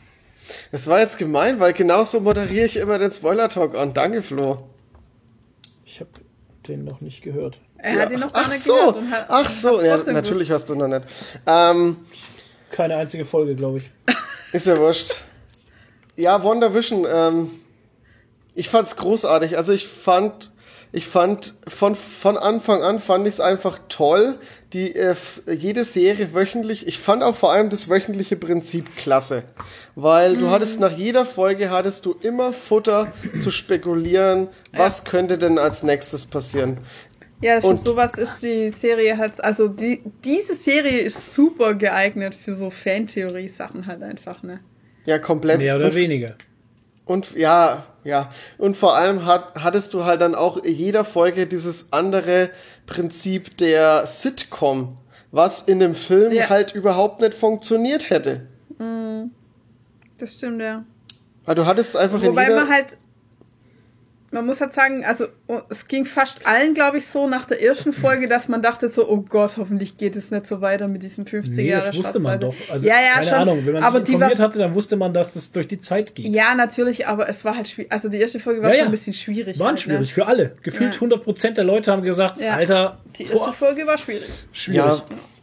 [0.72, 3.94] Das war jetzt gemein, weil genauso moderiere ich immer den Spoiler-Talk an.
[3.94, 4.68] Danke, Flo.
[5.86, 6.10] Ich habe
[6.68, 7.58] den noch nicht gehört.
[7.78, 8.96] er hat ihn noch gar Ach nicht so, gehört.
[8.98, 11.02] und hat- ach so, ja, natürlich hast du noch nicht.
[11.46, 11.96] Ähm,
[12.70, 13.90] Keine einzige Folge, glaube ich.
[14.52, 15.16] ist ja wurscht.
[16.16, 17.50] Ja, WandaVision, ähm,
[18.55, 19.56] ich fand's großartig.
[19.56, 20.50] Also ich fand,
[20.90, 24.38] ich fand von, von Anfang an fand ich es einfach toll.
[24.72, 25.14] Die, äh,
[25.47, 29.44] jede Serie wöchentlich, ich fand auch vor allem das wöchentliche Prinzip klasse.
[29.94, 35.58] Weil du hattest nach jeder Folge hattest du immer Futter zu spekulieren, was könnte denn
[35.58, 36.78] als nächstes passieren.
[37.41, 42.34] Ja, für Und- sowas ist die Serie halt, also die, diese Serie ist super geeignet
[42.34, 44.60] für so Fantheorie-Sachen halt einfach, ne?
[45.07, 45.58] Ja, komplett.
[45.58, 46.34] Mehr oder und, weniger.
[47.07, 48.31] und ja, ja.
[48.58, 52.50] Und vor allem hat, hattest du halt dann auch in jeder Folge dieses andere
[52.86, 54.99] Prinzip der Sitcom,
[55.31, 56.49] was in dem Film Ja.
[56.50, 58.49] halt überhaupt nicht funktioniert hätte.
[60.18, 60.84] Das stimmt, ja.
[61.44, 62.57] Weil du hattest einfach in Wobei jeder...
[62.65, 62.97] man halt,
[64.31, 67.62] man muss halt sagen, also oh, es ging fast allen, glaube ich, so nach der
[67.62, 71.02] ersten Folge, dass man dachte so, oh Gott, hoffentlich geht es nicht so weiter mit
[71.02, 72.55] diesem 50 Nee, Jahre das wusste man doch.
[72.70, 73.34] Also, ja, ja, keine schon.
[73.34, 75.66] Ahnung, wenn man aber sich die informiert war, hatte, dann wusste man, dass das durch
[75.66, 76.26] die Zeit geht.
[76.26, 77.90] Ja, natürlich, aber es war halt schwierig.
[77.90, 78.84] Also die erste Folge war Ja, schon ja.
[78.86, 79.58] ein bisschen schwierig.
[79.58, 80.15] Waren halt, schwierig Ne?
[80.15, 80.52] für alle.
[80.62, 81.00] Gefühlt Ja.
[81.00, 82.55] 100% der Leute haben gesagt, Ja.
[82.55, 84.28] Alter, Die erste boah, Folge war schwierig.
[84.52, 84.76] schwierig.
[84.78, 85.02] Ja,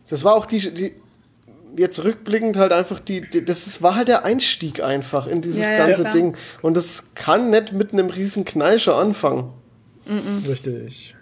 [0.09, 0.93] das war auch die, die
[1.77, 5.63] jetzt rückblickend halt einfach die, die das ist- war halt der Einstieg einfach in dieses
[5.69, 6.13] Ja, ja, ganze klar.
[6.13, 6.37] Ding.
[6.61, 9.51] Und das kann nicht mit einem riesen Kneischer anfangen.
[10.47, 11.15] Richtig.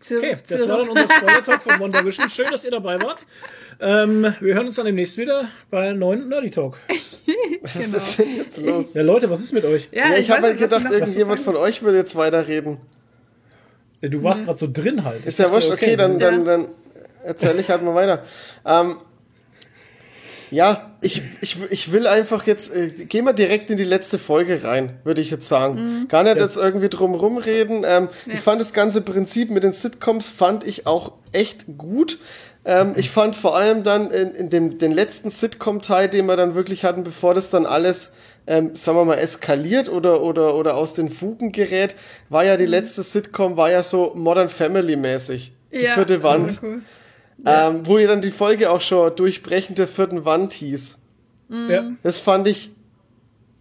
[0.00, 2.30] Zurück, Okay, das war dann unser Spoiler-Talk von Wonder Vision.
[2.30, 3.26] Schön, dass ihr dabei wart.
[3.80, 6.78] Ähm, wir hören uns dann demnächst wieder bei einem neuen Nerdy Talk.
[7.62, 8.94] Was ist denn jetzt los?
[8.94, 9.88] Ja, Leute, was ist mit euch?
[9.92, 12.78] Ja, ich, weiß habe halt gedacht, ich irgendjemand von euch will jetzt weiterreden.
[14.00, 15.26] Ja, Du warst gerade so drin halt.
[15.26, 16.30] Ist ja wurscht, okay, dann, Ja.
[16.30, 16.68] dann, dann
[17.24, 18.22] erzähle ich halt mal weiter.
[18.66, 18.96] Ähm,
[20.50, 24.64] ja, ich, ich, ich will einfach jetzt, äh, gehen wir direkt in die letzte Folge
[24.64, 26.06] rein, würde ich jetzt sagen.
[26.08, 26.42] Gar nicht Ja.
[26.42, 27.84] jetzt irgendwie drum rumreden.
[27.86, 32.18] Ähm, Ich fand das ganze Prinzip mit den Sitcoms, fand ich auch echt gut.
[32.64, 36.54] Ähm, ich fand vor allem dann in, in dem den letzten Sitcom-Teil, den wir dann
[36.54, 38.12] wirklich hatten, bevor das dann alles,
[38.46, 41.94] ähm, sagen wir mal, eskaliert oder, oder, oder aus den Fugen gerät,
[42.30, 45.52] war ja die letzte Sitcom, war ja so Modern Family-mäßig.
[45.72, 46.58] Die Ja, vierte Wand.
[46.62, 46.80] cool.
[47.46, 50.98] Ähm, wo ja dann die Folge auch schon Durchbrechen der vierten Wand hieß.
[51.50, 51.92] Ja.
[52.02, 52.70] Das fand ich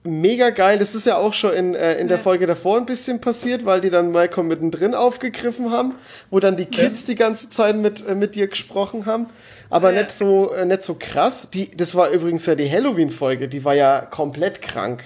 [0.03, 0.77] mega geil.
[0.79, 2.23] Das ist ja auch schon in, äh, in der Ja.
[2.23, 5.93] Folge davor ein bisschen passiert, weil die dann Malcolm mittendrin aufgegriffen haben,
[6.31, 9.27] wo dann die Kids die ganze Zeit mit, äh, mit dir gesprochen haben.
[9.69, 9.99] Aber Ja.
[10.01, 11.49] nicht so äh, nicht so krass.
[11.51, 15.03] Die, das war übrigens ja die Halloween-Folge, die war ja komplett krank.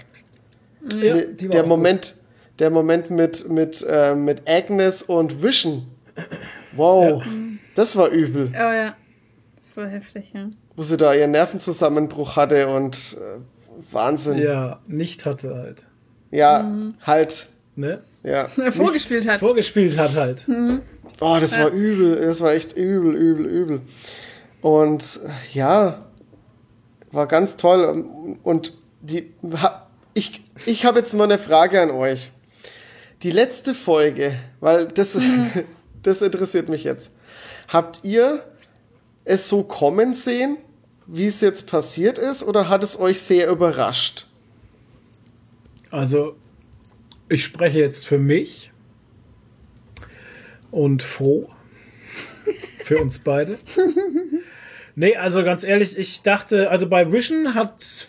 [1.00, 2.16] Ja, war der Moment,
[2.60, 5.88] der Moment mit, mit, äh, mit Agnes und Vision.
[6.76, 7.22] Wow,
[7.76, 8.50] das war übel.
[8.54, 8.96] Oh ja.
[9.58, 10.50] Das war heftig, ja.
[10.76, 14.38] wo sie da ihren Nervenzusammenbruch hatte und äh, Wahnsinn.
[14.38, 15.84] Ja, Ja, nicht hatte halt.
[17.02, 17.50] halt.
[17.76, 18.02] Ne?
[18.24, 18.48] Ja.
[18.72, 19.40] Vorgespielt hat.
[19.40, 20.48] Vorgespielt hat halt.
[21.20, 22.16] Oh, das war übel.
[22.16, 23.82] Das war echt übel, übel, übel.
[24.62, 26.06] Und äh, ja,
[27.12, 28.06] war ganz toll.
[28.44, 29.34] Und die,
[30.14, 32.32] ich, ich habe jetzt mal eine Frage an euch.
[33.24, 35.18] Die letzte Folge, weil das,
[36.04, 37.14] das interessiert mich jetzt.
[37.72, 38.44] Habt ihr
[39.24, 40.58] es so kommen sehen,
[41.08, 44.28] wie es jetzt passiert ist, oder hat es euch sehr überrascht?
[45.90, 46.36] Also,
[47.30, 48.72] ich spreche jetzt für mich
[50.70, 51.50] und froh.
[52.84, 53.60] Für uns beide.
[54.96, 58.08] Nee, also ganz ehrlich, ich dachte, also bei Vision hat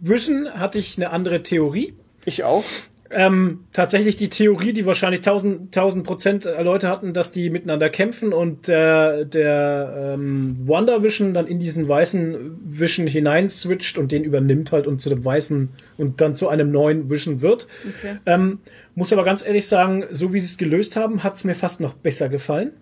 [0.00, 1.94] Vision hatte ich eine andere Theorie.
[2.24, 2.64] Ich auch.
[3.10, 8.34] Ähm, tatsächlich die Theorie, die wahrscheinlich 1000, 1000 Prozent Leute hatten, dass die miteinander kämpfen
[8.34, 14.24] und der, der ähm, Wonder Vision dann in diesen weißen Vision hinein switcht und den
[14.24, 17.66] übernimmt halt und zu dem weißen und dann zu einem neuen Vision wird.
[17.98, 18.16] Okay.
[18.26, 18.58] Ähm,
[18.94, 21.80] muss aber ganz ehrlich sagen, so wie sie es gelöst haben, hat es mir fast
[21.80, 22.72] noch besser gefallen.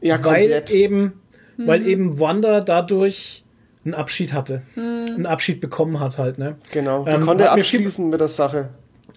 [0.00, 0.70] Ja, weil komplett.
[0.70, 1.12] eben,
[1.58, 3.44] weil eben Wanda dadurch
[3.84, 4.62] einen Abschied hatte.
[4.76, 6.56] Einen Abschied bekommen hat halt, ne?
[6.72, 7.04] Genau.
[7.04, 8.70] Die Ähm, konnte hat mir viel- abschließen mit der Sache.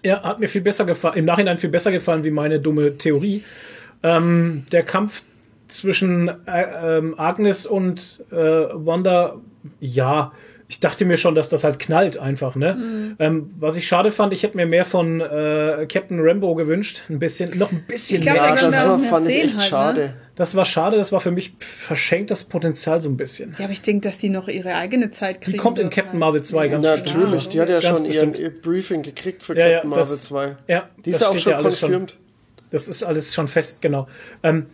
[0.06, 3.42] Ja, hat mir viel besser gefallen, im Nachhinein viel besser gefallen wie meine dumme Theorie.
[4.02, 5.24] Ähm, der Kampf
[5.68, 9.36] zwischen äh, ähm, Agnes und äh, Wanda,
[9.80, 10.32] ja,
[10.68, 13.16] ich dachte mir schon, dass das halt knallt einfach, ne?
[13.18, 17.18] Ähm, was ich schade fand, ich hätte mir mehr von äh, Captain Rambo gewünscht, ein
[17.18, 18.44] bisschen, noch ein bisschen Ich glaub, mehr.
[18.46, 20.14] Ja, das da war, fand ich sehen echt halt, ne?
[20.36, 23.54] Das war schade, das war für mich verschenktes Potenzial so ein bisschen.
[23.58, 25.52] Ja, aber ich denke, dass die noch ihre eigene Zeit kriegen.
[25.56, 26.18] Die kommt in Captain.
[26.18, 27.22] Marvel 2 ganz bestimmt.
[27.22, 28.56] Natürlich, die hat ja Ganz schon ihren bestimmt.
[28.56, 30.56] ihr Briefing gekriegt für Ja, ja, Captain Marvel das- 2.
[30.68, 32.16] Ja, Die das ist ja auch steht schon ja alles confirmed.
[32.70, 34.08] Das ist alles schon fest, genau.
[34.42, 34.66] Ähm,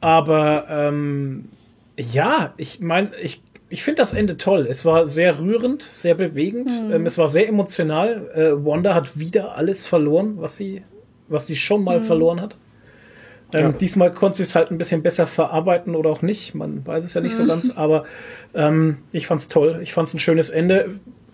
[0.00, 1.48] aber ähm,
[1.96, 4.66] ja, ich meine, ich, ich finde das Ende toll.
[4.68, 6.70] Es war sehr rührend, sehr bewegend.
[6.92, 8.30] Ähm, es war sehr emotional.
[8.34, 10.82] Äh, Wanda hat wieder alles verloren, was sie,
[11.28, 12.56] was sie schon mal verloren hat.
[13.54, 13.72] Ähm, Ja.
[13.72, 16.54] Diesmal konnte sie es halt ein bisschen besser verarbeiten oder auch nicht.
[16.54, 18.04] Man weiß es ja nicht so ganz, aber
[18.54, 19.80] ähm, ich fand's toll.
[19.82, 20.90] Ich fand's ein schönes Ende.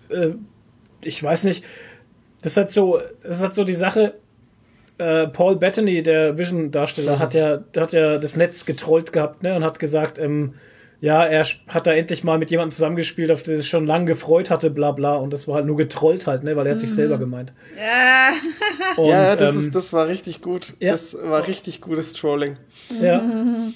[0.09, 0.29] Äh,
[1.01, 1.63] ich weiß nicht.
[2.41, 4.13] Das ist halt so, das halt so die Sache.
[4.97, 9.63] Äh, Paul Bettany, der Vision-Darsteller, hat ja, hat ja das Netz getrollt gehabt, ne, und
[9.63, 10.53] hat gesagt, ähm,
[11.01, 14.05] ja, er hat da endlich mal mit jemandem zusammengespielt, auf den er sich schon lange
[14.05, 15.15] gefreut hatte, bla bla.
[15.15, 17.53] Und das war halt nur getrollt halt, ne, weil er hat sich selber gemeint.
[17.75, 18.33] Ja.
[18.97, 20.73] Und, ja, ja, das, ähm, ist, das war richtig gut.
[20.79, 20.91] ja.
[20.91, 22.57] Das war richtig gutes Trolling.
[23.01, 23.19] Ja.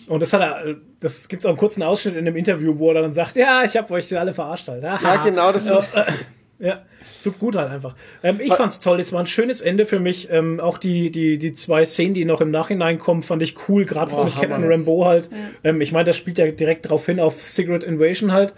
[0.08, 3.02] Und das hat er, das gibt's auch einen kurzen Ausschnitt in einem Interview, wo er
[3.02, 4.84] dann sagt, ja, ich habe euch alle verarscht halt.
[4.84, 5.24] Ja, Aha.
[5.24, 5.72] genau, das
[6.58, 7.96] Ja, so gut halt einfach.
[8.24, 10.30] Ähm, ich Wa- fand's toll, es war ein schönes Ende für mich.
[10.32, 13.84] Ähm, auch die, die, die zwei Szenen, die noch im Nachhinein kommen, fand ich cool,
[13.84, 14.70] gerade Boah, mit Captain Hammer.
[14.70, 15.30] Rambo halt.
[15.66, 18.54] Ähm, ich meine, das spielt ja direkt darauf hin auf Secret Invasion halt.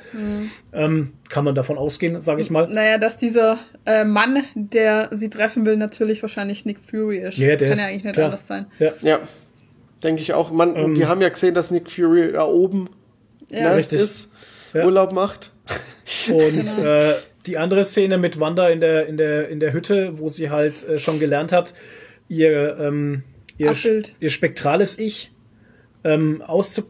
[0.74, 2.68] Ähm, kann man davon ausgehen, sage ich mal.
[2.68, 7.38] Naja, dass dieser äh, Mann, der sie treffen will, natürlich wahrscheinlich Nick Fury ist.
[7.38, 8.26] Ja, der Kann ist- ja eigentlich nicht klar.
[8.28, 8.68] anders sein.
[8.80, 9.20] Ja, Ja,
[10.04, 10.52] denke ich auch.
[10.52, 10.96] Man, Ähm.
[10.96, 12.90] wir haben ja gesehen, dass Nick Fury da oben
[13.52, 13.72] Ja.
[13.72, 14.02] ne, Richtig.
[14.02, 14.34] ist,
[14.74, 14.86] Ja.
[14.86, 15.52] Urlaub macht.
[16.30, 17.14] Und äh,
[17.48, 20.88] die andere Szene mit Wanda in der, in der, in der Hütte, wo sie halt
[20.88, 21.74] äh, schon gelernt hat,
[22.28, 23.24] ihr, ähm,
[23.58, 23.74] ihr,
[24.20, 25.32] ihr spektrales Ich
[26.04, 26.84] ähm, aus,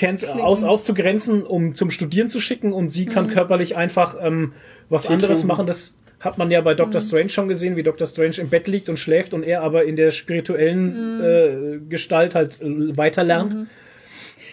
[0.00, 4.52] auszugrenzen, um zum Studieren zu schicken und sie kann körperlich einfach ähm,
[4.88, 5.48] was Tee anderes trinken.
[5.48, 5.66] machen.
[5.66, 8.88] Das hat man ja bei Doctor Strange schon gesehen, wie Doctor Strange im Bett liegt
[8.88, 13.56] und schläft und er aber in der spirituellen äh, Gestalt halt äh, weiter lernt.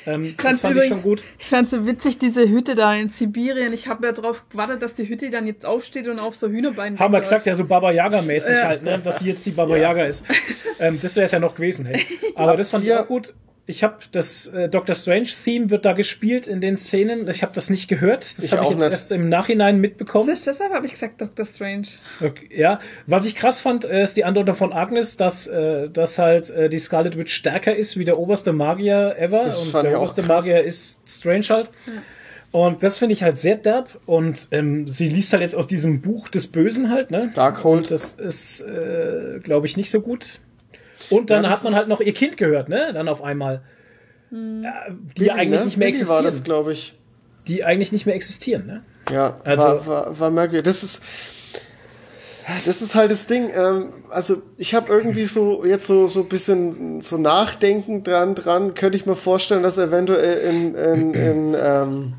[0.05, 1.23] Ähm, das Fand's fand ich übrigens- schon gut.
[1.39, 3.73] Ich fand's so witzig, diese Hütte da in Sibirien.
[3.73, 6.99] Ich habe ja drauf gewartet, dass die Hütte dann jetzt aufsteht und auf so Hühnerbeinen
[6.99, 8.67] Haben wir gesagt, ja, so Baba Yaga-mäßig Ja.
[8.67, 8.99] halt, ne?
[9.03, 10.23] dass sie jetzt die Baba Yaga ist.
[10.79, 12.03] Ähm, das wäre es ja noch gewesen, hey.
[12.35, 13.33] Aber das fand ich auch gut.
[13.67, 17.27] Ich habe das äh, Doctor Strange-Theme wird da gespielt in den Szenen.
[17.27, 18.21] Ich habe das nicht gehört.
[18.37, 18.91] Das habe ich jetzt nicht.
[18.91, 20.29] erst im Nachhinein mitbekommen.
[20.29, 21.87] Frisch, deshalb habe ich gesagt Doctor Strange.
[22.21, 26.19] Okay, ja, was ich krass fand, äh, ist die Andeutung von Agnes, dass, äh, dass
[26.19, 29.43] halt äh, die Scarlet Witch stärker ist wie der oberste Magier ever.
[29.45, 30.45] Das und fand der ich auch oberste krass.
[30.45, 31.71] Magier ist Strange halt.
[32.51, 33.99] Und das finde ich halt sehr derb.
[34.05, 37.31] Und ähm, sie liest halt jetzt aus diesem Buch des Bösen halt, ne?
[37.33, 37.83] Darkhold.
[37.83, 40.39] Und das ist, äh, glaube ich, nicht so gut.
[41.09, 42.91] Und dann Ja, hat man halt noch ihr Kind gehört, ne?
[42.93, 43.61] Dann auf einmal.
[44.31, 44.37] Ja,
[44.89, 45.65] die Billy, eigentlich ne?
[45.65, 46.25] nicht mehr Billy war existieren.
[46.25, 46.93] das, glaube ich.
[47.47, 48.83] die eigentlich nicht mehr existieren, ne?
[49.11, 50.63] Ja, Also- war, war, war merkwürdig.
[50.65, 51.03] Das ist,
[52.65, 53.49] das ist halt das Ding.
[53.53, 58.73] Ähm, also ich habe irgendwie so jetzt so so ein bisschen so Nachdenken dran dran.
[58.73, 62.13] Könnte ich mir vorstellen, dass eventuell in, in, in, ähm,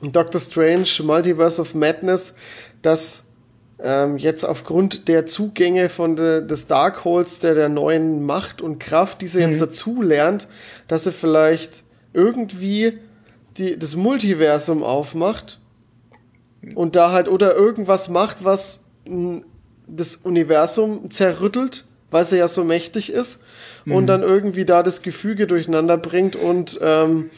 [0.00, 2.34] in Doctor Strange Multiverse of Madness,
[2.82, 3.26] dass
[3.82, 9.20] ähm, jetzt aufgrund der Zugänge von de, des Darkholds, der der neuen Macht und Kraft,
[9.22, 10.48] die sie jetzt dazu lernt,
[10.88, 12.98] dass sie vielleicht irgendwie
[13.56, 15.58] die, das Multiversum aufmacht
[16.74, 19.42] und da halt oder irgendwas macht, was mh,
[19.88, 23.42] das Universum zerrüttelt, weil sie ja so mächtig ist
[23.86, 27.30] und dann irgendwie da das Gefüge durcheinander bringt und ähm,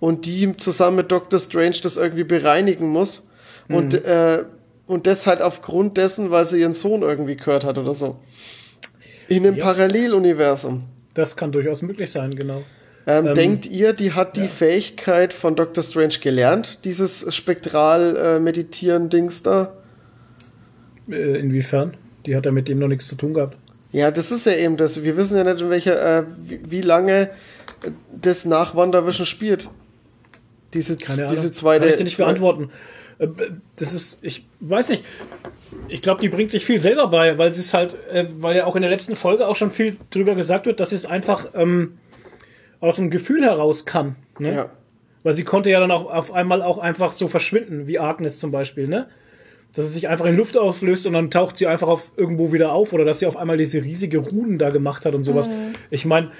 [0.00, 3.28] und die zusammen mit Doctor Strange das irgendwie bereinigen muss.
[3.68, 4.44] Und äh,
[4.88, 8.16] und das halt aufgrund dessen, weil sie ihren Sohn irgendwie gehört hat oder so.
[9.28, 9.64] In einem Ja.
[9.64, 10.84] Paralleluniversum.
[11.14, 12.62] Das kann durchaus möglich sein, genau.
[13.06, 15.82] Ähm, Ähm, denkt ihr, die hat die Fähigkeit von Dr.
[15.84, 19.72] Strange gelernt, dieses spektral äh, da?
[21.10, 21.96] Äh, inwiefern?
[22.26, 23.56] Die hat ja mit dem noch nichts zu tun gehabt.
[23.92, 25.02] Ja, das ist ja eben das.
[25.02, 27.30] Wir wissen ja nicht, in welcher, äh, wie, wie lange
[27.82, 29.70] äh, das nach WandaVision spielt.
[30.74, 31.34] Diese, Keine Ahnung.
[31.34, 31.80] diese zweite.
[31.80, 32.70] Kann ich dir nicht beantworten.
[33.18, 33.28] Äh,
[33.76, 35.04] Das ist, ich weiß nicht.
[35.88, 38.66] Ich glaube, die bringt sich viel selber bei, weil sie es halt, äh, weil ja
[38.66, 41.46] auch in der letzten Folge auch schon viel drüber gesagt wird, dass sie es einfach
[41.54, 41.98] ähm,
[42.80, 44.16] aus dem Gefühl heraus kann.
[44.38, 44.54] Ne?
[44.54, 44.70] Ja.
[45.22, 48.50] Weil sie konnte ja dann auch auf einmal auch einfach so verschwinden, wie Agnes zum
[48.50, 49.08] Beispiel, ne?
[49.74, 52.72] Dass sie sich einfach in Luft auflöst und dann taucht sie einfach auf irgendwo wieder
[52.72, 55.50] auf oder dass sie auf einmal diese riesige Ruden da gemacht hat und sowas.
[55.90, 56.30] Ich meine,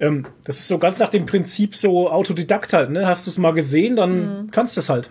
[0.00, 3.06] ähm, das ist so ganz nach dem Prinzip so Autodidakt halt, ne?
[3.06, 5.10] Hast du es mal gesehen, dann kannst du es halt.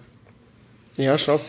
[0.98, 1.40] Ja, schau.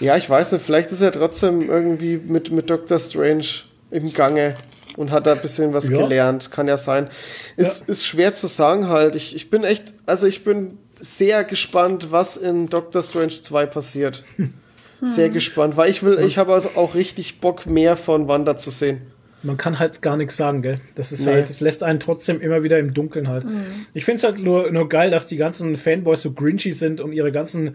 [0.00, 2.98] Ja, ich weiß nicht, vielleicht ist er trotzdem irgendwie mit, mit Dr.
[2.98, 3.44] Strange
[3.90, 4.56] im Gange
[4.96, 5.98] und hat da ein bisschen was Ja.
[5.98, 6.50] gelernt.
[6.50, 7.08] Kann ja sein.
[7.56, 9.14] Ist, ist schwer zu sagen halt.
[9.14, 14.24] Ich, ich bin echt, also ich bin sehr gespannt, was in Doctor Strange 2 passiert.
[15.04, 18.70] Sehr gespannt, weil ich will, ich habe also auch richtig Bock, mehr von Wanda zu
[18.70, 19.00] sehen.
[19.42, 20.76] Man kann halt gar nichts sagen, gell?
[20.94, 21.32] Das ist Nee.
[21.32, 23.44] halt, das lässt einen trotzdem immer wieder im Dunkeln halt.
[23.94, 27.32] Ich find's halt nur, nur geil, dass die ganzen Fanboys so grinchy sind und ihre
[27.32, 27.74] ganzen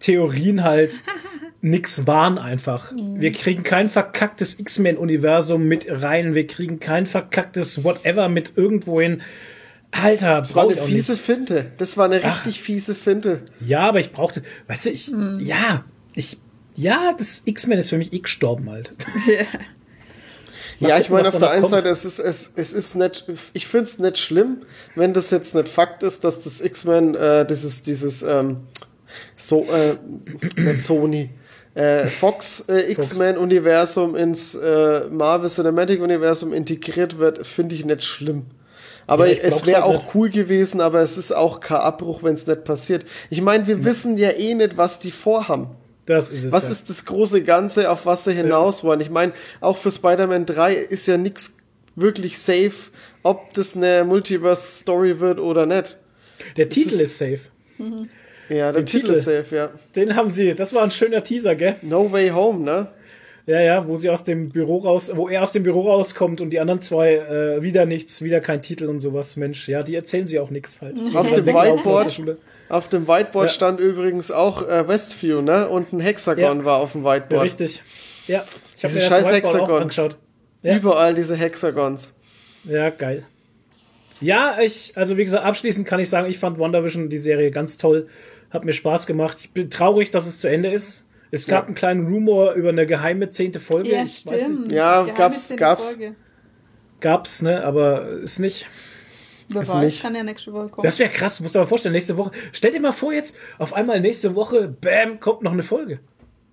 [0.00, 1.00] Theorien halt
[1.60, 2.92] nix waren einfach.
[2.96, 9.22] Wir kriegen kein verkacktes X-Men-Universum mit rein, wir kriegen kein verkacktes Whatever mit irgendwohin.
[9.92, 11.22] Alter, Das war eine ich fiese nicht.
[11.22, 11.72] Finte.
[11.76, 13.42] Das war eine richtig fiese Finte.
[13.60, 16.38] Ja, aber ich brauchte, weißt du, ich, ja, ich,
[16.76, 18.92] ja, das X-Men ist für mich eh gestorben halt.
[20.78, 21.74] Mal ja, ich gucken, meine, was auf der einen kommt.
[21.74, 24.62] Seite, es ist, es, es ist nicht, ich finde es nicht schlimm,
[24.94, 28.58] wenn das jetzt nicht Fakt ist, dass das X-Men, äh, dieses, dieses, ähm,
[29.36, 29.96] so, äh,
[30.60, 31.30] nicht Sony,
[31.74, 38.46] äh, Fox äh, X-Men-Universum ins äh, Marvel Cinematic Universum integriert wird, finde ich nicht schlimm.
[39.06, 40.14] Aber Ja, es wäre halt auch nicht.
[40.14, 43.04] cool gewesen, aber es ist auch kein Abbruch, wenn es nicht passiert.
[43.28, 45.68] Ich meine, wir wissen ja eh nicht, was die vorhaben.
[46.06, 46.52] Das ist es.
[46.52, 46.70] Was ja.
[46.70, 49.00] ist das große Ganze, auf was sie hinaus wollen?
[49.00, 51.56] Ich meine, auch für Spider-Man 3 ist ja nichts
[51.96, 52.72] wirklich safe,
[53.22, 55.98] ob das eine Multiverse-Story wird oder nicht.
[56.56, 57.40] Der Titel ist- ist safe.
[58.50, 59.12] Ja, der Den Titel Titel.
[59.18, 59.70] ist safe, ja.
[59.96, 60.54] Den haben sie.
[60.54, 61.76] Das war ein schöner Teaser, gell?
[61.82, 62.88] No Way Home, ne?
[63.46, 66.50] Ja, ja, wo sie aus dem Büro raus, wo er aus dem Büro rauskommt und
[66.50, 69.36] die anderen zwei äh, wieder nichts, wieder kein Titel und sowas.
[69.36, 70.98] Mensch, ja, die erzählen sie auch nichts halt.
[71.14, 72.36] Auf sind dem Whiteboard-.
[72.68, 73.52] Auf dem Whiteboard Ja.
[73.54, 75.68] stand übrigens auch äh, Westview, ne?
[75.68, 76.64] Und ein Hexagon Ja.
[76.64, 77.42] war auf dem Ja, Whiteboard.
[77.44, 77.82] richtig.
[78.28, 78.44] Ja,
[78.76, 79.82] ich habe mir das scheiß Whiteboard auch Hexagon.
[79.82, 80.16] angeschaut.
[80.62, 80.76] Ja.
[80.76, 82.14] Überall diese Hexagons.
[82.64, 83.24] Ja, geil.
[84.20, 87.78] Ja, ich, also wie gesagt, abschließend kann ich sagen, ich fand WandaVision die Serie ganz
[87.78, 88.06] toll.
[88.50, 89.38] Hat mir Spaß gemacht.
[89.40, 91.06] Ich bin traurig, dass es zu Ende ist.
[91.30, 91.66] Es gab Ja.
[91.68, 93.90] einen kleinen Rumor über eine geheime zehnte Folge.
[93.92, 94.60] Ja, Ich weiß stimmt.
[94.68, 95.86] nicht, Ja, gab's- gab's.
[95.86, 96.14] Folge.
[97.00, 98.66] gab's, ne, aber ist nicht.
[99.48, 100.02] Wer Ist weiß, nicht.
[100.02, 100.84] kann ja nächste Woche kommen.
[100.84, 102.30] Das wäre krass, musst du dir mal vorstellen, nächste Woche.
[102.52, 106.00] Stell dir mal vor, jetzt auf einmal nächste Woche, bam, kommt noch eine Folge.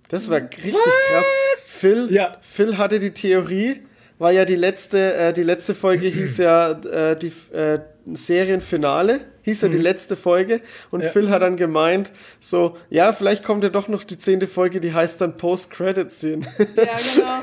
[0.09, 1.25] Das war richtig krass.
[1.67, 2.31] Phil, Ja.
[2.41, 3.83] Phil hatte die Theorie,
[4.19, 7.79] war ja die letzte, äh, die letzte Folge hieß ja äh, die äh,
[8.13, 10.59] Serienfinale, hieß ja die letzte Folge
[10.91, 11.05] und Mhm.
[11.05, 11.11] Ja.
[11.11, 12.11] Phil hat dann gemeint,
[12.41, 16.45] so, ja, vielleicht kommt ja doch noch die zehnte Folge, die heißt dann Post-Credit-Scene.
[16.75, 16.95] Ja,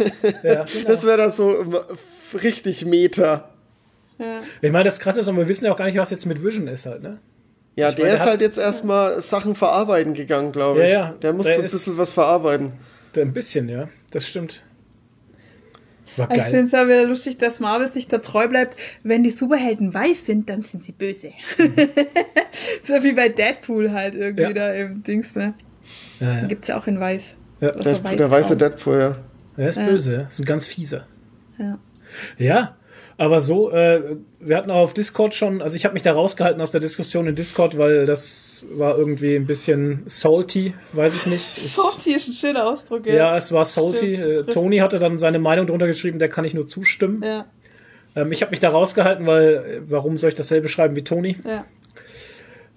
[0.03, 0.35] genau.
[0.43, 1.77] Ja, Das wäre dann so ähm,
[2.43, 3.49] richtig Meta.
[4.19, 4.41] ja.
[4.61, 6.43] Ich meine, das krasse ist, und wir wissen ja auch gar nicht, was jetzt mit
[6.45, 7.19] Vision ist halt, ne?
[7.77, 10.93] Ja, Ich der meine, der ist halt jetzt erstmal Sachen verarbeiten gegangen, glaube Ja, ich.
[10.93, 11.15] ja.
[11.23, 12.73] Der musste Der ein bisschen was verarbeiten.
[13.17, 14.63] Ein bisschen, ja, das stimmt.
[16.17, 16.65] War Ich finde geil.
[16.65, 18.77] es ja wieder lustig, dass Marvel sich da treu bleibt.
[19.03, 21.33] Wenn die Superhelden weiß sind, dann sind sie böse.
[22.85, 24.53] so wie bei Deadpool halt irgendwie Ja.
[24.53, 25.55] da im Dings, ne?
[26.21, 26.47] Ja, ja.
[26.47, 27.35] Gibt's ja auch in Weiß.
[27.61, 27.71] Ja.
[27.71, 28.57] Also Der, weiß der weiße.
[28.57, 29.13] Deadpool, ja.
[29.57, 29.87] Er ist Ja.
[29.87, 30.21] böse, ja.
[30.23, 31.07] ist ein ganz fieser.
[31.59, 31.79] Ja.
[32.39, 32.77] Ja,
[33.17, 36.61] aber so, äh, wir hatten auch auf Discord schon, also ich habe mich da rausgehalten
[36.61, 41.45] aus der Diskussion in Discord, weil das war irgendwie ein bisschen salty, weiß ich nicht.
[41.65, 44.17] Ich, Salty ist ein schöner Ausdruck, ja, es war salty.
[44.17, 44.53] Stimmt, Äh.
[44.53, 47.23] Tony hatte dann seine Meinung drunter geschrieben, der kann ich nur zustimmen.
[47.23, 47.47] Ja,
[48.17, 51.37] Ähm, ich habe mich da rausgehalten, weil, äh, warum soll ich dasselbe schreiben wie Tony?
[51.45, 51.65] ja.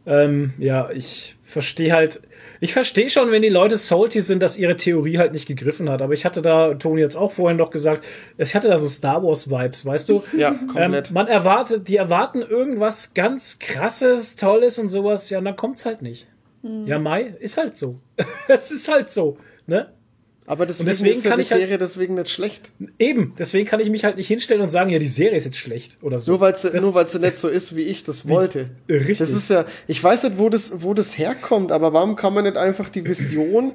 [0.05, 2.21] Ähm, ja, ich verstehe halt,
[2.59, 6.01] ich verstehe schon, wenn die Leute salty sind, dass ihre Theorie halt nicht gegriffen hat.
[6.01, 8.03] Aber ich hatte da, Toni jetzt auch vorhin noch gesagt,
[8.37, 10.23] ich hatte da so Star Wars Vibes, weißt du?
[10.37, 11.11] Ja, Ähm, komplett.
[11.11, 16.01] man erwartet, die erwarten irgendwas ganz krasses, tolles und sowas, ja, und dann kommt's halt
[16.01, 16.27] nicht.
[16.63, 16.85] Hm.
[16.85, 17.95] Ja, Mai, ist halt so.
[18.49, 19.93] es ist halt so, ne?
[20.49, 22.71] Aber deswegen, deswegen ist ja kann die ich halt- Serie deswegen nicht schlecht.
[22.97, 25.57] Eben, deswegen kann ich mich halt nicht hinstellen und sagen, ja, die Serie ist jetzt
[25.57, 26.31] schlecht oder so.
[26.31, 28.69] Nur weil sie nur weil's nicht so ist, wie ich das wollte.
[28.89, 29.17] Richtig.
[29.17, 32.45] Das ist ja, ich weiß nicht, wo das, wo das herkommt, aber warum kann man
[32.45, 33.73] nicht einfach die Vision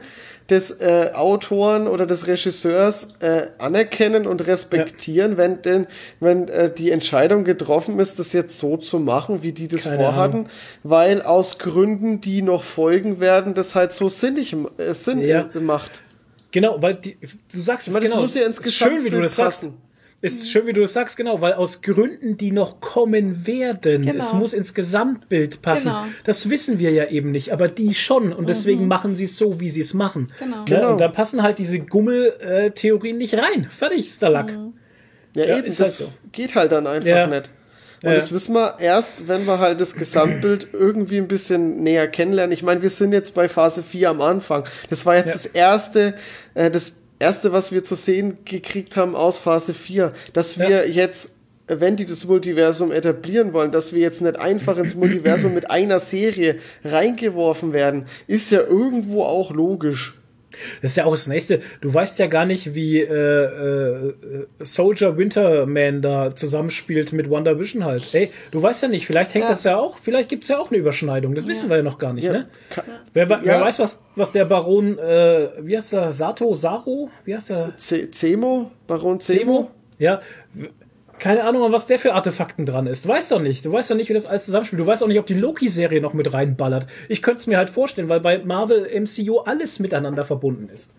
[0.48, 5.86] des äh, Autoren oder des Regisseurs äh, anerkennen und respektieren, wenn denn,
[6.20, 9.96] wenn äh, die Entscheidung getroffen ist, das jetzt so zu machen, wie die das Keine
[9.98, 10.48] vorhatten, Ahnung.
[10.84, 15.48] weil aus Gründen, die noch folgen werden, das halt so sinnig äh, Sinn Ja.
[15.54, 16.02] äh, macht.
[16.52, 17.16] Genau, weil die,
[17.52, 18.20] du sagst es das genau.
[18.20, 19.60] muss ja ins ist schön, wie du Gesamtbild das sagst.
[19.62, 19.74] passen.
[20.24, 24.22] Ist schön, wie du das sagst, genau, weil aus Gründen, die noch kommen werden, Genau.
[24.22, 25.88] es muss ins Gesamtbild passen.
[25.88, 26.04] Genau.
[26.22, 29.58] Das wissen wir ja eben nicht, aber die schon und deswegen machen sie es so,
[29.58, 30.28] wie sie es machen.
[30.38, 30.58] Genau.
[30.58, 30.64] Ne?
[30.66, 30.92] Genau.
[30.92, 33.66] Und da passen halt diese Gummel-Theorien nicht rein.
[33.68, 34.50] Fertig ist der Lack.
[35.34, 36.14] Ja, Ja, eben, ist das halt so.
[36.30, 37.26] geht halt dann einfach Ja.
[37.26, 37.50] nicht.
[38.02, 38.14] Und Ja.
[38.16, 42.52] das wissen wir erst, wenn wir halt das Gesamtbild irgendwie ein bisschen näher kennenlernen.
[42.52, 44.64] Ich meine, wir sind jetzt bei Phase 4 am Anfang.
[44.90, 45.32] Das war jetzt Ja.
[45.34, 46.14] das erste,
[46.54, 50.12] äh, das erste, was wir zu sehen gekriegt haben aus Phase 4.
[50.32, 50.84] Dass wir Ja.
[50.84, 51.36] jetzt,
[51.68, 56.00] wenn die das Multiversum etablieren wollen, dass wir jetzt nicht einfach ins Multiversum mit einer
[56.00, 60.18] Serie reingeworfen werden, ist ja irgendwo auch logisch.
[60.80, 61.60] Das ist ja auch das Nächste.
[61.80, 64.12] Du weißt ja gar nicht, wie äh, äh,
[64.60, 68.14] Soldier Winterman da zusammenspielt mit Wonder Vision halt.
[68.14, 69.50] Ey, du weißt ja nicht, vielleicht hängt Ja.
[69.50, 71.34] das ja auch, vielleicht gibt's ja auch eine Überschneidung.
[71.34, 72.32] Das wissen wir ja noch gar nicht, Ja.
[72.32, 72.48] ne?
[73.14, 73.60] Wer, wer Ja.
[73.60, 77.10] weiß, was, was der Baron, äh, wie heißt der, Sato, Saro?
[77.24, 77.76] Wie heißt der?
[77.76, 78.70] Zemo?
[78.86, 79.38] Baron Zemo?
[79.40, 79.70] Zemo?
[79.98, 80.20] Ja.
[81.22, 83.04] Keine Ahnung, an was der für Artefakten dran ist.
[83.04, 83.64] Du weißt doch nicht.
[83.64, 84.80] Du weißt doch nicht, wie das alles zusammenspielt.
[84.80, 86.88] Du weißt auch nicht, ob die Loki-Serie noch mit reinballert.
[87.08, 90.90] Ich könnte es mir halt vorstellen, weil bei Marvel MCU alles miteinander verbunden ist.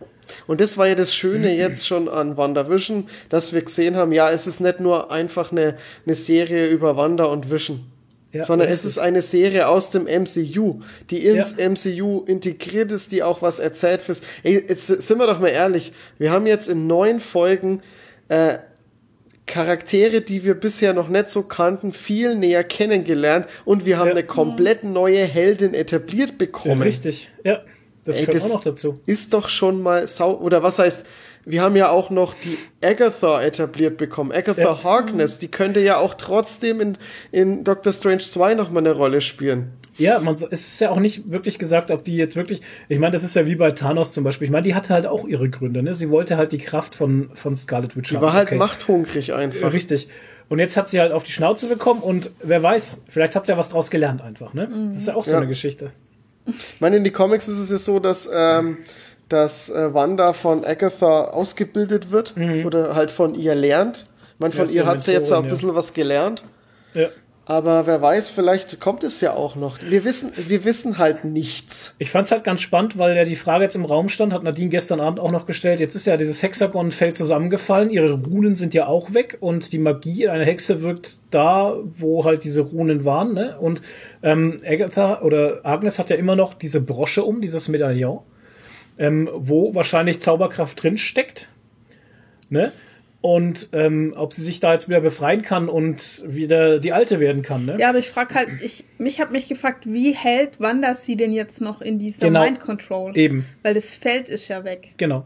[0.48, 4.30] Und das war ja das Schöne jetzt schon an WandaVision, dass wir gesehen haben, ja,
[4.30, 7.82] es ist nicht nur einfach eine, eine Serie über Wanda und Vision,
[8.32, 8.92] Ja, sondern es richtig.
[8.92, 10.80] ist eine Serie aus dem MCU,
[11.10, 11.68] die ins Ja.
[11.68, 14.22] MCU integriert ist, die auch was erzählt fürs.
[14.44, 17.82] Ey, jetzt sind wir doch mal ehrlich, wir haben jetzt in neun Folgen
[18.30, 18.60] äh,
[19.46, 24.14] Charaktere, die wir bisher noch nicht so kannten, viel näher kennengelernt und wir haben Ja.
[24.14, 26.82] eine komplett neue Heldin etabliert bekommen.
[26.82, 27.62] Richtig, ja.
[28.06, 29.00] Das Ey, kommt das auch noch dazu.
[29.06, 31.06] ist doch schon mal sau oder was heißt
[31.46, 34.32] wir haben ja auch noch die Agatha etabliert bekommen.
[34.32, 34.84] Agatha Ja.
[34.84, 36.98] Harkness, die könnte ja auch trotzdem in,
[37.32, 39.72] in Doctor Strange 2 nochmal eine Rolle spielen.
[39.98, 42.62] Ja, man, es ist ja auch nicht wirklich gesagt, ob die jetzt wirklich.
[42.90, 44.46] Ich meine, das ist ja wie bei Thanos zum Beispiel.
[44.46, 45.84] Ich meine, die hatte halt auch ihre Gründe.
[45.84, 45.94] Ne?
[45.94, 48.58] Sie wollte halt die Kraft von, von Scarlet Witch Die war halt Okay.
[48.58, 49.72] machthungrig einfach.
[49.72, 50.08] Richtig.
[50.50, 53.52] Und jetzt hat sie halt auf die Schnauze bekommen und wer weiß, vielleicht hat sie
[53.52, 54.54] ja was draus gelernt einfach.
[54.56, 54.68] Ne?
[54.92, 55.38] Das ist ja auch so Ja.
[55.38, 55.92] eine Geschichte.
[56.48, 58.80] Ich meine, in die Comics ist es ja so, dass, ähm,
[59.30, 62.36] dass äh, Wanda von Agatha ausgebildet wird
[62.66, 64.06] oder halt von ihr lernt.
[64.40, 64.72] Meine, von Mhm.
[64.72, 65.54] Ja, ihr hat sie jetzt auch ein Mentorin, ja.
[65.54, 66.44] bisschen was gelernt.
[66.94, 67.10] Ja.
[67.46, 69.78] Aber wer weiß, vielleicht kommt es ja auch noch.
[69.82, 71.94] Wir wissen, wir wissen halt nichts.
[72.00, 74.70] Ich fand's halt ganz spannend, weil ja die Frage jetzt im Raum stand, hat Nadine
[74.70, 75.82] gestern Abend auch noch gestellt.
[75.82, 80.30] Jetzt ist ja dieses Hexagon-Feld zusammengefallen, ihre Runen sind ja auch weg und die Magie
[80.30, 83.34] einer Hexe wirkt da, wo halt diese Runen waren.
[83.34, 83.58] Ne?
[83.60, 83.82] Und
[84.22, 88.22] ähm, Agatha oder Agnes hat ja immer noch diese Brosche um, dieses Medaillon,
[88.98, 91.48] ähm, wo wahrscheinlich Zauberkraft drin steckt.
[92.50, 92.72] Ne?
[93.22, 97.42] Und ähm, ob sie sich da jetzt wieder befreien kann und wieder die Alte werden
[97.42, 97.66] kann.
[97.66, 97.78] Ne?
[97.80, 101.32] Ja, aber ich frage halt, ich, mich habe mich gefragt, wie hält Wanda sie denn
[101.32, 102.44] jetzt noch in dieser Genau.
[102.44, 103.18] Mind Control?
[103.18, 104.94] Eben, Weil das Feld ist ja weg.
[104.98, 105.26] genau.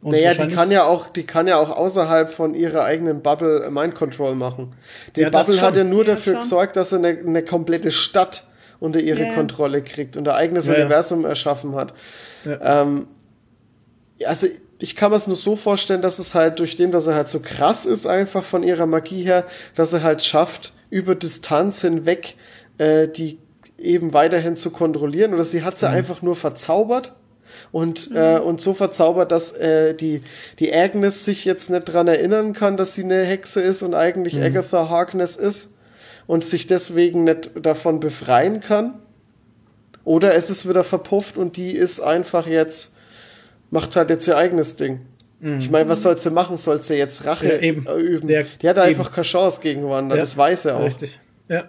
[0.00, 3.64] Und naja, die kann ja auch, die kann ja auch außerhalb von ihrer eigenen Bubble
[3.64, 4.72] äh, Mind Control machen.
[5.16, 6.40] Die Ja, Bubble hat ja nur Ja, dafür schon.
[6.42, 8.44] gesorgt, dass sie eine, eine komplette Stadt
[8.78, 9.34] unter ihre Ja.
[9.34, 10.80] Kontrolle kriegt und ein eigenes Ja, ja.
[10.82, 11.94] Universum erschaffen hat.
[12.48, 12.82] Ja.
[12.82, 13.06] Ähm,
[14.24, 14.46] also
[14.78, 17.28] ich kann mir es nur so vorstellen, dass es halt durch dem, dass er halt
[17.28, 19.44] so krass ist, einfach von ihrer Magie her,
[19.74, 22.36] dass er halt schafft, über Distanz hinweg
[22.78, 23.38] äh, die
[23.76, 25.34] eben weiterhin zu kontrollieren.
[25.34, 27.14] Oder sie hat sie einfach nur verzaubert
[27.70, 30.20] und, äh, und so verzaubert, dass äh, die,
[30.58, 34.40] die Agnes sich jetzt nicht dran erinnern kann, dass sie eine Hexe ist und eigentlich
[34.42, 35.74] Agatha Harkness ist
[36.26, 38.94] und sich deswegen nicht davon befreien kann.
[40.08, 42.96] Oder es ist wieder verpufft und die ist einfach jetzt,
[43.70, 45.00] macht halt jetzt ihr eigenes Ding.
[45.58, 46.56] Ich meine, was soll sie machen?
[46.56, 47.50] Soll sie jetzt Rache Mhm.
[47.52, 47.86] Ja, eben.
[48.00, 48.28] üben?
[48.28, 49.14] Ja, die hat einfach eben.
[49.14, 50.84] keine Chance gegen Wanda, Ja, das weiß er auch.
[50.84, 51.20] Richtig.
[51.48, 51.64] Ja.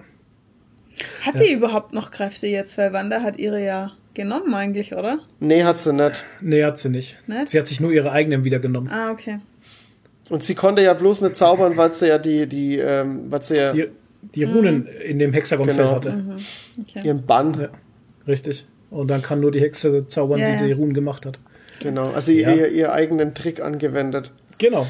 [1.22, 2.78] Hat die überhaupt noch Kräfte jetzt?
[2.78, 5.20] Weil Wanda hat ihre ja genommen eigentlich, oder?
[5.40, 6.24] Nee, hat sie nicht.
[6.42, 7.18] Nee, hat sie nicht.
[7.28, 7.50] Nicht?
[7.50, 8.90] Sie hat sich nur ihre eigenen wieder genommen.
[8.92, 9.40] Ah, okay.
[10.30, 13.56] Und sie konnte ja bloß nicht zaubern, weil sie ja die, die, ähm, weil sie
[13.58, 13.88] ja Die,
[14.34, 15.96] die Runen in dem Hexagonfeld Genau.
[15.96, 16.24] hatte.
[16.82, 17.02] okay.
[17.06, 17.70] ihren Bann, Ja.
[18.30, 18.66] Richtig.
[18.90, 20.68] Und dann kann nur die Hexe zaubern, Ja, die ja.
[20.68, 21.40] die Runen gemacht hat.
[21.82, 22.04] genau.
[22.14, 22.52] Also Ja.
[22.52, 24.32] ihr, ihr eigenen Trick angewendet.
[24.58, 24.88] Genau.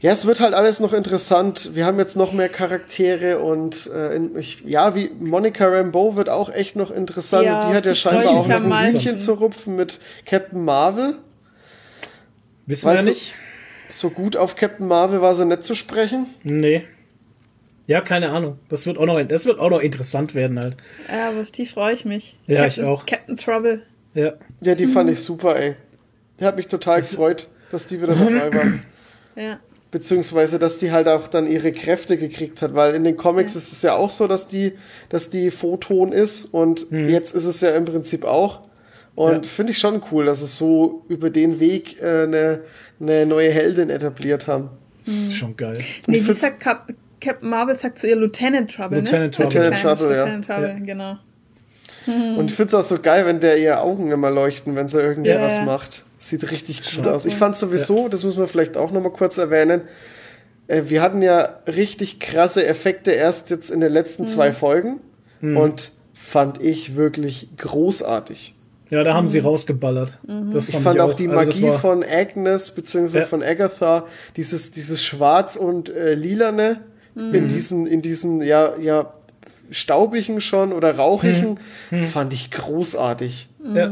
[0.00, 1.70] Ja, es wird halt alles noch interessant.
[1.74, 6.30] Wir haben jetzt noch mehr Charaktere und äh, in, ich, ja, wie Monica Rambeau wird
[6.30, 7.44] auch echt noch interessant.
[7.44, 8.92] Ja, und die hat ja scheinbar auch noch ein.
[8.92, 11.16] Hühnchen zu rupfen mit Captain Marvel.
[12.66, 13.34] Wissen Weißt wir du- nicht?
[13.88, 16.26] So gut auf Captain Marvel war sie nicht zu sprechen.
[16.44, 16.84] Nee.
[17.90, 18.58] Ja, keine Ahnung.
[18.68, 20.76] Das wird auch noch, das wird auch noch interessant werden halt.
[21.10, 22.36] Ja, aber auf die freue ich mich.
[22.46, 23.04] Ja, Captain, ich auch.
[23.04, 23.82] Captain Trouble.
[24.14, 24.34] Ja.
[24.60, 24.92] Ja, die Mhm.
[24.92, 25.74] fand ich super, ey.
[26.38, 28.72] Die hat mich total gefreut, dass die wieder dabei war.
[29.36, 29.58] Ja.
[29.90, 33.72] Beziehungsweise, dass die halt auch dann ihre Kräfte gekriegt hat, weil in den Comics ist
[33.72, 34.74] es ja auch so, dass die,
[35.08, 38.60] dass die Photon ist und jetzt ist es ja im Prinzip auch.
[39.16, 39.50] Und Ja.
[39.52, 42.60] finde ich schon cool, dass es so über den Weg äh, eine,
[43.00, 44.70] eine neue Heldin etabliert haben.
[45.06, 45.78] Ist schon geil.
[46.06, 46.88] Nee, sagt Cap
[47.20, 49.44] Captain Marvel sagt zu ihr Lieutenant Trouble, Lieutenant ne?
[49.44, 49.62] Trouble.
[49.62, 50.24] Lieutenant Trouble, ja.
[50.24, 50.78] Lieutenant Trouble, Ja.
[50.84, 51.16] genau.
[52.06, 55.00] Und ich finde es auch so geil, wenn der ihr Augen immer leuchten, wenn sie
[55.00, 55.64] irgendwie Ja, was ja.
[55.64, 56.06] macht.
[56.18, 57.26] Sieht richtig gut Schon aus.
[57.26, 59.82] Ich fand sowieso, das muss man vielleicht auch noch mal kurz erwähnen,
[60.66, 65.00] äh, wir hatten ja richtig krasse Effekte erst jetzt in den letzten zwei Folgen
[65.42, 68.54] und fand ich wirklich großartig.
[68.90, 70.18] Ja, da haben sie rausgeballert.
[70.52, 73.24] Das Ich fand auch die Also Magie war- von Agnes beziehungsweise Ja.
[73.26, 74.04] von Agatha,
[74.36, 76.80] dieses, dieses Schwarz und äh, Lilane
[77.14, 79.12] in diesen, in diesen, ja, ja,
[79.70, 81.60] staubigen schon oder rauchigen,
[82.12, 83.48] fand ich großartig.
[83.74, 83.90] Ja.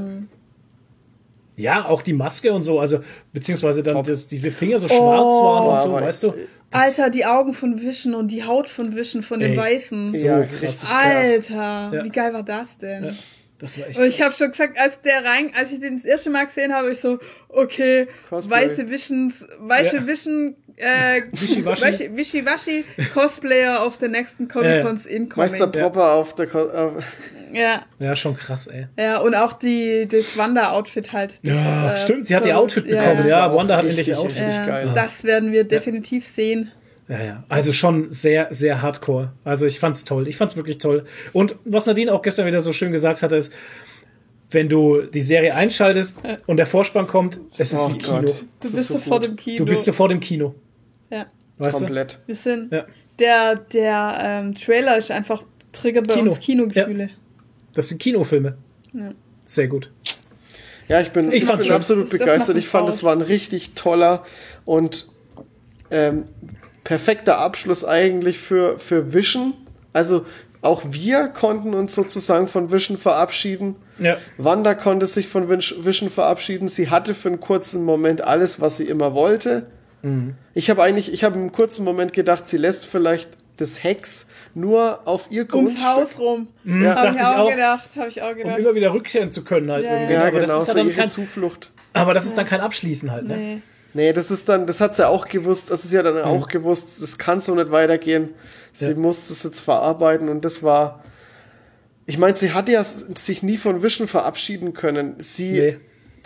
[1.56, 3.00] ja, auch die Maske und so, also
[3.32, 6.34] beziehungsweise dann das, diese Finger so schwarz waren und so, weißt du?
[6.70, 9.56] Alter, die Augen von Vision und die Haut von Vision von dem Ey.
[9.56, 10.10] Weißen.
[10.10, 10.62] So ja, krass.
[10.62, 10.90] richtig.
[10.90, 12.04] Alter, Ja.
[12.04, 13.04] wie geil war das denn?
[13.04, 13.10] Ja.
[13.58, 13.98] Das war echt.
[13.98, 16.72] Und ich habe schon gesagt, als der rein, als ich den das erste Mal gesehen
[16.74, 18.56] habe, ich so, okay, Cosplay.
[18.68, 20.06] weiße Visions, weiße Ja.
[20.06, 21.84] Vision, äh, Wischiwaschi.
[21.84, 22.84] Wischi- Wischiwaschi
[23.14, 25.50] Cosplayer auf der nächsten Comic Cons incoming.
[25.50, 27.02] Meister Propper auf der Ko auf,
[27.52, 28.86] Ja, ja, schon krass, ey.
[28.98, 31.34] ja, und auch die, das Wanda-Outfit halt.
[31.42, 33.28] Das, Ja, äh, stimmt, sie hat ihr voll- Outfit ja, bekommen.
[33.28, 34.36] Ja, Wanda hat endlich ihr Outfit.
[34.42, 34.92] richtig Ja, geil.
[34.94, 36.70] Das werden wir definitiv sehen.
[37.08, 37.44] Ja, ja.
[37.48, 39.32] Also schon sehr, sehr hardcore.
[39.42, 40.28] Also ich fand's toll.
[40.28, 41.06] Ich fand's wirklich toll.
[41.32, 43.50] Und was Nadine auch gestern wieder so schön gesagt hatte, ist,
[44.50, 48.20] wenn du die Serie einschaltest und der Vorspann kommt, es ist Oh wie Kino.
[48.20, 48.24] Du
[48.60, 49.30] bist ist so sofort gut.
[49.30, 49.56] im Kino.
[49.58, 50.54] Du bist sofort im Kino.
[51.10, 51.26] Ja.
[51.58, 52.20] Weißt komplett.
[52.26, 52.84] Wir sind, Ja.
[53.18, 56.30] der, der ähm, Trailer ist einfach, triggert bei Kino.
[56.30, 57.06] uns Kinogefühle.
[57.08, 57.12] du?
[57.74, 58.56] Das sind Kinofilme.
[58.92, 59.10] Ja.
[59.44, 59.90] Sehr gut.
[60.88, 62.48] Ja, ich bin, Ich ich bin absolut Das begeistert.
[62.54, 64.24] macht Ich fand, es war ein richtig toller
[64.64, 65.08] und
[65.90, 66.24] ähm,
[66.84, 69.52] perfekter Abschluss eigentlich für, für Vision.
[69.92, 70.24] Also
[70.62, 73.76] auch wir konnten uns sozusagen von Vision verabschieden.
[73.98, 74.16] Ja.
[74.38, 76.68] Wanda konnte sich von Vision verabschieden.
[76.68, 79.66] Sie hatte für einen kurzen Moment alles, was sie immer wollte.
[80.02, 80.34] Mhm.
[80.54, 85.00] Ich habe eigentlich, ich habe einen kurzen Moment gedacht, sie lässt vielleicht das Hex nur
[85.06, 85.86] auf ihr Ums Grundstück.
[85.86, 86.48] Haus rum.
[86.64, 86.94] Ja.
[86.94, 87.50] Habe ich ich auch, auch.
[87.50, 87.88] gedacht.
[87.96, 88.58] Habe ich auch Um gedacht.
[88.58, 90.12] immer wieder rückkehren zu können halt Ja, irgendwie.
[90.14, 91.70] Ja, aber, genau, das ist ja so dann ihre kein, Zuflucht.
[91.92, 93.36] aber das ist dann kein Abschließen halt, ne?
[93.36, 93.62] Nee.
[93.94, 97.02] Nee, das ist dann, das hat sie auch gewusst, das ist ja dann auch gewusst,
[97.02, 98.28] das kann so nicht weitergehen.
[98.72, 99.00] Sie Ja.
[99.00, 101.02] muss das jetzt verarbeiten und das war.
[102.06, 105.16] Ich meine, sie hat ja sich nie von Vision verabschieden können.
[105.18, 105.76] Sie, Nee.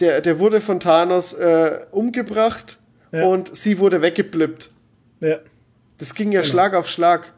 [0.01, 2.79] der, der wurde von Thanos äh, umgebracht
[3.13, 3.27] Ja.
[3.27, 4.71] und sie wurde weggeblippt.
[5.21, 5.39] Ja.
[5.99, 7.33] Das ging ja Schlag auf Schlag.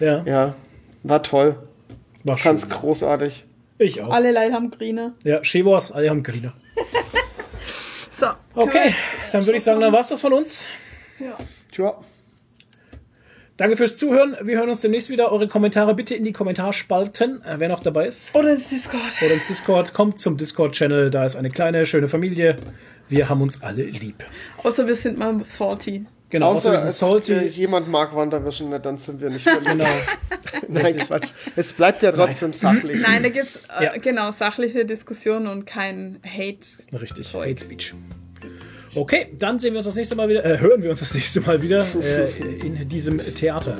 [0.00, 0.22] Ja.
[0.24, 0.54] Ja,
[1.02, 1.56] war toll.
[2.22, 2.44] War schön.
[2.44, 3.44] Fand's großartig.
[3.78, 4.10] Ich auch.
[4.12, 5.12] Alle Leute haben Grüne.
[5.24, 6.52] Ja, Shevors, alle haben Griner.
[8.16, 8.26] So.
[8.54, 8.94] Okay,
[9.32, 10.66] dann würde ich sagen, dann war's das von uns.
[11.72, 11.98] Tja.
[13.56, 14.36] Danke fürs Zuhören.
[14.42, 15.30] Wir hören uns demnächst wieder.
[15.32, 18.34] Eure Kommentare bitte in die Kommentarspalten, äh, wer noch dabei ist.
[18.34, 19.00] Oder ins Discord.
[19.20, 19.94] Oder ins Discord.
[19.94, 21.10] Kommt zum Discord-Channel.
[21.10, 22.56] Da ist eine kleine, schöne Familie.
[23.08, 24.24] Wir haben uns alle lieb.
[24.62, 26.06] Außer wir sind mal salty.
[26.30, 27.32] Genau, Außer außer, es, Salty.
[27.32, 29.66] äh, jemand mag Wanderwischen, dann sind wir nicht verliebt.
[29.66, 29.84] Genau.
[30.68, 31.30] Nein, Quatsch.
[31.54, 33.00] Es bleibt ja trotzdem sachlich.
[33.00, 33.96] Nein, da gibt's äh, Ja.
[33.98, 36.66] genau sachliche Diskussionen und kein Hate.
[37.00, 37.28] Richtig.
[37.28, 37.48] Zeug.
[37.50, 37.94] Hate Speech.
[38.96, 41.40] Okay, dann sehen wir uns das nächste Mal wieder, äh, hören wir uns das nächste
[41.40, 42.28] Mal wieder äh,
[42.66, 43.76] in diesem Theater.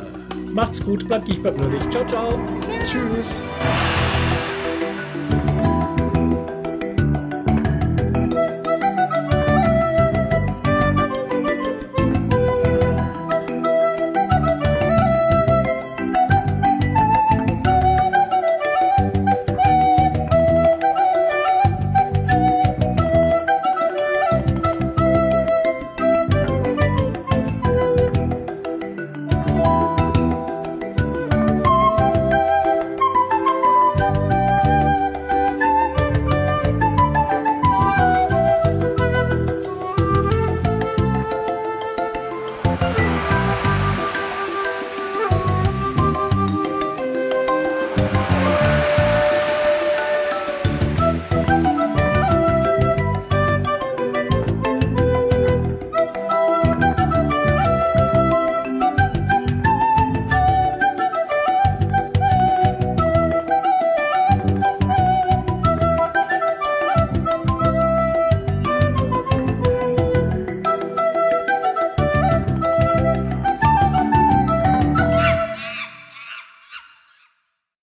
[0.53, 1.81] Macht's gut, bleibt geek, bleibt nerdig.
[1.91, 2.41] Ciao, ciao.
[2.85, 3.43] Tschüss.